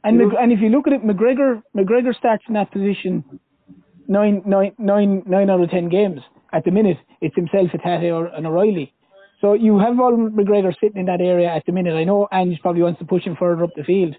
And. 0.06 0.18
Mc- 0.18 0.38
and 0.40 0.52
if 0.52 0.60
you 0.60 0.68
look 0.68 0.86
at 0.86 0.92
it, 0.92 1.02
McGregor 1.04 1.62
McGregor 1.76 2.14
starts 2.16 2.44
in 2.48 2.54
that 2.54 2.70
position 2.72 3.24
nine 4.08 4.42
nine 4.46 4.72
nine 4.78 5.22
nine 5.26 5.50
out 5.50 5.60
of 5.60 5.70
ten 5.70 5.88
games 5.88 6.20
at 6.52 6.64
the 6.64 6.70
minute. 6.70 6.98
It's 7.20 7.34
himself, 7.34 7.68
Hatate, 7.70 8.12
or 8.12 8.26
an 8.26 8.46
O'Riley. 8.46 8.92
So 9.40 9.52
you 9.52 9.78
have 9.78 9.98
all 10.00 10.16
McGregor 10.16 10.72
sitting 10.80 10.98
in 11.00 11.06
that 11.06 11.20
area 11.20 11.48
at 11.48 11.64
the 11.66 11.72
minute. 11.72 11.94
I 11.94 12.04
know 12.04 12.26
Ange 12.32 12.58
probably 12.62 12.82
wants 12.82 12.98
to 13.00 13.04
push 13.04 13.24
him 13.24 13.36
further 13.38 13.64
up 13.64 13.70
the 13.76 13.84
field, 13.84 14.16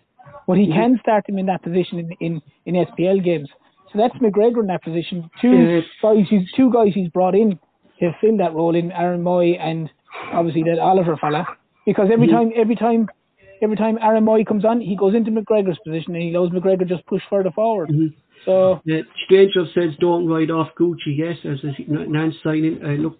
but 0.47 0.57
he 0.57 0.67
can 0.67 0.99
start 1.01 1.27
him 1.27 1.37
in 1.39 1.47
that 1.47 1.63
position 1.63 1.99
in 1.99 2.11
in, 2.19 2.41
in 2.65 2.85
SPL 2.85 3.23
games. 3.23 3.49
So 3.91 3.99
that's 3.99 4.13
McGregor 4.15 4.59
in 4.59 4.67
that 4.67 4.83
position. 4.83 5.29
Two 5.41 5.81
guys, 6.03 6.25
he's 6.29 6.51
two 6.55 6.71
guys 6.71 6.89
he's 6.93 7.09
brought 7.09 7.35
in 7.35 7.57
to 7.99 8.11
fill 8.21 8.37
that 8.37 8.53
role 8.53 8.75
in 8.75 8.91
Aaron 8.91 9.23
Mooy 9.23 9.57
and 9.59 9.89
obviously 10.33 10.63
that 10.63 10.77
Oliver 10.79 11.17
fella. 11.17 11.47
Because 11.85 12.09
every 12.11 12.27
time, 12.27 12.51
every 12.55 12.75
time, 12.75 13.07
every 13.61 13.75
time 13.75 13.97
Aaron 14.01 14.25
Mooy 14.25 14.45
comes 14.45 14.65
on, 14.65 14.81
he 14.81 14.95
goes 14.95 15.15
into 15.15 15.31
McGregor's 15.31 15.79
position 15.85 16.15
and 16.15 16.23
he 16.23 16.31
knows 16.31 16.51
McGregor 16.51 16.87
just 16.87 17.05
push 17.05 17.21
further 17.29 17.51
forward. 17.51 17.91
So 18.45 18.81
Uh, 18.89 19.01
Stranger 19.25 19.65
says 19.73 19.91
don't 19.99 20.27
write 20.27 20.49
off 20.51 20.69
Gucci. 20.79 21.17
Yes, 21.17 21.37
as 21.43 21.59
a 21.63 21.91
Nance 21.91 22.35
signing. 22.43 22.79
Uh, 22.83 22.89
look, 23.01 23.17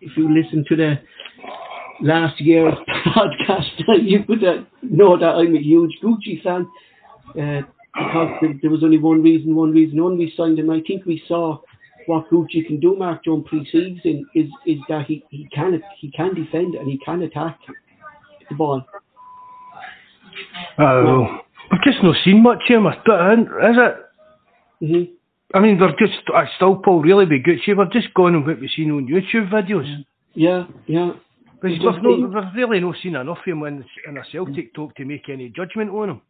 if 0.00 0.16
you 0.16 0.32
listen 0.32 0.64
to 0.68 0.76
the 0.76 0.94
last 2.00 2.40
year's 2.40 2.74
podcast, 3.06 3.70
you 4.02 4.24
would 4.28 4.42
uh, 4.44 4.62
know 4.82 5.18
that 5.18 5.34
I'm 5.34 5.54
a 5.54 5.60
huge 5.60 5.92
Gucci 6.02 6.42
fan. 6.42 6.66
Uh, 7.38 7.62
because 7.92 8.28
there, 8.40 8.54
there 8.62 8.70
was 8.70 8.84
only 8.84 8.98
one 8.98 9.22
reason, 9.22 9.54
one 9.54 9.72
reason 9.72 9.98
only 10.00 10.26
we 10.26 10.34
signed 10.36 10.58
him. 10.58 10.70
I 10.70 10.80
think 10.86 11.04
we 11.06 11.22
saw 11.26 11.58
what 12.06 12.30
Gucci 12.30 12.66
can 12.66 12.80
do, 12.80 12.96
Mark 12.96 13.24
John 13.24 13.44
pre-season, 13.44 14.26
is 14.34 14.48
is 14.66 14.78
that 14.88 15.06
he, 15.06 15.24
he 15.30 15.48
can 15.52 15.82
he 15.98 16.10
can 16.12 16.34
defend 16.34 16.74
and 16.76 16.88
he 16.88 16.98
can 17.04 17.22
attack 17.22 17.58
the 18.48 18.54
ball. 18.54 18.84
Oh, 20.78 21.38
I've 21.70 21.82
just 21.82 22.02
not 22.02 22.16
seen 22.24 22.42
much 22.42 22.62
of 22.70 22.84
him, 22.84 22.86
is 22.86 23.76
it? 23.76 23.96
hmm 24.80 25.04
I 25.52 25.58
mean, 25.58 25.80
they're 25.80 25.90
just, 25.98 26.20
I 26.32 26.46
still, 26.56 26.76
Paul, 26.76 27.02
really 27.02 27.26
be 27.26 27.42
Gucci. 27.42 27.76
We're 27.76 27.86
just 27.86 28.14
going 28.14 28.36
on 28.36 28.46
what 28.46 28.60
we've 28.60 28.70
seen 28.70 28.92
on 28.92 29.08
YouTube 29.08 29.50
videos. 29.50 30.04
Yeah, 30.34 30.66
yeah. 30.86 31.10
But 31.60 31.72
It's 31.72 31.82
we've, 31.82 31.92
just 31.92 32.02
no, 32.04 32.10
we've 32.10 32.54
really 32.54 32.78
not 32.78 32.94
seen 33.02 33.16
enough 33.16 33.38
of 33.38 33.44
him 33.44 33.62
in, 33.64 33.84
in 34.08 34.16
a 34.16 34.22
Celtic 34.30 34.72
talk 34.74 34.94
to 34.94 35.04
make 35.04 35.28
any 35.28 35.48
judgment 35.48 35.90
on 35.90 36.10
him. 36.10 36.20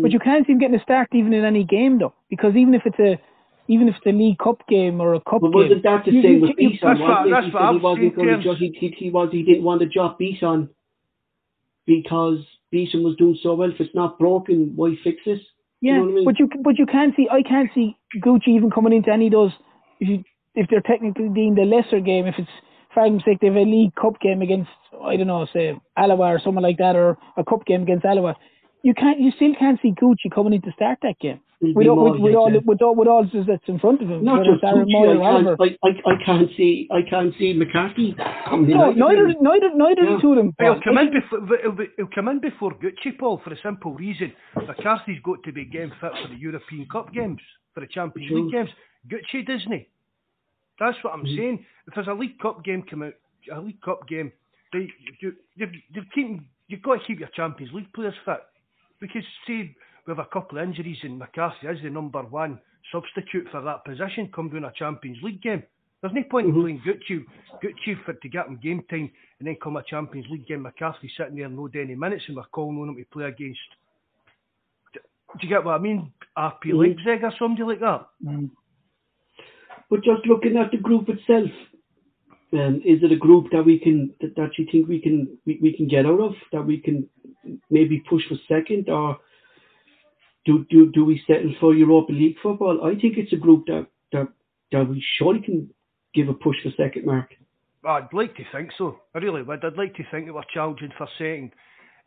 But 0.00 0.12
you 0.12 0.20
can't 0.20 0.46
see 0.46 0.52
him 0.52 0.60
getting 0.60 0.76
a 0.78 0.82
start 0.82 1.08
even 1.12 1.32
in 1.32 1.44
any 1.44 1.64
game 1.64 1.98
though, 1.98 2.14
because 2.30 2.54
even 2.56 2.74
if 2.74 2.82
it's 2.86 2.98
a 3.00 3.18
even 3.66 3.88
if 3.88 3.96
it's 3.96 4.06
a 4.06 4.12
League 4.12 4.38
Cup 4.38 4.62
game 4.68 5.00
or 5.00 5.14
a 5.14 5.20
cup 5.20 5.40
But 5.40 5.48
game, 5.50 5.52
wasn't 5.52 5.82
that 5.82 6.04
the 6.04 6.12
you- 6.12 6.22
same 6.22 6.32
you- 6.36 6.40
with 6.42 6.50
you- 6.58 6.70
Beeson? 6.70 6.88
that's 6.88 7.00
what- 7.00 7.08
wasn't 7.08 7.26
it? 7.26 7.30
that's 7.32 7.46
He 7.46 7.52
what 7.52 7.60
said 7.60 7.70
he 7.70 7.76
I've 7.76 7.82
wasn't 7.82 8.14
going 8.16 8.28
to 8.28 8.32
James. 8.34 8.44
drop. 8.44 8.56
He, 8.58 8.68
he, 8.78 8.88
he 8.98 9.10
was. 9.10 9.28
He 9.32 9.42
didn't 9.42 9.64
want 9.64 9.80
to 9.80 9.86
drop 9.88 10.18
Beeson 10.18 10.68
because 11.86 12.38
Beeson 12.70 13.02
was 13.02 13.16
doing 13.16 13.38
so 13.42 13.54
well. 13.54 13.70
If 13.70 13.80
it's 13.80 13.94
not 13.94 14.18
broken, 14.18 14.72
why 14.74 14.94
fix 15.02 15.18
it? 15.26 15.40
Yeah, 15.80 15.92
You 15.92 15.98
know 15.98 16.04
what 16.04 16.10
I 16.10 16.14
mean? 16.14 16.24
but 16.24 16.38
you 16.38 16.48
but 16.62 16.78
you 16.78 16.86
can't 16.86 17.14
see 17.16 17.28
I 17.30 17.42
can't 17.42 17.70
see 17.74 17.96
Gucci 18.24 18.48
even 18.48 18.70
coming 18.70 18.92
into 18.92 19.10
any 19.10 19.26
of 19.26 19.32
those 19.32 19.52
if 20.00 20.08
you 20.08 20.24
if 20.54 20.68
they're 20.70 20.80
technically 20.80 21.28
deemed 21.28 21.58
a 21.58 21.64
lesser 21.64 22.00
game 22.00 22.26
if 22.26 22.36
it's 22.38 22.48
for 22.92 23.00
argument's 23.00 23.26
sake 23.26 23.40
they 23.40 23.48
have 23.48 23.56
a 23.56 23.64
League 23.64 23.94
Cup 23.94 24.18
game 24.20 24.40
against 24.40 24.70
I 25.04 25.16
don't 25.16 25.26
know 25.26 25.46
say 25.52 25.78
Alloa 25.96 26.34
or 26.34 26.40
someone 26.42 26.62
like 26.62 26.78
that 26.78 26.96
or 26.96 27.18
a 27.36 27.44
cup 27.44 27.66
game 27.66 27.82
against 27.82 28.04
Alloa. 28.04 28.34
You 28.82 28.94
can't 28.94 29.20
you 29.20 29.30
still 29.36 29.54
can't 29.58 29.78
see 29.82 29.92
Gucci 29.92 30.32
coming 30.34 30.54
in 30.54 30.62
to 30.62 30.72
start 30.72 30.98
that 31.02 31.18
game 31.20 31.40
It'll 31.70 31.74
with 31.74 31.84
be 31.84 31.88
all, 31.88 31.96
more 31.96 32.12
with, 32.12 32.20
with 32.20 32.32
like 32.34 32.40
all 32.40 32.50
that. 32.52 32.66
with 32.66 32.82
all 32.82 32.94
with 32.94 33.08
all 33.08 33.24
that's 33.46 33.68
in 33.68 33.78
front 33.78 34.02
of 34.02 34.08
him. 34.10 34.24
Not 34.24 34.44
just 34.44 34.62
it's 34.62 34.64
Aaron 34.64 34.88
Mooy 34.88 35.18
or 35.18 35.22
I 35.22 35.42
can't, 35.42 35.78
I, 35.82 35.88
I, 35.88 36.12
I 36.12 36.24
can't 36.24 36.50
see. 36.56 36.88
I 36.90 37.00
can't 37.08 37.34
see 37.38 37.52
McCarthy 37.54 38.14
coming 38.48 38.70
in. 38.70 38.76
No, 38.76 38.90
either. 38.90 38.98
neither 38.98 39.34
neither 39.40 39.70
neither 39.74 40.02
Yeah. 40.04 40.16
the 40.16 40.22
two 40.22 40.30
of 40.32 40.36
them. 40.36 40.54
But 40.58 40.64
he'll 40.64 40.80
come 40.82 40.98
in 40.98 41.10
before 41.12 41.40
he'll, 41.62 41.72
be, 41.72 41.86
he'll 41.96 42.08
come 42.14 42.28
in 42.28 42.40
before 42.40 42.72
Gucci, 42.72 43.18
Paul, 43.18 43.40
for 43.42 43.52
a 43.52 43.58
simple 43.62 43.94
reason. 43.94 44.32
McCarthy's 44.56 45.20
got 45.24 45.42
to 45.44 45.52
be 45.52 45.64
game 45.64 45.92
fit 46.00 46.12
for 46.22 46.28
the 46.28 46.36
European 46.36 46.86
Cup 46.90 47.12
games, 47.12 47.40
for 47.72 47.80
the 47.80 47.86
Champions 47.88 48.28
Sure. 48.28 48.40
League 48.40 48.52
games. 48.52 48.70
Gucci 49.08 49.46
doesn't? 49.46 49.86
That's 50.80 50.96
what 51.02 51.12
I'm 51.14 51.24
Mm-hmm. 51.24 51.36
saying. 51.36 51.66
If 51.86 51.94
there's 51.94 52.08
a 52.08 52.14
League 52.14 52.38
Cup 52.40 52.64
game 52.64 52.82
come 52.88 53.02
out, 53.02 53.12
a 53.54 53.60
League 53.60 53.80
Cup 53.82 54.08
game, 54.08 54.32
they, 54.72 54.88
you, 55.20 55.34
you've, 55.56 55.70
you've, 55.92 56.04
keeping, 56.14 56.46
you've 56.68 56.82
got 56.82 56.94
to 57.00 57.06
keep 57.06 57.20
your 57.20 57.28
Champions 57.36 57.72
League 57.72 57.92
players 57.92 58.14
fit. 58.24 58.40
Because, 59.00 59.22
say, 59.46 59.74
we 60.06 60.10
have 60.10 60.18
a 60.18 60.28
couple 60.32 60.58
of 60.58 60.64
injuries 60.64 60.98
and 61.02 61.18
McCarthy 61.18 61.66
is 61.66 61.82
the 61.82 61.90
number 61.90 62.22
one 62.22 62.60
substitute 62.92 63.46
for 63.50 63.62
that 63.62 63.84
position 63.84 64.30
come 64.34 64.50
down 64.50 64.64
a 64.64 64.72
Champions 64.72 65.18
League 65.22 65.42
game. 65.42 65.62
There's 66.02 66.12
no 66.14 66.22
point 66.24 66.48
Mm-hmm. 66.48 66.56
in 66.58 66.62
playing 66.62 66.82
Gucci, 66.86 67.24
Gucci 67.62 68.04
for, 68.04 68.12
to 68.12 68.28
get 68.28 68.46
him 68.46 68.60
game 68.62 68.82
time 68.90 69.10
and 69.38 69.48
then 69.48 69.56
come 69.62 69.76
a 69.76 69.82
Champions 69.82 70.26
League 70.30 70.46
game, 70.46 70.62
McCarthy 70.62 71.10
sitting 71.16 71.36
there 71.36 71.48
no 71.48 71.68
any 71.74 71.94
minutes 71.94 72.24
and 72.28 72.36
we're 72.36 72.42
calling 72.44 72.78
on 72.78 72.90
him 72.90 72.96
to 72.96 73.04
play 73.10 73.24
against. 73.24 73.58
Do, 74.92 75.00
do 75.40 75.46
you 75.46 75.48
get 75.48 75.64
what 75.64 75.76
I 75.76 75.78
mean? 75.78 76.12
RP 76.36 76.64
Mhm. 76.66 76.78
Leipzig 76.78 77.24
or 77.24 77.32
somebody 77.38 77.62
like 77.62 77.80
that. 77.80 78.06
But 79.88 80.02
just 80.02 80.26
looking 80.26 80.56
at 80.58 80.70
the 80.70 80.76
group 80.78 81.08
itself, 81.08 81.50
um, 82.52 82.82
is 82.84 83.02
it 83.02 83.12
a 83.12 83.16
group 83.16 83.46
that 83.52 83.64
we 83.64 83.78
can 83.78 84.12
that, 84.20 84.36
that 84.36 84.58
you 84.58 84.66
think 84.70 84.88
we 84.88 85.00
can 85.00 85.38
we, 85.46 85.58
we 85.62 85.72
can 85.76 85.88
get 85.88 86.06
out 86.06 86.20
of 86.20 86.34
that 86.52 86.62
we 86.62 86.78
can 86.78 87.08
maybe 87.70 88.02
push 88.08 88.22
for 88.28 88.36
second 88.48 88.88
or 88.88 89.18
do 90.44 90.64
do 90.70 90.90
do 90.92 91.04
we 91.04 91.22
settle 91.26 91.54
for 91.60 91.74
Europa 91.74 92.12
League 92.12 92.36
football? 92.42 92.84
I 92.84 92.98
think 93.00 93.16
it's 93.16 93.32
a 93.32 93.36
group 93.36 93.66
that 93.66 93.86
that 94.12 94.28
that 94.72 94.88
we 94.88 95.04
surely 95.18 95.40
can 95.40 95.70
give 96.14 96.28
a 96.28 96.34
push 96.34 96.56
for 96.62 96.70
second, 96.76 97.06
Mark. 97.06 97.30
I'd 97.84 98.12
like 98.12 98.34
to 98.36 98.44
think 98.52 98.70
so. 98.78 99.00
I 99.14 99.18
really 99.18 99.42
would. 99.42 99.64
I'd 99.64 99.76
like 99.76 99.94
to 99.96 100.04
think 100.10 100.26
that 100.26 100.32
we're 100.34 100.42
challenging 100.52 100.92
for 100.96 101.08
second, 101.18 101.52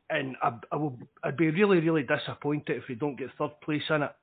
and 0.10 0.36
I, 0.42 0.54
I 0.72 0.76
will. 0.76 0.98
I'd 1.24 1.38
be 1.38 1.50
really, 1.52 1.80
really 1.80 2.04
disappointed 2.04 2.78
if 2.78 2.84
we 2.90 2.96
don't 2.96 3.18
get 3.18 3.30
third 3.38 3.52
place 3.64 3.84
in 3.90 4.04
it. 4.04 4.16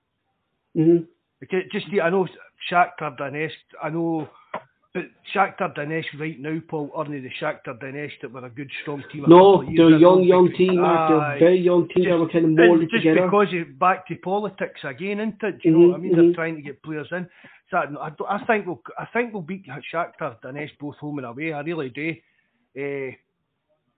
hmm 0.74 1.04
Because 1.40 1.62
just 1.72 1.86
I 2.02 2.10
know 2.10 2.26
Shakhtar 2.70 3.16
Donetsk. 3.18 3.52
I 3.82 3.90
know, 3.90 4.28
but 4.94 5.06
Shakhtar 5.34 5.76
Donetsk 5.76 6.20
right 6.20 6.38
now, 6.38 6.60
Paul, 6.68 6.92
aren't 6.94 7.10
they 7.10 7.18
the 7.18 7.28
Shakhtar 7.42 7.82
Donetsk 7.82 8.20
that 8.22 8.32
were 8.32 8.46
a 8.46 8.50
good, 8.50 8.70
strong 8.82 9.02
team. 9.12 9.24
No, 9.26 9.64
they're 9.64 9.96
a 9.96 9.98
young, 9.98 10.22
young 10.22 10.52
team. 10.56 10.76
They're 10.76 11.34
a 11.34 11.38
very 11.40 11.60
young 11.60 11.88
team 11.88 12.08
that 12.08 12.16
were 12.16 12.28
kind 12.28 12.44
of 12.44 12.50
molded 12.52 12.90
just 12.90 13.02
together. 13.02 13.26
because 13.26 13.48
of 13.52 13.76
back 13.76 14.06
to 14.06 14.14
politics 14.16 14.80
again, 14.84 15.18
isn't 15.18 15.42
it? 15.42 15.62
Do 15.62 15.68
you 15.68 15.70
know 15.72 15.88
what 15.88 15.96
I 15.96 15.98
mean? 15.98 16.12
They're 16.12 16.22
mhm. 16.22 16.34
trying 16.36 16.54
to 16.54 16.62
get 16.62 16.80
players 16.84 17.08
in. 17.10 17.28
So 17.72 17.78
I, 17.78 18.10
I 18.28 18.44
think 18.46 18.66
we'll, 18.66 18.80
I 18.96 19.06
think 19.12 19.32
we'll 19.32 19.42
beat 19.42 19.66
Shakhtar 19.92 20.40
Donetsk 20.40 20.78
both 20.78 20.96
home 20.98 21.18
and 21.18 21.26
away. 21.26 21.52
I 21.52 21.60
really 21.62 21.90
do. 21.90 22.14
Uh, 22.78 23.16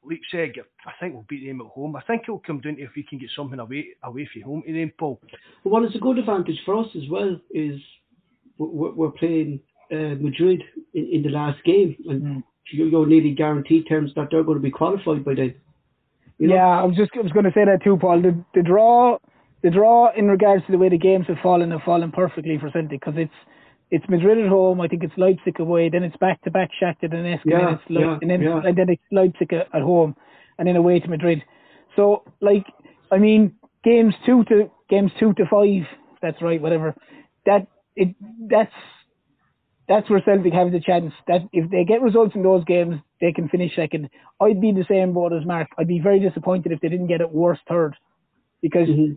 Leipzig, 0.02 0.58
I 0.86 0.92
think 0.98 1.12
we'll 1.12 1.26
beat 1.28 1.46
them 1.46 1.60
at 1.60 1.66
home. 1.66 1.94
I 1.96 2.02
think 2.02 2.22
it'll 2.22 2.38
come 2.38 2.60
down 2.60 2.76
to 2.76 2.82
if 2.82 2.90
we 2.96 3.02
can 3.02 3.18
get 3.18 3.28
something 3.36 3.58
away 3.58 3.88
away 4.02 4.26
from 4.32 4.42
home 4.42 4.62
to 4.66 4.72
them, 4.72 4.92
Paul. 4.98 5.20
Well, 5.62 5.82
what 5.82 5.84
is 5.84 5.94
a 5.94 5.98
good 5.98 6.18
advantage 6.18 6.60
for 6.64 6.78
us 6.78 6.88
as 6.96 7.06
well 7.10 7.38
is 7.50 7.78
we're, 8.56 8.92
we're 8.92 9.10
playing 9.10 9.60
uh, 9.92 10.16
Madrid 10.20 10.62
in, 10.94 11.08
in 11.12 11.22
the 11.22 11.30
last 11.30 11.62
game, 11.64 11.96
and 12.06 12.22
mm. 12.22 12.42
you're, 12.72 13.06
nearly 13.06 13.32
guaranteed 13.32 13.88
terms 13.88 14.12
that 14.16 14.28
they're 14.30 14.44
going 14.44 14.58
to 14.58 14.62
be 14.62 14.70
qualified 14.70 15.24
by 15.24 15.34
then. 15.34 15.54
You 16.38 16.48
know? 16.48 16.54
Yeah, 16.54 16.66
I 16.66 16.84
was 16.84 16.96
just 16.96 17.10
I 17.16 17.20
was 17.20 17.32
going 17.32 17.44
to 17.44 17.52
say 17.52 17.64
that 17.64 17.82
too, 17.82 17.96
Paul. 17.96 18.22
The, 18.22 18.44
the 18.54 18.62
draw, 18.62 19.18
the 19.62 19.70
draw 19.70 20.12
in 20.14 20.28
regards 20.28 20.64
to 20.66 20.72
the 20.72 20.78
way 20.78 20.88
the 20.88 20.98
games 20.98 21.26
have 21.28 21.38
fallen 21.42 21.70
have 21.70 21.82
fallen 21.82 22.12
perfectly 22.12 22.58
for 22.58 22.70
Celtic 22.70 23.00
because 23.00 23.14
it's 23.16 23.32
it's 23.90 24.04
Madrid 24.08 24.38
at 24.38 24.48
home. 24.48 24.80
I 24.80 24.88
think 24.88 25.04
it's 25.04 25.14
Leipzig 25.16 25.60
away. 25.60 25.88
Then 25.88 26.02
it's 26.02 26.16
back 26.16 26.42
to 26.42 26.50
back 26.50 26.70
Shakhtar 26.80 27.12
Donetsk, 27.12 27.40
yeah, 27.44 27.58
and 27.58 27.66
then 27.66 27.74
it's 27.74 27.90
Le- 27.90 28.00
yeah, 28.00 28.18
and 28.20 28.30
then 28.30 28.42
yeah. 28.42 28.60
and 28.64 28.76
then 28.76 28.88
it's 28.88 29.02
Leipzig 29.12 29.52
at 29.52 29.82
home, 29.82 30.16
and 30.58 30.68
then 30.68 30.76
away 30.76 31.00
to 31.00 31.08
Madrid. 31.08 31.42
So 31.94 32.24
like, 32.40 32.66
I 33.10 33.18
mean, 33.18 33.54
games 33.84 34.14
two 34.26 34.44
to 34.44 34.70
games 34.90 35.12
two 35.18 35.32
to 35.34 35.44
five. 35.46 35.86
That's 36.20 36.40
right. 36.42 36.60
Whatever. 36.60 36.94
That 37.46 37.68
it 37.94 38.14
that's 38.50 38.72
that's 39.88 40.10
where 40.10 40.20
Celtic 40.24 40.52
have 40.52 40.72
the 40.72 40.80
chance. 40.80 41.12
That 41.28 41.42
if 41.52 41.70
they 41.70 41.84
get 41.84 42.02
results 42.02 42.34
in 42.34 42.42
those 42.42 42.64
games, 42.64 42.96
they 43.20 43.32
can 43.32 43.48
finish 43.48 43.74
second. 43.76 44.10
I'd 44.40 44.60
be 44.60 44.72
the 44.72 44.84
same 44.88 45.12
boat 45.12 45.32
as 45.32 45.46
Mark. 45.46 45.68
I'd 45.78 45.88
be 45.88 46.00
very 46.00 46.20
disappointed 46.20 46.72
if 46.72 46.80
they 46.80 46.88
didn't 46.88 47.06
get 47.06 47.20
it 47.20 47.30
worse 47.30 47.58
third, 47.68 47.94
because 48.62 48.88
mm-hmm. 48.88 49.14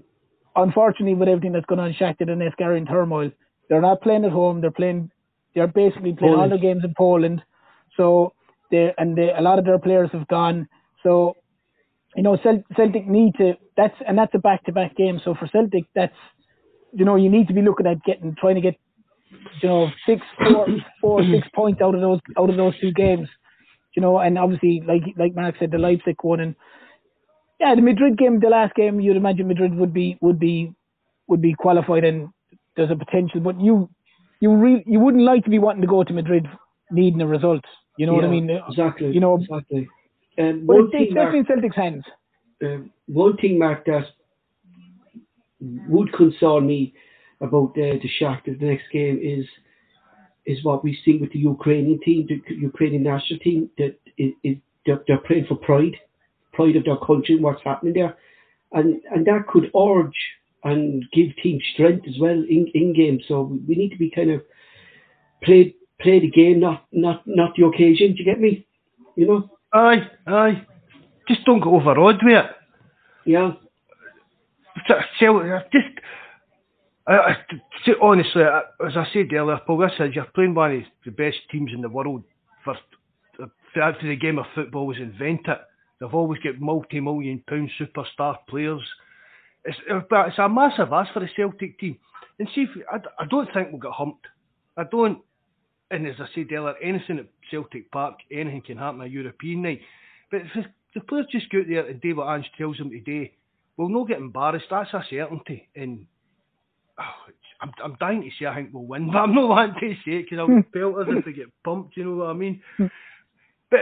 unfortunately, 0.55 1.15
with 1.15 1.29
everything 1.29 1.53
that's 1.53 1.65
going 1.65 1.79
on, 1.79 1.93
Shakhtar 1.93 2.27
Donetsk 2.27 2.61
are 2.61 2.75
in 2.75 2.85
turmoil. 2.85 3.31
They're 3.67 3.81
not 3.81 4.01
playing 4.01 4.25
at 4.25 4.31
home. 4.31 4.61
They're 4.61 4.71
playing. 4.71 5.11
They're 5.55 5.67
basically 5.67 6.13
playing 6.13 6.35
Poland. 6.35 6.41
all 6.41 6.49
their 6.49 6.73
games 6.73 6.83
in 6.83 6.93
Poland. 6.95 7.41
So 7.97 8.33
they 8.71 8.93
and 8.97 9.17
they, 9.17 9.31
a 9.35 9.41
lot 9.41 9.59
of 9.59 9.65
their 9.65 9.79
players 9.79 10.09
have 10.13 10.27
gone. 10.27 10.67
So 11.03 11.35
you 12.15 12.23
know 12.23 12.37
Celtic 12.43 13.07
need 13.07 13.33
to. 13.35 13.53
That's 13.75 13.95
and 14.07 14.17
that's 14.17 14.33
a 14.35 14.39
back-to-back 14.39 14.95
game. 14.95 15.19
So 15.23 15.33
for 15.33 15.47
Celtic, 15.47 15.85
that's 15.95 16.15
you 16.93 17.05
know 17.05 17.15
you 17.15 17.29
need 17.29 17.47
to 17.47 17.53
be 17.53 17.61
looking 17.61 17.87
at 17.87 18.03
getting 18.03 18.35
trying 18.39 18.55
to 18.55 18.61
get 18.61 18.75
you 19.61 19.69
know 19.69 19.89
six, 20.05 20.21
four, 20.37 20.67
four, 21.01 21.23
six 21.23 21.47
points 21.55 21.81
out 21.81 21.95
of 21.95 22.01
those 22.01 22.19
out 22.37 22.49
of 22.49 22.57
those 22.57 22.79
two 22.79 22.91
games. 22.91 23.27
You 23.95 24.01
know, 24.01 24.19
and 24.19 24.37
obviously 24.37 24.81
like 24.85 25.03
like 25.17 25.35
Mark 25.35 25.55
said, 25.59 25.71
the 25.71 25.77
Leipzig 25.77 26.17
one 26.21 26.39
and 26.39 26.55
yeah, 27.59 27.75
the 27.75 27.81
Madrid 27.81 28.17
game, 28.17 28.39
the 28.39 28.47
last 28.47 28.73
game, 28.75 29.01
you'd 29.01 29.17
imagine 29.17 29.47
Madrid 29.47 29.75
would 29.75 29.93
be 29.93 30.17
would 30.21 30.39
be 30.39 30.73
would 31.27 31.41
be 31.41 31.53
qualified 31.53 32.03
and 32.03 32.29
there's 32.75 32.91
a 32.91 32.95
potential, 32.95 33.41
but 33.41 33.59
you 33.59 33.89
you 34.39 34.55
really 34.55 34.83
you 34.87 34.99
wouldn't 34.99 35.23
like 35.23 35.43
to 35.43 35.49
be 35.49 35.59
wanting 35.59 35.81
to 35.81 35.87
go 35.87 36.03
to 36.03 36.13
Madrid 36.13 36.47
needing 36.91 37.21
a 37.21 37.27
result. 37.27 37.63
You 37.97 38.05
know 38.05 38.13
yeah, 38.13 38.21
what 38.21 38.25
I 38.25 38.31
mean? 38.31 38.49
Exactly. 38.69 39.11
You 39.11 39.19
know, 39.19 39.35
exactly. 39.35 39.87
And 40.37 40.65
but 40.65 40.77
it's 40.93 41.13
definitely 41.13 41.39
in 41.39 41.45
Celtic's 41.45 41.75
hands. 41.75 42.03
Uh, 42.63 42.77
one 43.07 43.35
thing, 43.37 43.59
Mark, 43.59 43.85
that 43.85 44.05
would 45.59 46.13
concern 46.13 46.67
me 46.67 46.93
about 47.41 47.71
uh, 47.71 47.97
the 48.01 48.09
Shakhtar 48.19 48.59
the 48.59 48.65
next 48.65 48.85
game 48.91 49.19
is 49.21 49.45
is 50.45 50.63
what 50.63 50.83
we 50.83 50.97
see 51.05 51.17
with 51.17 51.31
the 51.31 51.39
Ukrainian 51.39 51.99
team, 51.99 52.27
the 52.27 52.55
Ukrainian 52.55 53.03
national 53.03 53.39
team, 53.39 53.69
that 53.77 53.95
is, 54.17 54.31
is 54.43 54.57
they're, 54.85 55.01
they're 55.07 55.19
playing 55.19 55.45
for 55.47 55.55
pride, 55.55 55.95
pride 56.53 56.75
of 56.75 56.85
their 56.85 56.97
country 56.97 57.35
and 57.35 57.43
what's 57.43 57.63
happening 57.63 57.93
there, 57.93 58.17
and 58.71 59.01
and 59.11 59.25
that 59.25 59.47
could 59.47 59.71
urge 59.75 60.19
and 60.63 61.05
give 61.13 61.27
team 61.41 61.59
strength 61.73 62.05
as 62.07 62.15
well 62.19 62.31
in, 62.55 62.67
in 62.73 62.93
game. 62.93 63.19
So 63.27 63.41
we 63.67 63.75
need 63.75 63.91
to 63.91 63.97
be 63.97 64.11
kind 64.11 64.31
of 64.31 64.41
play 65.43 65.75
play 66.01 66.19
the 66.19 66.31
game, 66.31 66.59
not 66.59 66.85
not 66.91 67.23
not 67.25 67.53
the 67.55 67.65
occasion. 67.65 68.13
Do 68.13 68.19
you 68.19 68.25
get 68.25 68.41
me? 68.41 68.65
You 69.15 69.27
know. 69.27 69.49
Aye, 69.73 70.09
aye. 70.25 70.65
Just 71.27 71.45
don't 71.45 71.59
go 71.59 71.75
overawed 71.75 72.19
with 72.23 72.33
it. 72.33 72.45
Yeah. 73.25 73.51
So, 74.87 74.95
just. 75.71 75.99
I, 77.09 77.35
honestly, 78.01 78.43
as 78.43 78.93
I 78.95 79.07
said 79.13 79.33
earlier, 79.33 79.59
Paul, 79.65 79.79
this 79.79 79.91
is 79.99 80.15
you're 80.15 80.25
playing 80.35 80.53
one 80.53 80.75
of 80.75 80.83
the 81.05 81.11
best 81.11 81.37
teams 81.51 81.71
in 81.73 81.81
the 81.81 81.89
world. 81.89 82.23
First, 82.63 82.81
after 83.75 84.07
the 84.07 84.15
game 84.15 84.39
of 84.39 84.45
football 84.53 84.87
was 84.87 84.97
invented, 84.97 85.57
they've 85.99 86.13
always 86.13 86.41
got 86.41 86.59
multi-million 86.59 87.43
pound 87.47 87.71
superstar 87.79 88.37
players 88.47 88.83
it's, 89.65 89.77
uh, 89.91 90.25
it's 90.25 90.39
a 90.39 90.49
massive 90.49 90.91
ask 90.91 91.13
for 91.13 91.19
the 91.19 91.29
Celtic 91.35 91.79
team. 91.79 91.97
And 92.39 92.47
see, 92.55 92.61
if, 92.61 92.69
I, 92.91 92.97
I 93.21 93.25
don't 93.29 93.51
think 93.53 93.69
we'll 93.71 93.81
get 93.81 93.91
humped. 93.91 94.25
I 94.77 94.83
don't. 94.83 95.19
And 95.91 96.07
as 96.07 96.15
I 96.19 96.25
said 96.33 96.51
earlier, 96.51 96.75
anything 96.81 97.19
at 97.19 97.27
Celtic 97.51 97.91
Park, 97.91 98.15
anything 98.31 98.61
can 98.65 98.77
happen 98.77 99.01
a 99.01 99.07
European 99.07 99.63
night. 99.63 99.81
But 100.31 100.41
if 100.41 100.65
the 100.93 101.01
players 101.01 101.25
just 101.31 101.49
go 101.49 101.59
out 101.59 101.65
there 101.67 101.87
and 101.87 101.99
do 101.99 102.15
what 102.15 102.33
Ange 102.33 102.49
tells 102.57 102.77
them 102.77 102.91
today, 102.91 103.33
we'll 103.75 103.89
not 103.89 104.07
get 104.07 104.19
embarrassed. 104.19 104.67
That's 104.69 104.93
a 104.93 105.03
certainty. 105.09 105.67
And 105.75 106.05
oh, 106.99 107.31
I'm, 107.61 107.71
I'm 107.83 107.97
dying 107.99 108.21
to 108.21 108.29
say 108.39 108.47
I 108.47 108.55
think 108.55 108.69
we'll 108.71 108.85
win, 108.85 109.11
but 109.11 109.17
I'm 109.17 109.35
not 109.35 109.49
wanting 109.49 109.75
to 109.81 109.95
say 110.05 110.17
it 110.19 110.29
because 110.29 110.39
I'll 110.39 110.47
get 110.47 110.71
pelters 110.71 111.07
if 111.09 111.25
they 111.25 111.33
get 111.33 111.47
pumped. 111.63 111.97
You 111.97 112.05
know 112.05 112.15
what 112.23 112.29
I 112.29 112.33
mean? 112.33 112.61
but 112.77 113.79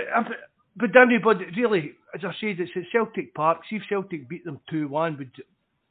but 0.76 0.96
everybody 0.96 1.46
really, 1.56 1.92
as 2.16 2.22
I 2.24 2.34
said, 2.40 2.60
it's 2.60 2.72
at 2.76 2.84
Celtic 2.92 3.36
Park. 3.36 3.60
See 3.70 3.76
if 3.76 3.84
Celtic 3.88 4.28
beat 4.28 4.46
them 4.46 4.60
two 4.70 4.88
one, 4.88 5.18
would 5.18 5.32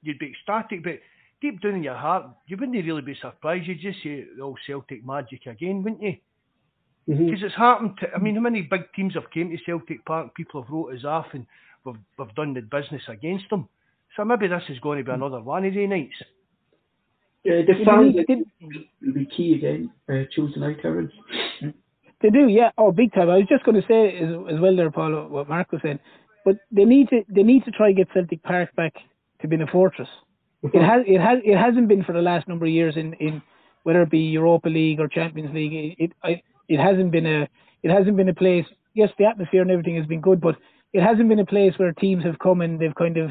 you'd 0.03 0.18
be 0.18 0.33
ecstatic, 0.33 0.83
but 0.83 0.99
deep 1.41 1.61
down 1.61 1.74
in 1.74 1.83
your 1.83 1.97
heart, 1.97 2.27
you 2.47 2.57
wouldn't 2.57 2.85
really 2.85 3.03
be 3.03 3.16
surprised. 3.20 3.66
You'd 3.66 3.81
just 3.81 4.03
say 4.03 4.24
the 4.37 4.43
old 4.43 4.59
Celtic 4.66 5.05
magic 5.05 5.47
again, 5.47 5.83
wouldn't 5.83 6.03
you? 6.03 6.16
Because 7.07 7.22
mm-hmm. 7.22 7.45
it's 7.45 7.55
happened 7.55 7.99
to, 8.01 8.12
I 8.14 8.18
mean, 8.18 8.35
how 8.35 8.41
many 8.41 8.62
big 8.62 8.93
teams 8.95 9.14
have 9.14 9.31
came 9.31 9.51
to 9.51 9.59
Celtic 9.64 10.05
Park, 10.05 10.35
people 10.35 10.62
have 10.62 10.70
wrote 10.70 10.95
us 10.95 11.05
off 11.05 11.27
and 11.33 11.47
we've, 11.85 11.97
we've 12.18 12.35
done 12.35 12.55
the 12.55 12.62
business 12.62 13.03
against 13.09 13.49
them. 13.51 13.68
So 14.16 14.24
maybe 14.24 14.49
this 14.49 14.62
is 14.68 14.81
going 14.81 14.99
to 14.99 15.05
be 15.05 15.12
another 15.12 15.41
one 15.41 15.64
of 15.64 15.74
the 15.74 15.87
nights. 15.87 16.14
The 17.47 17.84
fans 17.84 18.14
will 19.03 19.12
be 19.14 19.26
key 19.26 19.55
again, 19.55 19.90
uh, 20.11 20.24
Tuesday 20.34 20.61
night, 20.61 20.82
Terence. 20.82 21.12
They 22.22 22.30
do, 22.30 22.49
yeah. 22.49 22.70
Oh, 22.78 22.92
big 22.92 23.12
time. 23.12 23.28
I 23.28 23.36
was 23.36 23.47
just 23.49 23.64
going 23.64 23.80
to 23.80 23.86
say 23.86 24.16
as, 24.18 24.30
as 24.55 24.61
well 24.61 24.74
there, 24.74 24.90
Paul, 24.90 25.28
what 25.28 25.49
Mark 25.49 25.70
was 25.70 25.82
saying. 25.82 26.01
But 26.44 26.57
they 26.70 26.84
need 26.84 27.09
to 27.11 27.24
they 27.28 27.42
need 27.42 27.64
to 27.64 27.70
try 27.72 27.88
and 27.88 27.97
get 27.97 28.09
Celtic 28.14 28.42
Park 28.42 28.74
back 28.76 28.94
to 29.40 29.49
being 29.49 29.62
a 29.62 29.66
fortress. 29.66 30.09
it 30.62 30.82
has 30.82 31.03
it 31.07 31.20
has 31.20 31.38
it 31.44 31.57
hasn't 31.57 31.88
been 31.88 32.05
for 32.05 32.12
the 32.12 32.22
last 32.22 32.49
number 32.49 32.66
of 32.66 32.72
years 32.72 32.97
in, 32.97 33.14
in 33.14 33.42
whether 33.82 34.03
it 34.03 34.11
be 34.11 34.20
Europa 34.20 34.68
League 34.68 35.01
or 35.01 35.09
Champions 35.09 35.53
League. 35.55 35.97
It 35.99 36.12
it, 36.24 36.42
it 36.68 36.80
hasn't 36.80 37.11
been 37.11 37.26
a 37.26 37.49
it 37.82 37.90
hasn't 37.90 38.16
been 38.16 38.28
a 38.28 38.34
place. 38.34 38.64
Yes, 38.94 39.11
the 39.18 39.26
atmosphere 39.26 39.62
and 39.62 39.70
everything 39.70 39.97
has 39.97 40.07
been 40.07 40.20
good, 40.20 40.40
but 40.40 40.57
it 40.92 41.03
hasn't 41.03 41.28
been 41.28 41.40
a 41.40 41.47
place 41.47 41.74
where 41.76 41.92
teams 41.92 42.24
have 42.24 42.38
come 42.38 42.61
and 42.61 42.80
they've 42.80 42.94
kind 42.94 43.18
of 43.18 43.30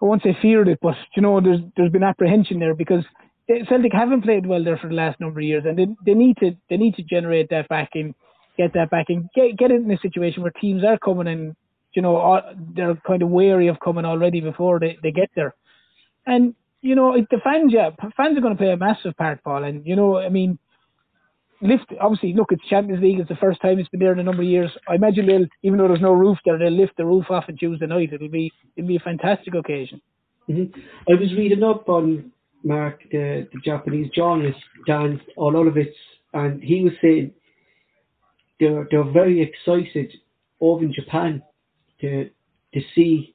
I 0.00 0.04
won't 0.04 0.22
say 0.22 0.36
feared 0.40 0.68
it, 0.68 0.78
but 0.80 0.94
you 1.14 1.22
know 1.22 1.40
there's 1.40 1.60
there's 1.76 1.92
been 1.92 2.02
apprehension 2.02 2.58
there 2.58 2.74
because 2.74 3.04
eh, 3.48 3.64
Celtic 3.68 3.92
haven't 3.92 4.22
played 4.22 4.46
well 4.46 4.64
there 4.64 4.78
for 4.78 4.88
the 4.88 4.94
last 4.94 5.20
number 5.20 5.40
of 5.40 5.44
years, 5.44 5.64
and 5.66 5.78
they 5.78 5.86
they 6.04 6.14
need 6.14 6.36
to 6.38 6.52
they 6.68 6.76
need 6.76 6.94
to 6.96 7.02
generate 7.02 7.50
that 7.50 7.68
back 7.68 7.90
and 7.94 8.14
get 8.56 8.72
that 8.74 8.90
back 8.90 9.06
and 9.08 9.28
get 9.34 9.56
get 9.56 9.70
it 9.70 9.82
in 9.82 9.90
a 9.90 9.98
situation 9.98 10.42
where 10.42 10.52
teams 10.52 10.84
are 10.84 10.98
coming 10.98 11.28
and 11.28 11.54
you 11.94 12.02
know, 12.02 12.40
they're 12.74 12.96
kind 13.06 13.22
of 13.22 13.28
wary 13.28 13.68
of 13.68 13.80
coming 13.80 14.04
already 14.04 14.40
before 14.40 14.78
they, 14.78 14.98
they 15.02 15.10
get 15.10 15.30
there. 15.34 15.54
And, 16.26 16.54
you 16.82 16.94
know, 16.94 17.16
the 17.30 17.38
fans, 17.42 17.72
yeah, 17.72 17.90
fans 18.16 18.38
are 18.38 18.40
going 18.40 18.54
to 18.54 18.58
play 18.58 18.70
a 18.70 18.76
massive 18.76 19.16
part, 19.16 19.42
Paul. 19.42 19.64
And, 19.64 19.84
you 19.84 19.96
know, 19.96 20.18
I 20.18 20.28
mean, 20.28 20.58
lift, 21.62 21.86
obviously, 22.00 22.32
look, 22.34 22.48
it's 22.50 22.66
Champions 22.68 23.02
League. 23.02 23.20
It's 23.20 23.28
the 23.28 23.36
first 23.36 23.60
time 23.60 23.78
it's 23.78 23.88
been 23.88 24.00
there 24.00 24.12
in 24.12 24.18
a 24.18 24.24
number 24.24 24.42
of 24.42 24.48
years. 24.48 24.70
I 24.88 24.94
imagine 24.94 25.26
they'll, 25.26 25.46
even 25.62 25.78
though 25.78 25.88
there's 25.88 26.00
no 26.00 26.12
roof 26.12 26.38
there, 26.44 26.58
they'll 26.58 26.70
lift 26.70 26.96
the 26.96 27.06
roof 27.06 27.26
off 27.30 27.44
on 27.48 27.56
Tuesday 27.56 27.86
night. 27.86 28.12
It'll 28.12 28.28
be, 28.28 28.50
it'll 28.76 28.88
be 28.88 28.96
a 28.96 29.00
fantastic 29.00 29.54
occasion. 29.54 30.00
Mm-hmm. 30.48 30.80
I 31.08 31.20
was 31.20 31.32
reading 31.36 31.62
up 31.62 31.88
on 31.88 32.32
Mark, 32.64 33.00
the, 33.10 33.48
the 33.52 33.60
Japanese 33.64 34.10
journalist, 34.14 34.58
Dan 34.86 35.20
Orlowitz, 35.36 35.94
and 36.32 36.62
he 36.62 36.82
was 36.82 36.92
saying 37.02 37.32
they're, 38.58 38.86
they're 38.90 39.10
very 39.10 39.42
excited 39.42 40.12
over 40.60 40.84
in 40.84 40.92
Japan 40.92 41.42
to 42.00 42.30
to 42.72 42.80
see 42.94 43.34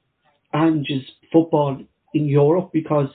Ange's 0.54 1.04
football 1.32 1.78
in 2.14 2.24
Europe 2.24 2.70
because 2.72 3.08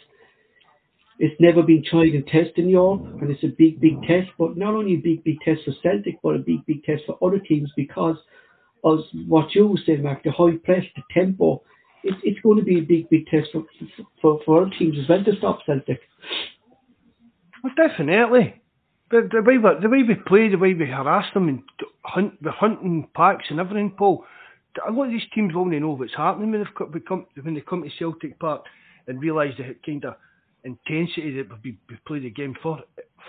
it's 1.22 1.39
never 1.39 1.61
been 1.61 1.84
tried 1.88 2.14
and 2.14 2.26
tested 2.26 2.57
in 2.57 2.69
Europe, 2.69 3.02
and 3.22 3.30
it's 3.30 3.43
a 3.43 3.56
big, 3.56 3.80
big 3.80 4.02
test. 4.02 4.30
But 4.39 4.57
not 4.57 4.73
only 4.73 4.95
a 4.95 4.98
big, 4.98 5.23
big 5.23 5.39
test 5.45 5.61
for 5.65 5.73
Celtic, 5.84 6.19
but 6.23 6.35
a 6.35 6.39
big, 6.39 6.65
big 6.65 6.84
test 6.84 7.03
for 7.06 7.18
other 7.22 7.38
teams 7.38 7.72
because 7.76 8.18
of 8.84 8.99
what 9.27 9.53
you 9.53 9.77
said, 9.85 10.03
Mark, 10.03 10.23
the 10.23 10.31
high 10.31 10.57
press, 10.64 10.84
the 10.95 11.03
tempo. 11.14 11.61
It, 12.03 12.15
it's 12.23 12.41
going 12.41 12.57
to 12.57 12.64
be 12.64 12.80
a 12.80 12.81
big, 12.81 13.07
big 13.10 13.27
test 13.27 13.49
for 13.52 13.64
for, 14.19 14.39
for 14.43 14.64
other 14.64 14.72
teams 14.80 14.98
as 14.99 15.07
well 15.07 15.23
to 15.23 15.35
stop 15.38 15.60
Celtic. 15.65 16.02
Well, 17.64 17.73
definitely. 17.77 18.56
The, 19.11 19.30
the 19.31 19.43
way 19.43 19.60
we, 19.60 19.69
the 19.80 19.89
way 19.89 20.03
we 20.03 20.15
play, 20.15 20.49
the 20.49 20.57
way 20.57 20.73
we 20.73 20.88
harass 20.88 21.31
them 21.35 21.49
and 21.49 21.61
hunt, 22.03 22.41
the 22.41 22.52
hunting 22.52 23.07
packs 23.15 23.45
and 23.49 23.60
everything, 23.60 23.93
Paul 23.95 24.26
a 24.88 24.91
lot 24.91 25.06
of 25.06 25.11
these 25.11 25.22
teams 25.34 25.53
only 25.56 25.80
know 25.80 25.91
what's 25.91 26.15
happening 26.15 26.52
when, 26.52 26.64
they've 26.64 27.06
come, 27.06 27.26
when 27.41 27.53
they 27.53 27.61
come 27.61 27.84
to 27.84 27.89
Celtic 27.98 28.39
Park 28.39 28.65
and 29.07 29.22
realise 29.22 29.53
the 29.57 29.76
kind 29.85 30.06
of 30.06 30.15
intensity 30.64 31.38
that 31.38 31.48
we, 31.64 31.78
we 31.90 31.98
play 32.06 32.20
the 32.20 32.30
game 32.30 32.56
for 32.62 32.80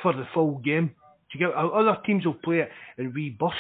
for 0.03 0.13
the 0.13 0.27
full 0.35 0.59
game. 0.59 0.95
Do 1.33 1.39
you 1.39 1.47
get 1.47 1.55
other 1.55 1.97
teams 2.05 2.25
will 2.27 2.35
play 2.35 2.61
it 2.61 2.71
in 2.99 3.13
wee 3.15 3.31
bursts. 3.31 3.57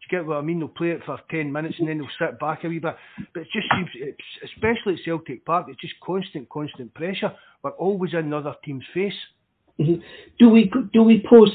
Do 0.00 0.16
you 0.16 0.20
get 0.22 0.26
what 0.26 0.36
I 0.36 0.40
mean? 0.42 0.60
They'll 0.60 0.68
play 0.68 0.90
it 0.90 1.02
for 1.04 1.18
10 1.30 1.52
minutes 1.52 1.76
and 1.78 1.88
then 1.88 1.98
they'll 1.98 2.28
sit 2.28 2.38
back 2.38 2.64
a 2.64 2.68
wee 2.68 2.78
bit. 2.78 2.96
But 3.34 3.40
it 3.40 3.48
just 3.52 3.66
seems, 3.74 3.88
it's, 3.94 4.52
especially 4.54 4.94
at 4.94 5.04
Celtic 5.04 5.44
Park, 5.44 5.66
it's 5.68 5.80
just 5.80 5.94
constant, 6.04 6.48
constant 6.48 6.94
pressure. 6.94 7.32
We're 7.62 7.72
always 7.72 8.12
in 8.12 8.20
another 8.20 8.54
team's 8.64 8.84
face. 8.94 9.12
Mhm. 9.78 10.02
Do 10.38 10.48
we 10.48 10.72
do 10.92 11.02
we 11.02 11.20
push 11.28 11.50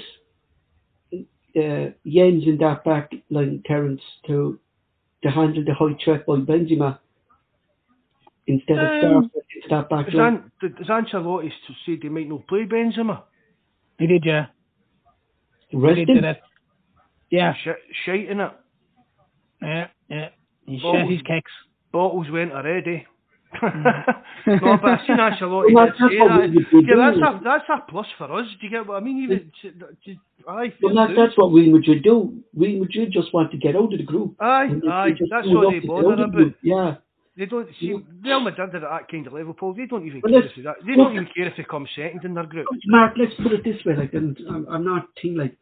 uh, 1.13 1.91
Jenz 2.05 2.47
in 2.47 2.57
that 2.59 2.83
back 2.83 3.11
line, 3.29 3.61
Terence, 3.65 4.01
to 4.27 4.59
to 5.23 5.29
handle 5.29 5.63
the 5.63 5.73
high 5.73 5.95
threat 6.03 6.25
by 6.25 6.35
Benzema 6.35 6.99
instead 8.47 8.77
of 8.77 8.85
Um, 8.85 8.91
Starfelt 9.01 9.23
into 9.23 9.42
that 9.69 9.89
back 9.89 10.05
Does, 10.07 10.15
line? 10.15 10.51
An, 10.61 10.75
does 10.77 10.87
Ancelotti 10.87 11.47
s- 11.47 11.75
say 11.85 11.97
they 12.01 12.09
might 12.09 12.29
not 12.29 12.47
play 12.47 12.65
Benzema? 12.65 13.23
He 13.99 14.07
did, 14.07 14.23
yeah. 14.25 14.47
He 15.69 15.77
Rest 15.77 15.95
did 16.07 16.09
him? 16.23 16.35
Yeah, 17.29 17.53
Shit, 17.63 17.77
shite 18.05 18.29
in 18.29 18.39
it. 18.41 18.51
yeah, 19.61 19.87
yeah. 20.09 20.29
He 20.65 20.79
Well, 20.83 20.93
shat 20.93 21.09
his 21.09 21.21
kicks. 21.21 21.51
Bottles 21.91 22.27
went 22.31 22.51
already. 22.51 23.05
no, 23.61 23.69
but 24.45 24.85
I've 24.85 24.99
seen 25.07 25.17
Ancelotti 25.17 25.73
Well, 25.73 25.85
did 25.85 25.93
that's 25.99 26.11
say 26.11 26.17
that. 26.27 26.49
we 26.49 26.57
would 26.73 26.85
be 26.85 26.89
Yeah, 26.89 26.95
that's 26.97 27.17
a 27.17 27.41
that's 27.43 27.63
a 27.69 27.91
plus 27.91 28.07
for 28.17 28.31
us. 28.39 28.47
Do 28.59 28.65
you 28.65 28.69
get 28.71 28.87
what 28.87 28.97
I 28.97 28.99
mean? 28.99 29.23
Even 29.23 29.51
just, 29.61 30.19
aye, 30.47 30.73
Well, 30.81 30.95
that, 30.95 31.13
that's 31.15 31.37
what 31.37 31.47
Real 31.53 31.71
Madrid 31.71 32.03
do. 32.03 32.39
Real 32.55 32.79
Madrid 32.79 33.11
just 33.11 33.31
want 33.33 33.51
to 33.51 33.57
get 33.57 33.75
out 33.75 33.91
of 33.93 33.97
the 33.99 34.03
group. 34.03 34.35
aye, 34.39 34.69
aye. 34.89 35.09
That's 35.29 35.47
do 35.47 35.57
all 35.57 35.69
enough 35.69 35.81
they 35.83 35.87
bother 35.87 36.15
the 36.15 36.23
about. 36.23 36.31
group. 36.31 36.55
Yeah. 36.63 36.95
They 37.35 37.47
don't 37.47 37.67
see 37.79 37.95
Real 38.23 38.39
Madrid 38.41 38.69
are 38.75 38.75
at 38.75 38.81
that 38.81 39.09
kind 39.09 39.25
of 39.25 39.33
level, 39.33 39.53
Paul. 39.55 39.73
They 39.73 39.87
don't 39.87 40.05
even 40.05 40.21
Well, 40.23 40.33
care 40.33 40.45
if 40.45 40.55
they, 40.55 40.61
they 40.61 40.95
well- 40.95 41.05
don't 41.07 41.13
even 41.15 41.27
care 41.35 41.47
if 41.47 41.57
they 41.57 41.63
come 41.63 41.87
second 41.95 42.23
in 42.25 42.33
their 42.35 42.45
group. 42.45 42.67
Mark, 42.85 43.13
let's 43.17 43.33
put 43.41 43.53
it 43.53 43.63
this 43.63 43.83
way, 43.85 43.95
like, 43.95 44.13
and 44.13 44.37
I'm, 44.49 44.67
I'm 44.69 44.85
not 44.85 45.07
team 45.21 45.35
like 45.37 45.57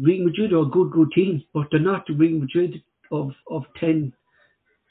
Real 0.00 0.24
Madrid 0.24 0.52
are 0.52 0.62
a 0.62 0.66
good, 0.66 0.90
good 0.90 1.10
team, 1.14 1.42
but 1.54 1.68
they're 1.70 1.80
not 1.80 2.06
the 2.06 2.14
Real 2.14 2.38
Madrid 2.40 2.82
of 3.10 3.30
of 3.50 3.64
10, 3.78 4.12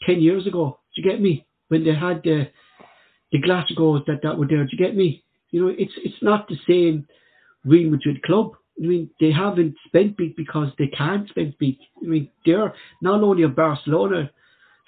10 0.05 0.21
years 0.21 0.47
ago. 0.47 0.79
Do 0.95 1.01
you 1.01 1.09
get 1.09 1.21
me? 1.21 1.45
When 1.69 1.83
they 1.83 1.93
had 1.95 2.21
the 2.23 2.49
the 3.31 3.41
Galácticos 3.41 4.05
that 4.05 4.21
that 4.23 4.37
were 4.37 4.47
there. 4.47 4.63
Do 4.65 4.69
you 4.71 4.77
get 4.77 4.95
me? 4.95 5.23
You 5.51 5.61
know, 5.61 5.75
it's 5.77 5.93
it's 5.97 6.21
not 6.21 6.47
the 6.47 6.57
same 6.67 7.07
Real 7.65 7.89
Madrid 7.89 8.21
club. 8.23 8.51
I 8.81 8.85
mean, 8.87 9.09
they 9.19 9.31
haven't 9.31 9.75
spent 9.87 10.17
big 10.17 10.35
because 10.35 10.71
they 10.77 10.87
can't 10.87 11.27
spend 11.29 11.55
big. 11.59 11.77
I 12.01 12.05
mean, 12.07 12.29
they're 12.45 12.73
not 13.01 13.21
only 13.21 13.43
of 13.43 13.55
Barcelona 13.55 14.31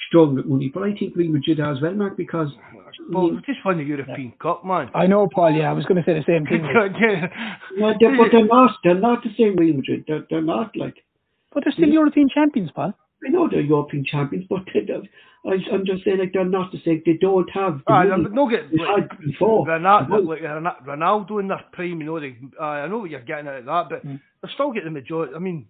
strong 0.08 0.36
with 0.36 0.46
money, 0.46 0.70
but 0.74 0.84
I 0.84 0.94
think 0.96 1.16
Real 1.16 1.32
Madrid 1.32 1.60
are 1.60 1.72
as 1.74 1.82
well, 1.82 1.94
Mark, 1.94 2.18
because 2.18 2.50
I 2.74 3.12
Paul, 3.12 3.32
mean, 3.32 3.36
they 3.48 3.54
just 3.54 3.66
won 3.66 3.78
the 3.78 3.84
European 3.84 4.34
Cup, 4.42 4.66
man. 4.66 4.90
I 4.94 5.08
know, 5.08 5.28
Paul. 5.34 5.52
Yeah, 5.52 5.70
I 5.70 5.74
was 5.74 5.86
going 5.86 6.02
to 6.02 6.06
say 6.10 6.14
the 6.14 6.26
same 6.28 6.46
thing. 6.46 6.64
yeah, 7.78 7.94
they're, 8.00 8.18
but 8.18 8.28
they're 8.32 8.46
not. 8.46 8.72
They're 8.84 9.00
not 9.00 9.24
the 9.24 9.30
same 9.38 9.56
Real 9.56 9.76
Madrid. 9.76 10.04
They're 10.08 10.26
they're 10.30 10.42
not 10.42 10.76
like. 10.76 10.96
But 11.54 11.64
they're 11.64 11.74
still 11.74 11.90
European 11.90 12.30
champions, 12.30 12.72
Paul. 12.76 12.94
I 13.26 13.30
know 13.30 13.48
they're 13.50 13.62
European 13.62 14.04
champions, 14.06 14.46
but 14.50 14.64
they, 14.74 14.82
don't- 14.82 15.08
I, 15.46 15.56
I'm 15.74 15.86
just 15.86 16.04
saying 16.06 16.20
like 16.20 16.32
they're 16.34 16.46
not 16.46 16.72
the 16.72 16.80
same. 16.86 17.02
They 17.06 17.18
don't 17.20 17.50
have 17.52 17.82
the 17.86 17.94
Aye, 17.94 18.06
money 18.06 18.24
they're 18.24 18.32
no 18.34 18.50
get 18.50 18.72
they 18.72 18.78
like, 18.78 19.10
had 19.12 19.20
before. 19.20 19.66
Ronaldo, 19.68 20.26
like 20.26 20.42
Ronaldo 20.42 21.40
in 21.42 21.48
their 21.50 21.62
prime, 21.74 22.00
you 22.00 22.06
know. 22.06 22.20
They, 22.20 22.38
uh, 22.60 22.64
I 22.64 22.88
know 22.88 23.00
what 23.00 23.10
you're 23.10 23.20
getting 23.22 23.48
at 23.48 23.66
that, 23.66 23.90
but 23.90 24.06
Mm. 24.06 24.20
they 24.42 24.50
still 24.54 24.72
get 24.72 24.84
the 24.86 24.90
majority. 24.92 25.34
I 25.36 25.40
mean, 25.40 25.68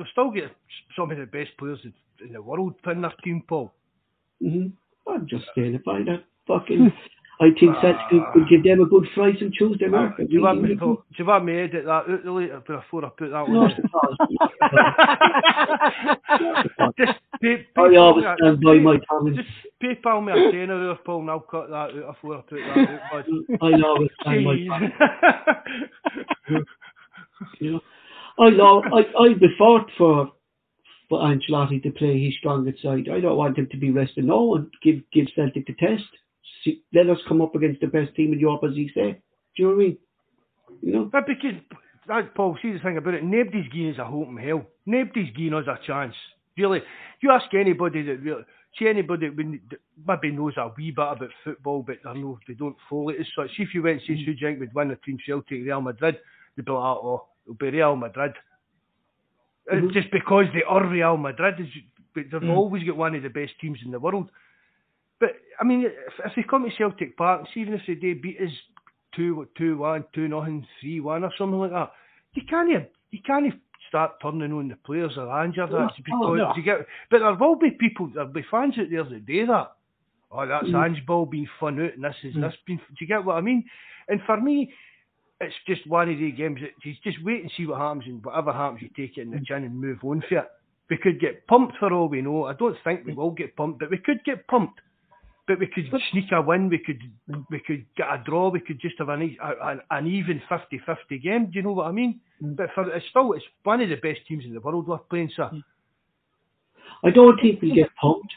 they 0.00 0.06
still 0.12 0.30
get 0.30 0.50
some 0.96 1.10
of 1.10 1.18
the 1.18 1.26
best 1.26 1.50
players 1.58 1.78
in, 1.84 1.92
the 2.32 2.40
world 2.42 2.74
in 2.86 3.02
their 3.02 3.12
team, 3.22 3.42
Paul. 3.46 3.70
hmm 4.42 4.68
I'm 5.08 5.26
just 5.26 5.46
saying 5.54 5.74
if 5.74 5.88
I 5.88 6.02
that 6.04 6.24
fucking, 6.46 6.92
I 7.40 7.48
think 7.58 7.74
Celtic 7.80 7.96
could, 8.10 8.22
could 8.32 8.48
give 8.48 8.62
them 8.64 8.82
a 8.82 8.86
good 8.86 9.06
fright 9.14 9.42
on 9.42 9.50
Tuesday, 9.56 9.88
Mark. 9.88 10.18
Do 10.18 10.26
you 10.28 10.42
want 10.42 10.60
me? 10.62 10.76
Paul, 10.76 10.96
do 10.96 11.02
you 11.16 11.24
want 11.24 11.44
me 11.44 11.52
to 11.54 11.62
edit 11.62 11.84
that 11.86 11.90
out 11.90 12.26
later 12.26 12.60
before 12.66 13.04
I 13.04 13.08
put 13.16 13.30
that 13.30 13.48
one? 13.48 13.70
it's 13.70 13.80
just 16.98 17.12
pay, 17.40 17.66
pay, 17.74 17.82
I 17.82 17.96
always 17.96 18.26
stand 18.38 18.60
by 18.60 18.74
my 18.74 18.98
comments. 19.08 19.38
Just 19.38 19.48
PayPal 19.82 20.22
me 20.24 20.32
a 20.32 20.50
tenner 20.50 20.78
there, 20.86 20.96
Paul, 20.96 21.20
and 21.20 21.30
I'll 21.30 21.40
cut 21.40 21.70
that 21.70 21.74
out 21.74 21.94
before 21.94 22.38
I 22.38 22.42
put 22.42 22.60
that 22.60 22.70
out. 22.70 23.00
I 23.62 23.80
always 23.82 24.10
stand 24.20 24.44
by 24.44 24.54
Jeez. 24.54 24.68
comments. 24.68 24.96
You 27.58 27.72
know, 27.72 27.80
I 28.40 28.48
love. 28.48 28.84
I 28.92 29.00
I 29.22 29.34
be 29.34 29.48
fought 29.58 29.90
for 29.98 30.32
for 31.10 31.20
Ancelotti 31.20 31.82
to 31.82 31.90
play 31.90 32.24
his 32.24 32.34
strongest 32.38 32.82
side. 32.82 33.08
I 33.12 33.20
don't 33.20 33.36
want 33.36 33.58
him 33.58 33.68
to 33.70 33.76
be 33.76 33.90
resting 33.90 34.26
no 34.26 34.42
one. 34.42 34.70
Give 34.82 35.02
give 35.12 35.26
Celtic 35.34 35.66
the 35.66 35.74
test. 35.74 36.04
See, 36.64 36.82
let 36.94 37.10
us 37.10 37.18
come 37.28 37.42
up 37.42 37.54
against 37.54 37.80
the 37.80 37.88
best 37.88 38.14
team 38.14 38.32
in 38.32 38.40
Europe, 38.40 38.62
as 38.68 38.74
he 38.74 38.90
said. 38.94 39.20
Do 39.56 39.62
you 39.62 39.64
know 39.64 39.76
what 39.76 39.82
I 39.82 39.84
mean? 39.84 39.98
You 40.82 40.92
know. 40.92 41.04
But 41.12 41.26
because, 41.26 41.60
that's 42.06 42.28
Paul, 42.34 42.56
see 42.62 42.72
the 42.72 42.78
thing 42.78 42.96
about 42.96 43.14
it, 43.14 43.24
nobody's 43.24 43.70
giving 43.72 43.92
us 43.92 43.98
a 43.98 44.04
hope 44.04 44.28
in 44.28 44.36
hell. 44.36 44.66
Nobody's 44.86 45.34
giving 45.36 45.54
us 45.54 45.66
a 45.66 45.78
chance. 45.86 46.14
Really, 46.56 46.80
you 47.22 47.30
ask 47.30 47.52
anybody 47.54 48.02
that 48.02 48.20
really, 48.20 48.42
see 48.78 48.88
anybody 48.88 49.28
that 49.28 49.78
maybe 50.06 50.36
knows 50.36 50.54
a 50.56 50.70
wee 50.76 50.90
bit 50.90 50.98
about 50.98 51.30
football, 51.44 51.82
but 51.82 51.96
I 52.06 52.14
know 52.14 52.38
if 52.40 52.46
they 52.46 52.54
don't 52.54 52.76
follow 52.88 53.10
it 53.10 53.20
as 53.20 53.26
such. 53.36 53.56
See 53.56 53.62
if 53.62 53.74
you 53.74 53.82
went 53.82 54.00
and 54.00 54.18
say 54.18 54.24
who 54.24 54.32
you 54.32 54.36
think 54.40 54.60
would 54.60 54.74
win 54.74 54.88
between 54.88 55.18
Celtic 55.26 55.50
and 55.52 55.66
Real 55.66 55.80
Madrid, 55.80 56.18
they'd 56.56 56.64
be 56.64 56.72
like, 56.72 56.80
oh, 56.80 57.26
it'll 57.50 57.70
be 57.70 57.76
Real 57.76 57.96
Madrid. 57.96 58.32
Mhm. 59.72 59.92
Just 59.92 60.10
because 60.10 60.46
they 60.52 60.62
are 60.62 60.86
Real 60.86 61.16
Madrid, 61.16 61.60
is, 61.60 61.68
but 62.14 62.24
they've 62.30 62.42
Mm. 62.42 62.56
always 62.56 62.82
got 62.84 62.96
one 62.96 63.14
of 63.14 63.22
the 63.22 63.30
best 63.30 63.58
teams 63.60 63.78
in 63.84 63.90
the 63.90 64.00
world. 64.00 64.30
But 65.18 65.36
I 65.60 65.64
mean, 65.64 65.84
if, 65.84 66.20
if 66.24 66.34
they 66.34 66.42
come 66.42 66.64
to 66.64 66.70
Celtic 66.76 67.16
Park, 67.16 67.46
see 67.52 67.60
even 67.60 67.74
if 67.74 67.86
they 67.86 67.94
do 67.94 68.14
beat 68.20 68.40
us 68.40 68.52
two 69.12 69.48
two 69.54 69.76
one, 69.76 70.04
two 70.12 70.28
nothing, 70.28 70.66
three 70.80 71.00
one, 71.00 71.24
or 71.24 71.32
something 71.36 71.58
like 71.58 71.72
that, 71.72 71.92
you 72.34 72.42
can't 72.48 72.88
you 73.10 73.20
can't 73.22 73.54
start 73.88 74.20
turning 74.22 74.52
on 74.52 74.68
the 74.68 74.76
players 74.76 75.18
or 75.18 75.26
that's 75.26 75.96
because 75.96 76.38
no. 76.38 76.54
you 76.56 76.62
get. 76.62 76.86
But 77.10 77.18
there 77.20 77.34
will 77.34 77.56
be 77.56 77.72
people, 77.72 78.08
there'll 78.08 78.32
be 78.32 78.42
fans 78.50 78.78
out 78.78 78.88
there 78.90 79.04
that 79.04 79.26
do 79.26 79.46
that. 79.46 79.72
Oh, 80.32 80.46
that's 80.46 80.68
Mm. 80.68 80.86
Ange 80.86 81.04
Ball 81.06 81.26
being 81.26 81.48
fun 81.58 81.80
out, 81.80 81.94
and 81.94 82.04
this 82.04 82.16
is 82.22 82.34
Mm. 82.34 82.42
this 82.42 82.56
being. 82.64 82.78
Do 82.78 82.96
you 83.00 83.06
get 83.08 83.24
what 83.24 83.36
I 83.36 83.40
mean? 83.40 83.68
And 84.08 84.22
for 84.22 84.36
me, 84.40 84.72
it's 85.40 85.54
just 85.66 85.86
one 85.86 86.10
of 86.10 86.18
the 86.18 86.30
games 86.32 86.60
that 86.60 86.72
you 86.84 86.94
just 87.02 87.24
wait 87.24 87.42
and 87.42 87.50
see 87.56 87.66
what 87.66 87.80
happens, 87.80 88.04
and 88.06 88.24
whatever 88.24 88.52
happens, 88.52 88.82
you 88.82 88.88
take 88.88 89.16
it 89.16 89.22
in 89.22 89.30
the 89.30 89.38
mm. 89.38 89.46
chin 89.46 89.64
and 89.64 89.80
move 89.80 89.98
on 90.04 90.22
for 90.28 90.38
it. 90.38 90.48
We 90.90 90.98
could 90.98 91.20
get 91.20 91.46
pumped 91.46 91.76
for 91.78 91.92
all 91.92 92.08
we 92.08 92.20
know. 92.20 92.44
I 92.44 92.52
don't 92.54 92.76
think 92.84 93.06
we 93.06 93.12
mm. 93.12 93.16
will 93.16 93.30
get 93.30 93.56
pumped, 93.56 93.80
but 93.80 93.90
we 93.90 93.98
could 93.98 94.22
get 94.24 94.46
pumped. 94.48 94.80
But 95.48 95.58
we 95.58 95.66
could 95.66 95.90
sneak 96.12 96.26
a 96.32 96.42
win. 96.42 96.68
We 96.68 96.78
could 96.78 97.00
we 97.50 97.60
could 97.60 97.84
get 97.96 98.06
a 98.06 98.22
draw. 98.24 98.50
We 98.50 98.60
could 98.60 98.80
just 98.80 98.96
have 98.98 99.08
an 99.08 99.36
an, 99.42 99.80
an 99.90 100.06
even 100.06 100.40
50-50 100.48 101.22
game. 101.22 101.46
Do 101.46 101.52
you 101.54 101.62
know 101.62 101.72
what 101.72 101.86
I 101.86 101.92
mean? 101.92 102.20
Mm. 102.42 102.56
But 102.56 102.68
for 102.74 102.88
it's 102.94 103.06
still 103.08 103.32
it's 103.32 103.44
one 103.64 103.80
of 103.80 103.88
the 103.88 103.96
best 103.96 104.20
teams 104.28 104.44
in 104.44 104.52
the 104.52 104.60
world 104.60 104.86
we're 104.86 104.98
playing, 104.98 105.30
sir. 105.34 105.50
I 107.02 107.10
don't 107.10 107.40
think 107.40 107.62
we'll 107.62 107.74
get 107.74 107.88
pumped. 108.00 108.32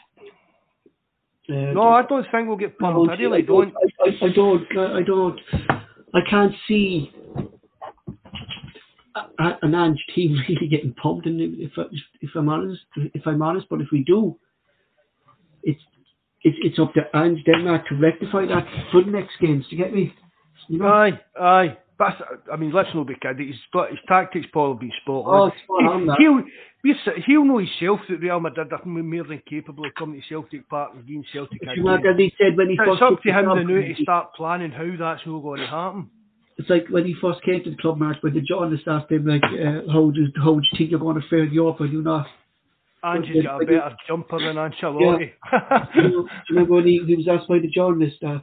Uh, 1.48 1.72
No, 1.74 1.88
I 1.88 2.02
don't 2.06 2.26
think 2.32 2.48
we'll 2.48 2.56
get 2.56 2.78
pumped. 2.78 3.10
I 3.10 3.16
really 3.16 3.42
don't. 3.42 3.74
I, 3.76 4.08
I, 4.08 4.26
I 4.26 4.32
don't. 4.32 4.78
I 4.78 5.02
don't. 5.02 5.40
I 6.14 6.20
can't 6.28 6.54
see 6.68 7.12
an 9.38 9.74
Ange 9.74 10.04
team 10.14 10.36
really 10.48 10.68
getting 10.68 10.94
pumped. 10.94 11.26
And 11.26 11.40
if 11.40 11.72
if 12.20 12.30
I'm 12.34 12.48
honest, 12.48 12.82
if 12.96 13.26
I'm 13.26 13.42
honest, 13.42 13.66
but 13.68 13.80
if 13.80 13.88
we 13.92 14.04
do, 14.04 14.36
it's 15.62 15.80
it's 16.42 16.56
it's 16.62 16.78
up 16.78 16.94
to 16.94 17.02
Ange 17.16 17.44
Denmark 17.44 17.88
to 17.88 17.96
rectify 17.96 18.46
that 18.46 18.66
for 18.92 19.02
the 19.02 19.10
next 19.10 19.32
games. 19.40 19.66
To 19.70 19.76
get 19.76 19.92
me, 19.92 20.14
you 20.68 20.78
know. 20.78 20.86
Aye, 20.86 21.20
aye. 21.38 21.78
But 21.96 22.14
I 22.52 22.56
mean, 22.56 22.72
let's 22.72 22.88
not 22.94 23.06
be 23.06 23.14
kidding. 23.20 23.48
His, 23.48 23.56
his 23.90 23.98
tactics 24.08 24.46
Paul 24.52 24.72
have 24.72 24.80
been 24.80 24.92
spot 25.02 25.24
Oh, 25.26 25.30
on. 25.30 25.52
it's 25.52 25.62
spot 25.62 25.84
on, 25.84 26.08
he'll, 26.18 27.22
he'll 27.26 27.44
know 27.44 27.58
himself 27.58 28.00
that 28.08 28.18
Real 28.20 28.40
Madrid 28.40 28.72
are 28.72 28.84
more 28.84 29.24
than 29.24 29.42
capable 29.48 29.86
of 29.86 29.94
coming 29.94 30.20
to 30.20 30.26
Celtic 30.28 30.68
Park 30.68 30.92
and 30.94 31.06
getting 31.06 31.24
Celtic 31.32 31.62
a 31.62 31.66
game. 31.66 31.74
Schumacher, 31.76 32.16
he 32.16 32.32
said 32.36 32.56
when 32.56 32.68
he 32.68 32.74
It's 32.74 32.84
first 32.84 33.02
up 33.02 33.22
to 33.22 33.28
him 33.30 33.44
now 33.46 33.54
to 33.54 33.94
start 34.02 34.34
planning 34.34 34.72
how 34.72 34.90
that's 34.98 35.26
not 35.26 35.40
going 35.40 35.60
to 35.60 35.66
happen. 35.66 36.10
It's 36.56 36.70
like 36.70 36.86
when 36.88 37.04
he 37.04 37.14
first 37.20 37.42
came 37.42 37.62
to 37.64 37.70
the 37.70 37.76
club, 37.76 37.98
Mark, 37.98 38.18
when 38.22 38.34
the 38.34 38.40
journalist 38.40 38.84
asked 38.86 39.10
him, 39.10 39.26
like, 39.26 39.42
uh, 39.42 39.90
how, 39.92 40.10
do, 40.10 40.26
how 40.36 40.54
do 40.54 40.60
you 40.62 40.78
think 40.78 40.90
you're 40.90 41.00
going 41.00 41.20
to 41.20 41.28
fare 41.28 41.44
in 41.44 41.52
Europe 41.52 41.80
and 41.80 41.92
you 41.92 42.02
not? 42.02 42.26
Angie's 43.02 43.42
got 43.44 43.62
a 43.62 43.66
better 43.66 43.96
jumper 44.08 44.38
than 44.38 44.56
Ancelotti. 44.56 45.32
Do 45.94 46.02
you 46.02 46.08
know, 46.08 46.22
do 46.22 46.28
you 46.48 46.56
remember 46.56 46.74
when 46.74 46.86
he, 46.86 47.02
he 47.06 47.16
was 47.16 47.28
asked 47.28 47.48
by 47.48 47.58
the 47.58 47.68
journalist, 47.68 48.16
uh, 48.26 48.38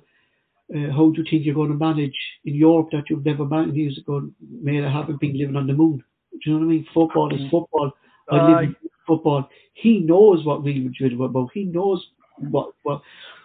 uh, 0.76 0.92
how 0.92 1.10
do 1.10 1.22
you 1.22 1.26
think 1.30 1.46
you're 1.46 1.56
going 1.56 1.72
to 1.72 1.76
manage 1.78 2.16
in 2.46 2.56
Europe 2.56 2.90
that 2.92 3.10
you've 3.10 3.26
never 3.26 3.46
managed? 3.46 3.76
He 3.76 3.86
was 3.86 4.00
going, 4.06 4.34
man, 4.50 4.86
I 4.86 4.92
haven't 4.92 5.20
been 5.20 5.38
living 5.38 5.56
on 5.56 5.68
the 5.68 5.74
moon. 5.74 6.04
Do 6.32 6.40
you 6.46 6.54
know 6.54 6.60
what 6.60 6.66
I 6.66 6.70
mean? 6.70 6.88
Football 6.94 7.36
is 7.36 7.42
football. 7.52 7.92
I 8.32 8.36
live 8.50 8.64
in 8.64 8.76
football. 9.06 9.50
He 9.74 10.00
knows 10.00 10.46
what 10.46 10.64
Real 10.64 10.84
Madrid 10.84 11.20
are 11.20 11.26
about. 11.26 11.50
He 11.54 11.66
knows 11.66 12.06
what 12.38 12.72
what 12.84 13.02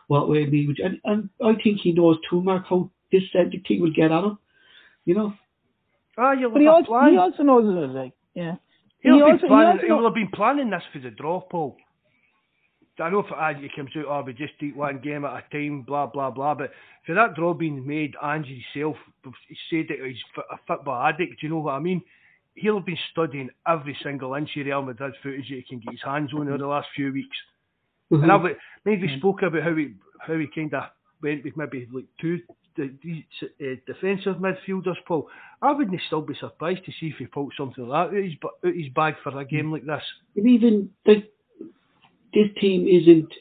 what 0.06 0.28
way 0.28 0.44
Real 0.44 0.68
Madrid, 0.68 0.86
and, 0.86 1.00
and 1.04 1.28
I 1.44 1.60
think 1.60 1.80
he 1.80 1.92
knows 1.92 2.16
too, 2.30 2.40
Mark, 2.40 2.66
how 2.68 2.90
this 3.10 3.22
Celtic 3.32 3.64
team 3.64 3.82
will 3.82 3.92
get 3.92 4.12
at 4.12 4.22
him. 4.24 4.38
You 5.04 5.14
know, 5.14 5.34
Ah, 6.18 6.32
you'll 6.32 6.50
But 6.50 6.62
he 6.62 6.66
also, 6.68 6.92
he 7.10 7.16
also 7.16 7.42
knows 7.42 7.64
it, 7.64 7.94
like, 7.94 8.12
yeah. 8.34 8.56
He'll, 9.00 9.14
he 9.14 9.18
be 9.18 9.22
also- 9.22 9.46
he 9.48 9.52
also 9.52 9.86
he'll 9.86 10.04
have 10.04 10.14
been 10.14 10.30
planning 10.32 10.70
this 10.70 10.82
for 10.92 10.98
the 10.98 11.10
draw, 11.10 11.40
Paul. 11.40 11.76
I 12.98 13.10
know 13.10 13.20
if 13.20 13.32
Angie 13.32 13.70
comes 13.74 13.90
out, 13.96 14.06
oh, 14.08 14.22
we 14.24 14.32
just 14.32 14.54
eat 14.60 14.76
one 14.76 15.00
game 15.00 15.24
at 15.24 15.32
a 15.32 15.44
time, 15.50 15.82
blah, 15.82 16.06
blah, 16.06 16.30
blah. 16.30 16.54
But 16.54 16.70
for 17.04 17.14
that 17.14 17.34
draw 17.34 17.52
being 17.52 17.86
made, 17.86 18.14
Angie 18.22 18.64
himself, 18.72 18.96
he 19.48 19.56
said 19.70 19.86
that 19.88 20.06
he's 20.06 20.16
a 20.50 20.56
football 20.66 21.06
addict, 21.06 21.40
do 21.40 21.46
you 21.46 21.50
know 21.50 21.60
what 21.60 21.74
I 21.74 21.78
mean? 21.78 22.02
he'll 22.56 22.76
have 22.76 22.86
been 22.86 22.98
studying 23.12 23.50
every 23.68 23.96
single 24.02 24.34
inch 24.34 24.50
of 24.56 24.66
Real 24.66 24.82
Madrid 24.82 25.14
footage 25.22 25.48
that 25.48 25.56
he 25.56 25.62
can 25.62 25.78
get 25.78 25.92
his 25.92 26.02
hands 26.02 26.32
on 26.34 26.48
over 26.48 26.58
the 26.58 26.66
last 26.66 26.88
few 26.94 27.12
weeks. 27.12 27.36
Mhm. 28.10 28.22
And 28.22 28.32
I've 28.32 28.56
maybe 28.84 29.16
spoke 29.18 29.42
about 29.42 29.62
how 29.62 29.74
he 29.74 29.94
how 30.20 30.38
he 30.38 30.46
kind 30.46 30.72
of 30.74 30.84
went 31.22 31.44
with 31.44 31.56
maybe 31.56 31.86
like 31.92 32.06
two 32.20 32.40
the, 32.76 32.90
uh, 33.42 33.76
defensive 33.86 34.36
midfielders, 34.36 35.02
Paul. 35.06 35.30
I 35.62 35.72
wouldn't 35.72 36.00
still 36.02 36.20
be 36.20 36.34
surprised 36.34 36.84
to 36.84 36.92
see 36.92 37.08
if 37.08 37.16
he 37.16 37.26
pulled 37.26 37.54
something 37.56 37.88
like 37.88 38.10
that 38.10 38.16
out 38.16 38.22
his, 38.22 38.34
out 38.44 38.74
his 38.74 38.92
bag 38.92 39.14
for 39.22 39.38
a 39.38 39.46
game 39.46 39.72
like 39.72 39.86
this. 39.86 40.02
Even 40.36 40.90
like 41.06 41.32
this 42.36 42.48
team 42.60 42.86
isn't. 42.86 43.32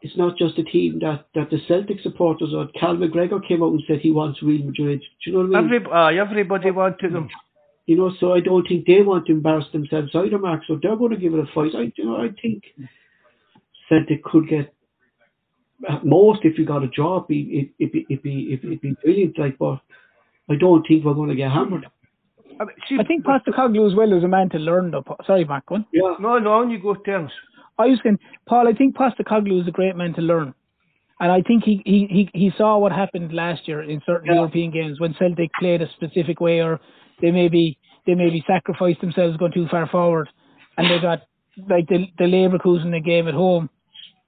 It's 0.00 0.16
not 0.16 0.36
just 0.38 0.56
a 0.58 0.62
team 0.62 1.00
that, 1.00 1.26
that 1.34 1.50
the 1.50 1.58
Celtic 1.66 1.98
supporters 2.02 2.50
or 2.54 2.68
Cal 2.78 2.94
McGregor 2.94 3.40
came 3.46 3.64
out 3.64 3.72
and 3.72 3.82
said 3.88 3.98
he 3.98 4.12
wants 4.12 4.40
Real 4.42 4.64
Madrid. 4.64 5.00
Do 5.00 5.30
you 5.30 5.32
know 5.32 5.48
what 5.48 5.58
I 5.58 5.60
mean? 5.62 5.74
Every, 5.74 5.92
uh, 6.20 6.22
everybody 6.24 6.70
wanted 6.70 7.12
them. 7.12 7.28
you 7.86 7.96
know, 7.96 8.12
so 8.20 8.32
I 8.32 8.38
don't 8.38 8.64
think 8.68 8.86
they 8.86 9.02
want 9.02 9.26
to 9.26 9.32
embarrass 9.32 9.64
themselves 9.72 10.10
either, 10.14 10.38
Mark. 10.38 10.62
So 10.68 10.78
they're 10.80 10.94
going 10.94 11.10
to 11.10 11.16
give 11.16 11.34
it 11.34 11.40
a 11.40 11.46
fight. 11.52 11.72
I, 11.74 11.92
you 11.96 12.04
know, 12.04 12.16
I 12.16 12.28
think 12.40 12.62
Celtic 13.88 14.22
could 14.22 14.48
get 14.48 14.72
at 15.88 16.04
most 16.04 16.40
if 16.44 16.58
you 16.58 16.64
got 16.66 16.84
a 16.84 16.88
job, 16.88 17.26
it'd 17.28 17.28
be 17.28 17.72
it'd 17.80 17.92
be 17.92 18.06
it'd 18.08 18.22
be, 18.22 18.52
it'd 18.52 18.62
be, 18.62 18.68
it'd 18.68 18.80
be 18.80 18.94
brilliant. 19.02 19.38
Like, 19.38 19.58
but 19.58 19.80
I 20.48 20.54
don't 20.54 20.84
think 20.86 21.04
we're 21.04 21.14
going 21.14 21.30
to 21.30 21.34
get 21.36 21.50
hammered. 21.50 21.86
I, 22.60 22.64
mean, 22.64 22.74
see, 22.88 22.96
I 23.00 23.04
think 23.04 23.24
Postecoglou 23.24 23.88
as 23.90 23.96
well 23.96 24.12
is 24.16 24.24
a 24.24 24.28
man 24.28 24.48
to 24.50 24.58
learn. 24.58 24.90
Though. 24.90 25.02
Pa- 25.02 25.16
Sorry, 25.26 25.44
Mark. 25.44 25.66
Go 25.66 25.76
on. 25.76 25.86
Yeah, 25.92 26.14
No, 26.20 26.38
no, 26.38 26.52
on 26.54 26.70
you 26.70 26.80
go, 26.80 26.94
Terence. 26.94 27.32
I 27.78 27.86
was 27.86 28.00
saying, 28.02 28.18
Paul. 28.48 28.68
I 28.68 28.72
think 28.72 28.96
Postecoglou 28.96 29.60
is 29.62 29.68
a 29.68 29.70
great 29.70 29.96
man 29.96 30.14
to 30.14 30.20
learn, 30.22 30.54
and 31.20 31.30
I 31.32 31.42
think 31.42 31.64
he 31.64 31.82
he 31.84 32.06
he, 32.10 32.30
he 32.34 32.52
saw 32.56 32.78
what 32.78 32.92
happened 32.92 33.32
last 33.32 33.68
year 33.68 33.82
in 33.82 34.00
certain 34.04 34.26
Yeah. 34.26 34.34
European 34.34 34.70
games 34.70 35.00
when 35.00 35.14
Celtic 35.14 35.50
played 35.58 35.82
a 35.82 35.88
specific 35.92 36.40
way, 36.40 36.60
or 36.60 36.80
they 37.20 37.30
maybe 37.30 37.78
they 38.06 38.14
maybe 38.14 38.42
sacrificed 38.46 39.00
themselves 39.00 39.36
going 39.36 39.52
too 39.52 39.68
far 39.68 39.86
forward, 39.88 40.28
and 40.76 40.90
they 40.90 40.98
got 40.98 41.22
like 41.68 41.86
the 41.88 42.06
the 42.18 42.24
Leverkusen 42.24 42.90
the 42.90 43.00
game 43.00 43.28
at 43.28 43.34
home, 43.34 43.70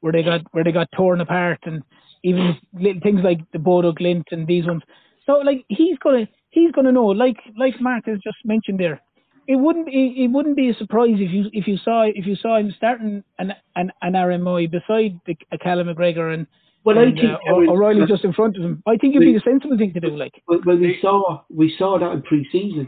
where 0.00 0.12
they 0.12 0.22
got 0.22 0.42
where 0.52 0.64
they 0.64 0.72
got 0.72 0.88
torn 0.92 1.20
apart, 1.20 1.58
and 1.64 1.82
even 2.22 2.56
little 2.74 3.00
things 3.02 3.20
like 3.24 3.40
the 3.52 3.58
Bodo 3.58 3.92
Glimt 3.92 4.24
and 4.30 4.46
these 4.46 4.66
ones. 4.66 4.82
So 5.26 5.38
like 5.38 5.64
he's 5.68 5.98
gonna 5.98 6.28
he's 6.50 6.72
gonna 6.72 6.92
know, 6.92 7.06
like 7.06 7.36
like 7.58 7.80
Mark 7.80 8.06
has 8.06 8.18
just 8.22 8.38
mentioned 8.44 8.78
there. 8.78 9.00
It 9.52 9.56
wouldn't 9.64 9.88
it, 9.88 10.12
it 10.24 10.28
wouldn't 10.28 10.56
be 10.56 10.68
a 10.70 10.74
surprise 10.74 11.16
if 11.26 11.30
you 11.36 11.42
if 11.60 11.66
you 11.66 11.76
saw 11.86 12.02
if 12.20 12.24
you 12.30 12.36
saw 12.36 12.56
him 12.58 12.72
starting 12.76 13.24
an 13.40 13.52
an, 13.74 13.90
Aaron 14.14 14.42
Mooy 14.42 14.70
beside 14.70 15.12
the 15.26 15.34
a 15.50 15.58
Callum 15.58 15.88
McGregor 15.88 16.32
and, 16.34 16.46
Well, 16.84 16.98
I 16.98 17.06
think 17.06 17.18
uh, 17.18 17.38
Terence- 17.44 17.70
O'Riley 17.72 18.06
just 18.06 18.24
in 18.24 18.32
front 18.32 18.56
of 18.56 18.62
him. 18.62 18.74
I 18.86 18.96
think 18.96 19.16
it'd 19.16 19.26
be 19.26 19.32
the 19.40 19.40
sensible 19.52 19.76
thing 19.76 19.92
to 19.94 20.00
do. 20.00 20.16
Like 20.24 20.34
Well, 20.46 20.60
well, 20.66 20.76
we 20.78 20.98
saw 21.02 21.42
we 21.62 21.74
saw 21.80 21.98
that 21.98 22.12
in 22.12 22.22
pre-season, 22.22 22.86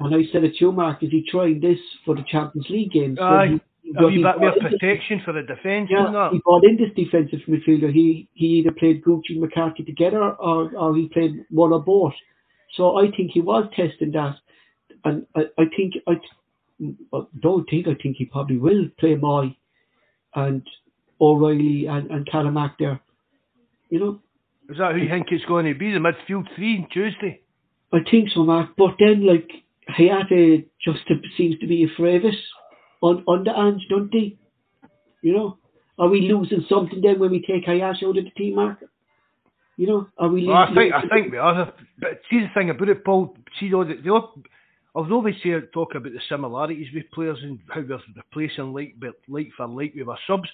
and 0.00 0.14
I 0.14 0.22
said 0.32 0.44
it 0.44 0.52
to 0.56 0.60
you, 0.66 0.72
Mark, 0.72 1.02
is 1.02 1.10
he 1.10 1.24
trying 1.30 1.60
this 1.60 1.78
for 2.04 2.14
the 2.14 2.24
Champions 2.34 2.66
League 2.68 2.92
games? 2.92 3.16
So 3.18 3.24
Aye. 3.24 3.46
he- 3.52 3.60
he 3.84 3.90
A 3.90 3.94
got- 4.00 4.06
wee 4.08 4.16
he 4.18 4.22
bit 4.22 4.22
more 4.24 4.38
brought 4.38 4.56
in 4.58 4.64
this- 4.64 4.72
protection 4.74 5.20
for 5.24 5.32
the 5.32 5.42
defence 5.54 5.88
Yeah, 5.90 6.30
he 6.30 6.38
brought 6.44 6.64
in 6.64 6.76
this 6.76 6.92
defensive 6.94 7.40
midfielder. 7.48 7.90
He 8.00 8.28
he 8.34 8.46
either 8.58 8.72
played 8.72 9.02
Gucci 9.02 9.30
and 9.30 9.40
McCarthy 9.40 9.82
together, 9.92 10.22
or 10.48 10.58
or 10.82 10.94
he 10.94 11.08
played 11.08 11.34
one 11.62 11.72
or 11.72 11.82
both. 11.82 12.14
So 12.76 12.82
I 13.02 13.10
think 13.16 13.30
he 13.32 13.40
was 13.40 13.64
testing 13.80 14.12
that, 14.12 14.36
and 15.04 15.26
I, 15.34 15.42
I 15.58 15.64
think 15.76 15.94
I 16.06 16.12
I 17.14 17.20
don't 17.40 17.68
think 17.70 17.86
I 17.88 17.94
think 18.02 18.16
he 18.16 18.24
probably 18.24 18.58
will 18.58 18.88
play 18.98 19.14
Mooy 19.16 19.54
and 20.34 20.62
O'Riley 21.20 21.86
and 21.86 22.10
and 22.10 22.26
Callamack 22.28 22.74
there. 22.78 23.00
You 23.90 24.00
know, 24.00 24.20
Is 24.70 24.78
that 24.78 24.92
who 24.94 25.00
you 25.00 25.08
think 25.08 25.26
it's 25.30 25.44
going 25.44 25.66
to 25.66 25.74
be? 25.78 25.92
The 25.92 25.98
midfield 25.98 26.46
three 26.56 26.78
on 26.78 26.88
Tuesday? 26.90 27.40
I 27.92 27.98
think 28.10 28.30
so, 28.30 28.42
Mark. 28.42 28.70
But 28.78 28.94
then, 28.98 29.26
like, 29.26 29.50
Hatate 29.90 30.64
just 30.82 31.00
seems 31.36 31.58
to 31.58 31.66
be 31.66 31.84
a 31.84 31.88
it 32.02 32.34
on, 33.02 33.22
on 33.26 33.44
the 33.44 33.50
Ange, 33.54 33.82
don't 33.90 34.10
they? 34.10 34.38
You 35.20 35.34
know? 35.34 35.58
Are 35.98 36.08
we 36.08 36.22
losing 36.22 36.64
something 36.70 37.02
then 37.02 37.20
when 37.20 37.30
we 37.30 37.42
take 37.44 37.66
Hatate 37.66 38.02
out 38.02 38.16
of 38.16 38.24
the 38.24 38.30
team, 38.30 38.54
Mark? 38.54 38.78
You 39.76 39.86
know? 39.88 40.08
Are 40.16 40.30
we 40.30 40.46
Well, 40.46 40.56
I 40.56 40.68
losing- 40.70 40.74
think 40.76 40.94
I 40.94 41.08
think 41.14 41.32
we 41.32 41.36
are. 41.38 41.72
But 41.98 42.20
see 42.30 42.40
the 42.40 42.48
thing 42.54 42.70
about 42.70 42.88
it, 42.88 43.04
Paul. 43.04 43.36
See 43.60 43.68
though, 43.68 43.84
the, 43.84 43.96
the, 43.96 44.22
although 44.94 45.18
we 45.18 45.32
say 45.42 45.58
talk 45.72 45.94
about 45.94 46.12
the 46.12 46.20
similarities 46.28 46.88
with 46.94 47.10
players 47.12 47.38
and 47.42 47.58
how 47.68 47.80
we're 47.80 47.98
replacing 48.16 48.72
like 48.72 48.94
but 49.00 49.14
like 49.28 49.48
for 49.56 49.66
like 49.66 49.94
with 49.94 50.08
our 50.08 50.18
subs, 50.26 50.48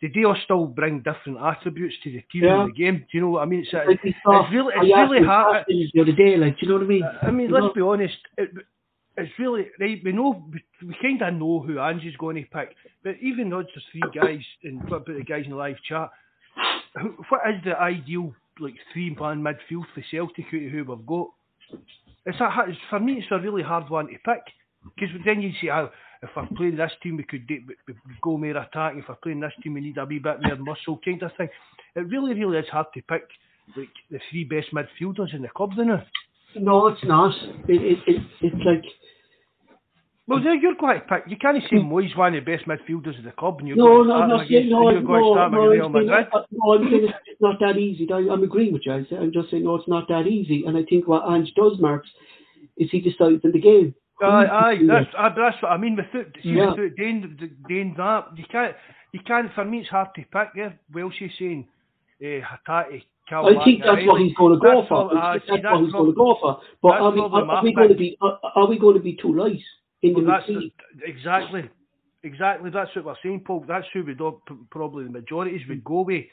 they 0.00 0.08
do 0.08 0.26
all 0.26 0.36
still 0.44 0.66
bring 0.66 0.98
different 1.00 1.38
attributes 1.40 1.94
to 2.04 2.10
the 2.10 2.22
team 2.32 2.44
Yeah. 2.44 2.62
and 2.62 2.70
the 2.70 2.76
game. 2.76 2.98
Do 2.98 3.06
you 3.12 3.20
know 3.22 3.30
what 3.30 3.42
I 3.42 3.46
mean? 3.46 3.60
It's, 3.60 3.72
Like 3.72 4.00
it's 4.02 4.52
really 4.52 4.72
it's 4.76 4.96
really 5.12 5.24
hard. 5.26 5.64
The 5.68 6.00
other 6.00 6.12
day, 6.12 6.36
like, 6.36 6.58
do 6.58 6.66
you 6.66 6.68
know 6.72 6.78
what 6.78 6.84
I 6.84 6.88
mean? 6.88 7.04
I 7.22 7.30
mean, 7.30 7.48
You 7.48 7.54
let's 7.54 7.66
know? 7.66 7.72
be 7.74 7.80
honest. 7.80 8.16
It, 8.38 8.50
it's 9.18 9.32
really 9.38 9.66
right. 9.78 10.00
We 10.04 10.12
know 10.12 10.44
we, 10.52 10.64
we 10.86 10.96
kind 11.02 11.20
of 11.22 11.34
know 11.34 11.60
who 11.60 11.78
Angie's 11.78 12.16
going 12.16 12.36
to 12.36 12.42
pick, 12.50 12.74
but 13.04 13.16
even 13.20 13.50
though 13.50 13.58
it's 13.60 13.72
just 13.74 13.86
three 13.92 14.02
guys 14.14 14.40
and 14.64 14.82
what 14.84 15.02
about 15.02 15.16
the 15.18 15.22
guys 15.24 15.44
in 15.44 15.50
the 15.50 15.56
live 15.56 15.76
chat? 15.88 16.10
Who, 17.00 17.08
what 17.28 17.40
is 17.48 17.62
the 17.64 17.78
ideal 17.78 18.34
like 18.60 18.74
three 18.92 19.10
man 19.18 19.42
midfield 19.42 19.84
for 19.94 20.02
Celtic 20.10 20.46
of 20.46 20.70
who 20.72 20.84
we've 20.84 21.06
got? 21.06 21.28
It's 22.24 22.40
a, 22.40 22.50
for 22.90 23.00
me. 23.00 23.14
It's 23.14 23.26
a 23.30 23.38
really 23.38 23.62
hard 23.62 23.90
one 23.90 24.06
to 24.06 24.12
pick 24.12 24.42
because 24.84 25.14
then 25.24 25.40
you 25.40 25.52
see 25.60 25.68
how 25.68 25.90
oh, 25.90 25.90
if 26.22 26.30
we're 26.36 26.46
playing 26.56 26.76
this 26.76 26.92
team 27.02 27.16
we 27.16 27.24
could 27.24 27.48
go 28.22 28.36
more 28.36 28.50
attacking. 28.50 29.00
If 29.00 29.08
we're 29.08 29.16
playing 29.16 29.40
this 29.40 29.52
team 29.62 29.74
we 29.74 29.80
need 29.80 29.98
a 29.98 30.04
wee 30.04 30.18
bit 30.18 30.42
more 30.42 30.56
muscle 30.56 31.00
kind 31.04 31.22
of 31.22 31.32
thing. 31.36 31.48
It 31.94 32.00
really, 32.00 32.34
really 32.34 32.58
is 32.58 32.68
hard 32.70 32.86
to 32.94 33.02
pick 33.02 33.24
like 33.76 33.88
the 34.10 34.18
three 34.30 34.44
best 34.44 34.68
midfielders 34.72 35.34
in 35.34 35.42
the 35.42 35.48
club 35.48 35.70
now. 35.76 36.02
No, 36.54 36.88
it's 36.88 37.04
not. 37.04 37.34
It, 37.68 37.80
it, 37.82 37.98
it, 38.06 38.22
it's 38.40 38.64
like, 38.64 38.84
Well, 40.28 40.42
there 40.42 40.54
you're 40.54 40.74
going 40.76 41.00
to 41.00 41.06
pick. 41.06 41.24
You 41.26 41.36
can't 41.36 41.60
say 41.68 41.76
Moyes 41.76 42.16
one 42.16 42.34
of 42.36 42.44
the 42.44 42.50
best 42.52 42.66
midfielders 42.66 43.18
of 43.18 43.24
the 43.24 43.32
club, 43.32 43.58
and 43.58 43.66
you're 43.66 43.76
no, 43.76 44.04
going 44.04 44.06
to 44.06 44.10
start 44.10 44.28
no, 44.28 44.34
him 44.36 44.40
against, 44.46 44.70
no, 44.70 44.90
you're 44.90 45.02
going 45.02 45.22
to 45.22 45.28
no, 45.28 45.34
start 45.34 45.52
no, 45.52 45.66
Real 45.66 45.88
Madrid. 45.88 46.26
uh, 46.32 46.42
no, 46.52 46.74
I'm 46.74 46.90
saying 46.90 47.08
it's, 47.26 47.40
not 47.40 47.58
that 47.58 47.76
easy. 47.76 48.08
I, 48.12 48.32
I'm 48.32 48.42
agreeing 48.44 48.72
with 48.72 48.82
you. 48.86 48.92
I 48.92 49.16
I'm 49.16 49.32
just 49.32 49.50
saying, 49.50 49.64
no, 49.64 49.74
it's 49.74 49.88
not 49.88 50.06
that 50.08 50.28
easy. 50.28 50.64
And 50.64 50.76
I 50.76 50.84
think 50.84 51.08
what 51.08 51.24
Ange 51.28 51.52
does, 51.56 51.72
Mark, 51.80 52.04
is 52.76 52.88
he 52.90 53.00
decides 53.00 53.42
in 53.42 53.50
the 53.50 53.60
game. 53.60 53.94
Aye, 54.22 54.46
aye, 54.46 54.78
that's, 54.86 55.06
aye, 55.18 55.28
but 55.30 55.42
that's 55.50 55.60
what 55.60 55.72
I 55.72 55.76
mean. 55.76 55.96
Without, 55.96 56.32
see, 56.40 56.50
Yeah. 56.50 56.70
without 56.70 56.96
doing, 56.96 57.58
doing 57.68 57.94
that, 57.96 58.28
you 58.36 58.44
can't, 58.50 58.76
you 59.10 59.20
can't. 59.26 59.52
For 59.54 59.64
me, 59.64 59.80
it's 59.80 59.88
hard 59.88 60.14
to 60.14 60.22
pick. 60.22 60.54
There, 60.54 60.78
Welshie 60.94 61.30
saying, 61.36 61.66
uh, 62.22 62.46
Hatate, 62.46 63.02
Cal 63.28 63.46
I 63.46 63.64
think 63.64 63.82
that's 63.82 64.06
what 64.06 64.20
he's 64.20 64.34
going 64.34 64.54
to 64.54 64.60
go 64.60 64.80
That's 64.80 64.88
for. 64.88 64.94
all- 64.94 65.18
aye, 65.18 65.34
that's 65.34 65.46
see, 65.46 65.66
what 65.66 65.82
he's 65.82 65.92
going 65.92 66.06
to 66.06 66.12
go 66.12 66.36
for. 66.40 66.60
But 66.80 66.90
that's 66.92 67.02
are 67.02 67.10
we, 67.10 67.20
are, 67.20 67.50
are 67.50 67.64
we 67.64 67.74
going 67.74 67.88
to 67.88 67.94
be 67.96 68.16
are, 68.20 68.38
are 68.54 68.66
we 68.68 68.78
going 68.78 68.96
to 68.96 69.02
be 69.02 69.16
too 69.20 69.34
light 69.34 69.58
Well, 70.02 70.14
the 70.14 70.22
that's 70.22 70.50
midfield? 70.50 70.72
exactly, 71.04 71.70
exactly. 72.22 72.70
That's 72.70 72.94
what 72.96 73.04
we're 73.04 73.14
saying, 73.22 73.44
Paul. 73.46 73.64
That's 73.66 73.86
who 73.92 74.04
we 74.04 74.14
do. 74.14 74.40
Probably 74.70 75.04
the 75.04 75.10
majorities 75.10 75.66
would 75.68 75.84
go 75.84 76.02
with. 76.02 76.24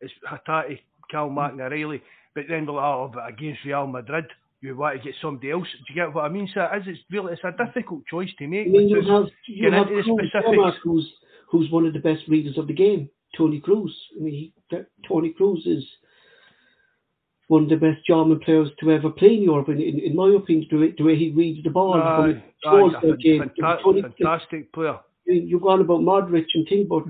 It's 0.00 0.12
Hatate, 0.28 0.80
Cal 1.10 1.30
Martin, 1.30 1.60
O'Riley. 1.60 2.02
But 2.34 2.44
then 2.48 2.66
we'll 2.66 2.78
oh, 2.78 3.10
but 3.12 3.28
against 3.28 3.64
Real 3.64 3.86
Madrid, 3.86 4.24
you 4.60 4.76
want 4.76 4.96
to 4.96 5.04
get 5.04 5.14
somebody 5.20 5.50
else. 5.50 5.66
Do 5.72 5.92
you 5.92 5.94
get 5.94 6.14
what 6.14 6.24
I 6.24 6.28
mean? 6.28 6.48
So 6.52 6.62
it 6.62 6.82
is. 6.82 6.88
It's 6.88 7.00
really 7.10 7.34
it's 7.34 7.42
a 7.44 7.64
difficult 7.64 8.06
choice 8.06 8.30
to 8.38 8.46
make. 8.46 8.66
I 8.66 8.70
mean, 8.70 8.88
you 8.88 9.02
have 9.02 9.26
you 9.46 9.70
have 9.70 9.88
into 9.88 10.16
the 10.16 10.40
Kroos, 10.40 10.74
who's 10.82 11.12
who's 11.50 11.70
one 11.70 11.86
of 11.86 11.92
the 11.92 11.98
best 11.98 12.22
readers 12.28 12.56
of 12.58 12.66
the 12.66 12.72
game, 12.72 13.10
Toni 13.36 13.60
Kroos. 13.60 13.90
I 14.18 14.22
mean, 14.22 14.52
he, 14.70 14.78
Toni 15.06 15.34
Kroos 15.38 15.66
is 15.66 15.84
one 17.52 17.64
of 17.64 17.68
the 17.74 17.76
best 17.86 18.00
German 18.10 18.38
players 18.46 18.68
to 18.80 18.90
ever 18.96 19.10
play 19.20 19.34
in 19.38 19.42
Europe. 19.50 19.68
In, 19.68 19.80
in, 19.90 19.98
in 20.08 20.14
my 20.22 20.28
opinion, 20.40 20.66
the 20.70 20.78
way, 20.82 20.94
the 20.98 21.04
way 21.08 21.16
he 21.22 21.28
reads 21.40 21.62
the 21.64 21.70
ball, 21.78 21.92
how 22.00 22.24
he 22.26 22.34
Aye, 22.34 22.42
controls 22.62 22.94
aye, 22.96 23.06
the 23.10 23.16
game. 23.26 23.40
fanta- 23.42 23.82
Tony, 23.82 24.02
fantastic 24.02 24.72
player. 24.72 24.98
You've 25.26 25.62
gone 25.62 25.80
about 25.86 26.00
Modric 26.00 26.46
and 26.54 26.66
thing, 26.68 26.86
but 26.88 27.04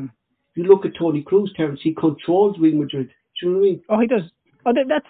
you 0.56 0.64
look 0.64 0.84
at 0.84 0.94
Toni 0.98 1.22
Kroos, 1.28 1.54
Terence, 1.56 1.80
he 1.82 1.94
controls 1.94 2.56
Real 2.58 2.76
Madrid. 2.82 3.08
Do 3.08 3.46
you 3.46 3.52
know 3.52 3.58
what 3.58 3.64
I 3.64 3.68
mean? 3.70 3.80
Oh, 3.92 4.00
he 4.00 4.06
does. 4.14 4.22
Oh, 4.66 4.72
that, 4.78 4.86
that's 4.88 5.06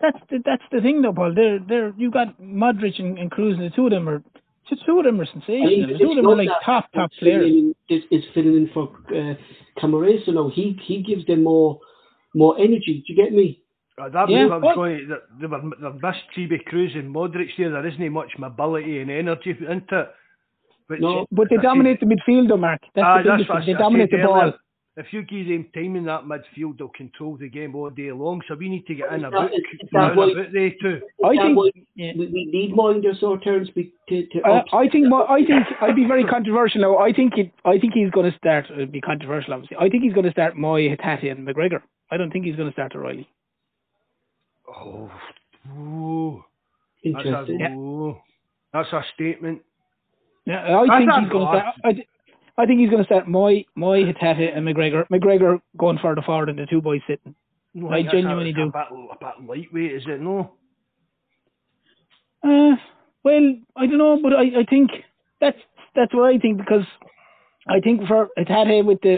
that's 0.00 0.22
the, 0.30 0.38
that's 0.44 0.62
the 0.72 0.80
thing, 0.80 1.02
though, 1.02 1.12
Paul. 1.12 1.32
They're 1.34 1.58
they're 1.70 1.92
you 1.96 2.10
got 2.10 2.40
Modric 2.40 2.98
and, 3.02 3.18
and 3.18 3.30
Kroos, 3.30 3.54
and 3.58 3.64
the 3.68 3.74
two 3.76 3.86
of 3.86 3.90
them 3.90 4.08
are 4.08 4.22
the 4.70 4.76
two 4.86 4.98
of 4.98 5.04
them 5.04 5.20
are 5.20 5.24
I 5.24 5.32
sensational. 5.32 5.68
mean, 5.70 5.92
The 5.92 5.98
two 5.98 6.10
of 6.10 6.16
them 6.16 6.26
are 6.28 6.36
like 6.36 6.48
top 6.64 6.84
top 6.94 7.10
filling 7.20 7.38
players. 7.40 7.46
in- 7.46 7.74
Is, 7.96 8.02
is 8.16 8.24
filling 8.34 8.56
in 8.60 8.68
for 8.74 8.84
uh, 9.20 9.34
Camavinga 9.80 10.32
now. 10.38 10.48
He 10.58 10.78
he 10.88 10.96
gives 11.02 11.24
them 11.26 11.42
more 11.44 11.78
more 12.34 12.54
energy. 12.58 13.02
Do 13.06 13.12
you 13.12 13.16
get 13.22 13.32
me? 13.32 13.62
Uh, 13.98 14.08
that 14.10 14.28
Yeah, 14.28 14.44
was 14.44 14.50
what 14.50 14.52
I 14.52 14.56
was 14.56 14.62
what- 14.64 14.74
going 14.76 15.08
to, 15.08 15.18
they 15.40 15.46
were, 15.46 15.60
they 15.80 15.98
missed 16.06 16.24
Chibi 16.36 16.62
Kroos 16.68 16.94
and 16.98 17.14
Modric 17.14 17.48
there. 17.56 17.70
There 17.70 17.86
isn't 17.86 18.12
much 18.12 18.32
mobility 18.38 19.00
and 19.00 19.10
energy 19.10 19.50
into 19.58 20.00
it. 20.00 20.08
Which, 20.88 21.00
No, 21.00 21.26
But 21.32 21.48
they 21.50 21.56
I 21.56 21.60
see- 21.60 21.62
dominate 21.62 22.00
the 22.00 22.06
midfield, 22.06 22.48
though, 22.48 22.56
Mark. 22.58 22.80
That's 22.94 23.04
Aye, 23.06 23.22
the 23.22 23.28
that's 23.30 23.36
biggest 23.38 23.48
what 23.50 23.56
I 23.56 23.64
thing. 23.64 23.74
They 23.74 23.74
I 23.74 23.78
dominate 23.82 24.10
the 24.10 24.18
ball. 24.18 24.36
earlier. 24.40 24.54
If 24.98 25.12
you 25.12 25.22
give 25.22 25.48
them 25.48 25.66
time 25.74 25.96
in 25.96 26.04
that 26.06 26.24
midfield, 26.24 26.78
they'll 26.78 26.88
control 26.88 27.36
the 27.36 27.48
game 27.50 27.74
all 27.74 27.90
day 27.90 28.10
long. 28.12 28.40
So 28.48 28.54
we 28.54 28.68
need 28.68 28.86
to 28.86 28.94
get 28.94 29.12
in 29.12 29.24
a 29.24 29.28
Is 29.28 29.32
that- 29.32 29.40
book 29.40 29.52
is 29.52 29.88
that 29.92 29.98
round 29.98 30.16
why- 30.16 30.30
about 30.30 30.52
they 30.52 30.70
too. 30.70 31.00
I 31.24 31.36
think. 31.36 31.58
Yeah. 31.96 32.12
we, 32.16 32.26
we 32.28 32.44
need 32.46 32.74
minders 32.74 33.22
or 33.22 33.36
Terence 33.38 33.68
be- 33.70 33.92
to, 34.08 34.26
to 34.26 34.40
Uh, 34.42 34.62
I 34.72 34.88
think 34.88 35.08
mo- 35.08 35.26
I 35.28 35.44
think 35.44 35.66
I'd 35.82 35.96
be 35.96 36.04
very 36.06 36.24
controversial 36.24 36.80
now. 36.82 36.98
I 36.98 37.12
think 37.12 37.36
it. 37.36 37.50
I 37.64 37.78
think 37.78 37.92
he's 37.94 38.10
going 38.10 38.30
to 38.30 38.36
start. 38.38 38.66
It'd 38.70 38.92
be 38.92 39.00
controversial, 39.02 39.52
obviously. 39.54 39.76
I 39.78 39.88
think 39.90 40.02
he's 40.04 40.14
going 40.14 40.26
to 40.26 40.32
start 40.32 40.54
Mooy, 40.54 40.94
Hatate, 40.96 41.30
and 41.30 41.46
McGregor. 41.46 41.82
I 42.10 42.16
don't 42.18 42.30
think 42.30 42.44
he's 42.46 42.56
going 42.56 42.68
to 42.68 42.72
start 42.72 42.94
O'Riley. 42.94 43.28
Oh, 44.68 45.10
ooh, 45.76 46.44
that's 47.04 47.24
a, 47.24 47.28
interesting. 47.28 47.60
Yeah. 47.60 47.74
ooh, 47.74 48.16
that's 48.72 48.92
a 48.92 49.02
statement. 49.14 49.62
Yeah, 50.44 50.78
I 50.78 50.86
That's 50.86 50.98
think 50.98 51.10
he's 51.22 51.32
going 51.32 51.44
to 51.44 51.60
start. 51.60 51.74
I, 51.84 52.62
I 52.62 52.66
think 52.66 52.80
he's 52.80 52.90
going 52.90 53.02
to 53.02 53.06
start 53.06 53.26
Mooy, 53.26 53.66
Mooy, 53.76 54.12
Hatate, 54.12 54.56
and 54.56 54.66
McGregor. 54.66 55.06
McGregor 55.08 55.60
going 55.76 55.98
further 55.98 56.22
forward 56.22 56.48
than 56.48 56.56
the 56.56 56.66
two 56.66 56.80
boys 56.80 57.00
sitting. 57.06 57.34
No, 57.74 57.90
I 57.90 57.96
think 57.96 58.12
genuinely 58.12 58.52
do. 58.52 58.62
A 58.62 58.66
bit, 58.66 58.86
a 58.90 59.16
bit 59.18 59.48
lightweight, 59.48 59.92
is 59.92 60.04
it? 60.06 60.20
No. 60.20 60.52
Uh, 62.44 62.76
well, 63.24 63.54
I 63.76 63.86
don't 63.86 63.98
know, 63.98 64.20
but 64.22 64.32
I, 64.32 64.60
I 64.60 64.64
think 64.70 64.90
that's 65.40 65.58
that's 65.94 66.14
what 66.14 66.32
I 66.32 66.38
think 66.38 66.58
because 66.58 66.84
I 67.66 67.80
think 67.80 68.06
for 68.06 68.28
Hatate 68.38 68.84
with 68.84 69.00
the 69.02 69.16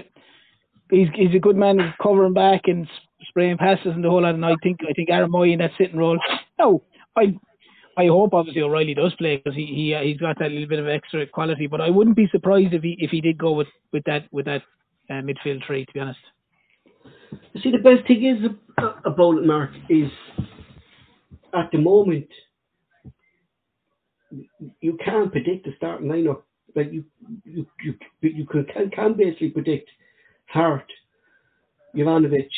he's 0.90 1.08
he's 1.14 1.34
a 1.34 1.38
good 1.38 1.56
man 1.56 1.94
covering 2.02 2.32
back 2.32 2.62
and 2.64 2.86
s- 2.86 2.90
passes 3.58 3.92
and 3.94 4.04
the 4.04 4.10
whole 4.10 4.22
lot. 4.22 4.34
And 4.34 4.44
I 4.44 4.54
think 4.62 4.78
I 4.88 4.92
think 4.92 5.10
Aaron 5.10 5.30
Mooy 5.30 5.52
in 5.52 5.58
that 5.60 5.72
sitting 5.78 5.96
role. 5.96 6.18
No, 6.58 6.82
I 7.16 7.38
I 7.96 8.06
hope 8.06 8.34
obviously 8.34 8.62
O'Riley 8.62 8.94
does 8.94 9.14
play 9.14 9.36
because 9.36 9.54
he 9.54 9.66
he 9.66 9.94
uh, 9.94 10.02
he's 10.02 10.18
got 10.18 10.38
that 10.40 10.50
little 10.50 10.68
bit 10.68 10.80
of 10.80 10.88
extra 10.88 11.26
quality. 11.26 11.66
But 11.66 11.80
I 11.80 11.90
wouldn't 11.90 12.16
be 12.16 12.28
surprised 12.32 12.74
if 12.74 12.82
he 12.82 12.96
if 12.98 13.10
he 13.10 13.20
did 13.20 13.38
go 13.38 13.52
with 13.52 13.68
with 13.92 14.04
that 14.04 14.24
with 14.32 14.46
that 14.46 14.62
uh, 15.08 15.22
midfield 15.22 15.64
three. 15.66 15.84
To 15.84 15.92
be 15.92 16.00
honest. 16.00 16.18
You 17.52 17.60
see, 17.62 17.70
the 17.70 17.78
best 17.78 18.06
thing 18.06 18.24
is 18.24 18.50
ab- 18.78 19.02
about 19.04 19.38
it, 19.38 19.46
Mark, 19.46 19.70
is 19.88 20.10
at 21.54 21.70
the 21.72 21.78
moment 21.78 22.28
you 24.80 24.98
can't 25.04 25.32
predict 25.32 25.66
the 25.66 25.72
starting 25.76 26.08
lineup. 26.08 26.42
Like 26.74 26.92
you, 26.92 27.04
you, 27.44 27.66
you, 27.82 27.94
you 28.20 28.46
can, 28.46 28.90
can, 28.90 29.14
basically 29.14 29.50
predict 29.50 29.90
Hart, 30.46 30.84
Juranovic, 31.96 32.48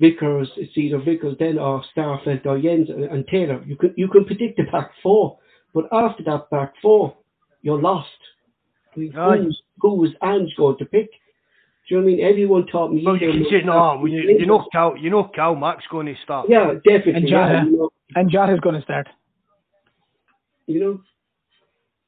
Vickers. 0.00 0.50
It's 0.56 0.76
either 0.76 0.98
Vickers 0.98 1.36
then 1.38 1.58
or 1.58 1.82
Starfelt 1.96 2.44
or 2.46 2.58
Jenz 2.58 2.90
and, 2.90 3.04
and 3.04 3.26
Taylor. 3.28 3.62
You 3.66 3.76
can 3.76 3.94
you 3.96 4.08
can 4.08 4.24
predict 4.24 4.56
the 4.58 4.64
back 4.64 4.90
four, 5.02 5.38
but 5.74 5.84
after 5.92 6.22
that 6.24 6.50
back 6.50 6.74
four, 6.82 7.16
you're 7.62 7.80
lost. 7.80 8.08
I 8.94 9.00
mean, 9.00 9.16
Aye. 9.16 9.38
who's 9.38 9.62
who's 9.80 10.14
Ange 10.22 10.54
going 10.56 10.78
to 10.78 10.84
pick? 10.84 11.10
Do 11.88 11.94
you 11.94 12.00
know 12.00 12.04
what 12.06 12.12
I 12.12 12.16
mean? 12.16 12.24
Everyone 12.26 12.66
taught 12.66 12.92
me. 12.92 13.02
Well, 13.04 13.16
you 13.16 13.30
can 13.30 13.44
say 13.50 13.62
no. 13.64 13.98
When 13.98 14.10
you, 14.10 14.36
you 14.38 14.46
know, 14.46 14.66
Cal, 14.72 14.96
you 14.96 15.08
know, 15.08 15.30
Cal 15.34 15.54
Mack's 15.54 15.84
going 15.88 16.06
to 16.06 16.14
start. 16.24 16.46
Yeah, 16.48 16.72
definitely. 16.84 17.12
And 17.14 17.28
yeah, 17.28 17.48
Jota. 17.60 17.70
you 17.70 17.76
know, 17.78 17.90
And 18.16 18.30
Jota's 18.30 18.60
going 18.60 18.74
to 18.74 18.82
start. 18.82 19.06
you 20.66 20.80
know. 20.80 21.00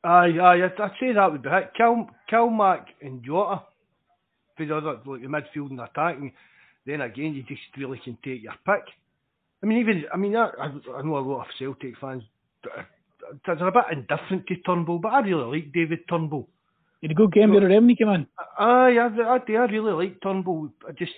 Aye, 0.05 0.39
aye, 0.41 0.65
I'd, 0.65 0.81
I'd 0.81 0.91
say 1.01 1.13
that 1.13 1.31
would 1.31 1.43
be 1.43 1.49
it. 1.49 1.71
Cal, 1.77 2.09
Cal 2.29 2.51
Mack 2.51 2.89
and 3.03 3.23
Jota 3.25 3.63
for 4.57 4.67
the 4.67 4.77
other, 4.77 4.99
like 5.07 5.23
the 5.23 5.29
midfield 5.29 5.71
and 5.71 5.81
attacking. 5.81 6.33
Then 6.89 7.03
again, 7.03 7.35
you 7.35 7.43
just 7.43 7.61
really 7.77 8.01
can 8.03 8.17
take 8.25 8.43
your 8.43 8.55
pick. 8.65 8.85
I 9.63 9.67
mean, 9.67 9.79
even 9.79 10.05
I 10.13 10.17
mean, 10.17 10.35
I, 10.35 10.49
I 10.59 11.03
know 11.03 11.19
a 11.19 11.21
lot 11.21 11.43
of 11.43 11.47
Celtic 11.59 11.99
fans. 12.01 12.23
uh, 12.65 12.83
They're 13.47 13.69
a 13.69 13.73
bit 13.73 13.85
indifferent 13.93 14.47
to 14.47 14.57
Turnbull, 14.67 14.99
but 14.99 15.13
I 15.13 15.21
really 15.21 15.59
like 15.59 15.73
David 15.73 16.01
Turnbull. 16.09 16.49
He 17.01 17.07
had 17.09 17.13
a 17.13 17.15
good 17.15 17.33
game 17.33 17.51
the 17.51 17.59
other 17.59 17.69
day 17.69 17.79
when 17.79 17.91
he 17.91 17.97
came 17.97 18.09
on. 18.09 18.27
Aye, 18.59 18.97
I, 18.97 19.35
I, 19.35 19.39
do, 19.47 19.57
I 19.57 19.67
really 19.67 19.93
like 20.07 20.23
Turnbull. 20.23 20.71
I 20.89 20.93
just 20.93 21.13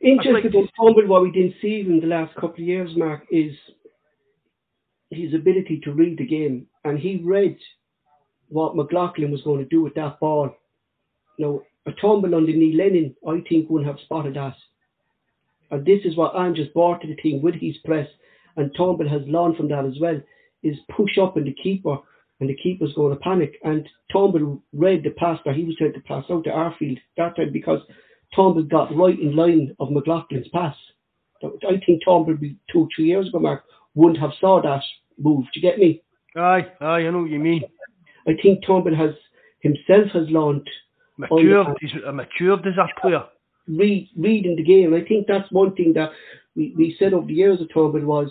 Interesting 0.00 0.34
like- 0.34 0.44
about 0.44 0.68
Turnbull, 0.78 1.06
what 1.08 1.22
we 1.22 1.32
didn't 1.32 1.56
see 1.60 1.80
in 1.80 2.00
the 2.00 2.06
last 2.06 2.34
couple 2.34 2.50
of 2.62 2.68
years, 2.72 2.90
Mark, 2.96 3.22
is 3.32 3.52
his 5.10 5.34
ability 5.34 5.80
to 5.84 5.92
read 5.92 6.16
the 6.18 6.26
game. 6.26 6.66
And 6.84 6.98
he 6.98 7.20
read 7.24 7.56
what 8.48 8.76
McLaughlin 8.76 9.32
was 9.32 9.42
going 9.42 9.58
to 9.64 9.68
do 9.68 9.82
with 9.82 9.94
that 9.94 10.20
ball. 10.20 10.54
Now, 11.38 11.60
a 11.86 11.92
Turnbull 11.92 12.34
under 12.34 12.52
Neil 12.52 12.76
Lennon, 12.76 13.14
I 13.26 13.42
think, 13.48 13.68
wouldn't 13.68 13.90
have 13.90 14.02
spotted 14.04 14.34
that. 14.34 14.56
And 15.70 15.84
this 15.84 16.00
is 16.04 16.16
what 16.16 16.34
has 16.34 16.68
brought 16.68 17.00
to 17.02 17.08
the 17.08 17.16
team 17.16 17.42
with 17.42 17.54
his 17.56 17.76
press, 17.84 18.08
and 18.56 18.70
Turnbull 18.76 19.08
has 19.08 19.22
learned 19.26 19.56
from 19.56 19.68
that 19.68 19.84
as 19.84 19.98
well, 20.00 20.20
is 20.62 20.76
push 20.96 21.18
up 21.18 21.36
in 21.36 21.44
the 21.44 21.54
keeper, 21.54 21.96
and 22.40 22.48
the 22.48 22.56
keeper's 22.56 22.94
going 22.94 23.14
to 23.14 23.20
panic. 23.20 23.58
And 23.64 23.88
Turnbull 24.12 24.62
read 24.72 25.02
the 25.02 25.10
pass 25.10 25.38
that 25.44 25.56
he 25.56 25.64
was 25.64 25.76
trying 25.76 25.92
to 25.94 26.00
pass 26.00 26.24
out 26.30 26.44
to 26.44 26.50
Arfield 26.50 26.98
that 27.16 27.36
time 27.36 27.52
because 27.52 27.80
Turnbull 28.34 28.64
got 28.64 28.96
right 28.96 29.18
in 29.18 29.36
line 29.36 29.74
of 29.78 29.88
McLaughlin's 29.88 30.48
pass. 30.48 30.76
I 31.42 31.80
think 31.84 32.02
Turnbull 32.04 32.36
be 32.36 32.56
two, 32.72 32.88
three 32.94 33.06
years 33.06 33.28
ago, 33.28 33.38
Mark, 33.38 33.64
wouldn't 33.94 34.20
have 34.20 34.32
saw 34.40 34.62
that 34.62 34.82
move. 35.18 35.44
Do 35.52 35.60
you 35.60 35.62
get 35.62 35.78
me? 35.78 36.02
aye, 36.36 36.66
aye, 36.80 37.06
I 37.06 37.10
know 37.10 37.20
what 37.20 37.30
you 37.30 37.38
mean. 37.38 37.62
I 38.26 38.32
think 38.42 38.64
Turnbull 38.66 38.96
has 38.96 39.14
himself 39.60 40.10
has 40.12 40.28
learned 40.30 40.68
Matured, 41.16 41.66
Oh, 41.68 41.74
he's 41.80 41.90
uh, 42.06 42.12
matured 42.12 42.66
as 42.66 42.74
a 42.76 43.00
player. 43.00 43.24
read, 43.68 44.08
reading 44.16 44.56
the 44.56 44.62
game. 44.62 44.94
I 44.94 45.02
think 45.02 45.26
that's 45.26 45.50
one 45.52 45.74
thing 45.74 45.92
that 45.94 46.10
we, 46.56 46.74
we 46.76 46.96
said 46.98 47.14
over 47.14 47.26
the 47.26 47.34
years 47.34 47.60
of 47.60 47.68
Turnbull 47.72 48.00
was 48.04 48.30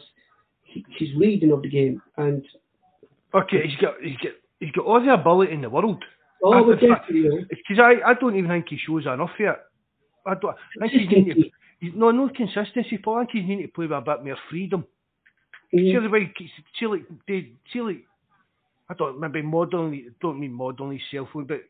he, 0.64 0.86
his 0.98 1.10
reading 1.16 1.52
of 1.52 1.62
the 1.62 1.70
game. 1.70 2.02
And 2.18 2.44
Okay, 3.34 3.66
he's 3.68 3.78
got 3.80 3.96
he's 4.02 4.18
got 4.18 4.32
he's 4.60 4.72
got 4.72 4.86
all 4.86 5.02
the 5.04 5.14
ability 5.14 5.54
in 5.54 5.62
the 5.62 5.70
world. 5.70 6.04
oh, 6.44 6.54
I- 6.54 6.62
well, 6.62 6.76
definitely, 6.78 7.46
Because 7.50 7.80
I, 7.80 8.12
I 8.12 8.14
don't 8.16 8.36
even 8.36 8.50
think 8.50 8.68
he 8.70 8.78
shows 8.78 9.06
enough 9.06 9.32
yet. 9.40 9.60
I 10.26 10.36
don't. 10.36 10.56
I 10.82 10.88
think 10.88 11.10
he's 11.10 11.26
need 11.26 11.34
to, 11.36 11.50
he's, 11.80 11.92
no, 11.96 12.12
no 12.12 12.30
consistency. 12.30 12.98
Paul. 12.98 13.18
I 13.20 13.26
think 13.26 13.46
he's 13.46 13.58
need 13.58 13.62
to 13.66 13.72
play 13.74 13.86
with 13.88 13.98
a 13.98 14.02
bit 14.02 14.24
more 14.24 14.38
freedom. 14.50 14.86
Mhm. 15.74 15.92
See 15.92 16.00
the 16.00 16.10
way, 16.10 16.32
see 16.80 16.86
like, 16.88 17.06
they, 17.28 17.52
see 17.72 17.82
like, 17.82 18.06
I 18.90 18.94
don't 18.94 19.20
maybe 19.20 19.42
modelling. 19.42 20.12
Don't 20.22 20.40
mean 20.40 20.54
modelling 20.54 21.00
himself, 21.12 21.30
but 21.34 21.62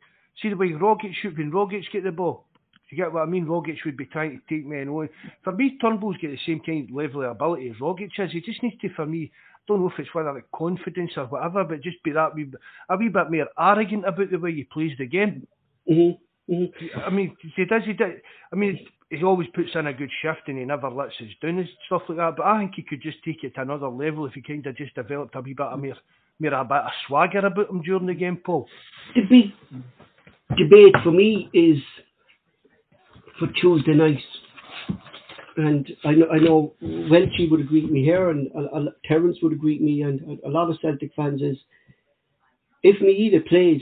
see 0.41 0.49
the 0.49 0.55
way 0.55 0.69
Rogic 0.69 1.13
shoot 1.21 1.37
when 1.37 1.51
Rogic 1.51 1.83
get 1.91 2.03
the 2.03 2.11
ball. 2.11 2.45
You 2.89 2.97
get 2.97 3.11
what 3.11 3.23
I 3.23 3.25
mean? 3.25 3.45
Rogic 3.47 3.77
would 3.85 3.97
be 3.97 4.05
trying 4.05 4.39
to 4.39 4.55
take 4.55 4.67
men 4.67 4.87
on. 4.89 5.09
For 5.43 5.51
me, 5.51 5.77
Turnbull's 5.81 6.17
got 6.17 6.29
the 6.29 6.37
same 6.45 6.59
kind 6.59 6.87
of 6.87 6.95
level 6.95 7.23
of 7.23 7.31
ability 7.31 7.69
as 7.69 7.77
Rogic 7.77 8.11
is. 8.19 8.31
He 8.31 8.39
just 8.41 8.61
needs 8.61 8.79
to, 8.81 8.89
for 8.93 9.07
me, 9.07 9.31
I 9.33 9.59
don't 9.67 9.81
know 9.81 9.89
if 9.89 9.97
it's 9.97 10.13
whether 10.13 10.37
it's 10.37 10.47
confidence 10.53 11.11
or 11.17 11.25
whatever, 11.25 11.63
but 11.63 11.81
just 11.81 12.03
be 12.03 12.11
that 12.11 12.35
wee, 12.35 12.51
a 12.89 12.97
wee 12.97 13.09
bit 13.09 13.31
more 13.31 13.47
arrogant 13.57 14.05
about 14.05 14.29
the 14.29 14.37
way 14.37 14.53
he 14.53 14.63
plays 14.65 14.91
the 14.99 15.07
game. 15.07 15.47
Mhm. 15.89 16.19
Mhm. 16.49 16.71
I 16.97 17.09
mean, 17.09 17.35
he 17.55 17.65
does. 17.65 17.83
He 17.85 17.93
does. 17.93 18.11
I 18.51 18.55
mean, 18.55 18.85
he 19.09 19.23
always 19.23 19.47
puts 19.55 19.73
in 19.75 19.87
a 19.87 19.93
good 19.93 20.11
shift 20.21 20.47
and 20.47 20.59
he 20.59 20.65
never 20.65 20.89
lets 20.89 21.19
us 21.21 21.33
down 21.41 21.57
and 21.59 21.69
stuff 21.85 22.03
like 22.09 22.17
that. 22.17 22.35
But 22.35 22.45
I 22.45 22.59
think 22.59 22.75
he 22.75 22.83
could 22.83 23.01
just 23.01 23.23
take 23.23 23.43
it 23.43 23.55
to 23.55 23.61
another 23.61 23.87
level 23.87 24.25
if 24.25 24.33
he 24.33 24.41
kind 24.41 24.65
of 24.67 24.75
just 24.75 24.93
developed 24.95 25.35
a 25.35 25.41
wee 25.41 25.53
bit 25.53 25.65
of 25.65 25.79
more, 25.79 25.95
more 26.39 26.53
a 26.53 26.63
bit 26.65 26.77
of 26.77 26.91
swagger 27.07 27.39
about 27.39 27.69
him 27.69 27.81
during 27.81 28.05
the 28.05 28.13
game, 28.13 28.37
Paul. 28.37 28.67
the 29.15 29.21
big 29.21 29.53
debate 30.57 30.95
for 31.03 31.11
me 31.11 31.49
is 31.53 31.77
for 33.39 33.47
Tuesday 33.59 33.93
night. 33.93 34.19
And 35.55 35.87
I 36.03 36.11
know, 36.13 36.27
I 36.29 36.37
know 36.39 36.73
Welchie 36.81 37.49
would 37.51 37.59
agree 37.59 37.83
with 37.83 37.91
me 37.91 38.03
here, 38.03 38.31
and 38.31 38.47
a, 38.55 38.85
Terence 39.05 39.37
would 39.43 39.53
agree 39.53 39.75
with 39.75 39.83
me, 39.83 40.01
and 40.01 40.39
a, 40.43 40.49
lot 40.49 40.69
of 40.69 40.77
Celtic 40.81 41.11
fans 41.15 41.41
is 41.41 41.57
if 42.81 42.99
Maeda 43.01 43.47
plays, 43.47 43.81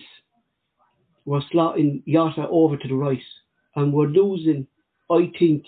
we're 1.26 1.42
slotting 1.54 2.04
Jota 2.06 2.48
over 2.50 2.76
to 2.76 2.88
the 2.88 2.94
right, 2.94 3.22
and 3.76 3.94
we're 3.94 4.08
losing, 4.08 4.68
I 5.10 5.32
think, 5.40 5.64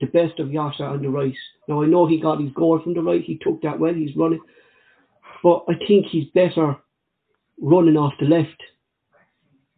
the 0.00 0.06
best 0.06 0.38
of 0.38 0.50
Jota 0.50 0.84
on 0.84 1.02
the 1.02 1.10
right. 1.10 1.34
Now 1.68 1.82
I 1.82 1.86
know 1.86 2.06
he 2.06 2.18
got 2.20 2.40
his 2.40 2.52
goal 2.52 2.80
from 2.82 2.94
the 2.94 3.02
right, 3.02 3.22
he 3.22 3.38
took 3.42 3.60
that 3.62 3.78
well, 3.78 3.92
he's 3.92 4.16
running, 4.16 4.40
but 5.42 5.64
I 5.68 5.74
think 5.86 6.06
he's 6.06 6.30
better 6.34 6.76
running 7.60 7.98
off 7.98 8.14
the 8.18 8.26
left 8.26 8.62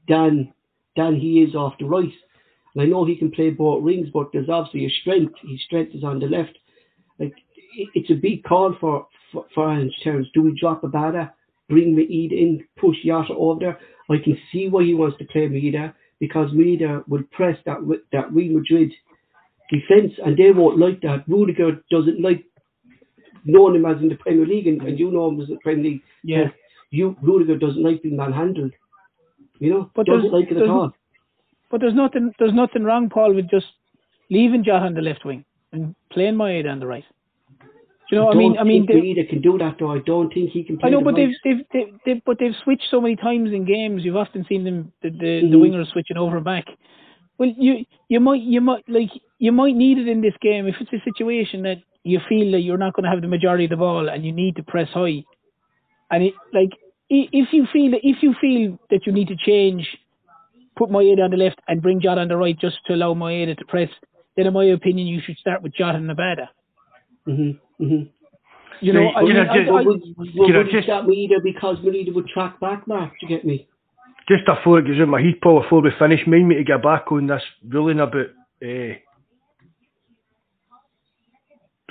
than 0.09 0.53
Dan 0.97 1.17
he 1.17 1.43
is 1.43 1.55
off 1.55 1.75
the 1.79 1.87
right. 1.87 2.13
And 2.75 2.83
I 2.83 2.87
know 2.87 3.05
he 3.05 3.17
can 3.17 3.31
play 3.31 3.51
both 3.51 3.85
rings, 3.85 4.09
but 4.13 4.31
there's 4.33 4.49
obviously 4.49 4.87
a 4.87 4.91
strength. 5.01 5.35
His 5.43 5.63
strength 5.65 5.95
is 5.95 6.05
on 6.05 6.19
the 6.21 6.27
left. 6.27 6.59
Like 7.19 7.35
it's 7.95 8.11
a 8.11 8.15
big 8.15 8.45
call 8.45 8.75
for 8.81 9.07
for, 9.33 9.47
for 9.55 9.73
Ange 9.73 9.93
Terence. 10.03 10.29
Do 10.35 10.43
we 10.43 10.59
drop 10.59 10.83
Abada, 10.83 11.33
bring 11.69 11.97
Maeda 11.97 12.33
in, 12.33 12.65
push 12.79 12.97
Jota 13.05 13.35
over 13.35 13.61
there? 13.61 13.81
I 14.09 14.23
can 14.23 14.39
see 14.53 14.69
why 14.69 14.85
he 14.85 14.95
wants 14.95 15.19
to 15.19 15.25
play 15.25 15.49
Maeda 15.49 15.95
because 16.21 16.51
Maeda 16.53 17.07
will 17.09 17.25
press 17.33 17.59
that 17.67 17.79
that 18.13 18.33
Real 18.33 18.59
Madrid 18.59 18.93
defense, 19.71 20.13
and 20.25 20.37
they 20.37 20.51
won't 20.53 20.79
like 20.79 21.01
that. 21.03 21.25
Rudiger 21.27 21.83
doesn't 21.91 22.21
like 22.21 22.45
knowing 23.45 23.77
him 23.77 23.87
as 23.87 24.01
in 24.01 24.09
the 24.09 24.17
Premier 24.17 24.47
League, 24.47 24.67
and, 24.67 24.81
and 24.83 24.99
you 24.99 25.11
know 25.11 25.29
him 25.29 25.41
as 25.41 25.49
the 25.49 25.59
Premier 25.63 25.85
League. 25.85 26.03
Yeah. 26.23 26.49
You 26.91 27.17
Rudiger 27.23 27.59
doesn't 27.59 27.83
like 27.83 28.03
being 28.03 28.17
manhandled. 28.17 28.73
You 29.59 29.71
know, 29.71 29.91
But 29.95 30.07
doesn't 30.07 30.33
like 30.33 30.51
it 30.51 30.59
at 30.59 30.69
all. 30.69 30.93
But 31.71 31.81
there's 31.81 31.95
nothing 31.95 32.33
there's 32.39 32.55
nothing 32.55 32.85
wrong, 32.85 33.09
Paul, 33.09 33.35
with 33.35 33.51
just 33.51 33.67
leaving 34.31 34.65
Jota 34.65 34.85
on 34.87 34.95
the 34.95 35.03
left 35.03 35.25
wing 35.25 35.45
and 35.73 35.95
playing 36.13 36.35
Maeda 36.35 36.71
on 36.71 36.81
the 36.81 36.87
right. 36.87 37.05
Do 38.09 38.15
you 38.15 38.23
know? 38.23 38.31
I, 38.31 38.35
mean, 38.35 38.57
I 38.57 38.63
mean, 38.63 38.87
they, 38.87 39.25
can 39.25 39.41
do 39.41 39.59
that 39.59 39.77
though. 39.81 39.91
I 39.91 39.99
don't 39.99 40.33
think 40.33 40.51
he 40.51 40.63
can 40.63 40.79
play 40.79 40.89
I 40.89 40.93
know, 40.93 41.01
the 41.01 41.05
but 41.07 41.17
they've, 41.17 41.35
they've, 41.43 41.67
they've, 41.73 41.95
they've, 42.05 42.23
but 42.25 42.39
they've 42.39 42.55
switched 42.63 42.85
so 42.89 43.01
many 43.01 43.17
times 43.17 43.51
in 43.53 43.65
games. 43.65 44.05
You've 44.05 44.17
often 44.17 44.45
seen 44.49 44.63
them, 44.63 44.93
the, 45.03 45.11
the, 45.11 45.17
the 45.51 45.57
Mhm. 45.57 45.61
wingers 45.73 45.91
switching 45.91 46.17
over 46.17 46.37
and 46.37 46.45
back. 46.45 46.67
Well, 47.39 47.53
you, 47.59 47.85
you 48.09 48.21
might, 48.21 48.43
you 48.43 48.61
might, 48.61 48.89
like, 48.89 49.11
you 49.39 49.51
might 49.51 49.75
need 49.75 49.99
it 49.99 50.07
in 50.09 50.21
this 50.21 50.35
game 50.41 50.69
if 50.69 50.77
it's 50.81 50.93
a 50.93 51.03
situation 51.05 51.63
that 51.63 51.79
you 52.05 52.21
feel 52.29 52.53
that 52.53 52.61
you're 52.61 52.79
not 52.79 52.95
going 52.95 53.05
to 53.05 53.11
have 53.11 53.21
the 53.23 53.29
majority 53.29 53.65
of 53.65 53.71
the 53.71 53.77
ball 53.77 54.09
and 54.09 54.25
you 54.25 54.33
need 54.33 54.55
to 54.57 54.63
press 54.63 54.89
high. 54.91 55.25
And 56.13 56.23
it, 56.23 56.35
like, 56.55 56.71
i- 56.73 56.86
if 57.09 57.53
you 57.53 57.67
feel 57.73 57.91
that, 57.93 58.01
if 58.03 58.23
you 58.23 58.35
feel 58.41 58.79
that 58.91 59.07
you 59.07 59.13
need 59.13 59.29
to 59.29 59.37
change, 59.37 59.87
put 60.77 60.91
Maeda 60.91 61.25
on 61.25 61.31
the 61.31 61.37
left 61.37 61.61
and 61.69 61.81
bring 61.83 62.01
Jota 62.01 62.21
on 62.21 62.29
the 62.29 62.37
right 62.37 62.59
just 62.59 62.79
to 62.87 62.95
allow 62.95 63.15
Maeda 63.15 63.57
to 63.57 63.65
press, 63.65 63.89
then 64.37 64.47
in 64.47 64.53
my 64.53 64.65
opinion, 64.65 65.07
you 65.07 65.21
should 65.25 65.37
start 65.39 65.63
with 65.63 65.73
Jota 65.75 65.97
and 65.99 66.11
Abada. 66.11 66.49
Mhm, 67.27 67.59
mhm. 67.81 68.09
You 68.81 68.93
know, 68.93 69.07
I 69.09 69.21
you 69.23 69.27
mean, 69.29 69.37
know, 69.37 69.43
I- 69.51 69.57
just- 69.59 69.71
I- 69.71 69.73
would, 69.83 69.87
would, 70.19 70.29
you 70.35 70.53
know, 70.53 70.59
would 70.59 70.71
just- 70.71 70.87
that 70.89 71.05
Maeda 71.05 71.43
because 71.43 71.79
Maeda 71.79 72.13
would 72.15 72.29
track 72.29 72.61
back, 72.61 72.87
Mark? 72.87 73.13
Do 73.13 73.27
you 73.27 73.29
get 73.29 73.45
me? 73.45 73.67
Just 74.29 74.45
before 74.45 74.81
it 74.81 74.87
goes 74.87 74.99
in 74.99 75.09
my 75.09 75.23
heat, 75.23 75.41
Paul, 75.41 75.63
before 75.63 75.81
we 75.81 75.91
finish, 75.99 76.27
mind 76.27 76.49
me 76.49 76.57
to 76.57 76.65
get 76.65 76.83
back 76.83 77.11
on 77.13 77.27
this 77.29 77.43
ruling 77.69 78.01
about. 78.01 78.27
Uh, 78.63 78.95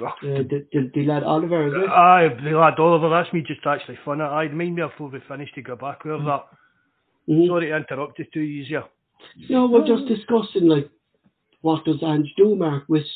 Uh, 0.01 0.09
the, 0.21 0.65
the, 0.73 0.91
the 0.93 1.05
lad 1.05 1.23
Oliver, 1.23 1.67
is 1.67 1.73
it? 1.73 1.89
Aye, 1.89 2.27
the 2.43 2.51
lad 2.51 2.79
Oliver, 2.79 3.09
that's 3.09 3.31
me 3.33 3.41
just 3.41 3.65
actually 3.65 3.97
fun. 4.03 4.19
Aye, 4.21 4.49
mind 4.49 4.75
me 4.75 4.81
before 4.81 5.09
we 5.09 5.19
finish 5.27 5.51
to 5.53 5.61
go 5.61 5.75
back 5.75 6.05
over 6.05 6.23
that. 6.23 6.45
Mhm. 7.29 7.47
Sorry 7.47 7.67
to 7.67 7.77
interrupt 7.77 8.19
you 8.19 8.25
too 8.33 8.41
easier. 8.41 8.83
No, 9.49 9.67
we're 9.67 9.87
just 9.87 10.05
discussing 10.07 10.67
like 10.67 10.89
what 11.61 11.83
does 11.85 12.03
Ange 12.03 12.31
do, 12.37 12.55
Mark, 12.55 12.83
with 12.87 13.07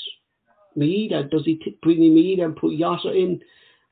Maeda? 0.76 1.30
Does 1.30 1.45
he 1.45 1.56
t- 1.57 1.77
bring 1.84 2.03
in 2.03 2.15
Maeda 2.15 2.45
and 2.45 2.56
put 2.56 2.72
Yasser 2.72 3.15
in 3.15 3.39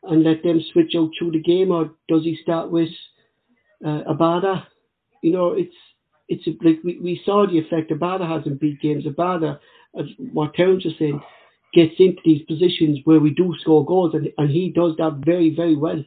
and 0.04 0.24
let 0.24 0.42
them 0.42 0.62
switch 0.72 0.94
out 0.98 1.12
through 1.18 1.32
the 1.32 1.42
game, 1.42 1.72
or 1.72 1.92
does 2.08 2.24
he 2.24 2.38
start 2.42 2.72
with 2.72 2.90
uh, 3.86 4.04
Abada? 4.10 4.66
You 5.22 5.34
know, 5.34 5.52
it's 5.54 5.76
it's 6.30 6.48
like 6.64 6.80
we, 6.84 7.00
we 7.00 7.22
saw 7.26 7.46
the 7.46 7.60
effect 7.60 7.92
Abada 7.92 8.28
has 8.28 8.48
in 8.48 8.56
big 8.58 8.80
games. 8.80 9.06
Abada, 9.06 9.60
as 10.00 10.06
what 10.34 10.54
Terence 10.54 10.86
was 10.86 10.96
saying, 10.98 11.22
gets 11.74 11.94
into 12.00 12.20
these 12.26 12.42
positions 12.44 13.00
where 13.04 13.20
we 13.20 13.32
do 13.32 13.54
score 13.62 13.86
goals, 13.86 14.14
and, 14.14 14.30
and 14.38 14.50
he 14.50 14.70
does 14.72 14.94
that 14.98 15.22
very 15.26 15.54
very 15.56 15.76
well. 15.76 16.04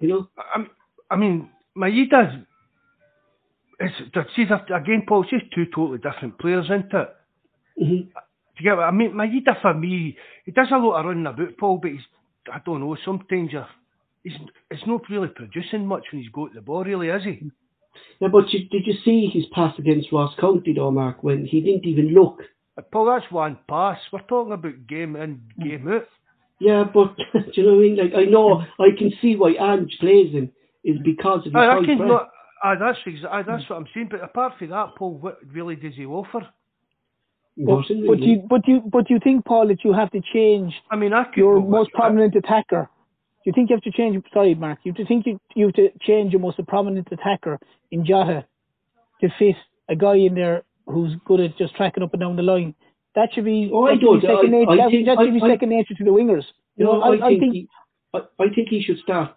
You 0.00 0.08
know. 0.08 0.28
I, 0.38 0.64
I 1.10 1.16
mean, 1.16 1.48
Maeda, 1.76 2.44
it's, 3.80 3.94
see, 4.36 4.44
that- 4.46 4.74
again, 4.74 5.04
Paul, 5.06 5.22
it's 5.22 5.30
just 5.30 5.52
two 5.54 5.66
totally 5.74 5.98
different 5.98 6.38
players, 6.38 6.66
isn't 6.66 6.92
it? 6.92 7.08
hmm 7.78 7.84
Do 7.84 8.58
you 8.58 8.64
get 8.64 8.76
what 8.76 8.84
I 8.84 8.90
mean? 8.90 9.12
Maeda 9.12 9.60
for 9.60 9.74
me, 9.74 10.16
he 10.44 10.52
does 10.52 10.68
a 10.72 10.76
lot 10.76 11.00
of 11.00 11.06
running 11.06 11.26
about, 11.26 11.56
Paul, 11.58 11.78
but 11.80 11.90
he's, 11.90 12.00
I 12.52 12.60
don't 12.64 12.80
know, 12.80 12.96
sometimes 13.04 13.52
you're, 13.52 13.68
he's, 14.22 14.34
it's 14.70 14.86
not 14.86 15.02
really 15.10 15.28
producing 15.28 15.86
much 15.86 16.04
when 16.12 16.22
he's 16.22 16.30
got 16.32 16.54
the 16.54 16.60
ball, 16.60 16.84
really, 16.84 17.08
is 17.08 17.24
he? 17.24 17.50
Yeah, 18.20 18.28
but 18.28 18.50
you, 18.52 18.68
did 18.68 18.86
you 18.86 18.94
see 19.04 19.26
his 19.32 19.44
pass 19.52 19.78
against 19.78 20.12
Ross 20.12 20.34
County, 20.40 20.72
though, 20.74 20.90
Mark, 20.90 21.22
when 21.22 21.44
he 21.46 21.60
didn't 21.60 21.86
even 21.86 22.14
look? 22.14 22.42
Paul, 22.92 23.06
that's 23.06 23.30
one 23.32 23.58
pass. 23.68 23.98
We're 24.12 24.20
talking 24.22 24.52
about 24.52 24.86
game 24.88 25.16
in, 25.16 25.40
game 25.62 25.86
out. 25.88 26.06
Yeah, 26.60 26.84
but 26.92 27.16
do 27.32 27.40
you 27.54 27.62
know 27.64 27.74
what 27.74 27.78
I 27.78 27.82
mean? 27.82 27.96
Like 27.96 28.14
I 28.16 28.24
know, 28.24 28.62
I 28.78 28.88
can 28.96 29.12
see 29.20 29.36
why 29.36 29.54
Ange 29.60 29.96
plays 30.00 30.32
him 30.32 30.50
is 30.84 30.96
because 31.04 31.38
of 31.40 31.44
his 31.46 31.54
I 31.54 31.66
high 31.66 31.74
reckon, 31.78 31.98
press. 31.98 32.08
look, 32.08 32.28
aye, 32.62 32.74
that's, 32.78 32.98
exa- 33.06 33.30
aye, 33.30 33.42
that's 33.42 33.68
what 33.68 33.76
I'm 33.76 33.86
saying, 33.94 34.08
but 34.10 34.22
apart 34.22 34.54
from 34.58 34.70
that, 34.70 34.90
Paul, 34.96 35.14
what 35.18 35.38
really 35.52 35.76
does 35.76 35.94
he 35.94 36.04
offer? 36.06 36.46
but, 37.56 37.80
Nothing 37.80 38.04
but 38.06 38.12
really. 38.14 38.26
you, 38.26 38.46
but 38.48 38.66
you, 38.66 38.80
but 38.90 39.08
you 39.10 39.18
think, 39.22 39.44
Paul, 39.44 39.68
that 39.68 39.84
you 39.84 39.92
have 39.92 40.10
to 40.10 40.20
change 40.32 40.74
I 40.90 40.96
mean, 40.96 41.12
I 41.12 41.24
could 41.24 41.36
your 41.36 41.60
go 41.60 41.66
most 41.68 41.92
back- 41.92 42.00
prominent 42.00 42.34
attacker. 42.34 42.88
Do 43.44 43.50
you 43.50 43.52
think 43.54 43.70
you 43.70 43.76
have 43.76 43.82
to 43.82 43.90
change? 43.92 44.24
Sorry, 44.32 44.54
Mark. 44.54 44.78
You 44.84 44.94
think 45.06 45.26
you, 45.26 45.38
you 45.54 45.66
have 45.66 45.74
to 45.74 45.88
change 46.00 46.32
your 46.32 46.40
most 46.40 46.58
prominent 46.66 47.08
attacker 47.12 47.58
in 47.90 48.04
Jota 48.06 48.46
to 49.20 49.28
fit 49.38 49.56
a 49.88 49.94
guy 49.94 50.16
in 50.16 50.34
there 50.34 50.62
who's 50.86 51.12
good 51.24 51.40
at 51.40 51.56
just 51.56 51.74
tracking 51.76 52.02
up 52.02 52.12
and 52.12 52.20
down 52.20 52.36
the 52.36 52.42
line. 52.42 52.74
That 53.14 53.30
should 53.32 53.44
be, 53.44 53.70
Oh, 53.72 53.86
I 53.86 53.92
that 53.94 54.00
should 54.00 54.20
be 54.20 54.26
second 54.26 54.54
I- 54.54 54.58
nature. 54.58 54.70
I 54.70 54.76
that, 54.76 54.90
think- 54.90 55.06
that 55.06 55.18
should 55.18 55.34
be 55.34 55.40
I- 55.42 55.46
I- 55.46 55.50
second 55.50 55.68
nature 55.70 55.94
to 55.94 56.04
the 56.04 56.10
wingers. 56.10 56.44
You 56.76 56.84
No, 56.86 56.92
know, 56.98 57.02
I, 57.02 57.26
I 57.26 57.38
think, 57.38 57.52
he, 57.54 57.68
I, 58.12 58.18
I 58.40 58.48
think 58.54 58.68
he 58.68 58.82
should 58.82 58.98
start 58.98 59.34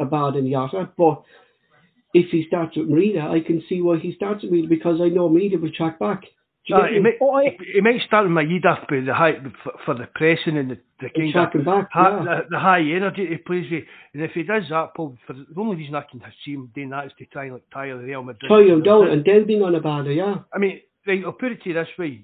Abad 0.00 0.36
and 0.36 0.48
Jota, 0.50 0.88
but 0.96 1.22
if 2.14 2.30
he 2.30 2.46
starts 2.46 2.76
with 2.76 2.88
Maeda, 2.88 3.28
I 3.28 3.40
can 3.40 3.62
see 3.68 3.82
why 3.82 3.98
he 3.98 4.14
starts 4.14 4.42
with 4.42 4.52
Maeda 4.52 4.68
because 4.68 5.00
I 5.00 5.08
know 5.08 5.28
Marina 5.28 5.58
will 5.58 5.72
track 5.72 5.98
back. 5.98 6.22
Do 6.68 6.74
you 6.74 6.80
Aye, 6.80 6.82
get 6.88 6.92
he, 6.94 6.98
me? 6.98 7.02
might, 7.02 7.18
Oh, 7.20 7.34
I- 7.36 7.56
he 7.74 7.80
might 7.80 8.00
start 8.06 8.24
with 8.24 8.32
Maeda 8.32 8.86
for 8.88 9.00
the 9.00 9.14
high 9.14 9.34
for, 9.62 9.72
for 9.84 9.94
the 9.94 10.06
pressing 10.14 10.58
and 10.58 10.70
the, 10.72 10.78
the 11.00 11.10
kind 11.10 11.54
of 11.54 11.64
back, 11.64 11.88
high, 11.92 12.10
yeah. 12.10 12.24
the, 12.24 12.36
the 12.50 12.58
high 12.58 12.80
energy 12.80 13.26
he 13.28 13.36
plays 13.36 13.70
with. 13.70 13.84
And 14.14 14.22
if 14.24 14.32
he 14.32 14.42
does 14.42 14.64
that, 14.70 14.94
Paul, 14.96 15.16
for 15.26 15.34
the, 15.34 15.46
only 15.56 15.76
reason 15.76 15.94
I 15.94 16.02
can 16.10 16.20
see 16.44 16.52
him 16.54 16.70
doing 16.74 16.90
that 16.90 17.06
is 17.06 17.12
to 17.18 17.26
try 17.26 17.44
and 17.44 17.54
like 17.54 17.62
tire 17.72 17.96
the 17.96 18.02
Real 18.04 18.22
Madrid. 18.24 18.48
Tie 18.50 18.72
him 18.72 18.82
down 18.82 19.08
and 19.08 19.24
then 19.24 19.46
being 19.46 19.62
on 19.62 19.74
Abada, 19.74 20.14
yeah. 20.14 20.42
I 20.52 20.58
mean, 20.58 20.80
right, 21.06 21.22
I'll 21.24 21.32
put 21.32 21.52
it 21.52 21.62
to 21.62 21.68
you 21.68 21.74
this 21.74 21.88
way: 21.98 22.22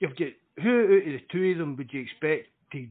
you've 0.00 0.16
got 0.16 0.28
who 0.62 0.70
out 0.84 1.06
of 1.08 1.12
the 1.12 1.20
two 1.30 1.52
of 1.52 1.58
them 1.58 1.76
would 1.76 1.90
you 1.92 2.00
expect 2.02 2.48
to 2.72 2.86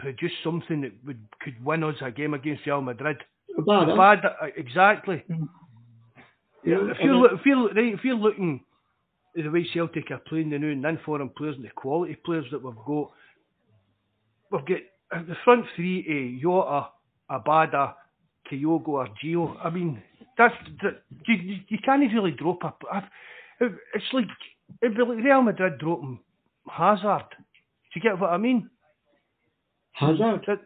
produce 0.00 0.32
something 0.42 0.80
that 0.80 0.92
would 1.06 1.20
could 1.40 1.64
win 1.64 1.84
us 1.84 1.94
a 2.02 2.10
game 2.10 2.34
against 2.34 2.66
Real 2.66 2.80
Madrid? 2.82 3.18
Abada. 3.56 3.96
Bad, 3.96 4.24
uh, 4.26 4.46
exactly. 4.56 5.22
Yeah, 6.64 6.78
if 6.90 6.96
you're 7.00 7.32
if 7.32 7.40
you're 7.46 7.68
right, 7.68 7.94
if 7.94 8.00
you're 8.04 8.16
looking 8.16 8.60
the 9.42 9.50
way 9.50 9.66
Celtic 9.72 10.10
are 10.10 10.18
playing 10.26 10.50
the 10.50 10.58
new 10.58 10.72
and 10.72 10.84
then 10.84 10.98
foreign 11.04 11.28
players 11.28 11.56
and 11.56 11.64
the 11.64 11.70
quality 11.70 12.16
players 12.24 12.46
that 12.50 12.62
we've 12.62 12.74
got, 12.86 13.10
we've 14.50 14.64
got 14.66 15.26
the 15.28 15.36
front 15.44 15.66
three: 15.76 16.04
eh, 16.08 16.42
Jota, 16.42 16.88
Abada, 17.30 17.94
Kyogo, 18.50 18.88
or 18.88 19.08
Gio. 19.22 19.56
I 19.62 19.70
mean, 19.70 20.02
that's 20.38 20.54
that, 20.82 21.02
you, 21.26 21.58
you, 21.68 21.78
can't 21.84 22.00
really 22.12 22.30
drop 22.32 22.62
a. 22.64 22.72
I've- 22.92 23.06
It's 23.94 24.04
like 24.12 24.26
it'd 24.82 24.96
be 24.96 25.02
like 25.02 25.24
Real 25.24 25.42
Madrid 25.42 25.78
dropping 25.78 26.18
Hazard. 26.70 27.24
Do 27.30 27.36
you 27.94 28.02
get 28.02 28.18
what 28.18 28.30
I 28.30 28.36
mean? 28.36 28.68
Hazard. 29.92 30.44
That, 30.46 30.60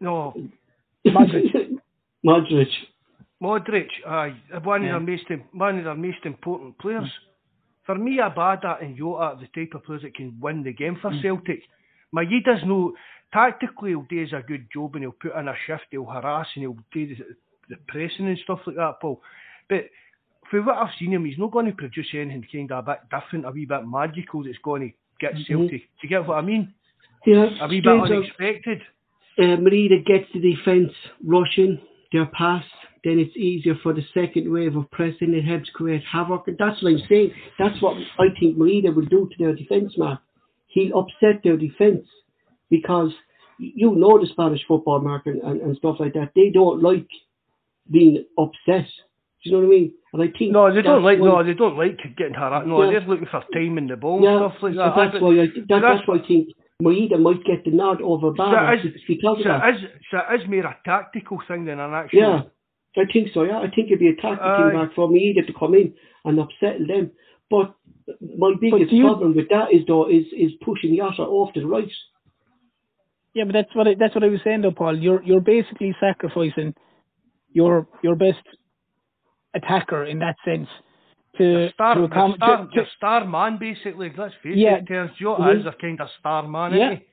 no, 0.00 0.34
Modric. 1.06 1.78
Modric. 2.24 2.66
Modric, 3.42 3.88
aye, 4.06 4.34
one 4.64 4.82
of 4.84 4.88
their 4.88 5.00
most 5.00 5.24
one 5.52 5.78
of 5.78 5.84
their 5.84 5.94
most 5.94 6.18
important 6.24 6.78
players. 6.78 7.10
For 7.84 7.94
me, 7.96 8.18
Abada 8.18 8.82
and 8.82 8.96
Jota 8.96 9.22
are 9.22 9.36
the 9.36 9.48
type 9.48 9.74
of 9.74 9.84
players 9.84 10.02
that 10.02 10.14
can 10.14 10.38
win 10.40 10.62
the 10.62 10.72
game 10.72 10.98
for 11.00 11.12
Celtic. 11.22 11.62
Maeda's 12.14 12.62
no 12.64 12.92
tactically 13.32 13.90
he'll 13.90 14.06
do 14.08 14.26
a 14.36 14.42
good 14.42 14.66
job 14.72 14.94
and 14.94 15.04
he'll 15.04 15.12
put 15.12 15.36
in 15.38 15.48
a 15.48 15.54
shift, 15.66 15.84
he'll 15.90 16.04
harass 16.04 16.46
and 16.54 16.62
he'll 16.62 16.76
do 16.92 17.14
the, 17.14 17.24
the 17.68 17.76
pressing 17.88 18.26
and 18.26 18.38
stuff 18.44 18.60
like 18.66 18.76
that, 18.76 19.00
Paul. 19.00 19.20
But 19.68 19.84
for 20.50 20.62
what 20.62 20.78
I've 20.78 20.94
seen 20.98 21.12
him, 21.12 21.24
he's 21.24 21.38
not 21.38 21.52
going 21.52 21.66
to 21.66 21.72
produce 21.72 22.08
anything 22.12 22.42
kind 22.50 22.72
of 22.72 22.88
a 22.88 22.92
bit 22.92 23.00
different, 23.10 23.46
a 23.46 23.50
wee 23.50 23.66
bit 23.66 23.86
magical 23.86 24.42
that's 24.42 24.58
going 24.62 24.82
to 24.82 24.94
get 25.20 25.34
Celtic. 25.46 25.82
Do 25.82 26.02
you 26.02 26.08
get 26.08 26.26
what 26.26 26.38
I 26.38 26.42
mean? 26.42 26.74
Yeah, 27.24 27.46
A 27.60 27.68
wee 27.68 27.80
bit 27.80 28.00
unexpected. 28.00 28.82
uh, 29.38 29.56
gets 29.56 30.26
the 30.34 30.40
defence 30.40 30.92
rushing 31.24 31.80
their 32.12 32.26
pass, 32.26 32.64
then 33.04 33.18
it's 33.18 33.36
easier 33.36 33.74
for 33.82 33.92
the 33.92 34.02
second 34.12 34.52
wave 34.52 34.76
of 34.76 34.90
pressing. 34.90 35.34
It 35.34 35.44
helps 35.44 35.70
create 35.70 36.02
havoc. 36.10 36.48
And 36.48 36.58
that's 36.58 36.82
what 36.82 36.92
I'm 36.92 37.02
saying. 37.08 37.32
That's 37.58 37.80
what 37.80 37.96
I 38.18 38.26
think 38.38 38.56
Maeda 38.58 38.94
will 38.94 39.06
do 39.06 39.28
to 39.28 39.34
their 39.38 39.54
defence, 39.54 39.94
Mark. 39.96 40.20
He'll 40.68 40.98
upset 40.98 41.42
their 41.42 41.56
defence 41.56 42.06
because 42.70 43.10
you 43.58 43.94
know 43.94 44.18
the 44.20 44.26
Spanish 44.26 44.60
football 44.66 45.00
market 45.00 45.42
and, 45.42 45.60
and 45.60 45.76
stuff 45.76 45.96
like 45.98 46.14
that. 46.14 46.30
They 46.34 46.50
don't 46.50 46.82
like 46.82 47.08
being 47.90 48.24
upset. 48.38 48.86
Do 49.42 49.50
you 49.50 49.52
know 49.52 49.58
what 49.60 49.66
I 49.66 49.68
mean? 49.78 49.92
And 50.12 50.22
I 50.22 50.26
think 50.38 50.52
No, 50.52 50.74
they 50.74 50.82
don't 50.82 51.02
like. 51.02 51.18
No, 51.18 51.42
they 51.42 51.54
don't 51.54 51.76
like 51.76 51.98
getting 52.16 52.34
harassed. 52.34 52.66
No, 52.66 52.82
Yeah. 52.82 52.90
they're 52.90 53.00
just 53.00 53.08
looking 53.10 53.26
for 53.30 53.42
time 53.52 53.78
in 53.78 53.86
the 53.86 53.96
ball 53.96 54.22
yeah, 54.22 54.36
and 54.44 54.50
stuff 54.52 54.62
like 54.62 54.74
so 54.74 54.78
that. 54.78 54.94
that's 55.12 55.22
why 55.22 55.30
I 55.30 55.46
that, 55.46 55.80
that's- 55.80 56.02
why 56.06 56.16
I 56.16 56.26
think 56.26 56.48
Maeda 56.82 57.20
might 57.20 57.44
get 57.44 57.64
the 57.64 57.70
nod 57.70 58.00
over 58.00 58.28
So 58.28 58.34
Barra 58.34 58.76
it 58.78 58.86
is, 58.86 59.00
because 59.06 59.38
so 59.42 59.50
it 59.50 59.74
is, 59.74 59.80
so 60.10 60.18
it 60.30 60.40
is 60.40 60.48
more 60.48 60.66
a 60.66 60.76
tactical 60.84 61.38
thing 61.46 61.64
than 61.66 61.78
an 61.80 61.92
actual. 61.92 62.18
Yeah, 62.18 62.42
I 62.96 63.02
think 63.12 63.28
so. 63.32 63.44
Yeah, 63.44 63.58
I 63.58 63.70
think 63.70 63.86
it'd 63.88 63.98
be 64.00 64.08
a 64.08 64.16
tactic 64.16 64.40
Aye. 64.42 64.70
thing 64.70 64.80
back 64.80 64.94
for 64.94 65.08
me 65.08 65.20
either 65.36 65.46
to 65.46 65.52
come 65.58 65.74
in 65.74 65.94
and 66.24 66.38
upset 66.40 66.78
them. 66.86 67.12
But 67.48 67.74
my 68.36 68.52
biggest 68.60 68.90
do 68.90 68.96
you- 68.96 69.04
problem 69.06 69.34
with 69.36 69.48
that 69.50 69.72
is 69.72 69.82
though 69.86 70.08
is 70.08 70.26
is 70.36 70.52
pushing 70.64 70.96
Yasser 70.96 71.20
off 71.20 71.52
to 71.54 71.60
the 71.60 71.66
right. 71.66 71.88
Yeah, 73.34 73.44
but 73.44 73.52
that's 73.52 73.74
what 73.74 73.86
I, 73.86 73.94
that's 73.94 74.14
what 74.14 74.24
I 74.24 74.28
was 74.28 74.40
saying 74.42 74.62
though, 74.62 74.72
Paul. 74.72 74.98
You're 74.98 75.22
you're 75.22 75.40
basically 75.40 75.94
sacrificing 76.00 76.74
your 77.52 77.86
your 78.02 78.16
best 78.16 78.42
attacker 79.54 80.04
in 80.04 80.18
that 80.20 80.36
sense 80.44 80.68
to 81.38 81.44
The 81.44 81.68
star, 81.74 81.94
to, 81.94 82.00
the 82.02 82.08
accom- 82.08 82.36
star, 82.36 82.56
to, 82.58 82.64
to 82.64 82.80
the 82.80 82.86
star 82.96 83.24
man, 83.24 83.58
basically. 83.58 84.12
Let's 84.16 84.34
face 84.42 84.54
Yeah. 84.56 84.76
it, 84.76 84.86
Terence 84.86 85.12
Jota 85.20 85.58
is 85.58 85.66
a 85.66 85.72
kind 85.80 86.00
of 86.00 86.08
star 86.18 86.46
man, 86.46 86.72
Yeah. 86.74 86.86
isn't 86.86 86.98
he? 86.98 87.04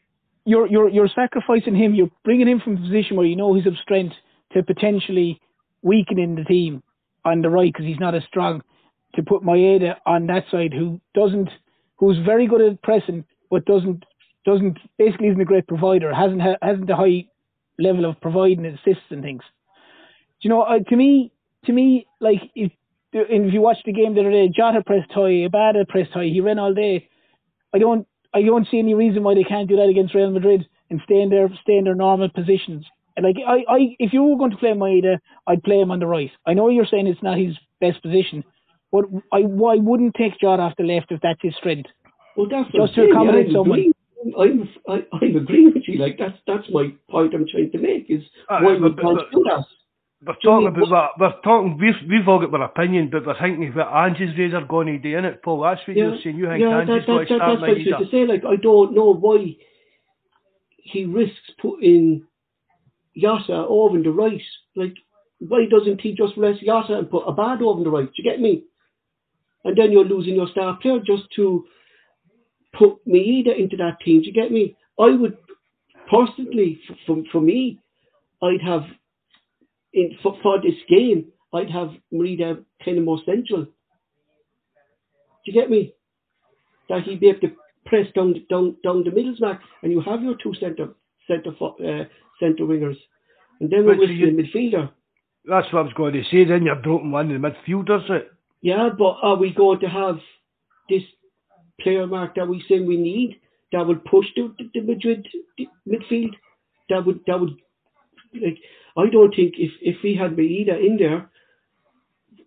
you're 0.46 0.68
you're 0.68 0.90
you're 0.90 1.10
sacrificing 1.14 1.76
him. 1.76 1.94
You're 1.94 2.10
bringing 2.24 2.48
him 2.48 2.60
from 2.62 2.78
a 2.78 2.80
position 2.80 3.18
where 3.18 3.26
you 3.26 3.36
know 3.36 3.54
he's 3.54 3.68
of 3.68 3.76
strength 3.84 4.16
to 4.54 4.64
potentially 4.64 5.40
weakening 5.88 6.36
the 6.36 6.44
team 6.44 6.84
on 7.26 7.42
the 7.42 7.50
right 7.50 7.72
because 7.72 7.86
he's 7.86 8.00
not 8.00 8.16
as 8.16 8.24
strong. 8.28 8.62
To 9.16 9.24
put 9.24 9.42
Maeda 9.42 9.96
on 10.06 10.28
that 10.28 10.44
side, 10.52 10.74
who 10.74 11.02
doesn't, 11.16 11.50
who's 11.96 12.18
very 12.26 12.46
good 12.46 12.62
at 12.62 12.82
pressing, 12.84 13.24
but 13.50 13.66
doesn't 13.66 14.04
doesn't 14.46 14.78
basically 14.98 15.28
isn't 15.28 15.42
a 15.42 15.46
great 15.46 15.68
provider. 15.68 16.14
hasn't 16.14 16.42
ha- 16.42 16.62
hasn't 16.62 16.90
a 16.90 16.96
high 16.96 17.26
level 17.80 18.06
of 18.06 18.20
providing 18.22 18.66
assists 18.66 19.10
and 19.10 19.22
things. 19.22 19.42
Do 20.42 20.48
you 20.48 20.50
know? 20.50 20.62
Uh, 20.62 20.80
to 20.90 20.96
me, 20.96 21.32
to 21.66 21.74
me, 21.74 22.08
like 22.22 22.42
if 22.56 22.72
if 23.14 23.54
you 23.54 23.62
watch 23.62 23.78
the 23.86 23.94
game 23.94 24.14
the 24.14 24.22
other 24.22 24.32
day, 24.32 24.50
Jota 24.56 24.84
pressed 24.86 25.12
high, 25.12 25.48
Abada 25.48 25.88
pressed 25.88 26.12
high. 26.12 26.26
He 26.26 26.42
ran 26.42 26.60
all 26.60 26.74
day. 26.74 27.10
I 27.74 27.80
don't 27.80 28.08
I 28.34 28.42
don't 28.44 28.68
see 28.70 28.80
any 28.80 28.94
reason 28.94 29.24
why 29.24 29.36
they 29.36 29.44
can't 29.44 29.70
do 29.70 29.78
that 29.78 29.90
against 29.90 30.14
Real 30.14 30.32
Madrid 30.32 30.68
and 30.90 31.02
stay 31.04 31.22
in 31.22 31.30
their 31.30 31.50
stay 31.62 31.78
in 31.78 31.86
their 31.86 31.96
normal 31.96 32.30
positions. 32.30 32.86
And 33.18 33.26
like 33.26 33.36
I, 33.46 33.66
I 33.68 33.96
if 34.00 34.14
you 34.14 34.24
were 34.24 34.38
going 34.38 34.52
to 34.52 34.58
play 34.58 34.70
Maeda, 34.70 35.18
I'd 35.48 35.64
play 35.64 35.80
him 35.80 35.92
on 35.92 36.00
the 36.00 36.06
right. 36.08 36.32
I 36.46 36.54
know 36.54 36.70
you're 36.70 36.86
saying 36.86 37.08
it's 37.08 37.24
not 37.24 37.38
his 37.38 37.58
best 37.82 38.02
position, 38.04 38.44
but 38.92 39.06
I 39.34 39.40
why 39.42 39.76
wouldn't 39.76 40.14
take 40.16 40.40
Jota 40.40 40.62
off 40.62 40.74
the 40.78 40.84
left 40.84 41.12
if 41.12 41.20
that's 41.22 41.42
his 41.42 41.56
strength? 41.58 41.90
Well, 42.36 42.48
that's 42.50 42.72
Just 42.72 42.94
to 42.96 43.02
I'm 43.02 43.12
accommodate 43.12 43.50
I 43.50 43.54
someone. 43.54 43.92
I'm 44.40 44.70
I, 44.88 45.06
I'm 45.14 45.36
agreeing 45.36 45.74
with 45.74 45.84
you. 45.88 45.98
Like 46.00 46.18
that's 46.20 46.38
that's 46.46 46.68
my 46.72 46.94
point. 47.10 47.34
I'm 47.34 47.46
trying 47.52 47.72
to 47.72 47.78
make 47.80 48.06
is 48.10 48.22
Uh, 48.50 48.60
why 48.62 48.74
we 48.76 48.90
but- 48.90 49.02
can't 49.02 49.18
but- 49.18 49.32
do 49.32 49.44
that. 49.50 49.66
We're 50.26 50.34
So 50.42 50.50
talking 50.50 50.68
about 50.68 50.90
that. 50.90 51.10
We're 51.20 51.42
talking. 51.44 51.78
We've 51.78 52.10
we've 52.10 52.28
all 52.28 52.40
got 52.40 52.52
our 52.60 52.66
opinion, 52.66 53.10
but 53.12 53.26
we're 53.28 53.40
thinking 53.40 53.72
what 53.76 53.88
Angie's 53.88 54.36
Razor 54.36 54.62
going 54.68 54.88
to 54.88 54.98
do 54.98 55.16
in 55.16 55.26
it, 55.26 55.44
Paul. 55.44 55.62
That's 55.62 55.80
what 55.88 55.96
you're 55.96 56.18
saying. 56.24 56.38
You 56.38 56.48
think 56.48 56.62
yeah, 56.62 56.80
Angie's 56.80 57.02
that, 57.02 57.06
going 57.06 57.20
that, 57.20 57.28
to 57.28 57.34
that, 57.34 57.38
start 57.38 57.60
that's 57.60 57.62
what 57.62 57.70
I 57.70 57.74
was 57.74 57.86
Razor? 57.86 57.98
to 58.06 58.12
say. 58.12 58.26
Like, 58.26 58.44
I 58.44 58.56
don't 58.56 58.96
know 58.96 59.14
why 59.14 59.56
he 60.78 61.06
risks 61.06 61.52
putting 61.62 62.26
Jota 63.20 63.66
over 63.68 63.96
on 63.96 64.04
the 64.04 64.12
right. 64.12 64.42
Like, 64.76 64.96
why 65.40 65.66
doesn't 65.70 66.02
he 66.02 66.14
just 66.14 66.38
rest 66.38 66.64
Jota 66.66 66.98
and 67.00 67.10
put 67.10 67.26
Abad 67.28 67.62
over 67.62 67.80
on 67.80 67.84
the 67.84 67.90
right? 67.90 68.06
Do 68.06 68.14
you 68.18 68.30
get 68.30 68.40
me? 68.40 68.64
And 69.64 69.78
then 69.78 69.92
you're 69.92 70.06
losing 70.06 70.36
your 70.36 70.48
star 70.50 70.78
player 70.82 71.00
just 71.06 71.24
to 71.36 71.66
put 72.74 73.06
Maeda 73.08 73.58
into 73.58 73.78
that 73.78 74.00
team. 74.04 74.22
Do 74.22 74.28
you 74.28 74.34
get 74.34 74.52
me? 74.52 74.76
I 75.00 75.12
would 75.12 75.38
personally, 76.10 76.80
for, 77.06 77.18
for 77.32 77.42
me, 77.42 77.80
I'd 78.42 78.62
have 78.62 78.84
in 79.94 80.18
for, 80.22 80.38
for 80.42 80.62
this 80.62 80.76
game, 80.90 81.26
I'd 81.54 81.70
have 81.72 81.90
Maeda 82.14 82.64
kind 82.84 82.98
of 82.98 83.04
more 83.04 83.20
central. 83.26 83.66
Do 83.66 83.72
you 85.46 85.54
get 85.54 85.70
me? 85.70 85.94
That 86.90 87.04
he'd 87.04 87.20
be 87.20 87.30
able 87.30 87.42
to 87.42 87.52
press 87.86 88.08
down 88.16 88.46
down 88.50 88.78
down 88.84 89.04
the 89.04 89.12
middle 89.12 89.36
smack, 89.38 89.62
and 89.82 89.92
you 89.92 90.02
have 90.02 90.22
your 90.24 90.36
two 90.42 90.54
centre 90.60 90.90
centre 91.28 91.52
uh, 91.62 92.06
centre 92.40 92.64
wingers, 92.64 92.98
and 93.60 93.70
then 93.70 93.86
we're 93.86 93.96
But 93.96 94.02
so 94.04 94.08
risking 94.08 94.18
you- 94.18 94.28
a 94.28 94.44
midfielder. 94.44 94.90
That's 95.46 95.72
what 95.72 95.80
I 95.80 95.84
was 95.84 95.94
going 95.94 96.14
to 96.14 96.24
say. 96.26 96.44
Then 96.44 96.64
you're 96.66 96.76
broken 96.76 97.10
one 97.12 97.32
of 97.32 97.42
the 97.42 97.48
midfielders. 97.48 98.10
It. 98.10 98.32
Yeah, 98.62 98.90
but 98.98 99.18
are 99.22 99.38
we 99.38 99.54
going 99.54 99.80
to 99.80 99.88
have 99.88 100.20
this 100.90 101.04
player 101.80 102.06
mark 102.06 102.36
that 102.36 102.48
we 102.48 102.62
say 102.68 102.82
we 102.82 102.98
need 102.98 103.40
that 103.72 103.86
would 103.88 104.04
push 104.04 104.26
the, 104.36 104.54
the, 104.58 104.70
the 104.74 104.82
Madrid 104.82 105.26
midfield? 105.88 106.34
That 106.90 107.06
would 107.06 107.22
that 107.28 107.40
would 107.40 107.56
like 108.34 108.58
I 108.98 109.10
don't 109.10 109.34
think 109.36 109.54
if 109.58 109.72
if 109.82 110.04
we 110.04 110.16
had 110.16 110.36
Maeda 110.36 110.80
in 110.86 110.98
there, 110.98 111.30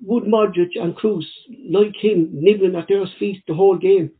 would 0.02 0.24
Modric 0.24 0.72
and 0.76 0.94
Kroos 0.96 1.24
like 1.70 1.94
him 1.96 2.28
nibbling 2.32 2.76
at 2.76 2.88
their 2.88 3.06
feet 3.18 3.42
the 3.46 3.54
whole 3.54 3.78
game 3.78 4.10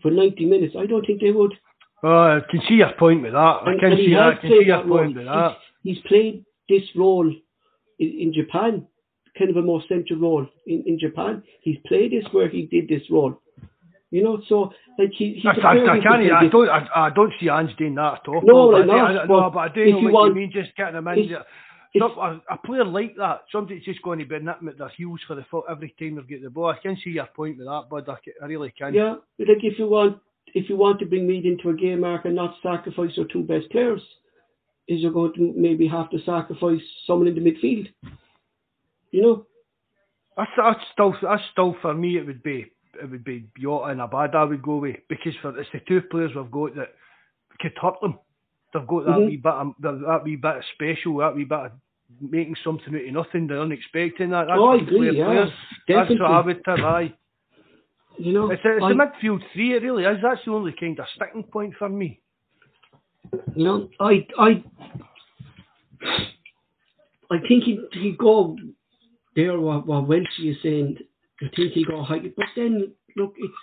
for 0.00 0.10
ninety 0.10 0.46
minutes? 0.46 0.74
I 0.78 0.86
don't 0.86 1.04
think 1.06 1.20
they 1.20 1.32
would. 1.32 1.54
Oh, 2.02 2.08
I 2.38 2.40
can 2.50 2.60
see 2.68 2.74
your 2.74 2.92
point 2.98 3.22
with 3.22 3.32
that. 3.32 3.38
I 3.38 3.70
And- 3.72 3.80
can 3.80 3.92
and 3.92 3.98
see 4.00 4.14
that. 4.14 4.22
I 4.22 4.34
can 4.36 4.50
see 4.50 4.66
your 4.66 4.82
point 4.84 5.16
with 5.16 5.26
that. 5.26 5.56
He's, 5.82 5.96
he's 5.96 6.04
played 6.06 6.44
this 6.68 6.82
role 6.96 7.28
in, 7.98 8.08
in 8.08 8.32
Japan, 8.32 8.86
kind 9.38 9.50
of 9.50 9.56
a 9.56 9.62
more 9.62 9.82
central 9.88 10.18
role 10.18 10.46
in, 10.66 10.82
in 10.86 10.98
Japan. 10.98 11.42
He's 11.62 11.76
played 11.86 12.12
this 12.12 12.24
where 12.32 12.48
he 12.48 12.66
did 12.66 12.88
this 12.88 13.02
role. 13.10 13.40
You 14.10 14.24
know, 14.24 14.42
so 14.48 14.72
like 14.98 15.10
he, 15.16 15.34
he's 15.34 15.46
I, 15.46 15.50
I, 15.50 15.72
I 15.72 16.00
can't. 16.00 16.02
can 16.02 16.32
I 16.32 16.48
don't. 16.48 16.68
I, 16.68 16.88
I 16.96 17.10
don't 17.10 17.32
see 17.38 17.48
Ange 17.48 17.76
doing 17.76 17.94
that 17.94 18.14
at 18.14 18.28
all. 18.28 18.40
No, 18.42 18.72
but 18.72 18.82
I, 18.82 18.84
not, 18.86 19.10
I, 19.10 19.24
no, 19.26 19.26
but 19.28 19.50
but 19.50 19.60
I 19.60 19.68
do 19.72 19.80
know 19.88 19.98
you 20.00 20.04
what 20.06 20.12
want- 20.12 20.34
you 20.34 20.40
mean. 20.40 20.50
Just 20.52 20.74
getting 20.76 20.94
them 20.94 21.06
in. 21.08 21.18
if- 21.20 21.28
there. 21.30 21.44
Some, 21.98 22.12
a, 22.18 22.40
a 22.48 22.56
player 22.56 22.84
like 22.84 23.16
that, 23.16 23.40
somebody's 23.50 23.84
just 23.84 24.00
going 24.02 24.20
to 24.20 24.24
be 24.24 24.38
nipping 24.38 24.68
at 24.68 24.78
their 24.78 24.92
heels 24.96 25.18
for 25.26 25.34
the 25.34 25.44
foot 25.50 25.64
every 25.68 25.92
time 25.98 26.14
they 26.14 26.22
get 26.22 26.40
the 26.40 26.48
ball. 26.48 26.66
I 26.68 26.78
can 26.80 26.96
see 27.02 27.10
your 27.10 27.26
point 27.26 27.58
with 27.58 27.66
that, 27.66 27.86
bud. 27.90 28.08
I, 28.08 28.14
I 28.40 28.46
really 28.46 28.72
can. 28.78 28.94
Yeah, 28.94 29.16
but 29.36 29.48
like 29.48 29.58
if 29.64 29.76
you 29.76 29.88
want 29.88 30.18
if 30.54 30.68
you 30.68 30.76
want 30.76 30.98
to 31.00 31.06
bring 31.06 31.26
Maeda 31.26 31.46
into 31.46 31.70
a 31.70 31.74
game 31.74 32.00
mark 32.00 32.24
and 32.24 32.34
not 32.34 32.54
sacrifice 32.62 33.10
your 33.16 33.26
two 33.26 33.42
best 33.42 33.70
players, 33.70 34.02
is 34.88 35.00
you're 35.00 35.12
going 35.12 35.32
to 35.34 35.52
maybe 35.56 35.86
have 35.86 36.10
to 36.10 36.18
sacrifice 36.24 36.80
someone 37.06 37.28
in 37.28 37.34
the 37.34 37.40
midfield. 37.40 37.88
You 39.12 39.22
know? 39.22 39.46
That's, 40.36 40.50
that's 40.56 40.80
still. 40.92 41.14
That's 41.22 41.42
still 41.52 41.76
for 41.82 41.94
me. 41.94 42.16
It 42.16 42.26
would 42.26 42.42
be. 42.42 42.70
It 43.00 43.10
would 43.10 43.24
be 43.24 43.46
Jota 43.60 43.86
and 43.86 44.00
Abada. 44.00 44.36
I 44.36 44.44
would 44.44 44.62
go 44.62 44.72
away 44.72 45.00
because 45.08 45.34
for 45.40 45.58
it's 45.58 45.68
the 45.72 45.80
two 45.86 46.00
players 46.10 46.32
we've 46.34 46.50
got 46.50 46.74
that 46.76 46.94
could 47.60 47.72
hurt 47.80 48.00
them. 48.00 48.18
They've 48.72 48.86
got 48.86 49.04
that 49.06 49.16
Mhm. 49.18 49.26
wee 49.26 49.36
bit. 49.36 49.52
Of, 49.52 49.74
that 49.80 50.22
wee 50.24 50.36
bit 50.36 50.56
of 50.56 50.64
special. 50.74 51.18
That 51.18 51.34
wee 51.34 51.44
bit 51.44 51.58
of 51.58 51.72
making 52.20 52.56
something 52.64 52.94
out 52.94 53.06
of 53.06 53.12
nothing. 53.12 53.46
They're 53.46 53.60
unexpected. 53.60 54.30
That. 54.30 54.46
That's 54.48 54.58
oh, 54.58 54.68
I 54.70 54.76
the 54.78 54.82
agree, 54.82 55.16
yeah. 55.16 55.24
players. 55.24 55.50
Definitely. 55.86 56.16
That's 56.16 56.20
what 56.20 56.30
I 56.30 56.40
would 56.40 56.64
tell. 56.64 56.84
Aye. 56.86 57.14
You 58.18 58.32
know, 58.32 58.50
It's, 58.50 58.64
a, 58.64 58.76
it's 58.76 58.84
I, 58.84 58.88
the 58.88 58.94
midfield 58.94 59.40
three, 59.52 59.74
it 59.74 59.82
really 59.82 60.04
is. 60.04 60.18
That's 60.22 60.40
the 60.44 60.52
only 60.52 60.74
kind 60.78 60.98
of 60.98 61.06
sticking 61.16 61.44
point 61.44 61.74
for 61.78 61.88
me. 61.88 62.20
you 63.54 63.64
know, 63.64 63.88
I 64.00 64.26
I 64.38 64.62
I 67.30 67.38
think 67.46 67.64
he 67.64 67.78
he 67.92 68.12
go 68.18 68.56
there 69.36 69.58
what 69.60 69.86
what 69.86 70.08
Welshie 70.08 70.50
is 70.50 70.56
saying. 70.62 70.98
I 71.40 71.46
think 71.54 71.72
he 71.72 71.84
go 71.84 72.02
high, 72.02 72.18
but 72.36 72.46
then 72.56 72.92
look, 73.16 73.34
it's 73.38 73.54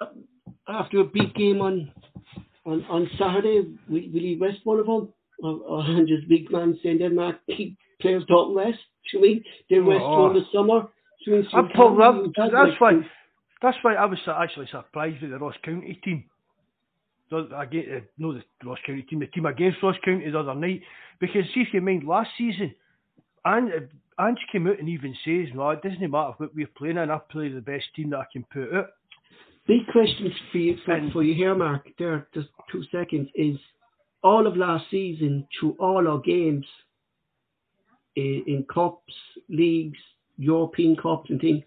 uh, 0.00 0.06
after 0.68 1.00
a 1.00 1.04
big 1.04 1.34
game 1.34 1.60
on 1.60 1.90
on 2.66 2.84
on 2.84 3.10
Saturday. 3.18 3.62
Will, 3.88 4.02
will 4.12 4.20
he 4.20 4.36
rest 4.40 4.58
one 4.64 4.78
of 4.80 4.86
them? 4.86 5.08
Or 5.42 5.82
just 6.06 6.28
big 6.28 6.50
man 6.52 6.78
saying 6.82 6.98
Denmark 6.98 7.36
keep 7.56 7.76
players 8.00 8.24
don't 8.28 8.54
rest. 8.54 8.78
Should 9.06 9.20
we? 9.20 9.44
They 9.68 9.78
rest 9.78 10.04
Oh. 10.04 10.32
the 10.32 10.42
summer. 10.52 10.88
I'm 11.52 11.68
Paul, 11.70 11.96
that, 11.96 12.50
that's 12.52 12.80
why. 12.80 12.92
That's 13.62 13.76
why 13.82 13.94
I 13.94 14.04
was 14.04 14.18
actually 14.26 14.68
surprised 14.70 15.22
with 15.22 15.30
the 15.30 15.38
Ross 15.38 15.54
County 15.64 15.98
team. 16.04 16.24
I 17.32 17.64
get 17.66 17.86
uh, 17.88 18.00
no 18.18 18.32
the 18.34 18.42
Ross 18.64 18.78
County 18.86 19.02
team, 19.02 19.20
the 19.20 19.26
team 19.26 19.46
against 19.46 19.82
Ross 19.82 19.96
County 20.04 20.30
the 20.30 20.38
other 20.38 20.54
night. 20.54 20.82
Because 21.20 21.42
see 21.54 21.60
if 21.60 21.68
you 21.72 21.80
mind 21.80 22.04
last 22.04 22.30
season, 22.36 22.74
and 23.44 23.70
uh, 23.72 24.22
Ange 24.22 24.38
came 24.52 24.66
out 24.66 24.78
and 24.78 24.88
even 24.88 25.14
says, 25.24 25.48
"No, 25.54 25.70
it 25.70 25.82
doesn't 25.82 26.00
matter 26.10 26.34
what 26.36 26.54
we're 26.54 26.68
playing 26.76 26.98
in. 26.98 27.10
I 27.10 27.18
play 27.18 27.48
the 27.48 27.60
best 27.60 27.86
team 27.96 28.10
that 28.10 28.18
I 28.18 28.26
can 28.32 28.44
put 28.52 28.72
out." 28.74 28.90
Big 29.66 29.86
question 29.90 30.30
for 30.52 30.58
you, 30.58 30.76
for, 30.84 30.92
And- 30.92 31.12
for 31.12 31.22
you 31.22 31.34
here, 31.34 31.54
Mark. 31.54 31.88
There, 31.98 32.28
just 32.34 32.48
two 32.70 32.84
seconds. 32.92 33.28
Is 33.34 33.56
all 34.22 34.46
of 34.46 34.56
last 34.56 34.84
season 34.90 35.46
through 35.58 35.76
all 35.78 36.06
our 36.06 36.18
games 36.18 36.66
in, 38.16 38.44
in 38.46 38.66
cups, 38.72 39.12
leagues, 39.48 39.98
European 40.36 40.96
cups, 40.96 41.30
and 41.30 41.40
things, 41.40 41.62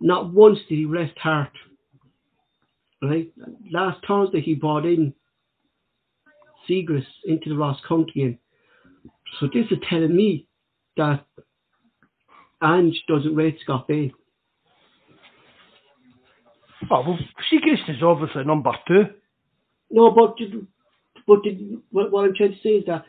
not 0.00 0.32
once 0.32 0.58
did 0.68 0.78
he 0.78 0.84
rest 0.84 1.16
Hart. 1.18 1.52
Right. 3.00 3.32
Last 3.70 4.04
Thursday 4.06 4.40
he 4.40 4.54
brought 4.54 4.84
in 4.84 5.14
Siegrist 6.68 7.06
into 7.24 7.48
the 7.48 7.56
Ross 7.56 7.78
County 7.86 8.12
game. 8.14 8.38
So 9.38 9.46
this 9.52 9.66
is 9.70 9.78
telling 9.88 10.14
me 10.14 10.46
that 10.96 11.24
Ange 12.62 13.00
doesn't 13.06 13.36
rate 13.36 13.58
Scott 13.62 13.86
Bain. 13.86 14.12
Oh 16.90 17.02
well, 17.06 17.18
Siegrist 17.52 17.88
is 17.88 18.02
obviously 18.02 18.44
number 18.44 18.72
two. 18.86 19.04
No, 19.90 20.10
but 20.10 20.36
but 21.26 21.42
did, 21.42 21.78
what, 21.90 22.10
what 22.10 22.24
I'm 22.24 22.34
trying 22.34 22.52
to 22.52 22.58
say 22.62 22.70
is 22.70 22.86
that 22.86 23.04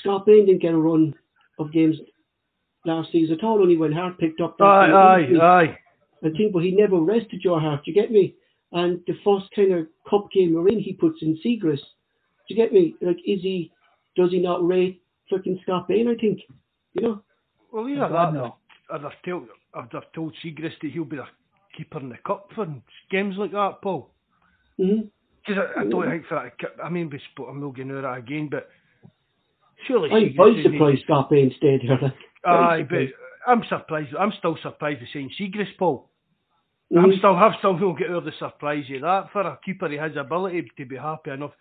Scott 0.00 0.26
Bain 0.26 0.46
didn't 0.46 0.62
get 0.62 0.74
a 0.74 0.78
run 0.78 1.14
of 1.58 1.72
games 1.72 1.96
last 2.84 3.12
season 3.12 3.38
at 3.38 3.44
all. 3.44 3.60
Only 3.60 3.76
when 3.76 3.92
Hart 3.92 4.18
picked 4.18 4.40
up 4.40 4.56
that. 4.58 4.64
Aye, 4.64 5.26
kind 5.26 5.42
aye, 5.42 5.46
aye. 5.62 5.78
I 6.24 6.30
think, 6.30 6.52
but 6.52 6.62
he 6.62 6.70
never 6.70 6.98
rested 7.00 7.42
your 7.42 7.60
Hart. 7.60 7.84
Do 7.84 7.90
you 7.90 7.94
get 7.94 8.10
me? 8.10 8.34
And 8.72 9.00
the 9.06 9.14
first 9.24 9.46
kind 9.54 9.72
of 9.72 9.86
cup 10.08 10.30
game 10.32 10.54
we're 10.54 10.68
in, 10.68 10.80
he 10.80 10.92
puts 10.94 11.18
in 11.22 11.38
Siegrist. 11.44 11.78
Do 12.48 12.54
you 12.54 12.56
get 12.56 12.72
me? 12.72 12.96
Like, 13.00 13.18
is 13.26 13.40
he? 13.42 13.70
Does 14.16 14.30
he 14.30 14.38
not 14.38 14.66
rate 14.66 15.02
fucking 15.30 15.60
Scott 15.62 15.88
Bain? 15.88 16.08
I 16.08 16.14
think. 16.20 16.40
You 16.94 17.02
know. 17.02 17.22
Well, 17.72 17.88
either 17.88 18.08
God, 18.08 18.34
that, 18.34 18.38
no. 18.38 18.56
or 18.90 18.98
they've 18.98 19.22
told, 19.32 19.48
or 19.74 19.88
they've 19.92 20.12
told 20.14 20.34
Siegrist 20.44 20.80
that 20.82 20.90
he'll 20.92 21.04
be 21.04 21.16
the 21.16 21.24
keeper 21.76 21.98
in 22.00 22.08
the 22.08 22.16
cup 22.26 22.48
for 22.54 22.66
games 23.10 23.34
like 23.36 23.50
that, 23.52 23.78
Paul. 23.82 24.10
hmm 24.78 25.02
Because 25.46 25.64
I, 25.76 25.80
I 25.80 25.84
don't 25.84 26.08
think 26.08 26.26
for 26.26 26.34
that. 26.36 26.70
I 26.84 26.88
mean, 26.88 27.10
we 27.10 27.20
spoke. 27.32 27.48
I'm 27.50 27.60
not 27.60 27.74
going 27.74 27.88
to 27.88 27.94
that 28.00 28.14
again, 28.18 28.48
but 28.50 28.68
surely 29.86 30.10
I'm 30.10 30.22
Siegrist 30.22 30.36
very 30.36 30.60
isn't- 30.60 30.72
surprised 30.72 31.02
Scott 31.04 31.30
Bain 31.30 31.52
stayed 31.56 31.80
here. 31.82 32.12
Like, 32.46 32.88
very 32.88 33.06
Aye, 33.08 33.12
but. 33.46 33.50
I'm 33.52 33.62
surprised. 33.68 34.14
I'm 34.18 34.32
still 34.38 34.56
surprised 34.62 35.00
with 35.00 35.10
saying 35.12 35.30
Siegrist, 35.38 35.76
Paul. 35.78 36.08
I'm 36.96 37.10
Mhm. 37.10 37.18
still, 37.18 37.36
I've 37.36 37.56
still 37.58 37.76
not 37.78 37.98
get 37.98 38.08
over 38.10 38.24
the 38.30 38.32
surprise 38.38 38.84
of 38.90 39.00
that 39.02 39.30
for 39.32 39.42
a 39.42 39.58
keeper. 39.64 39.88
He 39.88 39.96
has 39.96 40.14
the 40.14 40.20
ability 40.20 40.70
to 40.76 40.84
be 40.86 40.96
happy 40.96 41.30
enough 41.30 41.52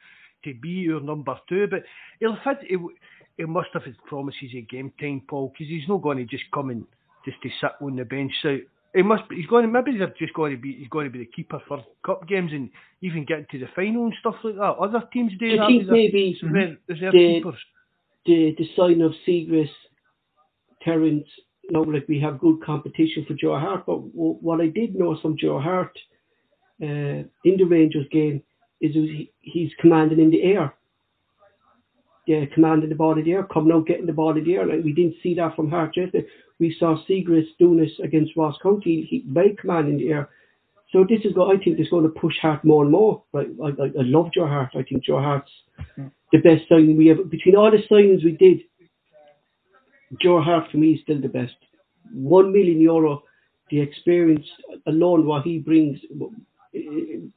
to 0.43 0.53
be 0.53 0.69
your 0.69 1.01
number 1.01 1.38
two, 1.49 1.68
but 1.68 1.84
he'll 2.19 2.35
fit. 2.35 2.43
had, 2.43 2.57
he, 2.68 2.76
w- 2.76 2.95
he 3.38 3.45
must 3.45 3.69
have 3.73 3.84
had 3.84 3.97
promises 4.05 4.53
of 4.55 4.68
game 4.69 4.91
time, 4.99 5.22
Paul, 5.27 5.49
because 5.49 5.68
he's 5.68 5.88
not 5.88 6.01
going 6.01 6.18
to 6.19 6.26
just 6.26 6.43
come 6.51 6.69
and 6.69 6.85
just 7.26 7.41
to 7.41 7.49
sit 7.60 7.72
on 7.81 7.95
the 7.95 8.05
bench. 8.05 8.31
So 8.41 8.60
he 8.93 9.01
must. 9.01 9.27
Be, 9.27 9.38
he's 9.38 9.47
going 9.47 9.65
to 9.65 9.72
maybe 9.72 9.97
they're 9.97 10.14
just 10.19 10.34
going 10.34 10.51
to 10.55 10.61
be. 10.61 10.73
He's 10.73 10.89
going 10.89 11.05
to 11.05 11.10
be 11.11 11.19
the 11.19 11.26
keeper 11.35 11.60
for 11.68 11.84
cup 12.05 12.27
games 12.27 12.51
and 12.53 12.69
even 13.01 13.26
get 13.26 13.49
to 13.49 13.57
the 13.60 13.68
final 13.76 14.05
and 14.05 14.14
stuff 14.19 14.35
like 14.43 14.55
that. 14.55 14.76
Other 14.80 15.01
teams 15.11 15.31
do 15.34 15.39
Do 15.39 15.45
you 15.47 15.57
that. 15.57 15.68
think 15.68 15.80
with 15.80 15.88
their 15.88 15.95
maybe 15.95 16.38
reserve- 16.43 16.77
reserve 16.88 17.11
the- 17.14 17.34
keepers. 17.39 17.65
the 18.26 18.55
the 18.57 18.65
sign 18.76 19.01
of 19.01 19.14
Siegrist, 19.26 19.69
Terence, 20.84 21.27
know, 21.69 21.81
like 21.81 22.07
we 22.07 22.19
have 22.19 22.39
good 22.39 22.64
competition 22.64 23.26
for 23.27 23.34
Joe 23.34 23.57
Hart. 23.60 23.85
But 23.85 23.97
w- 24.14 24.38
what 24.41 24.61
I 24.61 24.68
did 24.68 24.95
know 24.95 25.18
from 25.22 25.38
Joe 25.38 25.60
Hart 25.60 25.97
uh, 26.81 26.85
in 26.85 27.57
the 27.57 27.64
Rangers 27.64 28.07
game 28.11 28.43
is 28.81 28.93
he, 28.93 29.31
he's 29.39 29.72
commanding 29.80 30.19
in 30.19 30.31
the 30.31 30.43
air. 30.43 30.73
Yeah, 32.26 32.45
commanding 32.53 32.89
the 32.89 32.95
ball 32.95 33.18
in 33.18 33.26
the 33.26 33.34
air, 33.34 33.43
coming 33.43 33.73
out, 33.73 33.85
getting 33.85 34.05
the 34.05 34.14
ball 34.14 34.38
in 34.38 34.43
the 34.45 34.55
air. 34.55 34.65
Like 34.65 34.84
we 34.84 34.93
didn't 34.93 35.15
see 35.22 35.35
that 35.35 35.55
from 35.55 35.69
Hart 35.69 35.97
yesterday. 35.97 36.26
We 36.60 36.76
saw 36.80 36.97
Siegrist 37.10 37.57
doing 37.60 37.80
this 37.80 37.91
against 38.01 38.38
Ross 38.38 38.55
County. 38.64 39.05
He 39.10 39.26
very 39.27 39.55
commanding 39.60 39.99
in 39.99 40.05
the 40.05 40.14
air. 40.14 40.30
So 40.91 41.03
this 41.10 41.22
is, 41.26 41.35
what 41.35 41.53
I 41.53 41.61
think, 41.61 41.80
is 41.80 41.89
going 41.89 42.03
to 42.03 42.19
push 42.19 42.35
Hart 42.41 42.64
more 42.64 42.84
and 42.84 42.91
more. 42.91 43.23
Like, 43.34 43.47
I, 43.61 43.68
I, 43.68 43.85
I 43.88 44.03
love 44.03 44.30
Joe 44.34 44.47
Hart. 44.47 44.69
I 44.76 44.84
think 44.84 45.03
Joe 45.03 45.19
Hart's 45.19 45.51
the 46.31 46.38
best 46.38 46.69
signing 46.69 46.95
we 46.97 47.11
ever 47.11 47.23
Between 47.23 47.55
all 47.55 47.72
the 47.72 47.80
signings 47.91 48.23
we 48.23 48.38
did, 48.38 48.60
Joe 50.22 50.41
Hart 50.41 50.69
for 50.72 50.77
me 50.77 50.91
is 50.91 51.02
still 51.02 51.22
the 51.22 51.27
best. 51.27 51.56
One 52.14 52.52
million 52.52 52.80
euro, 52.81 53.23
the 53.69 53.81
experience 53.81 54.45
alone, 54.88 55.26
what 55.26 55.44
he 55.44 55.60
brings, 55.60 55.99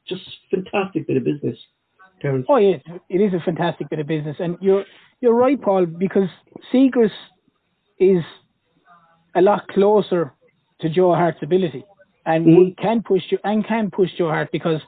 just 0.07 0.21
fantastic 0.51 1.07
bit 1.07 1.17
of 1.17 1.23
business. 1.23 1.57
Terence. 2.21 2.47
Oh 2.49 2.57
yeah, 2.57 2.77
it 3.09 3.21
is 3.21 3.33
a 3.33 3.43
fantastic 3.45 3.89
bit 3.89 3.99
of 3.99 4.07
business, 4.07 4.37
and 4.39 4.57
you're 4.59 4.85
you're 5.21 5.35
right, 5.35 5.61
Paul, 5.61 5.85
because 5.85 6.29
Siegrist 6.73 7.11
is 7.99 8.23
a 9.35 9.41
lot 9.41 9.67
closer 9.67 10.33
to 10.81 10.89
Joe 10.89 11.13
Hart's 11.13 11.43
ability, 11.43 11.85
and 12.25 12.45
we 12.45 12.75
can 12.81 13.03
push 13.03 13.21
you 13.29 13.37
and 13.43 13.65
can 13.67 13.91
push 13.91 14.09
Joe 14.17 14.29
Hart 14.29 14.49
because 14.51 14.81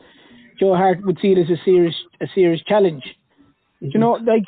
Joe 0.59 0.75
Hart 0.75 1.05
would 1.05 1.19
see 1.21 1.33
it 1.33 1.37
as 1.37 1.49
a 1.49 1.63
serious 1.63 1.95
a 2.19 2.25
serious 2.33 2.61
challenge. 2.67 3.03
Mm-hmm. 3.81 3.91
You 3.93 3.99
know, 3.99 4.13
like 4.13 4.43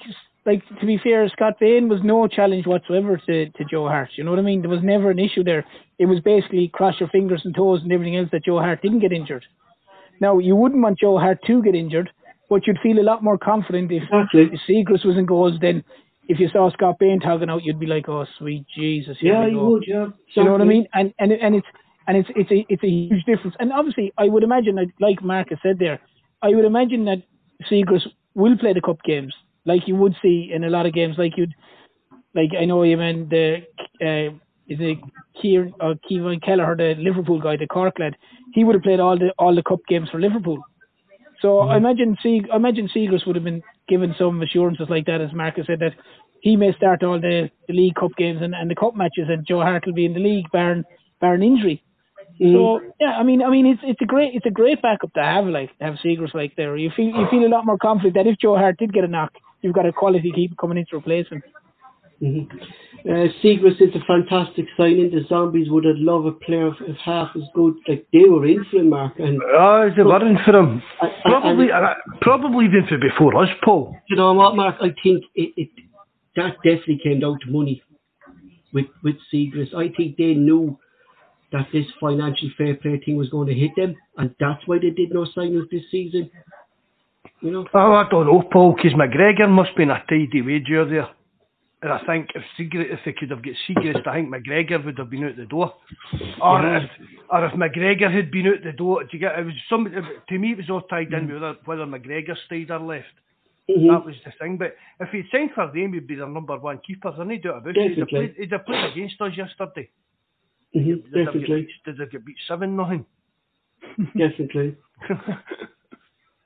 like 0.45 0.63
to 0.79 0.85
be 0.85 0.97
fair, 1.03 1.27
Scott 1.29 1.55
Bain 1.59 1.87
was 1.87 1.99
no 2.03 2.27
challenge 2.27 2.65
whatsoever 2.65 3.17
to, 3.27 3.49
to 3.49 3.63
Joe 3.69 3.87
Hart. 3.87 4.09
You 4.15 4.23
know 4.23 4.31
what 4.31 4.39
I 4.39 4.43
mean? 4.43 4.61
There 4.61 4.69
was 4.69 4.81
never 4.83 5.11
an 5.11 5.19
issue 5.19 5.43
there. 5.43 5.65
It 5.99 6.07
was 6.07 6.19
basically 6.19 6.69
cross 6.73 6.95
your 6.99 7.09
fingers 7.09 7.41
and 7.45 7.53
toes 7.55 7.81
and 7.83 7.91
everything 7.91 8.17
else 8.17 8.29
that 8.31 8.45
Joe 8.45 8.59
Hart 8.59 8.81
didn't 8.81 8.99
get 8.99 9.11
injured. 9.11 9.45
Now 10.19 10.39
you 10.39 10.55
wouldn't 10.55 10.81
want 10.81 10.99
Joe 10.99 11.17
Hart 11.19 11.39
to 11.47 11.61
get 11.61 11.75
injured, 11.75 12.09
but 12.49 12.65
you'd 12.65 12.79
feel 12.81 12.99
a 12.99 13.03
lot 13.03 13.23
more 13.23 13.37
confident 13.37 13.91
if, 13.91 14.03
Exactly. 14.03 14.49
if 14.51 14.59
Siegrist 14.67 15.05
was 15.05 15.17
in 15.17 15.25
goals. 15.25 15.59
Then 15.61 15.83
if 16.27 16.39
you 16.39 16.47
saw 16.49 16.71
Scott 16.71 16.97
Bain 16.99 17.19
tagging 17.19 17.49
out, 17.49 17.63
you'd 17.63 17.79
be 17.79 17.85
like, 17.87 18.09
oh 18.09 18.25
sweet 18.37 18.65
Jesus, 18.75 19.17
Yeah, 19.21 19.45
you 19.47 19.59
would, 19.59 19.83
yeah. 19.87 20.07
You 20.35 20.43
know 20.43 20.51
what 20.53 20.61
I 20.61 20.65
mean? 20.65 20.87
And 20.93 21.13
and 21.19 21.31
and 21.31 21.55
it's 21.55 21.67
and 22.07 22.17
it's 22.17 22.29
it's 22.35 22.51
a 22.51 22.65
it's 22.67 22.83
a 22.83 22.87
huge 22.87 23.23
difference. 23.25 23.55
And 23.59 23.71
obviously, 23.71 24.11
I 24.17 24.25
would 24.25 24.43
imagine 24.43 24.75
that, 24.75 24.87
like 24.99 25.23
Marcus 25.23 25.59
said 25.61 25.77
there, 25.79 25.99
I 26.41 26.49
would 26.49 26.65
imagine 26.65 27.05
that 27.05 27.21
Siegrist 27.69 28.07
will 28.33 28.57
play 28.57 28.73
the 28.73 28.81
cup 28.81 29.03
games, 29.03 29.33
like 29.65 29.87
you 29.87 29.95
would 29.95 30.15
see 30.21 30.51
in 30.53 30.63
a 30.63 30.69
lot 30.69 30.85
of 30.85 30.93
games. 30.93 31.15
Like 31.17 31.37
you'd, 31.37 31.53
like 32.33 32.51
I 32.59 32.65
know 32.65 32.83
you 32.83 32.97
meant 32.97 33.29
the 33.29 33.57
uh, 34.01 34.33
is 34.67 34.79
it 34.79 34.97
Kieran 35.41 35.73
or 35.79 35.95
Kevin 36.07 36.39
Kelleher, 36.39 36.75
the 36.75 36.95
Liverpool 36.97 37.41
guy, 37.41 37.57
the 37.57 37.67
Cork 37.67 37.99
lad. 37.99 38.15
He 38.53 38.63
would 38.63 38.75
have 38.75 38.83
played 38.83 38.99
all 38.99 39.17
the 39.17 39.31
all 39.37 39.55
the 39.55 39.63
cup 39.63 39.79
games 39.87 40.09
for 40.09 40.19
Liverpool. 40.19 40.59
So 41.41 41.59
I 41.59 41.77
imagine 41.77 42.15
Seag, 42.23 42.51
I 42.53 42.55
imagine 42.55 42.87
Siegrist 42.95 43.25
would 43.25 43.35
have 43.35 43.43
been 43.43 43.63
given 43.87 44.13
some 44.17 44.41
assurances 44.43 44.87
like 44.89 45.07
that, 45.07 45.21
as 45.21 45.33
Marcus 45.33 45.65
said, 45.65 45.79
that 45.79 45.93
he 46.41 46.55
may 46.55 46.71
start 46.73 47.03
all 47.03 47.19
the, 47.19 47.49
the 47.67 47.73
League 47.73 47.95
Cup 47.95 48.11
games 48.15 48.41
and, 48.43 48.53
and 48.53 48.69
the 48.69 48.75
Cup 48.75 48.95
matches, 48.95 49.27
and 49.27 49.45
Joe 49.47 49.61
Hart 49.61 49.85
will 49.85 49.93
be 49.93 50.05
in 50.05 50.13
the 50.13 50.19
league, 50.19 50.45
barring 50.51 50.83
barring 51.19 51.41
injury. 51.41 51.83
Mm. 52.39 52.53
So 52.53 52.93
yeah, 52.99 53.17
I 53.17 53.23
mean, 53.23 53.41
I 53.41 53.49
mean, 53.49 53.65
it's 53.65 53.81
it's 53.83 54.01
a 54.01 54.05
great 54.05 54.35
it's 54.35 54.45
a 54.45 54.51
great 54.51 54.81
backup 54.81 55.13
to 55.13 55.23
have 55.23 55.45
like 55.45 55.75
to 55.79 55.85
have 55.85 55.95
Siegrist 56.05 56.35
like 56.35 56.55
there. 56.55 56.77
You 56.77 56.91
feel 56.95 57.07
you 57.07 57.27
feel 57.31 57.45
a 57.45 57.49
lot 57.49 57.65
more 57.65 57.77
confident 57.77 58.13
that 58.15 58.27
if 58.27 58.37
Joe 58.39 58.55
Hart 58.55 58.77
did 58.77 58.93
get 58.93 59.03
a 59.03 59.07
knock, 59.07 59.33
you've 59.61 59.73
got 59.75 59.85
a 59.85 59.91
quality 59.93 60.31
keeper 60.33 60.55
coming 60.55 60.77
in 60.77 60.85
to 60.89 60.97
replace 60.97 61.27
him. 61.29 61.41
hmm 62.19 62.43
Uh, 63.03 63.25
Siegrist 63.41 63.81
is 63.81 63.95
a 63.95 64.03
fantastic 64.05 64.65
signing. 64.77 65.09
The 65.09 65.23
Zombies 65.27 65.69
would 65.71 65.85
have 65.85 65.97
loved 65.97 66.27
a 66.27 66.31
player 66.45 66.67
of, 66.67 66.75
of 66.87 66.95
half 67.03 67.29
as 67.35 67.41
good. 67.55 67.73
Like 67.87 68.05
they 68.13 68.25
were 68.29 68.45
in 68.45 68.63
for 68.69 68.77
him, 68.77 68.89
Mark, 68.89 69.17
and 69.17 69.41
Ah, 69.57 69.89
they 69.95 70.03
were 70.03 70.27
in 70.27 70.37
for 70.45 70.55
him. 70.55 70.83
I- 71.01 71.07
I- 71.07 71.21
Probably, 71.31 71.71
uh, 71.71 71.93
probably 72.21 72.65
even 72.65 72.85
for 72.87 72.99
before 72.99 73.35
us, 73.43 73.49
Paul. 73.63 73.95
you 74.09 74.15
know 74.17 74.33
what, 74.33 74.55
Mark? 74.55 74.75
I 74.81 74.93
think 75.03 75.23
it, 75.33 75.49
it 75.57 75.69
that 76.35 76.57
definitely 76.63 76.99
came 77.03 77.19
down 77.21 77.39
to 77.43 77.49
money 77.51 77.81
with 78.71 78.85
with 79.03 79.15
Siegrist. 79.33 79.73
I 79.73 79.89
think 79.97 80.17
they 80.17 80.33
knew 80.35 80.77
that 81.51 81.67
this 81.73 81.87
financial 81.99 82.49
fair 82.57 82.75
play 82.75 82.97
thing 83.03 83.17
was 83.17 83.29
going 83.29 83.47
to 83.47 83.53
hit 83.63 83.71
them, 83.75 83.95
and 84.17 84.33
that's 84.39 84.61
why 84.67 84.77
they 84.77 84.91
did 84.91 85.11
no 85.11 85.25
signings 85.35 85.67
this 85.71 85.83
season. 85.89 86.29
You 87.41 87.51
know, 87.51 87.67
Oh, 87.73 87.93
I 87.93 88.07
don't 88.09 88.27
know, 88.27 88.43
Paul, 88.51 88.75
because 88.75 88.93
McGregor 88.93 89.49
must 89.49 89.75
be 89.75 89.83
in 89.83 89.89
a 89.91 90.03
tidy 90.07 90.41
wager 90.41 90.85
there. 90.85 91.07
And 91.83 91.91
I 91.91 91.99
think 92.05 92.29
if 92.35 92.43
Siegrist, 92.59 92.93
if 92.93 92.99
they 93.05 93.13
could 93.13 93.31
have 93.31 93.41
got 93.43 93.53
Siegrist, 93.67 94.05
I 94.05 94.13
think 94.21 94.29
McGregor 94.29 94.83
would 94.85 94.99
have 94.99 95.09
been 95.09 95.23
out 95.23 95.35
the 95.35 95.45
door. 95.47 95.73
Or 96.39 96.61
Yeah. 96.61 96.83
if, 96.83 96.89
or 97.31 97.45
if 97.45 97.53
McGregor 97.53 98.11
had 98.13 98.29
been 98.29 98.45
out 98.47 98.61
the 98.63 98.71
door, 98.71 99.03
do 99.03 99.09
you 99.13 99.19
get? 99.19 99.39
It 99.39 99.45
was 99.45 99.55
some. 99.67 99.85
To 100.29 100.37
me, 100.37 100.51
it 100.51 100.57
was 100.57 100.69
all 100.69 100.81
tied 100.81 101.11
in 101.11 101.25
with 101.27 101.41
whether, 101.41 101.57
whether 101.65 101.85
McGregor 101.87 102.37
stayed 102.45 102.69
or 102.69 102.77
left. 102.79 103.07
Mhm. 103.67 103.89
That 103.89 104.05
was 104.05 104.15
the 104.23 104.31
thing. 104.39 104.57
But 104.57 104.75
if 104.99 105.09
he'd 105.09 105.25
signed 105.31 105.51
for 105.55 105.65
them, 105.73 105.93
he'd 105.93 106.05
be 106.05 106.15
their 106.15 106.27
number 106.27 106.55
one 106.59 106.77
keeper. 106.85 107.11
There's 107.17 107.27
no 107.27 107.37
doubt 107.37 107.57
about 107.63 107.77
it. 107.77 107.89
He'd 107.89 107.97
have, 107.97 108.07
played, 108.09 108.35
he'd 108.37 108.51
have 108.51 108.65
played 108.67 108.85
against 108.91 109.19
us 109.21 109.35
yesterday. 109.35 109.89
Mhm, 110.75 111.11
They'd 111.11 111.25
have, 111.25 111.33
beat, 111.33 111.69
they'd 111.85 111.99
have 111.99 112.11
got 112.11 112.25
beat 112.25 112.37
seven 112.47 112.75
nothing. 112.75 113.05
definitely. 114.15 114.75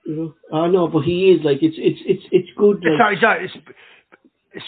You 0.05 0.15
know, 0.15 0.57
I 0.57 0.67
know, 0.67 0.87
but 0.87 1.01
he 1.01 1.31
is 1.31 1.43
like 1.43 1.59
it's 1.61 1.75
it's 1.79 1.99
it's 2.05 2.23
it's 2.31 2.49
good. 2.55 2.83
Like, 2.83 3.17
it's, 3.41 3.53
it's, 3.55 3.65
it's, 4.53 4.65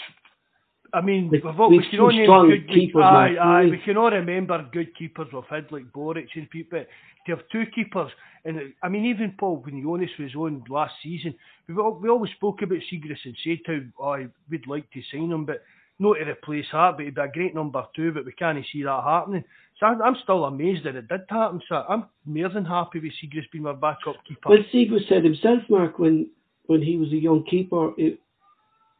I 0.92 1.00
mean, 1.00 1.30
Like, 1.30 1.44
we've 1.44 1.82
can 1.90 2.22
strong 2.24 2.48
good 2.48 2.68
keepers 2.68 3.02
Aye, 3.04 3.36
aye, 3.40 3.64
mm. 3.66 3.70
we 3.70 3.78
can 3.78 3.96
all 3.96 4.10
remember 4.10 4.66
good 4.72 4.96
keepers 4.96 5.28
we've 5.32 5.44
had 5.48 5.70
like 5.70 5.92
Boruc 5.92 6.26
and 6.34 6.50
people. 6.50 6.84
To 7.26 7.36
have 7.36 7.44
two 7.52 7.64
keepers, 7.74 8.10
and 8.44 8.72
I 8.82 8.88
mean, 8.88 9.04
even 9.04 9.34
Paul 9.38 9.62
when 9.64 9.82
Jonas 9.82 10.10
was 10.18 10.34
on 10.34 10.64
last 10.68 10.94
season, 11.02 11.34
we 11.68 11.74
we 11.74 12.08
always 12.08 12.32
spoke 12.32 12.62
about 12.62 12.78
Siegrist 12.90 13.24
and 13.24 13.36
said 13.44 13.58
how 13.66 13.78
oh, 14.00 14.28
we'd 14.50 14.66
like 14.66 14.90
to 14.92 15.02
sign 15.12 15.30
him, 15.30 15.44
but 15.44 15.62
not 15.98 16.14
to 16.14 16.24
replace 16.24 16.66
Hart, 16.70 16.96
but 16.96 17.04
he'd 17.04 17.14
be 17.14 17.20
a 17.20 17.28
great 17.28 17.54
number 17.54 17.84
two, 17.94 18.12
but 18.12 18.24
we 18.24 18.32
can't 18.32 18.64
see 18.72 18.82
that 18.82 19.04
happening. 19.04 19.44
So 19.78 19.86
I'm, 19.86 20.02
I'm 20.02 20.16
still 20.22 20.44
amazed 20.44 20.84
that 20.84 20.96
it 20.96 21.08
did 21.08 21.22
happen. 21.28 21.60
So 21.68 21.84
I'm 21.88 22.06
more 22.24 22.48
than 22.48 22.64
happy 22.64 23.00
with 23.00 23.12
Siegrist 23.22 23.50
being 23.52 23.66
our 23.66 23.74
backup 23.74 24.16
keeper. 24.26 24.48
well, 24.48 24.58
Siegrist 24.72 25.08
said 25.08 25.24
himself, 25.24 25.62
Mark, 25.68 25.98
when 25.98 26.30
when 26.66 26.82
he 26.82 26.96
was 26.96 27.08
a 27.12 27.16
young 27.16 27.44
keeper, 27.44 27.92
it 27.96 28.20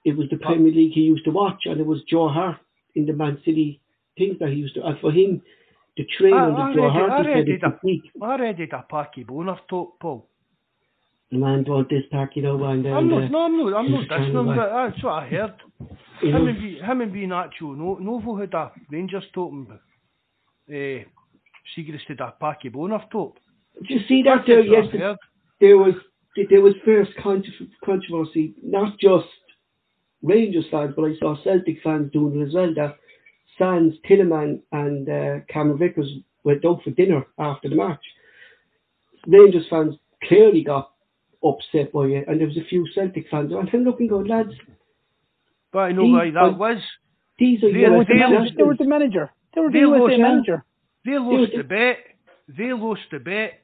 it 0.04 0.16
was 0.16 0.28
the 0.30 0.36
Premier 0.38 0.72
League 0.72 0.92
he 0.92 1.00
used 1.02 1.24
to 1.24 1.30
watch, 1.30 1.62
and 1.66 1.80
it 1.80 1.86
was 1.86 2.02
Joe 2.08 2.28
Hart 2.28 2.58
in 2.94 3.06
the 3.06 3.12
Man 3.12 3.40
City 3.44 3.80
things 4.16 4.38
that 4.40 4.48
he 4.48 4.56
used 4.56 4.74
to. 4.74 4.84
And 4.84 4.98
for 5.00 5.12
him, 5.12 5.42
the 5.96 6.06
train 6.18 6.34
I, 6.34 6.46
under 6.46 6.60
I 6.60 6.74
Joe 6.74 6.82
read, 6.84 6.92
Hart, 6.92 7.10
I 7.10 7.22
he 7.22 7.28
read 7.28 7.48
it 7.48 7.62
peak. 7.84 8.02
a, 8.20 8.24
I 8.24 8.38
read 8.38 8.60
it 8.60 8.72
a 8.72 8.84
Packie 8.90 9.26
Bonner 9.26 9.58
talk, 9.68 9.98
Paul. 10.00 10.26
The 11.30 11.38
man 11.38 11.64
don't 11.64 11.88
this 11.90 12.04
pack, 12.10 12.36
you 12.36 12.42
know, 12.42 12.62
and 12.64 12.84
then 12.84 12.92
I'm 12.94 13.08
not, 13.08 13.24
uh, 13.24 13.28
no, 13.28 13.38
I'm 13.44 13.58
not, 13.58 13.78
I'm 13.78 13.92
not 13.92 14.08
dissing 14.08 14.30
him, 14.30 14.46
but 14.46 14.70
that's 14.90 15.04
what 15.04 15.12
I 15.12 15.28
heard. 15.28 15.54
you 16.22 16.32
know, 16.32 16.38
Him 16.38 16.48
and, 16.48 16.60
be, 16.60 16.78
him 16.78 17.00
and 17.02 17.12
being 17.12 17.32
actual 17.32 17.74
no, 17.74 17.96
Novo 17.96 18.36
had 18.40 18.54
a 18.54 18.72
Rangers 18.90 19.24
top, 19.34 19.50
but 19.68 19.80
uh, 20.74 21.04
Siegrist 21.76 22.08
had 22.08 22.20
a 22.20 22.34
Packie 22.40 22.72
Bonner 22.72 23.02
top. 23.12 23.36
did 23.82 23.90
you 23.90 24.00
see 24.08 24.22
that 24.22 24.44
there 24.46 24.60
yesterday? 24.60 25.14
There 25.60 25.76
was 25.76 25.94
there 26.50 26.62
was 26.62 26.74
first 26.84 27.10
controversy, 27.84 28.54
not 28.62 28.98
just 28.98 29.26
Rangers 30.22 30.66
fans, 30.70 30.94
but 30.96 31.04
I 31.04 31.14
saw 31.18 31.36
Celtic 31.44 31.78
fans 31.82 32.10
doing 32.12 32.40
it 32.40 32.48
as 32.48 32.54
well. 32.54 32.72
That 32.74 32.96
Sands, 33.58 33.96
Tillman, 34.06 34.62
and 34.72 35.08
uh, 35.08 35.40
Cameron 35.52 35.78
Vickers 35.78 36.10
went 36.44 36.64
out 36.64 36.80
for 36.84 36.90
dinner 36.90 37.26
after 37.38 37.68
the 37.68 37.74
match. 37.74 38.00
Rangers 39.26 39.66
fans 39.68 39.96
clearly 40.24 40.62
got 40.62 40.92
upset 41.44 41.92
by 41.92 42.04
it, 42.06 42.26
and 42.28 42.40
there 42.40 42.46
was 42.46 42.56
a 42.56 42.64
few 42.68 42.86
Celtic 42.94 43.26
fans. 43.30 43.52
And 43.52 43.68
I'm 43.72 43.84
looking, 43.84 44.08
going, 44.08 44.26
lads, 44.26 44.52
But 45.72 45.78
I 45.80 45.92
know 45.92 46.02
These 46.04 46.12
why 46.14 46.30
that 46.30 46.58
was. 46.58 46.78
these 47.38 47.62
are 47.62 47.68
They- 47.68 47.72
they- 47.74 47.80
They 47.84 47.90
were, 47.90 48.04
they 48.56 48.62
were 48.62 48.74
the 48.76 48.86
manager. 48.86 49.30
They 49.54 49.60
were 49.60 49.70
the 49.70 49.78
They 49.78 49.84
lost, 49.86 50.00
USA 50.00 50.16
yeah. 50.16 50.28
manager. 50.28 50.64
They 51.04 51.18
lost 51.18 51.50
They- 51.52 51.56
the 51.58 51.64
bet. 51.64 51.98
They 52.48 52.72
lost 52.72 53.10
the 53.10 53.18
bet. 53.20 53.60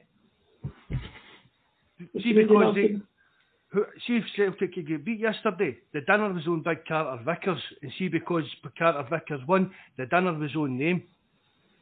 See, 2.21 2.33
They 2.33 2.43
because 2.43 2.51
lost 2.63 2.75
they, 2.75 2.99
who- 3.69 3.85
see 4.05 4.17
if 4.17 4.25
Celtic 4.35 4.73
could 4.73 4.87
get 4.87 5.03
beat 5.03 5.19
yesterday, 5.19 5.77
the 5.93 6.01
dinner 6.01 6.31
was 6.31 6.45
on 6.47 6.61
Big 6.61 6.85
Carter 6.85 7.21
Vickers, 7.23 7.61
and 7.81 7.91
see 7.97 8.07
because 8.07 8.43
Carter 8.77 9.03
Vickers 9.09 9.45
won, 9.47 9.71
the 9.97 10.05
dinner 10.05 10.33
was 10.33 10.55
on 10.55 10.77
them. 10.77 11.03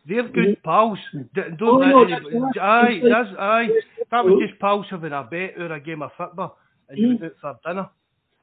They're 0.06 0.28
good 0.28 0.62
pals. 0.64 1.00
Don't 1.34 1.62
Oh, 1.62 1.78
no, 1.78 2.06
that's 2.10 2.26
aye, 2.60 3.02
that's 3.08 3.30
aye. 3.40 3.70
That 4.12 4.26
was 4.26 4.42
just 4.46 4.60
pals 4.60 4.86
having 4.90 5.14
a 5.14 5.24
bet 5.24 5.54
or 5.58 5.72
a 5.72 5.80
game 5.80 6.02
of 6.02 6.12
football, 6.18 6.58
and 6.90 6.98
Mm. 7.20 7.24
out 7.26 7.36
for 7.40 7.60
dinner. 7.66 7.90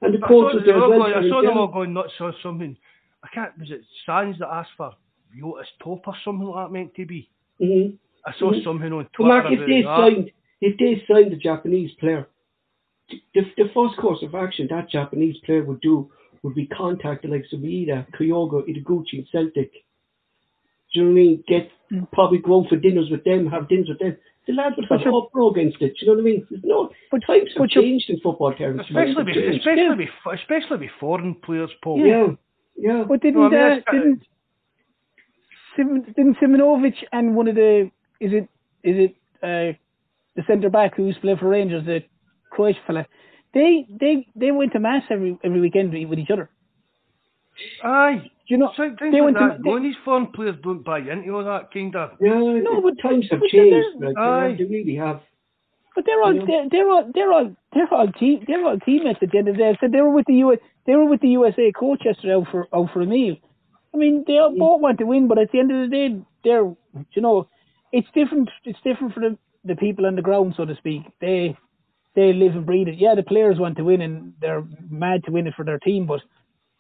And 0.02 0.14
the 0.14 0.24
I 0.24 0.28
saw, 0.28 0.42
was 0.44 0.56
they 0.56 0.64
there 0.72 0.74
were 0.78 0.84
as 0.84 0.88
well. 0.90 0.98
going, 1.00 1.14
I 1.14 1.28
saw 1.28 1.42
them 1.42 1.58
all 1.58 1.66
going 1.68 1.92
nuts 1.92 2.14
or 2.20 2.32
something. 2.42 2.76
I 3.22 3.28
can't. 3.34 3.58
Was 3.58 3.70
it 3.70 3.82
Sands 4.06 4.38
that 4.38 4.48
asked 4.48 4.72
for 4.78 4.92
Yotis 5.38 5.66
top 5.82 6.08
or 6.08 6.14
something 6.24 6.46
like 6.48 6.66
that 6.68 6.72
meant 6.72 6.94
to 6.94 7.04
be? 7.04 7.28
Mhm. 7.60 7.98
I 8.24 8.32
saw 8.32 8.52
Mhm. 8.52 8.64
something 8.64 8.92
on 8.94 9.02
But 9.04 9.12
Twitter 9.12 9.28
Mark, 9.28 9.52
if 9.52 9.66
they 9.66 9.82
that. 9.82 9.96
signed, 9.98 10.30
if 10.62 10.76
they 10.78 11.04
signed 11.06 11.32
the 11.32 11.36
Japanese 11.36 11.92
player, 11.96 12.26
the, 13.34 13.42
the 13.58 13.68
first 13.74 13.96
course 13.98 14.22
of 14.22 14.34
action 14.34 14.66
that 14.68 14.88
Japanese 14.88 15.36
player 15.40 15.62
would 15.64 15.80
do 15.82 16.10
would 16.42 16.54
be 16.54 16.66
contact 16.68 17.22
the 17.22 17.28
likes 17.28 17.52
of 17.52 17.62
Ida, 17.62 18.06
Kyogo, 18.12 18.62
Ideguchi, 18.66 19.18
and 19.18 19.28
Celtic. 19.28 19.84
Do 20.92 21.00
you 21.00 21.04
know 21.04 21.10
what 21.10 21.20
I 21.20 21.22
mean? 21.22 21.44
Get 21.48 21.70
Mm. 21.92 22.08
probably 22.12 22.38
go 22.38 22.60
out 22.60 22.68
for 22.68 22.76
dinners 22.76 23.10
with 23.10 23.24
them, 23.24 23.48
have 23.50 23.68
dinners 23.68 23.88
with 23.88 23.98
them. 23.98 24.16
The 24.46 24.52
lads 24.52 24.76
would 24.76 24.84
have 24.84 24.98
But 25.00 25.04
you're- 25.04 25.16
uproar 25.26 25.50
against 25.50 25.82
it. 25.82 25.94
Do 25.98 25.98
you 26.00 26.06
know 26.06 26.14
what 26.14 26.20
I 26.20 26.24
mean? 26.24 26.46
There's 26.48 26.62
no 26.64 26.90
But- 27.10 27.22
times 27.26 27.48
have 27.48 27.58
but 27.58 27.74
you're- 27.74 27.84
changed 27.88 28.10
in 28.10 28.20
football 28.20 28.52
terms. 28.54 28.80
Especially 28.82 29.14
Times 29.14 29.16
with, 29.16 29.26
have 29.26 29.34
changed. 29.34 29.58
especially 29.58 29.96
with, 29.96 30.34
especially 30.40 30.76
with 30.78 30.90
foreign 31.00 31.34
players, 31.34 31.70
Paul. 31.82 32.06
yeah, 32.06 32.28
yeah. 32.76 33.02
But 33.08 33.22
didn't 33.22 33.40
No, 33.40 33.46
I 33.46 33.50
mean, 33.50 33.82
uh, 33.86 33.90
didn't 33.92 34.22
Sim, 35.76 36.02
didn't 36.16 36.36
Simunovic 36.38 36.94
and 37.12 37.34
one 37.36 37.48
of 37.48 37.54
the 37.54 37.90
is 38.20 38.32
it 38.32 38.48
is 38.82 38.96
it 39.10 39.16
uh, 39.42 39.72
the 40.36 40.42
centre 40.46 40.70
back 40.70 40.94
who's 40.96 41.16
playing 41.18 41.38
for 41.38 41.48
Rangers, 41.48 41.84
the 41.86 42.02
Croatian 42.50 42.82
fella, 42.86 43.06
they 43.52 43.86
they 43.88 44.26
they 44.36 44.50
went 44.52 44.72
to 44.72 44.78
mass 44.80 45.02
every 45.10 45.36
every 45.44 45.60
weekend 45.60 45.92
with 46.08 46.18
each 46.18 46.30
other. 46.30 46.48
Aye. 47.82 48.30
You 48.50 48.58
know, 48.58 48.72
So 48.76 48.82
things 48.98 49.12
they 49.12 49.20
like 49.20 49.24
went 49.26 49.38
that. 49.38 49.56
to 49.58 49.62
Going, 49.62 49.82
these 49.84 49.94
foreign 50.04 50.26
players 50.32 50.56
don't 50.62 50.82
buy 50.84 50.98
into 50.98 51.30
all 51.36 51.44
that 51.44 51.70
kind 51.72 51.94
of. 51.94 52.10
Yeah, 52.20 52.34
No, 52.34 52.80
but- 52.82 52.98
times 53.00 53.26
have 53.30 53.40
changed. 53.42 54.00
they're- 54.00 54.08
Like, 54.08 54.18
Aye. 54.18 54.54
they 54.58 54.64
really 54.64 54.96
have. 54.96 55.20
But 55.94 56.04
they're 56.06 56.22
all 56.22 56.34
they're, 56.34 56.68
they're 56.68 56.88
all 56.90 57.04
they're 57.14 57.32
all 57.32 57.56
they're 57.74 57.92
all 57.94 58.08
team 58.12 58.44
they're 58.46 58.64
all 58.64 58.78
teammates 58.80 59.20
at 59.22 59.30
the 59.30 59.38
end 59.38 59.48
of 59.48 59.54
the 59.56 59.62
day. 59.62 59.76
So 59.80 59.88
they 59.88 60.00
were 60.00 60.10
with 60.18 60.26
the 60.26 60.34
U 60.34 60.56
they 60.86 60.94
were 60.96 61.04
with 61.04 61.20
the 61.20 61.28
USA 61.38 61.70
coach 61.72 62.02
yesterday 62.04 62.34
out 62.34 62.46
for 62.50 62.66
out 62.74 62.90
for 62.92 63.00
a 63.02 63.06
meal. 63.06 63.36
I 63.92 63.96
mean, 63.96 64.24
they 64.26 64.38
all 64.38 64.54
both 64.56 64.80
want 64.80 64.98
to 64.98 65.04
win, 65.06 65.26
but 65.28 65.38
at 65.38 65.50
the 65.52 65.58
end 65.58 65.70
of 65.72 65.78
the 65.82 65.96
day, 65.96 66.20
they're 66.44 66.64
you 67.14 67.22
know, 67.22 67.48
it's 67.92 68.08
different. 68.14 68.48
It's 68.64 68.80
different 68.82 69.14
for 69.14 69.20
the 69.20 69.36
the 69.64 69.76
people 69.76 70.06
on 70.06 70.14
the 70.16 70.22
ground, 70.22 70.54
so 70.56 70.64
to 70.64 70.76
speak. 70.76 71.02
They 71.20 71.56
they 72.14 72.32
live 72.32 72.54
and 72.56 72.66
breathe 72.66 72.88
it. 72.88 72.98
Yeah, 72.98 73.14
the 73.14 73.22
players 73.24 73.58
want 73.58 73.76
to 73.78 73.84
win 73.84 74.00
and 74.00 74.32
they're 74.40 74.64
mad 74.88 75.24
to 75.24 75.32
win 75.32 75.46
it 75.48 75.54
for 75.54 75.64
their 75.64 75.78
team, 75.80 76.06
but 76.06 76.20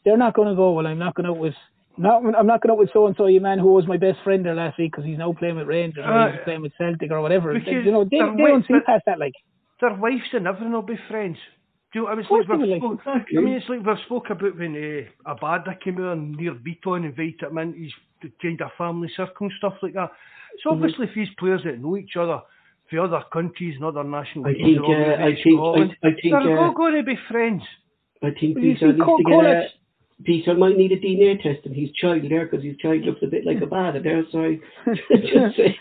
they're 0.04 0.16
not 0.16 0.34
going 0.34 0.48
to 0.48 0.54
go. 0.54 0.72
Well, 0.72 0.86
I'm 0.86 0.98
not 0.98 1.14
going 1.14 1.26
out 1.26 1.38
with. 1.38 1.54
Not, 1.98 2.22
I'm 2.34 2.46
not 2.46 2.62
going 2.62 2.70
out 2.70 2.78
with 2.78 2.90
so 2.92 3.06
and 3.06 3.16
so, 3.16 3.26
you 3.26 3.40
man 3.40 3.58
who 3.58 3.72
was 3.72 3.86
my 3.86 3.98
best 3.98 4.18
friend 4.24 4.44
there 4.46 4.54
last 4.54 4.78
week 4.78 4.92
because 4.92 5.04
he's 5.04 5.18
now 5.18 5.32
playing 5.34 5.56
with 5.56 5.66
Rangers 5.66 6.04
or 6.06 6.30
he's 6.30 6.40
playing 6.44 6.62
with 6.62 6.72
Celtic 6.78 7.10
or 7.10 7.20
whatever. 7.20 7.52
Because 7.52 7.84
you 7.84 7.90
know, 7.92 8.04
they, 8.04 8.18
they're 8.18 8.30
they 8.32 8.42
don't 8.42 8.60
wait- 8.60 8.66
see 8.66 8.74
but- 8.74 8.86
past 8.86 9.02
that. 9.06 9.18
Like, 9.18 9.34
Their 9.80 9.94
wives 9.94 10.22
and 10.32 10.46
everything 10.46 10.72
will 10.72 10.82
be 10.82 10.98
friends. 11.08 11.36
Do 11.92 11.98
you 11.98 12.04
know 12.04 12.10
I 12.12 12.14
mean? 12.14 12.22
It's 12.24 12.30
like 12.30 12.48
we've 12.48 12.58
will, 12.60 12.70
like, 12.70 12.80
spoke, 12.80 13.00
I 13.36 13.40
mean, 13.40 13.54
it's 13.54 13.68
like 13.68 13.84
we've 13.84 14.04
spoke 14.06 14.30
about 14.30 14.56
when 14.56 14.76
uh, 15.26 15.34
Abada 15.34 15.78
came 15.80 15.98
out 15.98 16.12
and 16.12 16.36
Nir 16.36 16.54
Bitton 16.54 17.04
invited 17.04 17.42
him 17.42 17.58
into 17.58 17.78
his 17.80 17.92
kind 18.40 18.60
of 18.62 18.70
family 18.78 19.10
circle 19.16 19.46
and 19.48 19.52
stuff 19.58 19.74
like 19.82 19.94
that. 19.94 20.10
So 20.62 20.70
Mm-hmm. 20.70 20.82
obviously, 20.84 21.06
if 21.08 21.14
these 21.16 21.34
players 21.38 21.62
that 21.64 21.80
know 21.80 21.96
each 21.96 22.16
other 22.16 22.40
for 22.88 23.00
other 23.00 23.22
countries 23.32 23.74
and 23.74 23.84
other 23.84 24.04
national 24.04 24.46
I 24.46 24.52
teams 24.54 24.78
think, 24.78 24.78
are 24.78 24.84
all 24.84 24.94
uh, 24.94 25.26
I 25.26 25.30
to 25.32 25.42
think- 25.42 25.56
Scotland, 25.58 25.96
I- 26.02 26.06
I 26.06 26.10
think, 26.12 26.32
they're 26.44 26.58
uh, 26.58 26.62
all 26.66 26.72
going 26.72 26.94
to 26.94 27.02
be 27.02 27.18
friends. 27.28 27.62
I 28.22 28.30
think 28.38 28.56
Well, 28.56 28.64
you 28.64 28.74
Peter 28.74 28.92
see, 28.92 28.98
needs 28.98 29.72
Col- 30.26 30.36
to 30.36 30.40
get 30.40 30.44
a. 30.44 30.44
College- 30.44 30.44
Peter 30.44 30.54
might 30.54 30.76
need 30.76 30.92
a 30.92 31.00
DNA 31.00 31.42
test 31.42 31.66
and 31.66 31.74
his 31.74 31.90
child 31.92 32.22
there 32.28 32.46
because 32.46 32.64
his 32.64 32.76
child 32.78 33.02
looks 33.02 33.22
a 33.22 33.26
bit 33.26 33.44
like 33.46 33.60
a 33.62 33.66
bad 33.66 34.02
there. 34.02 34.22
So 34.30 34.40
I 34.40 34.60
just 35.12 35.56
saying. 35.56 35.74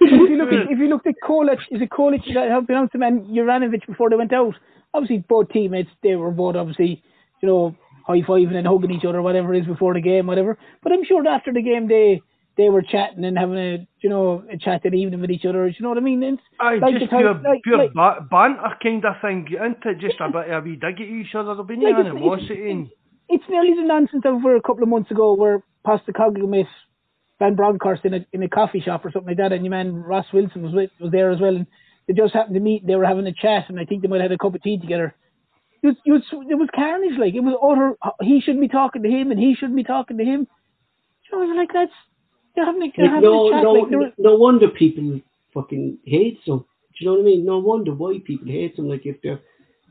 if 0.00 0.30
you 0.30 0.36
look 0.36 0.52
at 0.52 0.70
if 0.70 0.78
you 0.78 0.88
looked 0.88 1.06
at 1.06 1.14
Colak, 1.22 1.58
is 1.70 1.80
it 1.82 1.90
Colak 1.90 2.22
that 2.34 2.50
helped 2.50 2.66
pronounce 2.66 2.92
him 2.94 3.02
and 3.02 3.26
Juranovic 3.26 3.86
before 3.86 4.10
they 4.10 4.16
went 4.16 4.32
out? 4.32 4.54
Obviously, 4.92 5.18
both 5.28 5.48
teammates 5.50 5.90
they 6.02 6.14
were 6.16 6.30
both 6.30 6.56
obviously 6.56 7.02
you 7.42 7.48
know 7.48 7.74
high 8.06 8.20
fiving 8.20 8.54
and 8.56 8.66
hugging 8.66 8.90
each 8.92 9.04
other, 9.04 9.22
whatever 9.22 9.54
it 9.54 9.60
is 9.60 9.66
before 9.66 9.94
the 9.94 10.00
game, 10.00 10.26
whatever. 10.26 10.58
But 10.82 10.92
I'm 10.92 11.04
sure 11.04 11.26
after 11.26 11.52
the 11.52 11.62
game 11.62 11.88
they 11.88 12.22
they 12.56 12.68
were 12.68 12.82
chatting 12.82 13.24
and 13.24 13.36
having 13.36 13.58
a 13.58 13.86
you 14.00 14.08
know 14.08 14.44
a 14.52 14.56
chat 14.56 14.82
that 14.84 14.94
evening 14.94 15.20
with 15.20 15.30
each 15.30 15.44
other. 15.44 15.66
You 15.66 15.74
know 15.80 15.88
what 15.88 15.98
I 15.98 16.02
mean? 16.02 16.22
It's 16.22 16.42
Aye, 16.60 16.76
like 16.76 16.94
just 16.98 17.10
pure, 17.10 17.34
like- 17.34 17.62
pure 17.62 17.78
like- 17.78 17.92
ba- 17.94 18.26
banter 18.30 18.76
kind 18.82 19.04
of 19.04 19.14
thing, 19.20 19.46
into 19.50 19.88
it, 19.90 19.98
just 19.98 20.20
a 20.20 20.28
bit 20.30 20.48
of 20.50 20.62
a 20.64 20.66
wee 20.68 20.76
dig 20.76 21.00
at 21.00 21.06
each 21.06 21.34
other. 21.34 21.48
There'll 21.54 21.64
be 21.64 21.76
no 21.76 21.86
Like, 21.90 21.98
it's- 22.06 22.10
animosity. 22.14 22.70
and 22.70 22.88
it's 23.28 23.44
nearly 23.48 23.74
the 23.74 23.82
nonsense 23.86 24.22
of 24.24 24.42
where 24.42 24.56
a 24.56 24.62
couple 24.62 24.82
of 24.82 24.88
months 24.88 25.10
ago 25.10 25.34
where 25.34 25.62
Pastor 25.84 26.12
Postecoglou 26.12 26.48
met 26.48 26.66
Van 27.40 27.54
Bronckhorst 27.56 28.04
in 28.04 28.14
a 28.14 28.26
in 28.32 28.42
a 28.42 28.48
coffee 28.48 28.80
shop 28.80 29.04
or 29.04 29.10
something 29.10 29.28
like 29.28 29.38
that, 29.38 29.52
and 29.52 29.64
your 29.64 29.70
man 29.70 29.94
Ross 29.94 30.26
Wilson 30.32 30.62
was 30.62 30.72
with, 30.72 30.90
was 31.00 31.10
there 31.10 31.30
as 31.30 31.40
well, 31.40 31.56
and 31.56 31.66
they 32.06 32.14
just 32.14 32.32
happened 32.34 32.54
to 32.54 32.60
meet. 32.60 32.86
They 32.86 32.94
were 32.96 33.04
having 33.06 33.26
a 33.26 33.32
chat, 33.32 33.64
and 33.68 33.80
I 33.80 33.84
think 33.84 34.02
they 34.02 34.08
might 34.08 34.20
have 34.20 34.30
had 34.30 34.38
a 34.38 34.38
cup 34.38 34.54
of 34.54 34.62
tea 34.62 34.78
together. 34.78 35.14
It 35.82 35.88
was, 35.88 35.96
it 36.06 36.12
was, 36.12 36.22
it 36.48 36.54
was 36.54 36.68
carnage, 36.74 37.18
like 37.18 37.34
it 37.34 37.40
was 37.40 37.56
utter. 37.60 38.14
He 38.22 38.40
shouldn't 38.40 38.60
be 38.62 38.68
talking 38.68 39.02
to 39.02 39.08
him, 39.10 39.30
and 39.32 39.40
he 39.40 39.54
shouldn't 39.54 39.76
be 39.76 39.84
talking 39.84 40.16
to 40.18 40.24
him. 40.24 40.46
So 41.30 41.36
I 41.42 41.44
was 41.44 41.56
like, 41.56 41.70
that's 41.74 41.92
they're 42.54 42.64
having 42.64 42.82
a, 42.82 42.92
they're 42.96 43.06
Like, 43.12 43.22
no, 43.22 43.48
no, 43.48 43.72
like 43.72 43.90
they're, 43.90 44.12
no 44.18 44.34
wonder 44.36 44.68
people 44.68 45.20
fucking 45.52 45.98
hate 46.04 46.38
them. 46.46 46.58
Do 46.58 46.64
you 46.98 47.06
know 47.06 47.14
what 47.14 47.22
I 47.22 47.24
mean? 47.24 47.44
No 47.44 47.58
wonder 47.58 47.92
why 47.92 48.18
people 48.24 48.46
hate 48.48 48.76
them. 48.76 48.88
Like 48.88 49.04
if 49.04 49.16
they're 49.22 49.40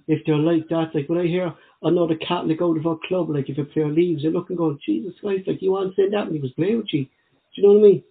if 0.07 0.21
they're 0.25 0.35
like 0.37 0.67
that, 0.69 0.91
like 0.93 1.07
when 1.07 1.19
I 1.19 1.25
hear 1.25 1.53
another 1.81 2.15
Catholic 2.15 2.61
out 2.61 2.77
of 2.77 2.85
our 2.85 2.97
club, 3.07 3.29
like 3.29 3.49
if 3.49 3.57
a 3.57 3.63
player 3.63 3.89
leaves, 3.89 4.23
they 4.23 4.29
look 4.29 4.49
and 4.49 4.57
go, 4.57 4.77
Jesus 4.85 5.13
Christ, 5.21 5.47
like 5.47 5.61
you 5.61 5.71
want 5.71 5.95
to 5.95 6.01
say 6.01 6.09
that 6.09 6.25
when 6.25 6.35
he 6.35 6.39
was 6.41 6.51
playing 6.51 6.77
with 6.77 6.93
you. 6.93 7.03
Do 7.05 7.09
you 7.55 7.63
know 7.63 7.73
what 7.73 7.79
I 7.79 7.81
mean? 7.89 8.03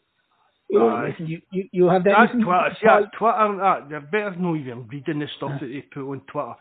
You 0.70 0.78
know, 0.78 0.88
Aye. 0.88 1.08
listen, 1.10 1.26
you, 1.26 1.42
you, 1.50 1.68
you 1.72 1.84
have 1.88 2.04
that. 2.04 2.14
That's 2.16 2.32
Twitter. 2.32 2.76
See, 2.80 2.86
that's 2.86 3.06
Twitter. 3.18 3.56
That, 3.60 3.86
they're 3.90 4.00
better 4.00 4.36
not 4.38 4.56
even 4.56 4.88
reading 4.88 5.18
the 5.18 5.26
stuff 5.36 5.60
that 5.60 5.66
they 5.66 5.82
put 5.92 6.10
on 6.10 6.20
Twitter. 6.32 6.54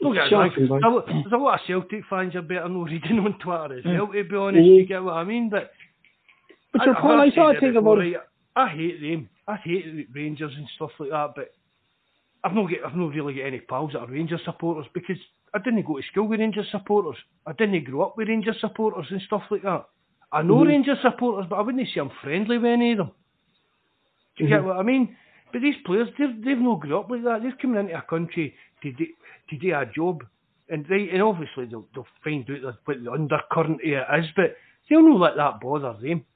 Don't 0.00 0.14
get 0.14 0.24
us 0.24 0.32
wrong, 0.32 0.48
Shocking, 0.50 0.68
there's, 0.68 0.82
a, 0.84 0.88
lo- 0.88 1.04
there's 1.06 1.32
a 1.32 1.36
lot 1.36 1.54
of 1.54 1.60
Celtic 1.66 2.04
fans 2.08 2.34
are 2.36 2.42
better 2.42 2.68
not 2.68 2.84
reading 2.84 3.18
on 3.18 3.36
Twitter 3.40 3.78
as 3.78 3.84
well, 3.84 4.06
to 4.06 4.24
be 4.24 4.36
honest. 4.36 4.64
Mhm. 4.64 4.76
You 4.76 4.86
get 4.86 5.02
what 5.02 5.14
I 5.14 5.24
mean? 5.24 5.50
But, 5.50 5.72
But 6.72 6.84
your 6.86 6.96
I- 6.96 7.00
Paul, 7.00 7.20
I 7.20 7.30
saw 7.30 7.48
said 7.48 7.56
a 7.56 7.60
thing 7.60 7.68
it 7.70 7.74
before, 7.74 7.92
about 7.94 8.02
right, 8.04 8.16
I 8.56 8.68
hate 8.68 9.00
them. 9.00 9.28
I 9.46 9.56
hate 9.56 9.84
the 9.86 10.06
Rangers 10.14 10.52
and 10.56 10.68
stuff 10.76 10.90
like 10.98 11.10
that. 11.10 11.32
But 11.36 11.54
I've 12.44 12.54
not 12.54 12.68
get, 12.68 12.80
I've 12.84 12.96
not 12.96 13.14
really 13.14 13.34
got 13.34 13.46
any 13.46 13.60
pals 13.60 13.92
that 13.92 14.00
are 14.00 14.06
Rangers 14.06 14.40
supporters 14.44 14.86
because 14.92 15.16
I 15.54 15.58
didn't 15.58 15.86
go 15.86 15.96
to 15.96 16.02
school 16.10 16.28
with 16.28 16.40
Rangers 16.40 16.68
supporters. 16.70 17.16
I 17.46 17.52
didn't 17.52 17.84
grow 17.84 18.02
up 18.02 18.16
with 18.16 18.28
Rangers 18.28 18.60
supporters 18.60 19.06
and 19.10 19.20
stuff 19.22 19.42
like 19.50 19.62
that. 19.62 19.86
I 20.30 20.42
know 20.42 20.56
Mhm. 20.56 20.68
Rangers 20.68 21.00
supporters, 21.00 21.46
but 21.48 21.56
I 21.56 21.62
wouldn't 21.62 21.88
say 21.88 22.00
I'm 22.00 22.10
friendly 22.22 22.58
with 22.58 22.70
any 22.70 22.92
of 22.92 22.98
them. 22.98 23.10
Do 24.36 24.44
you 24.44 24.50
get 24.50 24.60
Mhm. 24.60 24.66
what 24.66 24.76
I 24.76 24.82
mean? 24.82 25.16
But 25.52 25.62
these 25.62 25.76
players, 25.86 26.08
they've, 26.18 26.42
they've 26.44 26.58
not 26.58 26.80
grew 26.80 26.98
up 26.98 27.10
like 27.10 27.22
that. 27.24 27.42
They're 27.42 27.52
coming 27.52 27.80
into 27.80 27.96
a 27.96 28.02
country 28.02 28.54
to 28.82 28.92
do, 28.92 29.06
to 29.48 29.56
do 29.56 29.74
a 29.74 29.86
job. 29.86 30.22
And 30.68 30.84
they, 30.84 31.08
and 31.08 31.22
obviously 31.22 31.64
they'll, 31.64 31.88
they'll 31.94 32.06
find 32.22 32.48
out 32.50 32.76
what 32.84 33.02
the 33.02 33.10
undercurrent 33.10 33.80
it 33.82 34.06
is, 34.18 34.30
but 34.36 34.54
they'll 34.90 35.02
not 35.08 35.18
let 35.20 35.36
that 35.36 35.60
bother 35.62 35.94
them. 35.94 36.26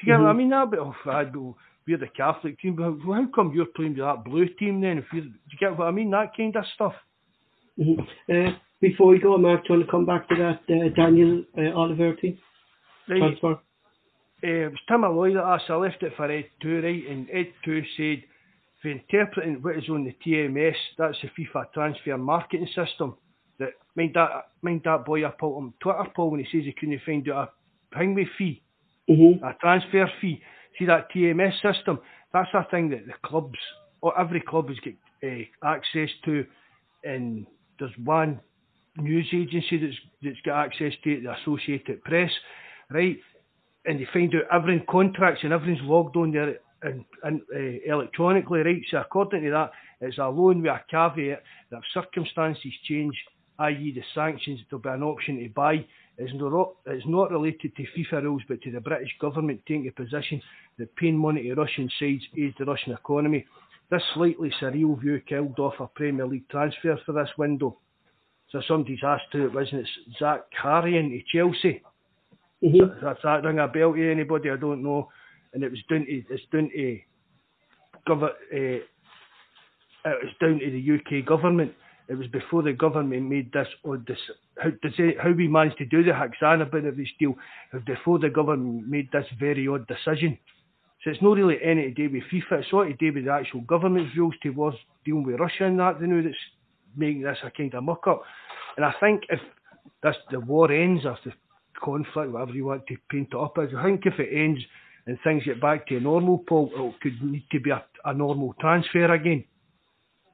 Do 0.00 0.06
you 0.06 0.12
get 0.12 0.20
what 0.20 0.30
I 0.30 0.32
Mhm. 0.32 0.36
mean? 0.36 0.48
That 0.50 0.70
bit, 0.70 1.32
go, 1.32 1.56
we're 1.86 1.98
the 1.98 2.08
Catholic 2.08 2.58
team, 2.60 2.76
but 2.76 2.98
how 3.12 3.26
come 3.26 3.52
you're 3.52 3.66
playing 3.66 3.92
with 3.92 4.00
that 4.00 4.24
blue 4.24 4.46
team 4.46 4.80
then? 4.80 4.98
If 4.98 5.12
you're, 5.12 5.24
do 5.24 5.28
you 5.50 5.58
get 5.58 5.76
what 5.76 5.88
I 5.88 5.90
mean? 5.90 6.10
That 6.10 6.34
kind 6.36 6.56
of 6.56 6.66
stuff. 6.74 6.94
Mhm. 7.78 8.06
Uh, 8.28 8.52
before 8.80 9.08
we 9.08 9.18
go, 9.18 9.36
Mark, 9.36 9.66
do 9.66 9.74
you 9.74 9.78
want 9.78 9.86
to 9.86 9.90
come 9.90 10.06
back 10.06 10.28
to 10.28 10.36
that 10.36 10.60
uh, 10.70 10.88
Daniel 10.90 11.44
uh, 11.58 11.72
Oliver 11.74 12.14
thing? 12.16 12.38
Right. 13.08 13.18
Transfer? 13.18 13.58
uh, 14.42 14.46
it 14.46 14.70
was 14.70 14.80
Tim 14.88 15.04
Alloy 15.04 15.34
that 15.34 15.44
asked, 15.44 15.68
I 15.68 15.74
left 15.74 16.02
it 16.02 16.14
for 16.16 16.30
Ed 16.30 16.48
2, 16.62 16.80
right? 16.80 17.06
And 17.08 17.28
Ed 17.30 17.52
2 17.64 17.82
said, 17.96 18.24
for 18.80 18.88
interpreting 18.88 19.60
what 19.62 19.76
is 19.76 19.88
on 19.90 20.04
the 20.04 20.14
TMS, 20.24 20.76
that's 20.96 21.20
the 21.20 21.28
FIFA 21.28 21.70
transfer 21.74 22.16
marketing 22.16 22.66
system, 22.68 23.16
that 23.58 23.74
mind 23.94 24.14
that 24.14 24.48
mind 24.62 24.80
that 24.84 25.04
boy 25.04 25.24
up 25.24 25.42
on 25.42 25.74
Twitter, 25.80 26.06
Paul, 26.14 26.30
when 26.30 26.40
he 26.40 26.46
says 26.46 26.64
he 26.64 26.72
couldn't 26.72 27.02
find 27.04 27.28
out 27.28 27.52
a 27.92 27.98
pingway 27.98 28.24
fee, 28.38 28.62
Mm-hmm. 29.08 29.44
a 29.44 29.54
transfer 29.60 30.10
fee. 30.20 30.40
See 30.78 30.86
that 30.86 31.10
TMS 31.12 31.54
system? 31.62 31.98
That's 32.32 32.48
a 32.54 32.66
thing 32.70 32.90
that 32.90 33.06
the 33.06 33.12
clubs, 33.24 33.58
or 34.00 34.18
every 34.18 34.40
club 34.40 34.68
has 34.68 34.78
got 34.78 34.94
uh, 35.28 35.42
access 35.64 36.08
to, 36.24 36.44
and 37.04 37.46
there's 37.78 37.92
one 38.04 38.40
news 38.96 39.26
agency 39.32 39.78
that's 39.78 39.96
that's 40.22 40.40
got 40.44 40.64
access 40.64 40.92
to 41.04 41.12
it, 41.12 41.22
the 41.24 41.34
Associated 41.40 42.02
Press, 42.04 42.30
right? 42.90 43.16
And 43.86 43.98
they 43.98 44.06
find 44.12 44.34
out 44.34 44.42
everything 44.52 44.84
contracts 44.88 45.40
and 45.42 45.52
everything's 45.52 45.82
logged 45.88 46.16
on 46.16 46.32
there 46.32 46.58
and, 46.82 47.04
and 47.22 47.40
uh, 47.54 47.92
electronically, 47.92 48.60
right? 48.60 48.82
So 48.90 48.98
according 48.98 49.42
to 49.44 49.50
that, 49.50 49.70
it's 50.00 50.18
a 50.18 50.28
loan 50.28 50.62
with 50.62 50.70
a 50.70 50.80
caveat 50.90 51.42
that 51.70 51.78
if 51.78 51.84
circumstances 51.92 52.72
change, 52.84 53.14
i.e. 53.58 53.92
the 53.94 54.02
sanctions, 54.14 54.60
there'll 54.68 54.82
be 54.82 54.88
an 54.88 55.02
option 55.02 55.38
to 55.38 55.48
buy. 55.50 55.84
It's 56.18 56.32
not, 56.34 56.72
it's 56.86 57.06
not 57.06 57.30
related 57.30 57.74
to 57.76 57.82
FIFA 57.82 58.24
rules, 58.24 58.42
but 58.48 58.60
to 58.62 58.70
the 58.70 58.80
British 58.80 59.16
government 59.20 59.60
taking 59.66 59.88
a 59.88 59.92
position 59.92 60.42
that 60.78 60.94
paying 60.96 61.16
money 61.16 61.44
to 61.44 61.54
Russian 61.54 61.90
sides 61.98 62.22
aids 62.36 62.54
the 62.58 62.66
Russian 62.66 62.92
economy. 62.92 63.46
This 63.90 64.02
slightly 64.14 64.52
surreal 64.60 65.00
view 65.00 65.20
killed 65.26 65.58
off 65.58 65.74
a 65.80 65.86
Premier 65.86 66.26
League 66.26 66.48
transfer 66.48 66.98
for 67.04 67.12
this 67.12 67.30
window. 67.38 67.78
So 68.50 68.60
somebody's 68.66 69.00
asked 69.04 69.32
who 69.32 69.46
it 69.46 69.52
was, 69.52 69.68
and 69.72 69.80
it's 69.80 70.18
Zach 70.18 70.42
Harrion 70.62 71.10
to 71.10 71.20
Chelsea. 71.32 71.82
Mm-hmm. 72.62 73.04
That's 73.04 73.20
that 73.22 73.44
ring 73.44 73.58
a 73.58 73.68
bell 73.68 73.94
to 73.94 74.10
anybody? 74.10 74.50
I 74.50 74.56
don't 74.56 74.82
know. 74.82 75.08
And 75.52 75.64
it 75.64 75.70
was 75.70 75.80
down 75.88 76.04
to 76.04 76.22
it's 76.28 76.42
down 76.52 76.70
to 76.70 76.98
gov- 78.08 78.24
uh, 78.24 78.30
it 78.52 78.84
was 80.04 80.34
down 80.40 80.58
to 80.58 80.70
the 80.70 81.20
UK 81.20 81.26
government. 81.26 81.72
It 82.10 82.18
was 82.18 82.26
before 82.26 82.64
the 82.64 82.72
government 82.72 83.30
made 83.30 83.52
this 83.52 83.68
odd 83.84 84.04
this 84.04 84.18
how 84.58 84.70
how 85.22 85.30
we 85.30 85.46
managed 85.46 85.78
to 85.78 85.86
do 85.86 86.02
the 86.02 86.12
of 86.12 86.96
this 86.96 87.08
deal. 87.20 87.36
Before 87.86 88.18
the 88.18 88.28
government 88.28 88.88
made 88.88 89.08
this 89.12 89.26
very 89.38 89.68
odd 89.68 89.86
decision. 89.86 90.36
So 91.04 91.10
it's 91.10 91.22
not 91.22 91.36
really 91.36 91.58
any 91.62 91.82
to 91.82 91.90
do 91.92 92.10
with 92.12 92.24
FIFA. 92.24 92.60
It's 92.60 92.72
all 92.72 92.84
to 92.84 92.92
do 92.94 93.12
with 93.12 93.26
the 93.26 93.30
actual 93.30 93.60
government's 93.60 94.16
rules 94.16 94.34
towards 94.42 94.76
dealing 95.04 95.22
with 95.22 95.38
Russia 95.38 95.66
and 95.66 95.78
that. 95.78 96.00
You 96.00 96.08
know 96.08 96.22
that's 96.22 96.34
making 96.96 97.22
this 97.22 97.38
a 97.44 97.50
kind 97.52 97.72
of 97.74 97.84
muck 97.84 98.04
up. 98.08 98.22
And 98.76 98.84
I 98.84 98.92
think 98.98 99.22
if 99.28 99.40
this 100.02 100.16
the 100.32 100.40
war 100.40 100.72
ends 100.72 101.06
or 101.06 101.16
the 101.24 101.32
conflict, 101.80 102.32
whatever 102.32 102.52
you 102.52 102.66
want 102.66 102.88
to 102.88 102.96
paint 103.08 103.28
it 103.32 103.38
up 103.38 103.56
as, 103.58 103.68
I 103.76 103.84
think 103.84 104.04
if 104.04 104.18
it 104.18 104.30
ends 104.34 104.60
and 105.06 105.16
things 105.22 105.44
get 105.44 105.60
back 105.60 105.86
to 105.86 106.00
normal, 106.00 106.38
Paul, 106.38 106.72
it 106.74 107.00
could 107.00 107.22
need 107.22 107.46
to 107.52 107.60
be 107.60 107.70
a, 107.70 107.84
a 108.04 108.12
normal 108.12 108.54
transfer 108.60 109.12
again. 109.12 109.44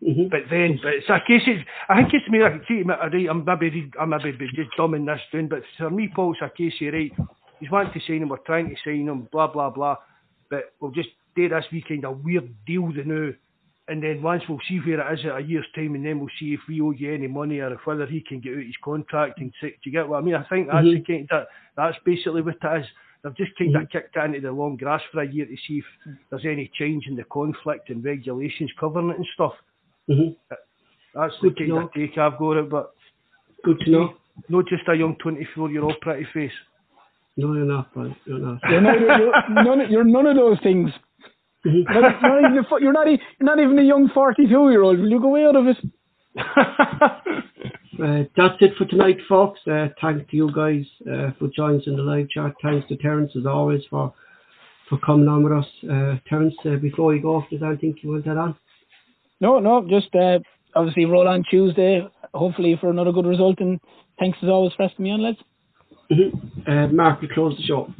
Mm-hmm. 0.03 0.29
But 0.29 0.41
then, 0.51 0.79
but 0.83 0.93
it's 0.93 1.09
a 1.09 1.21
case. 1.27 1.43
It's, 1.47 1.67
I 1.89 1.97
think 1.97 2.13
it's 2.13 2.29
me. 2.29 2.43
I 2.43 2.59
see, 2.69 2.83
right, 2.83 3.29
I'm 3.31 3.45
maybe 3.45 3.91
I'm 3.99 4.11
maybe 4.11 4.33
be 4.33 4.47
just 4.55 4.77
dumbing 4.79 5.07
this 5.07 5.21
down. 5.33 5.49
But 5.49 5.63
for 5.79 5.91
me, 5.91 6.11
Paul, 6.15 6.35
it's 6.35 6.43
a 6.43 6.55
case 6.55 6.75
of 6.83 6.93
right. 6.93 7.13
He's 7.61 7.71
wanting 7.71 7.95
to 7.95 8.01
sign 8.07 8.23
him. 8.23 8.29
We're 8.29 8.37
trying 8.39 8.69
to 8.69 8.77
sign 8.85 9.09
him. 9.09 9.29
Blah 9.33 9.49
blah 9.49 9.71
blah. 9.71 9.97
But 10.51 10.75
we'll 10.81 10.91
just 10.91 11.09
do 11.35 11.49
this 11.49 11.65
wee 11.73 11.85
kind 11.87 12.05
of 12.05 12.23
weird 12.23 12.55
deal 12.67 12.93
the 12.93 13.05
now, 13.05 13.33
and 13.89 14.03
then 14.03 14.23
once 14.23 14.43
we'll 14.49 14.61
see 14.69 14.79
where 14.79 15.01
it 15.01 15.19
is 15.19 15.27
at 15.27 15.39
a 15.39 15.41
year's 15.41 15.67
time, 15.75 15.95
and 15.95 16.05
then 16.05 16.19
we'll 16.19 16.29
see 16.41 16.55
if 16.55 16.61
we 16.69 16.81
owe 16.81 16.91
you 16.91 17.15
any 17.15 17.29
money 17.29 17.61
or 17.61 17.73
if 17.73 17.81
whether 17.85 18.07
he 18.07 18.21
can 18.21 18.41
get 18.41 18.55
out 18.55 18.65
his 18.65 18.75
contract 18.83 19.39
and 19.41 19.53
do 19.61 19.71
you 19.85 19.93
get 19.93 20.09
what 20.09 20.19
I 20.19 20.21
mean? 20.23 20.35
I 20.35 20.45
think 20.49 20.67
that's 20.67 20.87
mm-hmm. 20.87 20.95
the 20.95 21.27
kind 21.27 21.29
of, 21.31 21.47
that's 21.77 21.97
basically 22.05 22.43
what 22.43 22.57
it 22.63 22.81
is. 22.81 22.87
They've 23.23 23.37
just 23.37 23.57
kind 23.57 23.75
mm-hmm. 23.75 23.85
of 23.85 23.91
kicked 23.91 24.17
it 24.17 24.25
into 24.25 24.41
the 24.41 24.53
long 24.53 24.77
grass 24.77 25.03
for 25.13 25.23
a 25.23 25.27
year 25.27 25.47
to 25.47 25.57
see 25.69 25.79
if 25.79 26.15
there's 26.31 26.45
any 26.45 26.71
change 26.79 27.07
in 27.07 27.17
the 27.17 27.25
conflict 27.25 27.91
and 27.91 28.05
regulations 28.05 28.73
covering 28.79 29.11
it 29.11 29.17
and 29.17 29.27
stuff. 29.35 29.55
Mm-hmm. 30.09 30.55
That's 31.15 31.35
Good 31.41 31.57
the 31.59 31.69
kind 31.69 31.85
of 31.85 31.93
take 31.93 32.19
I've 32.19 32.39
got 32.39 32.59
it, 32.59 32.71
but 32.71 32.93
Good 33.67 33.81
to 33.81 33.91
know. 33.91 34.15
Not 34.49 34.69
just 34.69 34.83
a 34.89 34.95
young 34.95 35.17
24 35.17 35.71
year 35.71 35.83
old 35.83 36.01
pretty 36.01 36.27
face. 36.33 36.53
No, 37.37 37.53
you're 37.53 37.65
not, 37.65 37.93
bro. 37.93 38.15
You're 38.25 38.39
not. 38.39 38.61
You're, 38.71 38.81
not, 38.81 39.01
you're, 39.01 39.65
none, 39.65 39.91
you're 39.91 40.05
none 40.05 40.27
of 40.27 40.37
those 40.37 40.59
things. 40.63 40.91
Mm-hmm. 41.67 41.93
not, 41.93 42.23
not 42.23 42.39
even 42.39 42.59
a, 42.59 42.81
you're 42.81 42.93
not. 42.93 43.07
You're 43.09 43.19
not 43.41 43.59
even 43.59 43.79
a 43.79 43.83
young 43.83 44.09
42 44.15 44.49
year 44.71 44.83
old. 44.83 45.01
Will 45.01 45.11
you 45.11 45.21
go 45.21 45.49
out 45.49 45.57
of 45.57 45.67
it? 45.67 45.77
uh, 46.39 48.29
that's 48.37 48.57
it 48.61 48.73
for 48.79 48.85
tonight, 48.85 49.17
folks. 49.29 49.59
Uh, 49.67 49.89
thanks 50.01 50.31
to 50.31 50.37
you 50.37 50.51
guys 50.55 50.85
uh, 51.11 51.31
for 51.39 51.49
joining 51.55 51.81
us 51.81 51.87
in 51.87 51.97
the 51.97 52.03
live 52.03 52.29
chat. 52.29 52.53
Thanks 52.63 52.87
to 52.89 52.97
Terence 52.97 53.33
as 53.37 53.47
always 53.47 53.83
for 53.91 54.15
for 54.89 54.99
coming 54.99 55.27
on 55.27 55.43
with 55.43 55.53
us. 55.53 55.67
Uh, 55.83 56.17
Terence, 56.29 56.55
uh, 56.65 56.77
before 56.77 57.17
you 57.17 57.21
go 57.21 57.37
off, 57.37 57.51
does 57.51 57.63
anything 57.63 57.97
you 58.01 58.11
want 58.11 58.25
to 58.25 58.31
add 58.31 58.37
on? 58.37 58.57
No, 59.41 59.59
no, 59.59 59.87
just 59.89 60.15
uh, 60.15 60.39
obviously 60.75 61.05
roll 61.05 61.29
on 61.29 61.45
Tuesday. 61.51 62.07
Hopefully 62.33 62.77
for 62.81 62.91
another 62.91 63.13
good 63.13 63.27
result. 63.27 63.59
And 63.61 63.81
thanks 64.19 64.39
as 64.43 64.49
always 64.49 64.73
for 64.77 64.85
asking 64.85 65.05
me 65.05 65.11
on, 65.11 65.23
lads. 65.23 65.39
Mm-hmm. 66.11 66.71
Uh, 66.71 66.89
Mark, 66.89 67.21
we 67.21 67.29
close 67.29 67.57
the 67.57 67.63
show. 67.65 67.93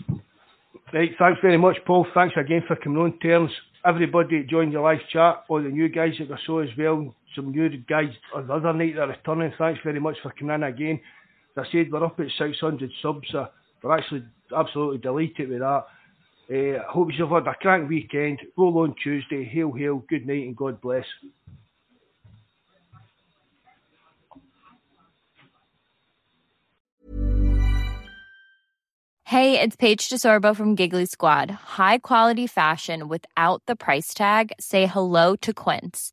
Right, 0.93 1.11
thanks 1.19 1.41
very 1.43 1.59
much, 1.59 1.77
Paul. 1.87 2.07
Thanks 2.15 2.37
again 2.39 2.63
for 2.67 2.77
coming 2.77 2.99
on, 2.99 3.19
Terence. 3.21 3.53
Everybody 3.85 4.45
joined 4.45 4.75
the 4.75 4.81
live 4.81 5.01
chat, 5.13 5.45
all 5.49 5.63
the 5.63 5.69
new 5.69 5.89
guys 5.89 6.13
that 6.19 6.31
I 6.31 6.39
saw 6.47 6.61
as 6.61 6.69
well, 6.79 7.15
some 7.35 7.51
new 7.51 7.69
guys 7.89 8.11
on 8.35 8.47
the 8.47 8.55
other 8.55 8.73
night 8.73 8.95
that 8.95 9.03
are 9.03 9.09
returning. 9.09 9.53
Thanks 9.59 9.81
very 9.85 10.01
much 10.01 10.17
for 10.23 10.33
coming 10.39 10.55
in 10.55 10.63
again. 10.63 11.01
As 11.57 11.67
I 11.69 11.73
said, 11.73 11.93
we're 11.93 12.05
up 12.05 12.19
at 12.19 12.27
600 12.39 12.91
subs, 13.03 13.29
so 13.31 13.47
we're 13.83 13.97
actually 13.97 14.25
absolutely 14.57 14.99
delighted 14.99 15.49
with 15.51 15.61
that. 15.61 15.87
Uh, 16.49 16.79
hope 16.89 17.09
you've 17.13 17.29
had 17.29 17.47
a 17.49 17.55
crank 17.55 17.89
weekend. 17.89 18.41
Roll 18.57 18.79
on 18.79 18.95
Tuesday. 19.03 19.45
Hail, 19.45 19.73
hail, 19.73 20.05
good 20.09 20.27
night, 20.27 20.47
and 20.47 20.57
God 20.57 20.81
bless. 20.81 21.05
Hey, 29.25 29.61
it's 29.61 29.75
Paige 29.75 30.09
DeSorbo 30.09 30.55
from 30.55 30.77
Giggly 30.77 31.05
Squad. 31.07 31.51
High 31.51 31.99
quality 31.99 32.47
fashion 32.47 33.09
without 33.09 33.61
the 33.67 33.75
price 33.75 34.15
tag. 34.15 34.53
Say 34.61 34.87
hello 34.87 35.35
to 35.43 35.53
Quince. 35.53 36.13